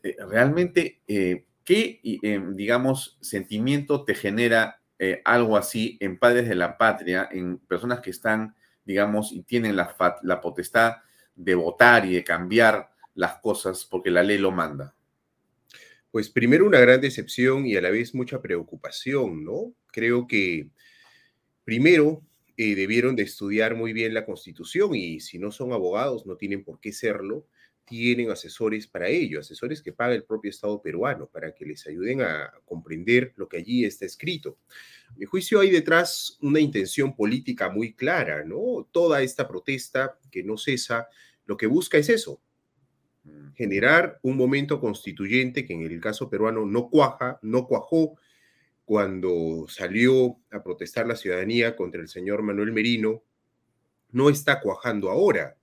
eh, 0.04 0.16
realmente, 0.30 1.02
eh, 1.08 1.46
¿qué, 1.66 2.00
eh, 2.04 2.42
digamos, 2.54 3.18
sentimiento 3.22 4.04
te 4.04 4.16
genera 4.16 4.82
algo 5.26 5.58
así 5.58 5.96
en 6.00 6.18
padres 6.18 6.50
de 6.50 6.56
la 6.56 6.76
patria, 6.76 7.30
en 7.32 7.60
personas 7.60 8.00
que 8.00 8.10
están, 8.10 8.56
digamos, 8.84 9.32
y 9.32 9.44
tienen 9.44 9.76
la, 9.76 9.96
la 10.24 10.42
potestad 10.42 10.96
de 11.36 11.54
votar 11.54 12.04
y 12.06 12.16
de 12.16 12.24
cambiar 12.24 12.90
las 13.14 13.38
cosas 13.38 13.86
porque 13.86 14.10
la 14.10 14.24
ley 14.24 14.40
lo 14.40 14.52
manda? 14.52 14.96
Pues 16.12 16.30
primero 16.30 16.66
una 16.66 16.80
gran 16.80 17.02
decepción 17.02 17.66
y 17.66 17.76
a 17.76 17.82
la 17.82 17.92
vez 17.92 18.16
mucha 18.16 18.42
preocupación, 18.42 19.44
¿no? 19.44 19.74
Creo 19.92 20.26
que 20.26 20.70
primero 21.64 22.24
eh, 22.56 22.76
debieron 22.76 23.16
de 23.16 23.24
estudiar 23.24 23.76
muy 23.76 23.94
bien 23.94 24.14
la 24.14 24.26
Constitución 24.26 24.96
y 24.96 25.20
si 25.20 25.38
no 25.38 25.52
son 25.52 25.74
abogados, 25.74 26.26
no 26.26 26.38
tienen 26.38 26.64
por 26.64 26.80
qué 26.80 26.92
serlo, 26.92 27.46
tienen 27.86 28.32
asesores 28.32 28.88
para 28.88 29.08
ello, 29.08 29.40
asesores 29.40 29.82
que 29.82 29.94
paga 29.94 30.14
el 30.14 30.24
propio 30.24 30.50
Estado 30.50 30.82
peruano 30.82 31.28
para 31.28 31.54
que 31.54 31.66
les 31.66 31.86
ayuden 31.88 32.22
a 32.22 32.52
comprender 32.66 33.34
lo 33.38 33.48
que 33.48 33.58
allí 33.58 33.86
está 33.86 34.06
escrito. 34.06 34.58
A 35.10 35.14
mi 35.16 35.26
juicio 35.26 35.60
hay 35.60 35.70
detrás 35.70 36.38
una 36.42 36.60
intención 36.60 37.16
política 37.16 37.70
muy 37.70 37.94
clara, 37.94 38.44
¿no? 38.44 38.90
Toda 38.92 39.22
esta 39.22 39.48
protesta 39.48 40.18
que 40.32 40.44
no 40.44 40.58
cesa, 40.58 41.08
lo 41.46 41.56
que 41.56 41.68
busca 41.68 41.98
es 41.98 42.10
eso, 42.10 42.42
generar 43.56 44.20
un 44.22 44.38
momento 44.38 44.80
constituyente 44.80 45.66
que 45.66 45.74
en 45.74 45.82
el 45.82 46.00
caso 46.00 46.30
peruano 46.30 46.66
no 46.66 46.90
cuaja, 46.90 47.40
no 47.42 47.66
cuajó 47.68 48.18
cuando 48.86 49.66
salió 49.68 50.38
a 50.52 50.64
protestar 50.64 51.08
la 51.08 51.16
ciudadanía 51.16 51.76
contra 51.76 52.00
el 52.00 52.08
señor 52.08 52.42
Manuel 52.44 52.72
Merino, 52.72 53.24
no 54.12 54.30
está 54.30 54.62
cuajando 54.62 55.10
ahora. 55.10 55.58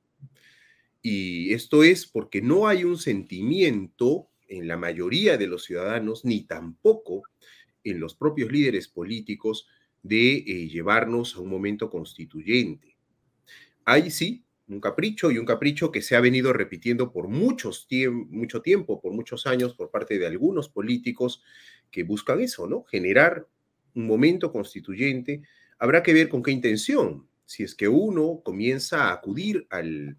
Y 1.01 1.53
esto 1.55 1.83
es 1.83 2.07
porque 2.07 2.43
no 2.43 2.67
hay 2.67 2.85
un 2.85 2.99
sentimiento 2.99 4.29
en 4.49 4.69
la 4.69 4.77
mayoría 4.77 5.39
de 5.39 5.47
los 5.47 5.65
ciudadanos, 5.65 6.25
ni 6.25 6.43
tampoco 6.43 7.23
en 7.83 8.01
los 8.01 8.15
propios 8.15 8.51
líderes 8.51 8.89
políticos, 8.89 9.69
de 10.03 10.37
eh, 10.37 10.69
llevarnos 10.69 11.37
a 11.37 11.41
un 11.41 11.49
momento 11.49 11.89
constituyente. 11.89 12.97
Hay 13.85 14.11
sí 14.11 14.45
un 14.69 14.81
capricho 14.81 15.31
y 15.31 15.39
un 15.39 15.45
capricho 15.45 15.93
que 15.93 16.03
se 16.03 16.17
ha 16.17 16.21
venido 16.21 16.53
repitiendo 16.53 17.13
por 17.13 17.29
muchos 17.29 17.87
mucho 18.31 18.63
tiempo, 18.63 19.01
por 19.01 19.13
muchos 19.13 19.47
años, 19.47 19.75
por 19.75 19.91
parte 19.91 20.19
de 20.19 20.27
algunos 20.27 20.69
políticos 20.69 21.43
que 21.91 22.03
buscan 22.03 22.41
eso, 22.41 22.67
¿no? 22.67 22.85
Generar 22.85 23.47
un 23.95 24.07
momento 24.07 24.51
constituyente. 24.51 25.43
Habrá 25.79 26.03
que 26.03 26.15
ver 26.15 26.29
con 26.29 26.43
qué 26.43 26.51
intención. 26.51 27.29
Si 27.45 27.63
es 27.63 27.75
que 27.75 27.89
uno 27.89 28.41
comienza 28.43 29.05
a 29.05 29.13
acudir 29.13 29.67
al, 29.71 30.17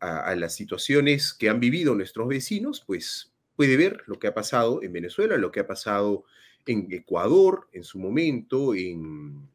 a, 0.00 0.34
las 0.34 0.54
situaciones 0.54 1.32
que 1.32 1.48
han 1.48 1.60
vivido 1.60 1.94
nuestros 1.94 2.28
vecinos, 2.28 2.82
pues 2.86 3.32
puede 3.56 3.76
ver 3.76 4.02
lo 4.06 4.18
que 4.18 4.26
ha 4.26 4.34
pasado 4.34 4.82
en 4.82 4.92
Venezuela, 4.92 5.38
lo 5.38 5.50
que 5.50 5.60
ha 5.60 5.66
pasado 5.66 6.24
en 6.66 6.88
Ecuador 6.90 7.68
en 7.72 7.84
su 7.84 7.98
momento, 7.98 8.74
en 8.74 9.48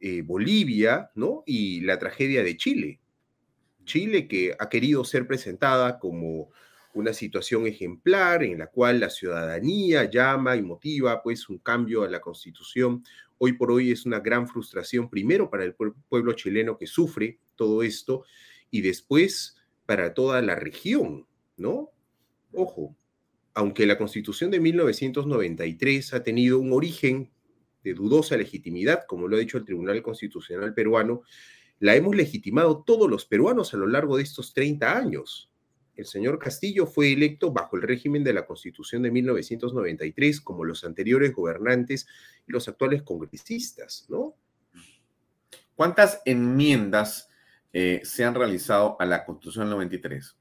eh, 0.00 0.22
Bolivia, 0.22 1.10
¿no? 1.14 1.44
Y 1.46 1.82
la 1.82 1.98
tragedia 1.98 2.42
de 2.42 2.56
Chile. 2.56 3.00
Chile 3.88 4.28
que 4.28 4.54
ha 4.56 4.68
querido 4.68 5.02
ser 5.02 5.26
presentada 5.26 5.98
como 5.98 6.50
una 6.94 7.12
situación 7.12 7.66
ejemplar 7.66 8.44
en 8.44 8.58
la 8.58 8.68
cual 8.68 9.00
la 9.00 9.10
ciudadanía 9.10 10.04
llama 10.10 10.56
y 10.56 10.62
motiva 10.62 11.22
pues 11.22 11.48
un 11.48 11.58
cambio 11.58 12.02
a 12.04 12.08
la 12.08 12.20
constitución. 12.20 13.02
Hoy 13.38 13.54
por 13.54 13.72
hoy 13.72 13.90
es 13.90 14.04
una 14.06 14.20
gran 14.20 14.46
frustración 14.46 15.08
primero 15.08 15.50
para 15.50 15.64
el 15.64 15.74
pueblo 15.74 16.32
chileno 16.34 16.76
que 16.76 16.86
sufre 16.86 17.38
todo 17.56 17.82
esto 17.82 18.24
y 18.70 18.82
después 18.82 19.56
para 19.86 20.12
toda 20.12 20.42
la 20.42 20.54
región, 20.54 21.26
¿no? 21.56 21.90
Ojo, 22.52 22.94
aunque 23.54 23.86
la 23.86 23.96
constitución 23.96 24.50
de 24.50 24.60
1993 24.60 26.14
ha 26.14 26.22
tenido 26.22 26.58
un 26.58 26.72
origen 26.72 27.30
de 27.82 27.94
dudosa 27.94 28.36
legitimidad, 28.36 29.04
como 29.06 29.28
lo 29.28 29.36
ha 29.36 29.40
dicho 29.40 29.56
el 29.56 29.64
Tribunal 29.64 30.02
Constitucional 30.02 30.74
peruano, 30.74 31.22
la 31.80 31.94
hemos 31.94 32.16
legitimado 32.16 32.82
todos 32.82 33.08
los 33.08 33.24
peruanos 33.24 33.72
a 33.72 33.76
lo 33.76 33.86
largo 33.86 34.16
de 34.16 34.22
estos 34.22 34.52
30 34.52 34.96
años. 34.96 35.50
El 35.94 36.06
señor 36.06 36.38
Castillo 36.38 36.86
fue 36.86 37.12
electo 37.12 37.52
bajo 37.52 37.76
el 37.76 37.82
régimen 37.82 38.22
de 38.22 38.32
la 38.32 38.46
Constitución 38.46 39.02
de 39.02 39.10
1993, 39.10 40.40
como 40.40 40.64
los 40.64 40.84
anteriores 40.84 41.34
gobernantes 41.34 42.06
y 42.46 42.52
los 42.52 42.68
actuales 42.68 43.02
congresistas, 43.02 44.06
¿no? 44.08 44.34
¿Cuántas 45.74 46.22
enmiendas 46.24 47.28
eh, 47.72 48.00
se 48.04 48.24
han 48.24 48.34
realizado 48.34 48.96
a 49.00 49.06
la 49.06 49.24
Constitución 49.24 49.66
del 49.66 49.70
93? 49.74 50.36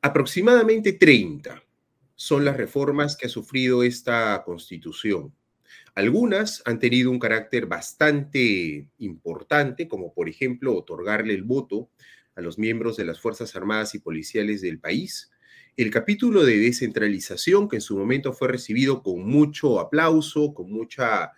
Aproximadamente 0.00 0.94
30 0.94 1.62
son 2.16 2.44
las 2.44 2.56
reformas 2.56 3.16
que 3.16 3.26
ha 3.26 3.30
sufrido 3.30 3.82
esta 3.82 4.42
Constitución. 4.44 5.34
Algunas 5.94 6.62
han 6.64 6.78
tenido 6.78 7.10
un 7.10 7.18
carácter 7.18 7.66
bastante 7.66 8.88
importante, 8.98 9.88
como 9.88 10.14
por 10.14 10.28
ejemplo 10.28 10.74
otorgarle 10.74 11.34
el 11.34 11.42
voto 11.42 11.90
a 12.34 12.40
los 12.40 12.58
miembros 12.58 12.96
de 12.96 13.04
las 13.04 13.20
Fuerzas 13.20 13.54
Armadas 13.56 13.94
y 13.94 13.98
Policiales 13.98 14.62
del 14.62 14.78
país. 14.78 15.30
El 15.76 15.90
capítulo 15.90 16.44
de 16.44 16.58
descentralización, 16.58 17.68
que 17.68 17.76
en 17.76 17.82
su 17.82 17.96
momento 17.96 18.32
fue 18.32 18.48
recibido 18.48 19.02
con 19.02 19.26
mucho 19.26 19.80
aplauso, 19.80 20.54
con 20.54 20.70
mucha 20.70 21.32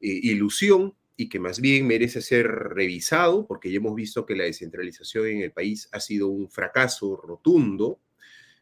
eh, 0.00 0.20
ilusión, 0.22 0.94
y 1.20 1.28
que 1.28 1.40
más 1.40 1.60
bien 1.60 1.88
merece 1.88 2.22
ser 2.22 2.46
revisado, 2.46 3.44
porque 3.48 3.72
ya 3.72 3.78
hemos 3.78 3.96
visto 3.96 4.24
que 4.24 4.36
la 4.36 4.44
descentralización 4.44 5.26
en 5.26 5.40
el 5.42 5.50
país 5.50 5.88
ha 5.90 5.98
sido 5.98 6.28
un 6.28 6.48
fracaso 6.48 7.16
rotundo. 7.16 7.98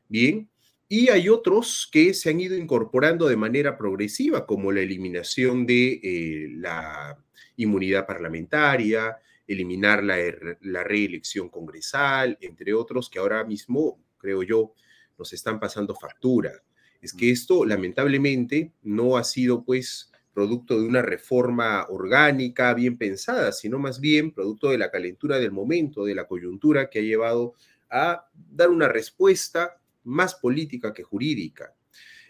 Bien, 0.09 0.49
y 0.89 1.09
hay 1.09 1.29
otros 1.29 1.89
que 1.91 2.15
se 2.15 2.31
han 2.31 2.41
ido 2.41 2.57
incorporando 2.57 3.27
de 3.29 3.37
manera 3.37 3.77
progresiva, 3.77 4.47
como 4.47 4.71
la 4.71 4.81
eliminación 4.81 5.67
de 5.67 6.01
eh, 6.03 6.49
la 6.51 7.19
inmunidad 7.57 8.07
parlamentaria, 8.07 9.17
eliminar 9.47 10.05
la, 10.05 10.17
la, 10.61 10.85
reelección 10.85 11.49
congresal, 11.49 12.39
entre 12.41 12.75
otros 12.75 13.11
que 13.11 13.19
ahora 13.19 13.45
mismo, 13.45 14.01
creo 14.19 14.43
yo, 14.43 14.75
nos 15.19 15.33
están 15.33 15.59
pasando 15.59 15.95
factura. 15.95 16.53
Es 17.01 17.13
que 17.13 17.31
esto, 17.31 17.65
lamentablemente, 17.65 18.73
no 18.83 19.17
ha 19.17 19.25
sido, 19.25 19.65
pues, 19.65 20.11
producto 20.33 20.79
de 20.79 20.87
una 20.87 21.01
reforma 21.01 21.87
orgánica 21.89 22.75
bien 22.75 22.99
pensada, 22.99 23.53
sino 23.53 23.79
más 23.79 24.01
bien 24.01 24.33
producto 24.33 24.69
de 24.69 24.79
la 24.79 24.91
calentura 24.91 25.39
del 25.39 25.51
momento, 25.51 26.05
de 26.05 26.15
la 26.15 26.27
coyuntura 26.27 26.91
que 26.91 26.99
ha 26.99 27.03
llevado 27.03 27.55
a 27.89 28.29
dar 28.35 28.69
una 28.69 28.87
respuesta 28.87 29.81
más 30.07 30.37
política 30.37 30.95
que 30.95 31.03
jurídica. 31.03 31.75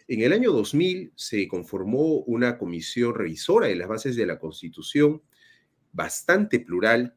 En 0.09 0.23
el 0.23 0.33
año 0.33 0.53
2000 0.53 1.13
se 1.15 1.47
conformó 1.49 2.19
una 2.21 2.59
comisión 2.59 3.15
revisora 3.15 3.69
de 3.69 3.77
las 3.77 3.89
bases 3.89 4.17
de 4.17 4.27
la 4.27 4.39
Constitución 4.39 5.23
bastante 5.93 6.61
plural 6.61 7.17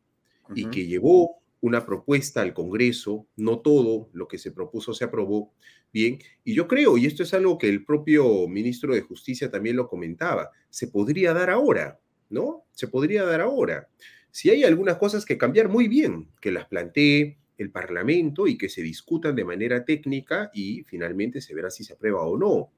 y 0.56 0.66
que 0.66 0.88
llevó 0.88 1.40
una 1.62 1.86
propuesta 1.86 2.42
al 2.42 2.54
Congreso, 2.54 3.28
no 3.36 3.60
todo 3.60 4.10
lo 4.14 4.28
que 4.28 4.38
se 4.38 4.52
propuso 4.52 4.94
se 4.94 5.04
aprobó 5.04 5.54
bien, 5.92 6.20
y 6.44 6.54
yo 6.56 6.68
creo, 6.68 6.98
y 6.98 7.06
esto 7.06 7.24
es 7.24 7.34
algo 7.34 7.58
que 7.58 7.68
el 7.68 7.86
propio 7.86 8.48
ministro 8.48 8.94
de 8.94 9.02
Justicia 9.02 9.52
también 9.52 9.76
lo 9.76 9.88
comentaba, 9.88 10.52
se 10.70 10.88
podría 10.88 11.34
dar 11.34 11.50
ahora, 11.50 12.00
¿no? 12.30 12.64
Se 12.72 12.88
podría 12.88 13.26
dar 13.26 13.42
ahora. 13.42 13.90
Si 14.32 14.50
hay 14.50 14.64
algunas 14.64 14.98
cosas 14.98 15.26
que 15.26 15.38
cambiar, 15.38 15.68
muy 15.68 15.88
bien, 15.88 16.30
que 16.40 16.52
las 16.52 16.68
plantee, 16.68 17.38
el 17.60 17.72
Parlamento 17.72 18.48
y 18.48 18.58
que 18.58 18.70
se 18.70 18.82
discutan 18.82 19.36
de 19.36 19.44
manera 19.44 19.84
técnica 19.84 20.50
y 20.54 20.84
finalmente 20.84 21.42
se 21.42 21.54
verá 21.54 21.70
si 21.70 21.84
se 21.84 21.94
aprueba 21.94 22.24
o 22.24 22.38
no. 22.38 22.72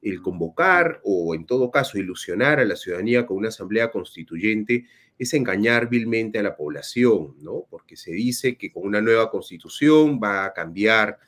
El 0.00 0.22
convocar 0.22 1.00
o 1.02 1.34
en 1.34 1.44
todo 1.44 1.72
caso 1.72 1.98
ilusionar 1.98 2.60
a 2.60 2.64
la 2.64 2.76
ciudadanía 2.76 3.26
con 3.26 3.36
una 3.36 3.48
asamblea 3.48 3.90
constituyente 3.90 4.86
es 5.18 5.34
engañar 5.34 5.88
vilmente 5.88 6.38
a 6.38 6.44
la 6.44 6.56
población, 6.56 7.34
¿no? 7.42 7.66
Porque 7.68 7.96
se 7.96 8.12
dice 8.12 8.56
que 8.56 8.70
con 8.70 8.84
una 8.86 9.00
nueva 9.00 9.28
constitución 9.28 10.20
va 10.22 10.44
a 10.44 10.52
cambiar 10.52 11.18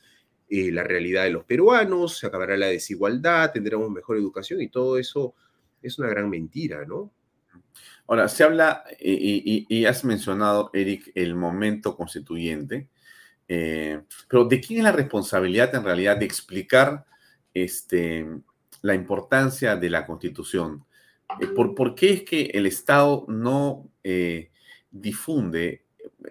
eh, 0.49 0.70
la 0.70 0.85
realidad 0.85 1.24
de 1.24 1.31
los 1.31 1.45
peruanos, 1.45 2.16
se 2.16 2.28
acabará 2.28 2.57
la 2.57 2.69
desigualdad, 2.69 3.51
tendremos 3.51 3.91
mejor 3.91 4.19
educación 4.19 4.62
y 4.62 4.69
todo 4.69 4.99
eso 4.99 5.35
es 5.82 5.99
una 5.99 6.09
gran 6.09 6.31
mentira, 6.31 6.85
¿no? 6.85 7.12
Ahora, 8.07 8.28
se 8.28 8.45
habla, 8.45 8.85
y, 9.01 9.66
y 9.69 9.85
has 9.87 10.05
mencionado, 10.05 10.70
Eric, 10.73 11.11
el 11.15 11.35
momento 11.35 11.97
constituyente. 11.97 12.89
Eh, 13.52 14.01
pero 14.28 14.44
¿de 14.44 14.60
quién 14.60 14.78
es 14.78 14.85
la 14.85 14.93
responsabilidad 14.93 15.74
en 15.74 15.82
realidad 15.82 16.16
de 16.16 16.24
explicar 16.24 17.05
este, 17.52 18.24
la 18.81 18.94
importancia 18.94 19.74
de 19.74 19.90
la 19.90 20.06
Constitución? 20.06 20.85
Eh, 21.40 21.48
¿Por, 21.48 21.74
¿Por, 21.74 21.97
qué 21.97 22.12
es 22.12 22.22
que 22.22 22.43
el 22.55 22.66
Estado 22.66 23.24
no 23.27 23.89
eh, 24.05 24.52
difunde 24.93 25.85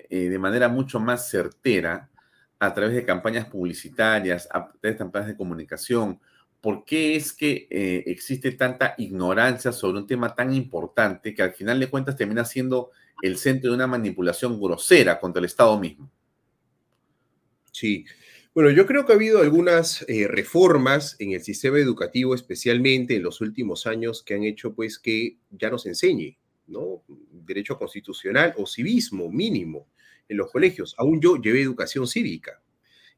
de 0.10 0.40
manera 0.40 0.70
mucho 0.70 1.00
más 1.00 1.30
certera 1.30 2.10
a 2.58 2.74
través 2.74 2.96
de 2.96 3.04
campañas 3.04 3.48
publicitarias, 3.48 4.48
a 4.50 4.70
través 4.70 4.94
de 4.94 4.98
campañas 4.98 5.28
de 5.28 5.36
comunicación? 5.36 6.22
¿Por 6.62 6.86
qué 6.86 7.18
es 7.18 7.34
que 7.34 7.68
existe 8.06 8.54
tanta 8.54 8.96
ignorancia 8.98 9.74
sobre 9.74 10.00
un 10.00 10.08
tema 10.08 10.34
tan 10.34 10.54
importante 10.54 11.34
que 11.34 11.44
al 11.44 11.52
final 11.52 11.82
de 11.82 11.90
cuentas 11.90 12.16
termina 12.16 12.46
siendo 12.46 12.92
el 13.22 13.38
centro 13.38 13.72
de 13.72 13.76
una 13.76 13.88
manipulación 13.88 14.60
grosera 14.60 15.20
contra 15.20 15.40
el 15.40 15.46
Estado 15.46 15.78
mismo? 15.78 16.10
Sí. 17.72 18.06
Bueno, 18.54 18.72
yo 18.72 18.86
creo 18.86 19.06
que 19.06 19.14
ha 19.14 19.16
habido 19.16 19.42
algunas 19.42 20.04
eh, 20.08 20.28
reformas 20.28 21.16
en 21.20 21.32
el 21.32 21.42
sistema 21.42 21.80
educativo, 21.80 22.34
especialmente 22.34 23.16
en 23.16 23.24
los 23.24 23.42
últimos 23.42 23.86
años, 23.86 24.24
que 24.24 24.34
han 24.34 24.44
hecho 24.44 24.74
pues 24.74 25.00
que 25.00 25.38
ya 25.52 25.70
nos 25.70 25.86
enseñe, 25.86 26.38
¿no? 26.68 27.04
Derecho 27.32 27.78
constitucional 27.78 28.54
o 28.58 28.66
civismo 28.66 29.30
mínimo 29.30 29.88
en 30.28 30.38
los 30.38 30.52
colegios. 30.52 30.96
Aún 30.98 31.22
yo 31.22 31.38
llevé 31.38 31.62
educación 31.62 32.08
cívica. 32.08 32.62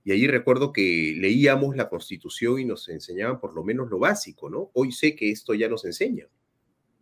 Y 0.04 0.12
allí 0.12 0.28
recuerdo 0.28 0.74
que 0.74 1.16
leíamos 1.18 1.76
la 1.76 1.88
constitución 1.88 2.60
y 2.60 2.66
nos 2.66 2.90
enseñaban 2.90 3.40
por 3.40 3.54
lo 3.54 3.64
menos 3.64 3.90
lo 3.90 4.00
básico, 4.00 4.50
¿no? 4.50 4.72
Hoy 4.74 4.92
sé 4.92 5.16
que 5.16 5.30
esto 5.30 5.54
ya 5.54 5.70
nos 5.70 5.86
enseña 5.86 6.28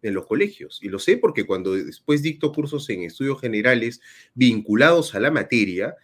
en 0.01 0.13
los 0.13 0.26
colegios. 0.27 0.80
Y 0.81 0.89
lo 0.89 0.99
sé 0.99 1.17
porque 1.17 1.45
cuando 1.45 1.73
después 1.76 2.21
dicto 2.21 2.51
cursos 2.51 2.89
en 2.89 3.03
estudios 3.03 3.39
generales 3.39 4.01
vinculados 4.34 5.15
a 5.15 5.19
la 5.19 5.31
materia, 5.31 5.95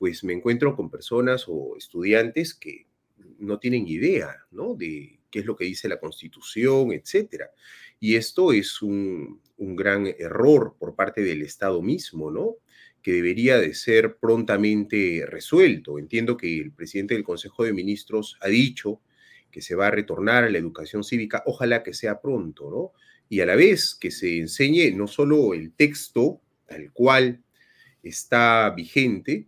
pues 0.00 0.24
me 0.24 0.32
encuentro 0.32 0.74
con 0.74 0.88
personas 0.88 1.44
o 1.46 1.76
estudiantes 1.76 2.54
que 2.54 2.86
no 3.38 3.58
tienen 3.58 3.86
idea, 3.86 4.34
¿no? 4.50 4.74
De 4.74 5.20
qué 5.30 5.40
es 5.40 5.44
lo 5.44 5.54
que 5.54 5.66
dice 5.66 5.90
la 5.90 6.00
Constitución, 6.00 6.90
etcétera. 6.92 7.50
Y 8.00 8.16
esto 8.16 8.54
es 8.54 8.80
un, 8.80 9.42
un 9.58 9.76
gran 9.76 10.06
error 10.06 10.74
por 10.78 10.96
parte 10.96 11.20
del 11.20 11.42
Estado 11.42 11.82
mismo, 11.82 12.30
¿no? 12.30 12.56
que 13.02 13.12
debería 13.12 13.58
de 13.58 13.74
ser 13.74 14.16
prontamente 14.16 15.24
resuelto. 15.26 15.98
Entiendo 15.98 16.36
que 16.36 16.58
el 16.58 16.72
presidente 16.72 17.14
del 17.14 17.24
Consejo 17.24 17.64
de 17.64 17.72
Ministros 17.72 18.36
ha 18.40 18.48
dicho 18.48 19.00
que 19.50 19.62
se 19.62 19.74
va 19.74 19.88
a 19.88 19.90
retornar 19.90 20.44
a 20.44 20.50
la 20.50 20.58
educación 20.58 21.02
cívica, 21.04 21.42
ojalá 21.46 21.82
que 21.82 21.94
sea 21.94 22.20
pronto, 22.20 22.70
¿no? 22.70 22.92
Y 23.28 23.40
a 23.40 23.46
la 23.46 23.54
vez 23.54 23.94
que 23.94 24.10
se 24.10 24.38
enseñe 24.38 24.94
no 24.94 25.06
solo 25.06 25.54
el 25.54 25.72
texto 25.72 26.40
tal 26.66 26.92
cual 26.92 27.42
está 28.02 28.70
vigente, 28.70 29.46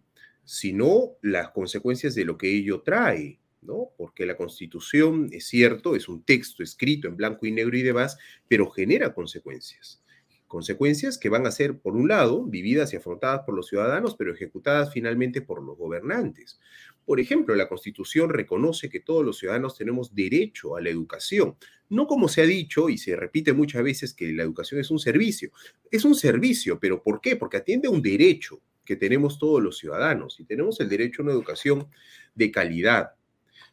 sino 0.52 1.16
las 1.22 1.48
consecuencias 1.48 2.14
de 2.14 2.26
lo 2.26 2.36
que 2.36 2.54
ello 2.54 2.82
trae, 2.82 3.40
¿no? 3.62 3.88
Porque 3.96 4.26
la 4.26 4.36
Constitución, 4.36 5.30
es 5.32 5.46
cierto, 5.46 5.96
es 5.96 6.10
un 6.10 6.24
texto 6.24 6.62
escrito 6.62 7.08
en 7.08 7.16
blanco 7.16 7.46
y 7.46 7.52
negro 7.52 7.74
y 7.74 7.80
demás, 7.80 8.18
pero 8.48 8.68
genera 8.68 9.14
consecuencias. 9.14 10.02
Consecuencias 10.46 11.16
que 11.16 11.30
van 11.30 11.46
a 11.46 11.50
ser, 11.50 11.78
por 11.78 11.96
un 11.96 12.06
lado, 12.06 12.44
vividas 12.44 12.92
y 12.92 12.96
afrontadas 12.96 13.44
por 13.46 13.54
los 13.54 13.68
ciudadanos, 13.68 14.14
pero 14.14 14.34
ejecutadas 14.34 14.92
finalmente 14.92 15.40
por 15.40 15.62
los 15.62 15.78
gobernantes. 15.78 16.60
Por 17.06 17.18
ejemplo, 17.18 17.54
la 17.54 17.70
Constitución 17.70 18.28
reconoce 18.28 18.90
que 18.90 19.00
todos 19.00 19.24
los 19.24 19.38
ciudadanos 19.38 19.78
tenemos 19.78 20.14
derecho 20.14 20.76
a 20.76 20.82
la 20.82 20.90
educación, 20.90 21.56
no 21.88 22.06
como 22.06 22.28
se 22.28 22.42
ha 22.42 22.46
dicho 22.46 22.90
y 22.90 22.98
se 22.98 23.16
repite 23.16 23.54
muchas 23.54 23.82
veces 23.82 24.12
que 24.12 24.30
la 24.34 24.42
educación 24.42 24.82
es 24.82 24.90
un 24.90 24.98
servicio. 24.98 25.50
Es 25.90 26.04
un 26.04 26.14
servicio, 26.14 26.78
pero 26.78 27.02
¿por 27.02 27.22
qué? 27.22 27.36
Porque 27.36 27.56
atiende 27.56 27.88
a 27.88 27.90
un 27.90 28.02
derecho 28.02 28.60
que 28.84 28.96
tenemos 28.96 29.38
todos 29.38 29.62
los 29.62 29.78
ciudadanos 29.78 30.40
y 30.40 30.44
tenemos 30.44 30.80
el 30.80 30.88
derecho 30.88 31.22
a 31.22 31.24
una 31.24 31.32
educación 31.32 31.88
de 32.34 32.50
calidad. 32.50 33.12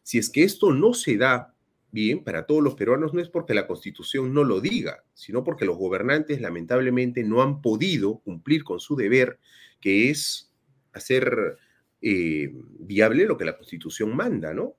Si 0.02 0.18
es 0.18 0.30
que 0.30 0.44
esto 0.44 0.72
no 0.72 0.94
se 0.94 1.16
da 1.16 1.54
bien, 1.92 2.22
para 2.22 2.46
todos 2.46 2.62
los 2.62 2.74
peruanos 2.74 3.14
no 3.14 3.20
es 3.20 3.28
porque 3.28 3.54
la 3.54 3.66
constitución 3.66 4.32
no 4.32 4.44
lo 4.44 4.60
diga, 4.60 5.04
sino 5.14 5.42
porque 5.42 5.64
los 5.64 5.76
gobernantes 5.76 6.40
lamentablemente 6.40 7.24
no 7.24 7.42
han 7.42 7.60
podido 7.60 8.18
cumplir 8.20 8.64
con 8.64 8.80
su 8.80 8.96
deber, 8.96 9.38
que 9.80 10.10
es 10.10 10.52
hacer 10.92 11.58
eh, 12.00 12.52
viable 12.78 13.26
lo 13.26 13.36
que 13.36 13.44
la 13.44 13.56
constitución 13.56 14.14
manda, 14.14 14.54
¿no? 14.54 14.76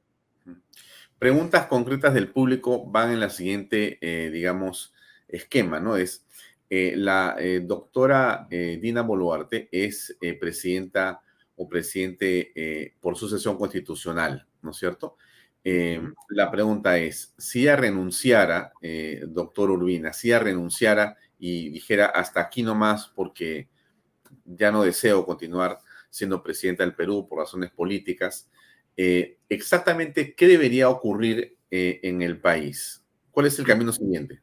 Preguntas 1.20 1.68
concretas 1.68 2.14
del 2.14 2.30
público 2.30 2.86
van 2.90 3.12
en 3.12 3.20
la 3.20 3.30
siguiente, 3.30 4.00
eh, 4.02 4.32
digamos, 4.32 4.94
esquema, 5.28 5.80
¿no? 5.80 5.96
Es 5.96 6.26
eh, 6.72 6.94
la 6.96 7.38
doctora 7.64 8.48
Dina 8.50 9.02
Boluarte 9.04 9.68
es 9.72 10.18
presidenta 10.40 11.22
o 11.58 11.68
presidente 11.68 12.96
por 13.00 13.16
sucesión 13.16 13.58
constitucional, 13.58 14.48
¿no 14.62 14.72
es 14.72 14.78
cierto? 14.78 15.18
la 16.30 16.50
pregunta 16.50 16.98
es, 16.98 17.36
si 17.38 17.62
ella 17.62 17.76
renunciara, 17.76 18.74
doctor 19.28 19.70
Urbina, 19.70 20.12
si 20.12 20.30
ella 20.30 20.40
renunciara 20.40 21.18
y 21.38 21.70
dijera 21.70 22.08
hasta 22.08 22.42
aquí 22.42 22.64
nomás 22.64 23.12
porque 23.14 23.68
ya 24.46 24.72
no 24.72 24.84
deseo 24.84 25.26
continuar 25.26 25.80
siendo 26.10 26.44
presidenta 26.44 26.84
del 26.84 26.96
Perú 26.96 27.28
por 27.28 27.40
razones 27.40 27.72
políticas, 27.72 28.50
eh, 28.98 29.40
exactamente 29.50 30.36
qué 30.36 30.48
debería 30.48 30.90
ocurrir 30.90 31.58
eh, 31.72 32.00
en 32.04 32.22
el 32.22 32.40
país. 32.40 33.04
¿Cuál 33.32 33.48
es 33.48 33.58
el 33.58 33.66
camino 33.66 33.92
siguiente? 33.92 34.42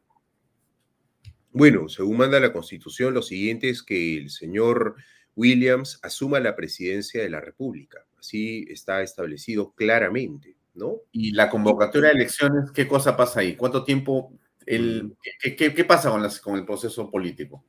Bueno, 1.51 1.89
según 1.89 2.17
manda 2.17 2.39
la 2.39 2.53
Constitución, 2.53 3.13
lo 3.13 3.21
siguiente 3.21 3.69
es 3.69 3.81
que 3.81 4.17
el 4.17 4.29
señor 4.29 4.95
Williams 5.35 5.99
asuma 6.03 6.39
la 6.39 6.55
presidencia 6.55 7.21
de 7.21 7.29
la 7.29 7.41
República. 7.41 8.05
Así 8.19 8.65
está 8.69 9.01
establecido 9.01 9.71
claramente, 9.71 10.55
¿no? 10.75 10.97
Y 11.11 11.31
la 11.31 11.49
convocatoria 11.49 12.09
de 12.09 12.15
elecciones, 12.15 12.71
¿qué 12.71 12.87
cosa 12.87 13.15
pasa 13.15 13.39
ahí? 13.39 13.55
¿Cuánto 13.55 13.83
tiempo? 13.83 14.33
El. 14.65 15.15
¿qué, 15.41 15.85
pasa 15.85 16.11
con, 16.11 16.21
las, 16.21 16.39
con 16.39 16.55
el 16.55 16.65
proceso 16.65 17.09
político? 17.09 17.63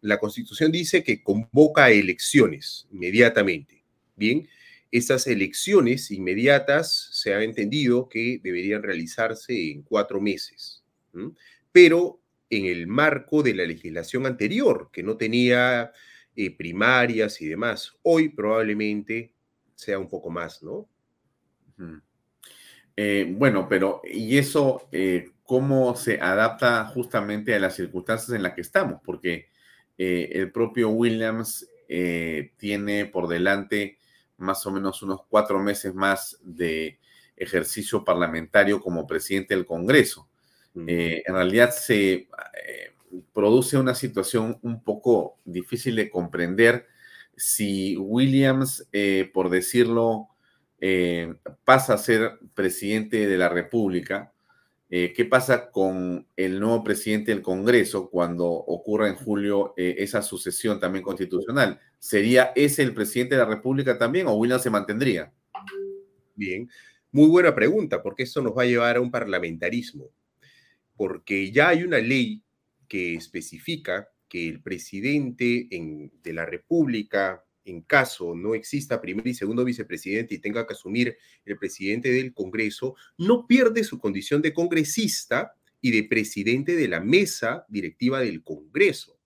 La 0.00 0.18
Constitución 0.18 0.72
dice 0.72 1.04
que 1.04 1.22
convoca 1.22 1.90
elecciones 1.90 2.88
inmediatamente. 2.90 3.84
Bien, 4.16 4.48
estas 4.90 5.26
elecciones 5.26 6.10
inmediatas 6.10 7.10
se 7.12 7.34
ha 7.34 7.42
entendido 7.42 8.08
que 8.08 8.40
deberían 8.42 8.82
realizarse 8.82 9.70
en 9.70 9.82
cuatro 9.82 10.20
meses, 10.20 10.82
pero 11.72 12.19
en 12.50 12.66
el 12.66 12.88
marco 12.88 13.42
de 13.42 13.54
la 13.54 13.64
legislación 13.64 14.26
anterior, 14.26 14.90
que 14.92 15.04
no 15.04 15.16
tenía 15.16 15.92
eh, 16.34 16.56
primarias 16.56 17.40
y 17.40 17.46
demás. 17.48 17.96
Hoy 18.02 18.28
probablemente 18.28 19.32
sea 19.74 19.98
un 19.98 20.08
poco 20.08 20.30
más, 20.30 20.62
¿no? 20.62 20.88
Eh, 22.96 23.32
bueno, 23.38 23.66
pero 23.68 24.02
¿y 24.04 24.36
eso 24.36 24.88
eh, 24.92 25.30
cómo 25.44 25.96
se 25.96 26.20
adapta 26.20 26.84
justamente 26.86 27.54
a 27.54 27.60
las 27.60 27.76
circunstancias 27.76 28.36
en 28.36 28.42
las 28.42 28.52
que 28.52 28.60
estamos? 28.60 29.00
Porque 29.04 29.48
el 29.96 30.50
propio 30.50 30.88
Williams 30.88 31.68
tiene 32.56 33.04
por 33.04 33.28
delante 33.28 33.98
más 34.38 34.64
o 34.64 34.70
menos 34.70 35.02
unos 35.02 35.26
cuatro 35.28 35.58
meses 35.58 35.94
más 35.94 36.38
de 36.42 36.98
ejercicio 37.36 38.02
parlamentario 38.02 38.80
como 38.80 39.06
presidente 39.06 39.54
del 39.54 39.66
Congreso. 39.66 40.29
Eh, 40.86 41.22
en 41.26 41.34
realidad 41.34 41.70
se 41.70 42.28
produce 43.32 43.76
una 43.76 43.94
situación 43.94 44.58
un 44.62 44.82
poco 44.82 45.38
difícil 45.44 45.96
de 45.96 46.10
comprender 46.10 46.86
si 47.36 47.96
Williams, 47.96 48.88
por 49.32 49.50
decirlo, 49.50 50.28
pasa 51.64 51.94
a 51.94 51.98
ser 51.98 52.38
presidente 52.54 53.26
de 53.26 53.38
la 53.38 53.48
República, 53.48 54.32
eh, 54.92 55.12
¿Qué 55.14 55.24
pasa 55.24 55.70
con 55.70 56.26
el 56.36 56.58
nuevo 56.58 56.82
presidente 56.82 57.30
del 57.30 57.42
Congreso 57.42 58.10
cuando 58.10 58.48
ocurra 58.48 59.08
en 59.08 59.14
julio 59.14 59.72
eh, 59.76 59.94
esa 59.98 60.20
sucesión 60.20 60.80
también 60.80 61.04
constitucional? 61.04 61.78
¿Sería 62.00 62.50
ese 62.56 62.82
el 62.82 62.92
presidente 62.92 63.36
de 63.36 63.42
la 63.42 63.46
República 63.46 63.96
también 63.96 64.26
o 64.26 64.34
William 64.34 64.58
se 64.58 64.68
mantendría? 64.68 65.32
Bien, 66.34 66.68
muy 67.12 67.28
buena 67.28 67.54
pregunta, 67.54 68.02
porque 68.02 68.24
esto 68.24 68.42
nos 68.42 68.56
va 68.56 68.62
a 68.62 68.66
llevar 68.66 68.96
a 68.96 69.00
un 69.00 69.12
parlamentarismo, 69.12 70.08
porque 71.00 71.50
ya 71.50 71.70
hay 71.70 71.82
una 71.82 71.96
ley 71.96 72.44
que 72.86 73.14
especifica 73.14 74.10
que 74.28 74.46
el 74.46 74.60
presidente 74.60 75.66
de 75.70 76.32
la 76.34 76.44
República 76.44 77.42
en 77.64 77.80
caso 77.80 78.34
no 78.34 78.54
exista 78.54 79.00
primer 79.00 79.26
y 79.26 79.32
segundo 79.32 79.64
vicepresidente 79.64 80.34
y 80.34 80.40
tenga 80.40 80.66
que 80.66 80.74
asumir 80.74 81.16
el 81.46 81.56
presidente 81.56 82.12
del 82.12 82.34
Congreso, 82.34 82.96
no 83.16 83.46
pierde 83.46 83.82
su 83.82 83.98
condición 83.98 84.42
de 84.42 84.52
congresista 84.52 85.54
y 85.80 85.90
de 85.90 86.04
presidente 86.04 86.76
de 86.76 86.88
la 86.88 87.00
mesa 87.00 87.64
directiva 87.70 88.20
del 88.20 88.42
Congreso. 88.42 89.18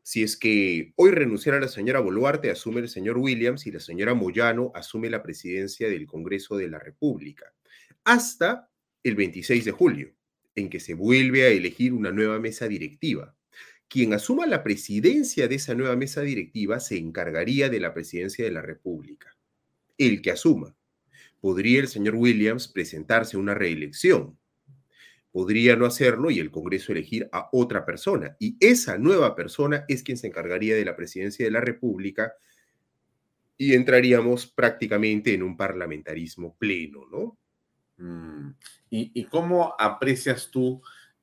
Si 0.00 0.22
es 0.22 0.36
que 0.36 0.92
hoy 0.94 1.10
renunciara 1.10 1.58
la 1.58 1.66
señora 1.66 1.98
Boluarte, 1.98 2.52
asume 2.52 2.82
el 2.82 2.88
señor 2.88 3.18
Williams 3.18 3.66
y 3.66 3.72
la 3.72 3.80
señora 3.80 4.14
Moyano 4.14 4.70
asume 4.76 5.10
la 5.10 5.24
presidencia 5.24 5.88
del 5.88 6.06
Congreso 6.06 6.56
de 6.56 6.68
la 6.68 6.78
República. 6.78 7.52
Hasta 8.04 8.70
el 9.02 9.16
26 9.16 9.64
de 9.64 9.72
julio, 9.72 10.14
en 10.54 10.70
que 10.70 10.80
se 10.80 10.94
vuelve 10.94 11.44
a 11.44 11.48
elegir 11.48 11.92
una 11.92 12.12
nueva 12.12 12.38
mesa 12.38 12.68
directiva. 12.68 13.36
Quien 13.88 14.12
asuma 14.12 14.46
la 14.46 14.62
presidencia 14.62 15.46
de 15.48 15.56
esa 15.56 15.74
nueva 15.74 15.96
mesa 15.96 16.22
directiva 16.22 16.80
se 16.80 16.96
encargaría 16.96 17.68
de 17.68 17.80
la 17.80 17.94
presidencia 17.94 18.44
de 18.44 18.50
la 18.50 18.62
República. 18.62 19.36
El 19.98 20.22
que 20.22 20.30
asuma. 20.30 20.74
Podría 21.40 21.80
el 21.80 21.88
señor 21.88 22.14
Williams 22.14 22.68
presentarse 22.68 23.36
a 23.36 23.40
una 23.40 23.54
reelección. 23.54 24.38
Podría 25.30 25.76
no 25.76 25.84
hacerlo 25.84 26.30
y 26.30 26.38
el 26.38 26.50
Congreso 26.50 26.92
elegir 26.92 27.28
a 27.32 27.48
otra 27.52 27.84
persona. 27.84 28.36
Y 28.38 28.56
esa 28.60 28.98
nueva 28.98 29.34
persona 29.34 29.84
es 29.88 30.02
quien 30.02 30.16
se 30.16 30.28
encargaría 30.28 30.74
de 30.74 30.84
la 30.84 30.96
presidencia 30.96 31.44
de 31.44 31.50
la 31.50 31.60
República 31.60 32.32
y 33.56 33.74
entraríamos 33.74 34.46
prácticamente 34.46 35.34
en 35.34 35.42
un 35.42 35.56
parlamentarismo 35.56 36.56
pleno, 36.56 37.06
¿no? 37.10 37.38
Mm. 37.96 38.50
¿Y, 38.90 39.24
cómo 39.24 39.74
aprecias 39.78 40.50
tú 40.50 40.82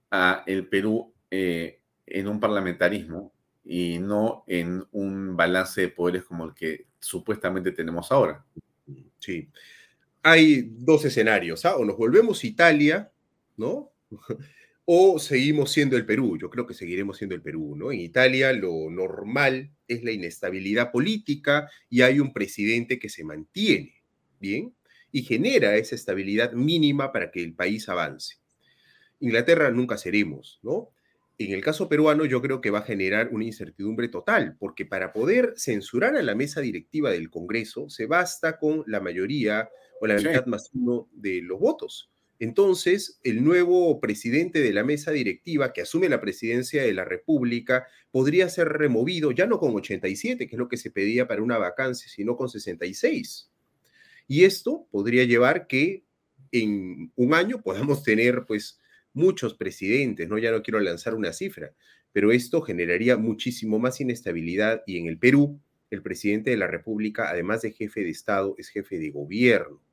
a 0.10 0.43
el 0.45 0.68
Perú 0.68 1.14
eh, 1.30 1.80
en 2.06 2.27
un 2.27 2.39
parlamentarismo 2.39 3.34
y 3.64 3.99
no 3.99 4.43
en 4.48 4.84
un 4.91 5.35
balance 5.38 5.81
de 5.81 5.89
poderes 5.89 6.23
como 6.23 6.45
el 6.45 6.53
que 6.53 6.88
supuestamente 6.99 7.72
tenemos 7.72 8.11
ahora. 8.11 8.45
Sí. 9.19 9.49
Hay 10.23 10.69
dos 10.77 11.06
escenarios, 11.06 11.65
¿ah? 11.65 11.77
o 11.77 11.85
nos 11.85 11.98
volvemos 11.98 12.43
Italia, 12.43 13.11
¿no? 13.57 13.91
o 14.85 15.19
seguimos 15.19 15.72
siendo 15.72 15.98
el 15.98 16.06
Perú. 16.06 16.38
Yo 16.38 16.49
creo 16.49 16.68
que 16.68 16.73
seguiremos 16.73 17.18
siendo 17.18 17.35
el 17.35 17.41
Perú, 17.41 17.76
¿no? 17.76 17.91
En 17.91 17.99
Italia 17.99 18.52
lo 18.53 18.89
normal 18.89 19.72
es 19.88 20.03
la 20.03 20.11
inestabilidad 20.11 20.91
política 20.91 21.69
y 21.89 22.02
hay 22.02 22.19
un 22.19 22.34
presidente 22.34 22.99
que 22.99 23.10
se 23.10 23.23
mantiene, 23.23 24.03
¿bien? 24.39 24.76
Y 25.11 25.23
genera 25.23 25.75
esa 25.75 25.95
estabilidad 25.95 26.53
mínima 26.53 27.11
para 27.11 27.31
que 27.31 27.43
el 27.43 27.53
país 27.53 27.89
avance. 27.89 28.38
Inglaterra 29.19 29.71
nunca 29.71 29.97
seremos, 29.97 30.59
¿no? 30.63 30.91
en 31.45 31.53
el 31.53 31.61
caso 31.61 31.89
peruano 31.89 32.25
yo 32.25 32.41
creo 32.41 32.61
que 32.61 32.69
va 32.69 32.79
a 32.79 32.83
generar 32.83 33.29
una 33.31 33.45
incertidumbre 33.45 34.07
total, 34.09 34.55
porque 34.59 34.85
para 34.85 35.13
poder 35.13 35.53
censurar 35.57 36.15
a 36.15 36.21
la 36.21 36.35
mesa 36.35 36.61
directiva 36.61 37.11
del 37.11 37.29
Congreso 37.29 37.89
se 37.89 38.05
basta 38.05 38.57
con 38.57 38.83
la 38.88 38.99
mayoría 38.99 39.69
o 39.99 40.07
la 40.07 40.15
mitad 40.15 40.45
más 40.45 40.69
uno 40.73 41.09
de 41.11 41.41
los 41.41 41.59
votos. 41.59 42.09
Entonces, 42.39 43.19
el 43.23 43.43
nuevo 43.43 43.99
presidente 43.99 44.61
de 44.61 44.73
la 44.73 44.83
mesa 44.83 45.11
directiva 45.11 45.73
que 45.73 45.81
asume 45.81 46.09
la 46.09 46.21
presidencia 46.21 46.81
de 46.81 46.93
la 46.93 47.05
República 47.05 47.85
podría 48.09 48.49
ser 48.49 48.67
removido 48.69 49.31
ya 49.31 49.45
no 49.45 49.59
con 49.59 49.75
87, 49.75 50.47
que 50.47 50.55
es 50.55 50.59
lo 50.59 50.67
que 50.67 50.77
se 50.77 50.89
pedía 50.89 51.27
para 51.27 51.43
una 51.43 51.59
vacancia, 51.59 52.09
sino 52.09 52.35
con 52.35 52.49
66. 52.49 53.50
Y 54.31 54.45
esto 54.45 54.87
podría 54.91 55.25
llevar 55.25 55.67
que 55.67 56.05
en 56.53 57.11
un 57.17 57.33
año 57.33 57.61
podamos 57.61 58.01
tener 58.01 58.45
pues 58.47 58.79
muchos 59.11 59.55
presidentes, 59.55 60.29
¿no? 60.29 60.37
Ya 60.37 60.51
no 60.51 60.63
quiero 60.63 60.79
lanzar 60.79 61.15
una 61.15 61.33
cifra, 61.33 61.73
pero 62.13 62.31
esto 62.31 62.61
generaría 62.61 63.17
muchísimo 63.17 63.77
más 63.77 63.99
inestabilidad 63.99 64.83
y 64.87 64.99
en 64.99 65.07
el 65.07 65.17
Perú, 65.17 65.59
el 65.89 66.01
presidente 66.01 66.49
de 66.49 66.55
la 66.55 66.67
República, 66.67 67.29
además 67.29 67.61
de 67.61 67.73
jefe 67.73 68.05
de 68.05 68.09
Estado, 68.11 68.55
es 68.57 68.69
jefe 68.69 68.99
de 68.99 69.09
gobierno. 69.09 69.83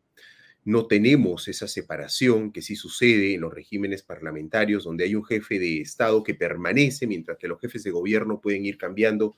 No 0.62 0.86
tenemos 0.86 1.48
esa 1.48 1.66
separación 1.66 2.52
que 2.52 2.62
sí 2.62 2.76
sucede 2.76 3.34
en 3.34 3.40
los 3.40 3.52
regímenes 3.52 4.04
parlamentarios, 4.04 4.84
donde 4.84 5.02
hay 5.02 5.16
un 5.16 5.24
jefe 5.24 5.58
de 5.58 5.80
Estado 5.80 6.22
que 6.22 6.36
permanece, 6.36 7.08
mientras 7.08 7.38
que 7.38 7.48
los 7.48 7.60
jefes 7.60 7.82
de 7.82 7.90
gobierno 7.90 8.40
pueden 8.40 8.64
ir 8.64 8.78
cambiando 8.78 9.34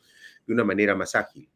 de 0.46 0.52
una 0.52 0.64
manera 0.64 0.94
más 0.94 1.14
ágil. 1.14 1.48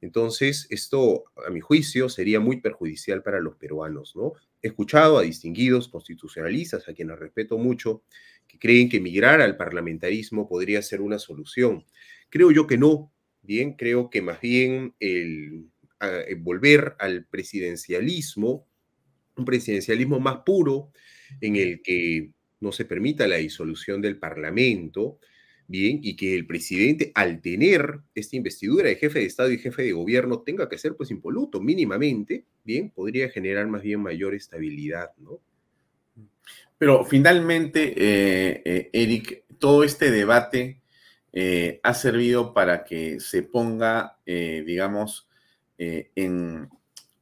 Entonces, 0.00 0.66
esto, 0.70 1.24
a 1.46 1.50
mi 1.50 1.60
juicio, 1.60 2.08
sería 2.08 2.40
muy 2.40 2.60
perjudicial 2.60 3.22
para 3.22 3.40
los 3.40 3.56
peruanos, 3.56 4.16
¿no? 4.16 4.32
He 4.62 4.68
escuchado 4.68 5.18
a 5.18 5.22
distinguidos 5.22 5.88
constitucionalistas, 5.88 6.88
a 6.88 6.94
quienes 6.94 7.18
respeto 7.18 7.58
mucho, 7.58 8.02
que 8.46 8.58
creen 8.58 8.88
que 8.88 9.00
migrar 9.00 9.40
al 9.40 9.56
parlamentarismo 9.56 10.48
podría 10.48 10.82
ser 10.82 11.00
una 11.00 11.18
solución. 11.18 11.84
Creo 12.28 12.50
yo 12.50 12.66
que 12.66 12.78
no. 12.78 13.12
Bien, 13.42 13.74
creo 13.74 14.10
que 14.10 14.20
más 14.20 14.40
bien 14.40 14.94
el, 15.00 15.70
volver 16.38 16.94
al 16.98 17.26
presidencialismo 17.26 18.66
un 19.36 19.44
presidencialismo 19.44 20.20
más 20.20 20.38
puro 20.44 20.92
en 21.40 21.56
el 21.56 21.82
que 21.82 22.32
no 22.60 22.72
se 22.72 22.84
permita 22.84 23.26
la 23.26 23.36
disolución 23.36 24.00
del 24.00 24.18
Parlamento, 24.18 25.18
bien, 25.70 26.00
y 26.02 26.16
que 26.16 26.34
el 26.34 26.48
presidente, 26.48 27.12
al 27.14 27.40
tener 27.40 28.00
esta 28.12 28.34
investidura 28.34 28.88
de 28.88 28.96
jefe 28.96 29.20
de 29.20 29.26
Estado 29.26 29.52
y 29.52 29.58
jefe 29.58 29.84
de 29.84 29.92
gobierno, 29.92 30.40
tenga 30.40 30.68
que 30.68 30.76
ser 30.76 30.96
pues 30.96 31.12
impoluto 31.12 31.60
mínimamente, 31.60 32.44
bien, 32.64 32.90
podría 32.90 33.30
generar 33.30 33.68
más 33.68 33.82
bien 33.82 34.00
mayor 34.00 34.34
estabilidad, 34.34 35.10
¿no? 35.18 35.38
Pero 36.76 37.04
finalmente, 37.04 37.94
eh, 37.96 38.62
eh, 38.64 38.90
Eric, 38.92 39.44
todo 39.58 39.84
este 39.84 40.10
debate 40.10 40.80
eh, 41.32 41.78
ha 41.84 41.94
servido 41.94 42.52
para 42.52 42.82
que 42.82 43.20
se 43.20 43.44
ponga, 43.44 44.18
digamos, 44.26 45.28
en 45.78 46.68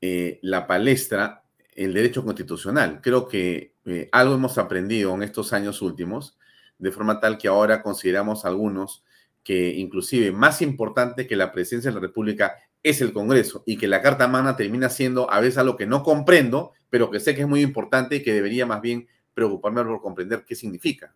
la 0.00 0.66
palestra 0.66 1.42
el 1.74 1.92
derecho 1.92 2.24
constitucional. 2.24 3.00
Creo 3.02 3.28
que 3.28 3.74
algo 4.12 4.34
hemos 4.34 4.56
aprendido 4.56 5.14
en 5.14 5.22
estos 5.22 5.52
años 5.52 5.82
últimos 5.82 6.38
de 6.78 6.90
forma 6.92 7.20
tal 7.20 7.38
que 7.38 7.48
ahora 7.48 7.82
consideramos 7.82 8.44
algunos 8.44 9.04
que 9.42 9.70
inclusive 9.70 10.30
más 10.32 10.62
importante 10.62 11.26
que 11.26 11.36
la 11.36 11.52
presidencia 11.52 11.90
de 11.90 11.94
la 11.94 12.00
República 12.00 12.56
es 12.82 13.00
el 13.00 13.12
Congreso 13.12 13.62
y 13.66 13.76
que 13.76 13.88
la 13.88 14.02
Carta 14.02 14.28
Magna 14.28 14.56
termina 14.56 14.88
siendo 14.88 15.30
a 15.30 15.40
veces 15.40 15.58
algo 15.58 15.76
que 15.76 15.86
no 15.86 16.02
comprendo, 16.02 16.72
pero 16.90 17.10
que 17.10 17.20
sé 17.20 17.34
que 17.34 17.42
es 17.42 17.48
muy 17.48 17.62
importante 17.62 18.16
y 18.16 18.22
que 18.22 18.32
debería 18.32 18.66
más 18.66 18.80
bien 18.80 19.08
preocuparme 19.34 19.84
por 19.84 20.00
comprender 20.00 20.44
qué 20.46 20.54
significa. 20.54 21.14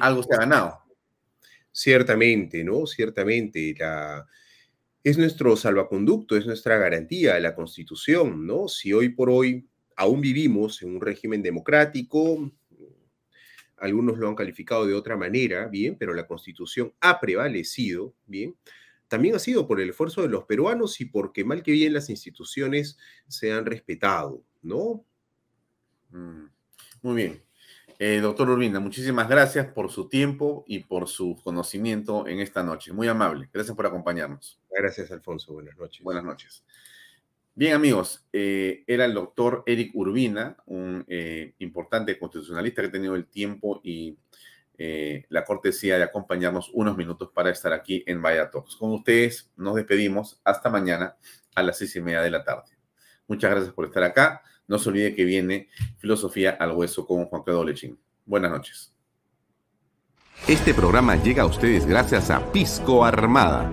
Algo 0.00 0.22
se 0.22 0.34
ha 0.34 0.38
ganado. 0.38 0.80
Ciertamente, 1.72 2.64
¿no? 2.64 2.86
Ciertamente. 2.86 3.74
La... 3.78 4.26
Es 5.02 5.16
nuestro 5.18 5.56
salvaconducto, 5.56 6.36
es 6.36 6.46
nuestra 6.46 6.76
garantía, 6.78 7.38
la 7.38 7.54
Constitución, 7.54 8.46
¿no? 8.46 8.68
Si 8.68 8.92
hoy 8.92 9.10
por 9.10 9.30
hoy 9.30 9.68
aún 9.96 10.20
vivimos 10.20 10.82
en 10.82 10.96
un 10.96 11.00
régimen 11.00 11.42
democrático, 11.42 12.50
algunos 13.78 14.18
lo 14.18 14.28
han 14.28 14.34
calificado 14.34 14.86
de 14.86 14.94
otra 14.94 15.16
manera, 15.16 15.66
bien, 15.66 15.96
pero 15.98 16.14
la 16.14 16.26
constitución 16.26 16.92
ha 17.00 17.20
prevalecido, 17.20 18.14
bien, 18.26 18.56
también 19.08 19.34
ha 19.36 19.38
sido 19.38 19.66
por 19.66 19.80
el 19.80 19.90
esfuerzo 19.90 20.22
de 20.22 20.28
los 20.28 20.44
peruanos 20.44 21.00
y 21.00 21.04
porque 21.04 21.44
mal 21.44 21.62
que 21.62 21.72
bien 21.72 21.92
las 21.92 22.10
instituciones 22.10 22.98
se 23.28 23.52
han 23.52 23.64
respetado, 23.66 24.42
¿no? 24.62 25.04
Mm, 26.10 26.46
muy 27.02 27.14
bien. 27.14 27.42
Eh, 27.98 28.20
doctor 28.20 28.50
Urbina, 28.50 28.78
muchísimas 28.78 29.28
gracias 29.28 29.66
por 29.68 29.90
su 29.90 30.08
tiempo 30.08 30.64
y 30.66 30.80
por 30.80 31.08
su 31.08 31.40
conocimiento 31.42 32.26
en 32.26 32.40
esta 32.40 32.62
noche. 32.62 32.92
Muy 32.92 33.08
amable. 33.08 33.48
Gracias 33.52 33.74
por 33.74 33.86
acompañarnos. 33.86 34.60
Gracias, 34.70 35.10
Alfonso. 35.10 35.54
Buenas 35.54 35.76
noches. 35.78 36.02
Buenas 36.02 36.24
noches. 36.24 36.64
Bien, 37.58 37.72
amigos, 37.72 38.22
eh, 38.34 38.84
era 38.86 39.06
el 39.06 39.14
doctor 39.14 39.62
Eric 39.64 39.92
Urbina, 39.94 40.58
un 40.66 41.06
eh, 41.08 41.54
importante 41.60 42.18
constitucionalista 42.18 42.82
que 42.82 42.88
ha 42.88 42.92
tenido 42.92 43.14
el 43.14 43.28
tiempo 43.28 43.80
y 43.82 44.18
eh, 44.76 45.24
la 45.30 45.42
cortesía 45.42 45.96
de 45.96 46.04
acompañarnos 46.04 46.70
unos 46.74 46.98
minutos 46.98 47.30
para 47.32 47.48
estar 47.48 47.72
aquí 47.72 48.04
en 48.06 48.20
Vaya 48.20 48.50
Talks. 48.50 48.76
Con 48.76 48.92
ustedes 48.92 49.50
nos 49.56 49.74
despedimos 49.76 50.38
hasta 50.44 50.68
mañana 50.68 51.16
a 51.54 51.62
las 51.62 51.78
seis 51.78 51.96
y 51.96 52.02
media 52.02 52.20
de 52.20 52.30
la 52.30 52.44
tarde. 52.44 52.76
Muchas 53.26 53.50
gracias 53.50 53.72
por 53.72 53.86
estar 53.86 54.02
acá. 54.02 54.42
No 54.68 54.78
se 54.78 54.90
olvide 54.90 55.14
que 55.14 55.24
viene 55.24 55.70
Filosofía 55.96 56.50
al 56.50 56.72
Hueso 56.72 57.06
con 57.06 57.24
Juan 57.24 57.42
Pedro 57.42 57.64
Lechín. 57.64 57.98
Buenas 58.26 58.50
noches. 58.50 58.92
Este 60.46 60.74
programa 60.74 61.16
llega 61.16 61.44
a 61.44 61.46
ustedes 61.46 61.86
gracias 61.86 62.30
a 62.30 62.52
Pisco 62.52 63.02
Armada 63.02 63.72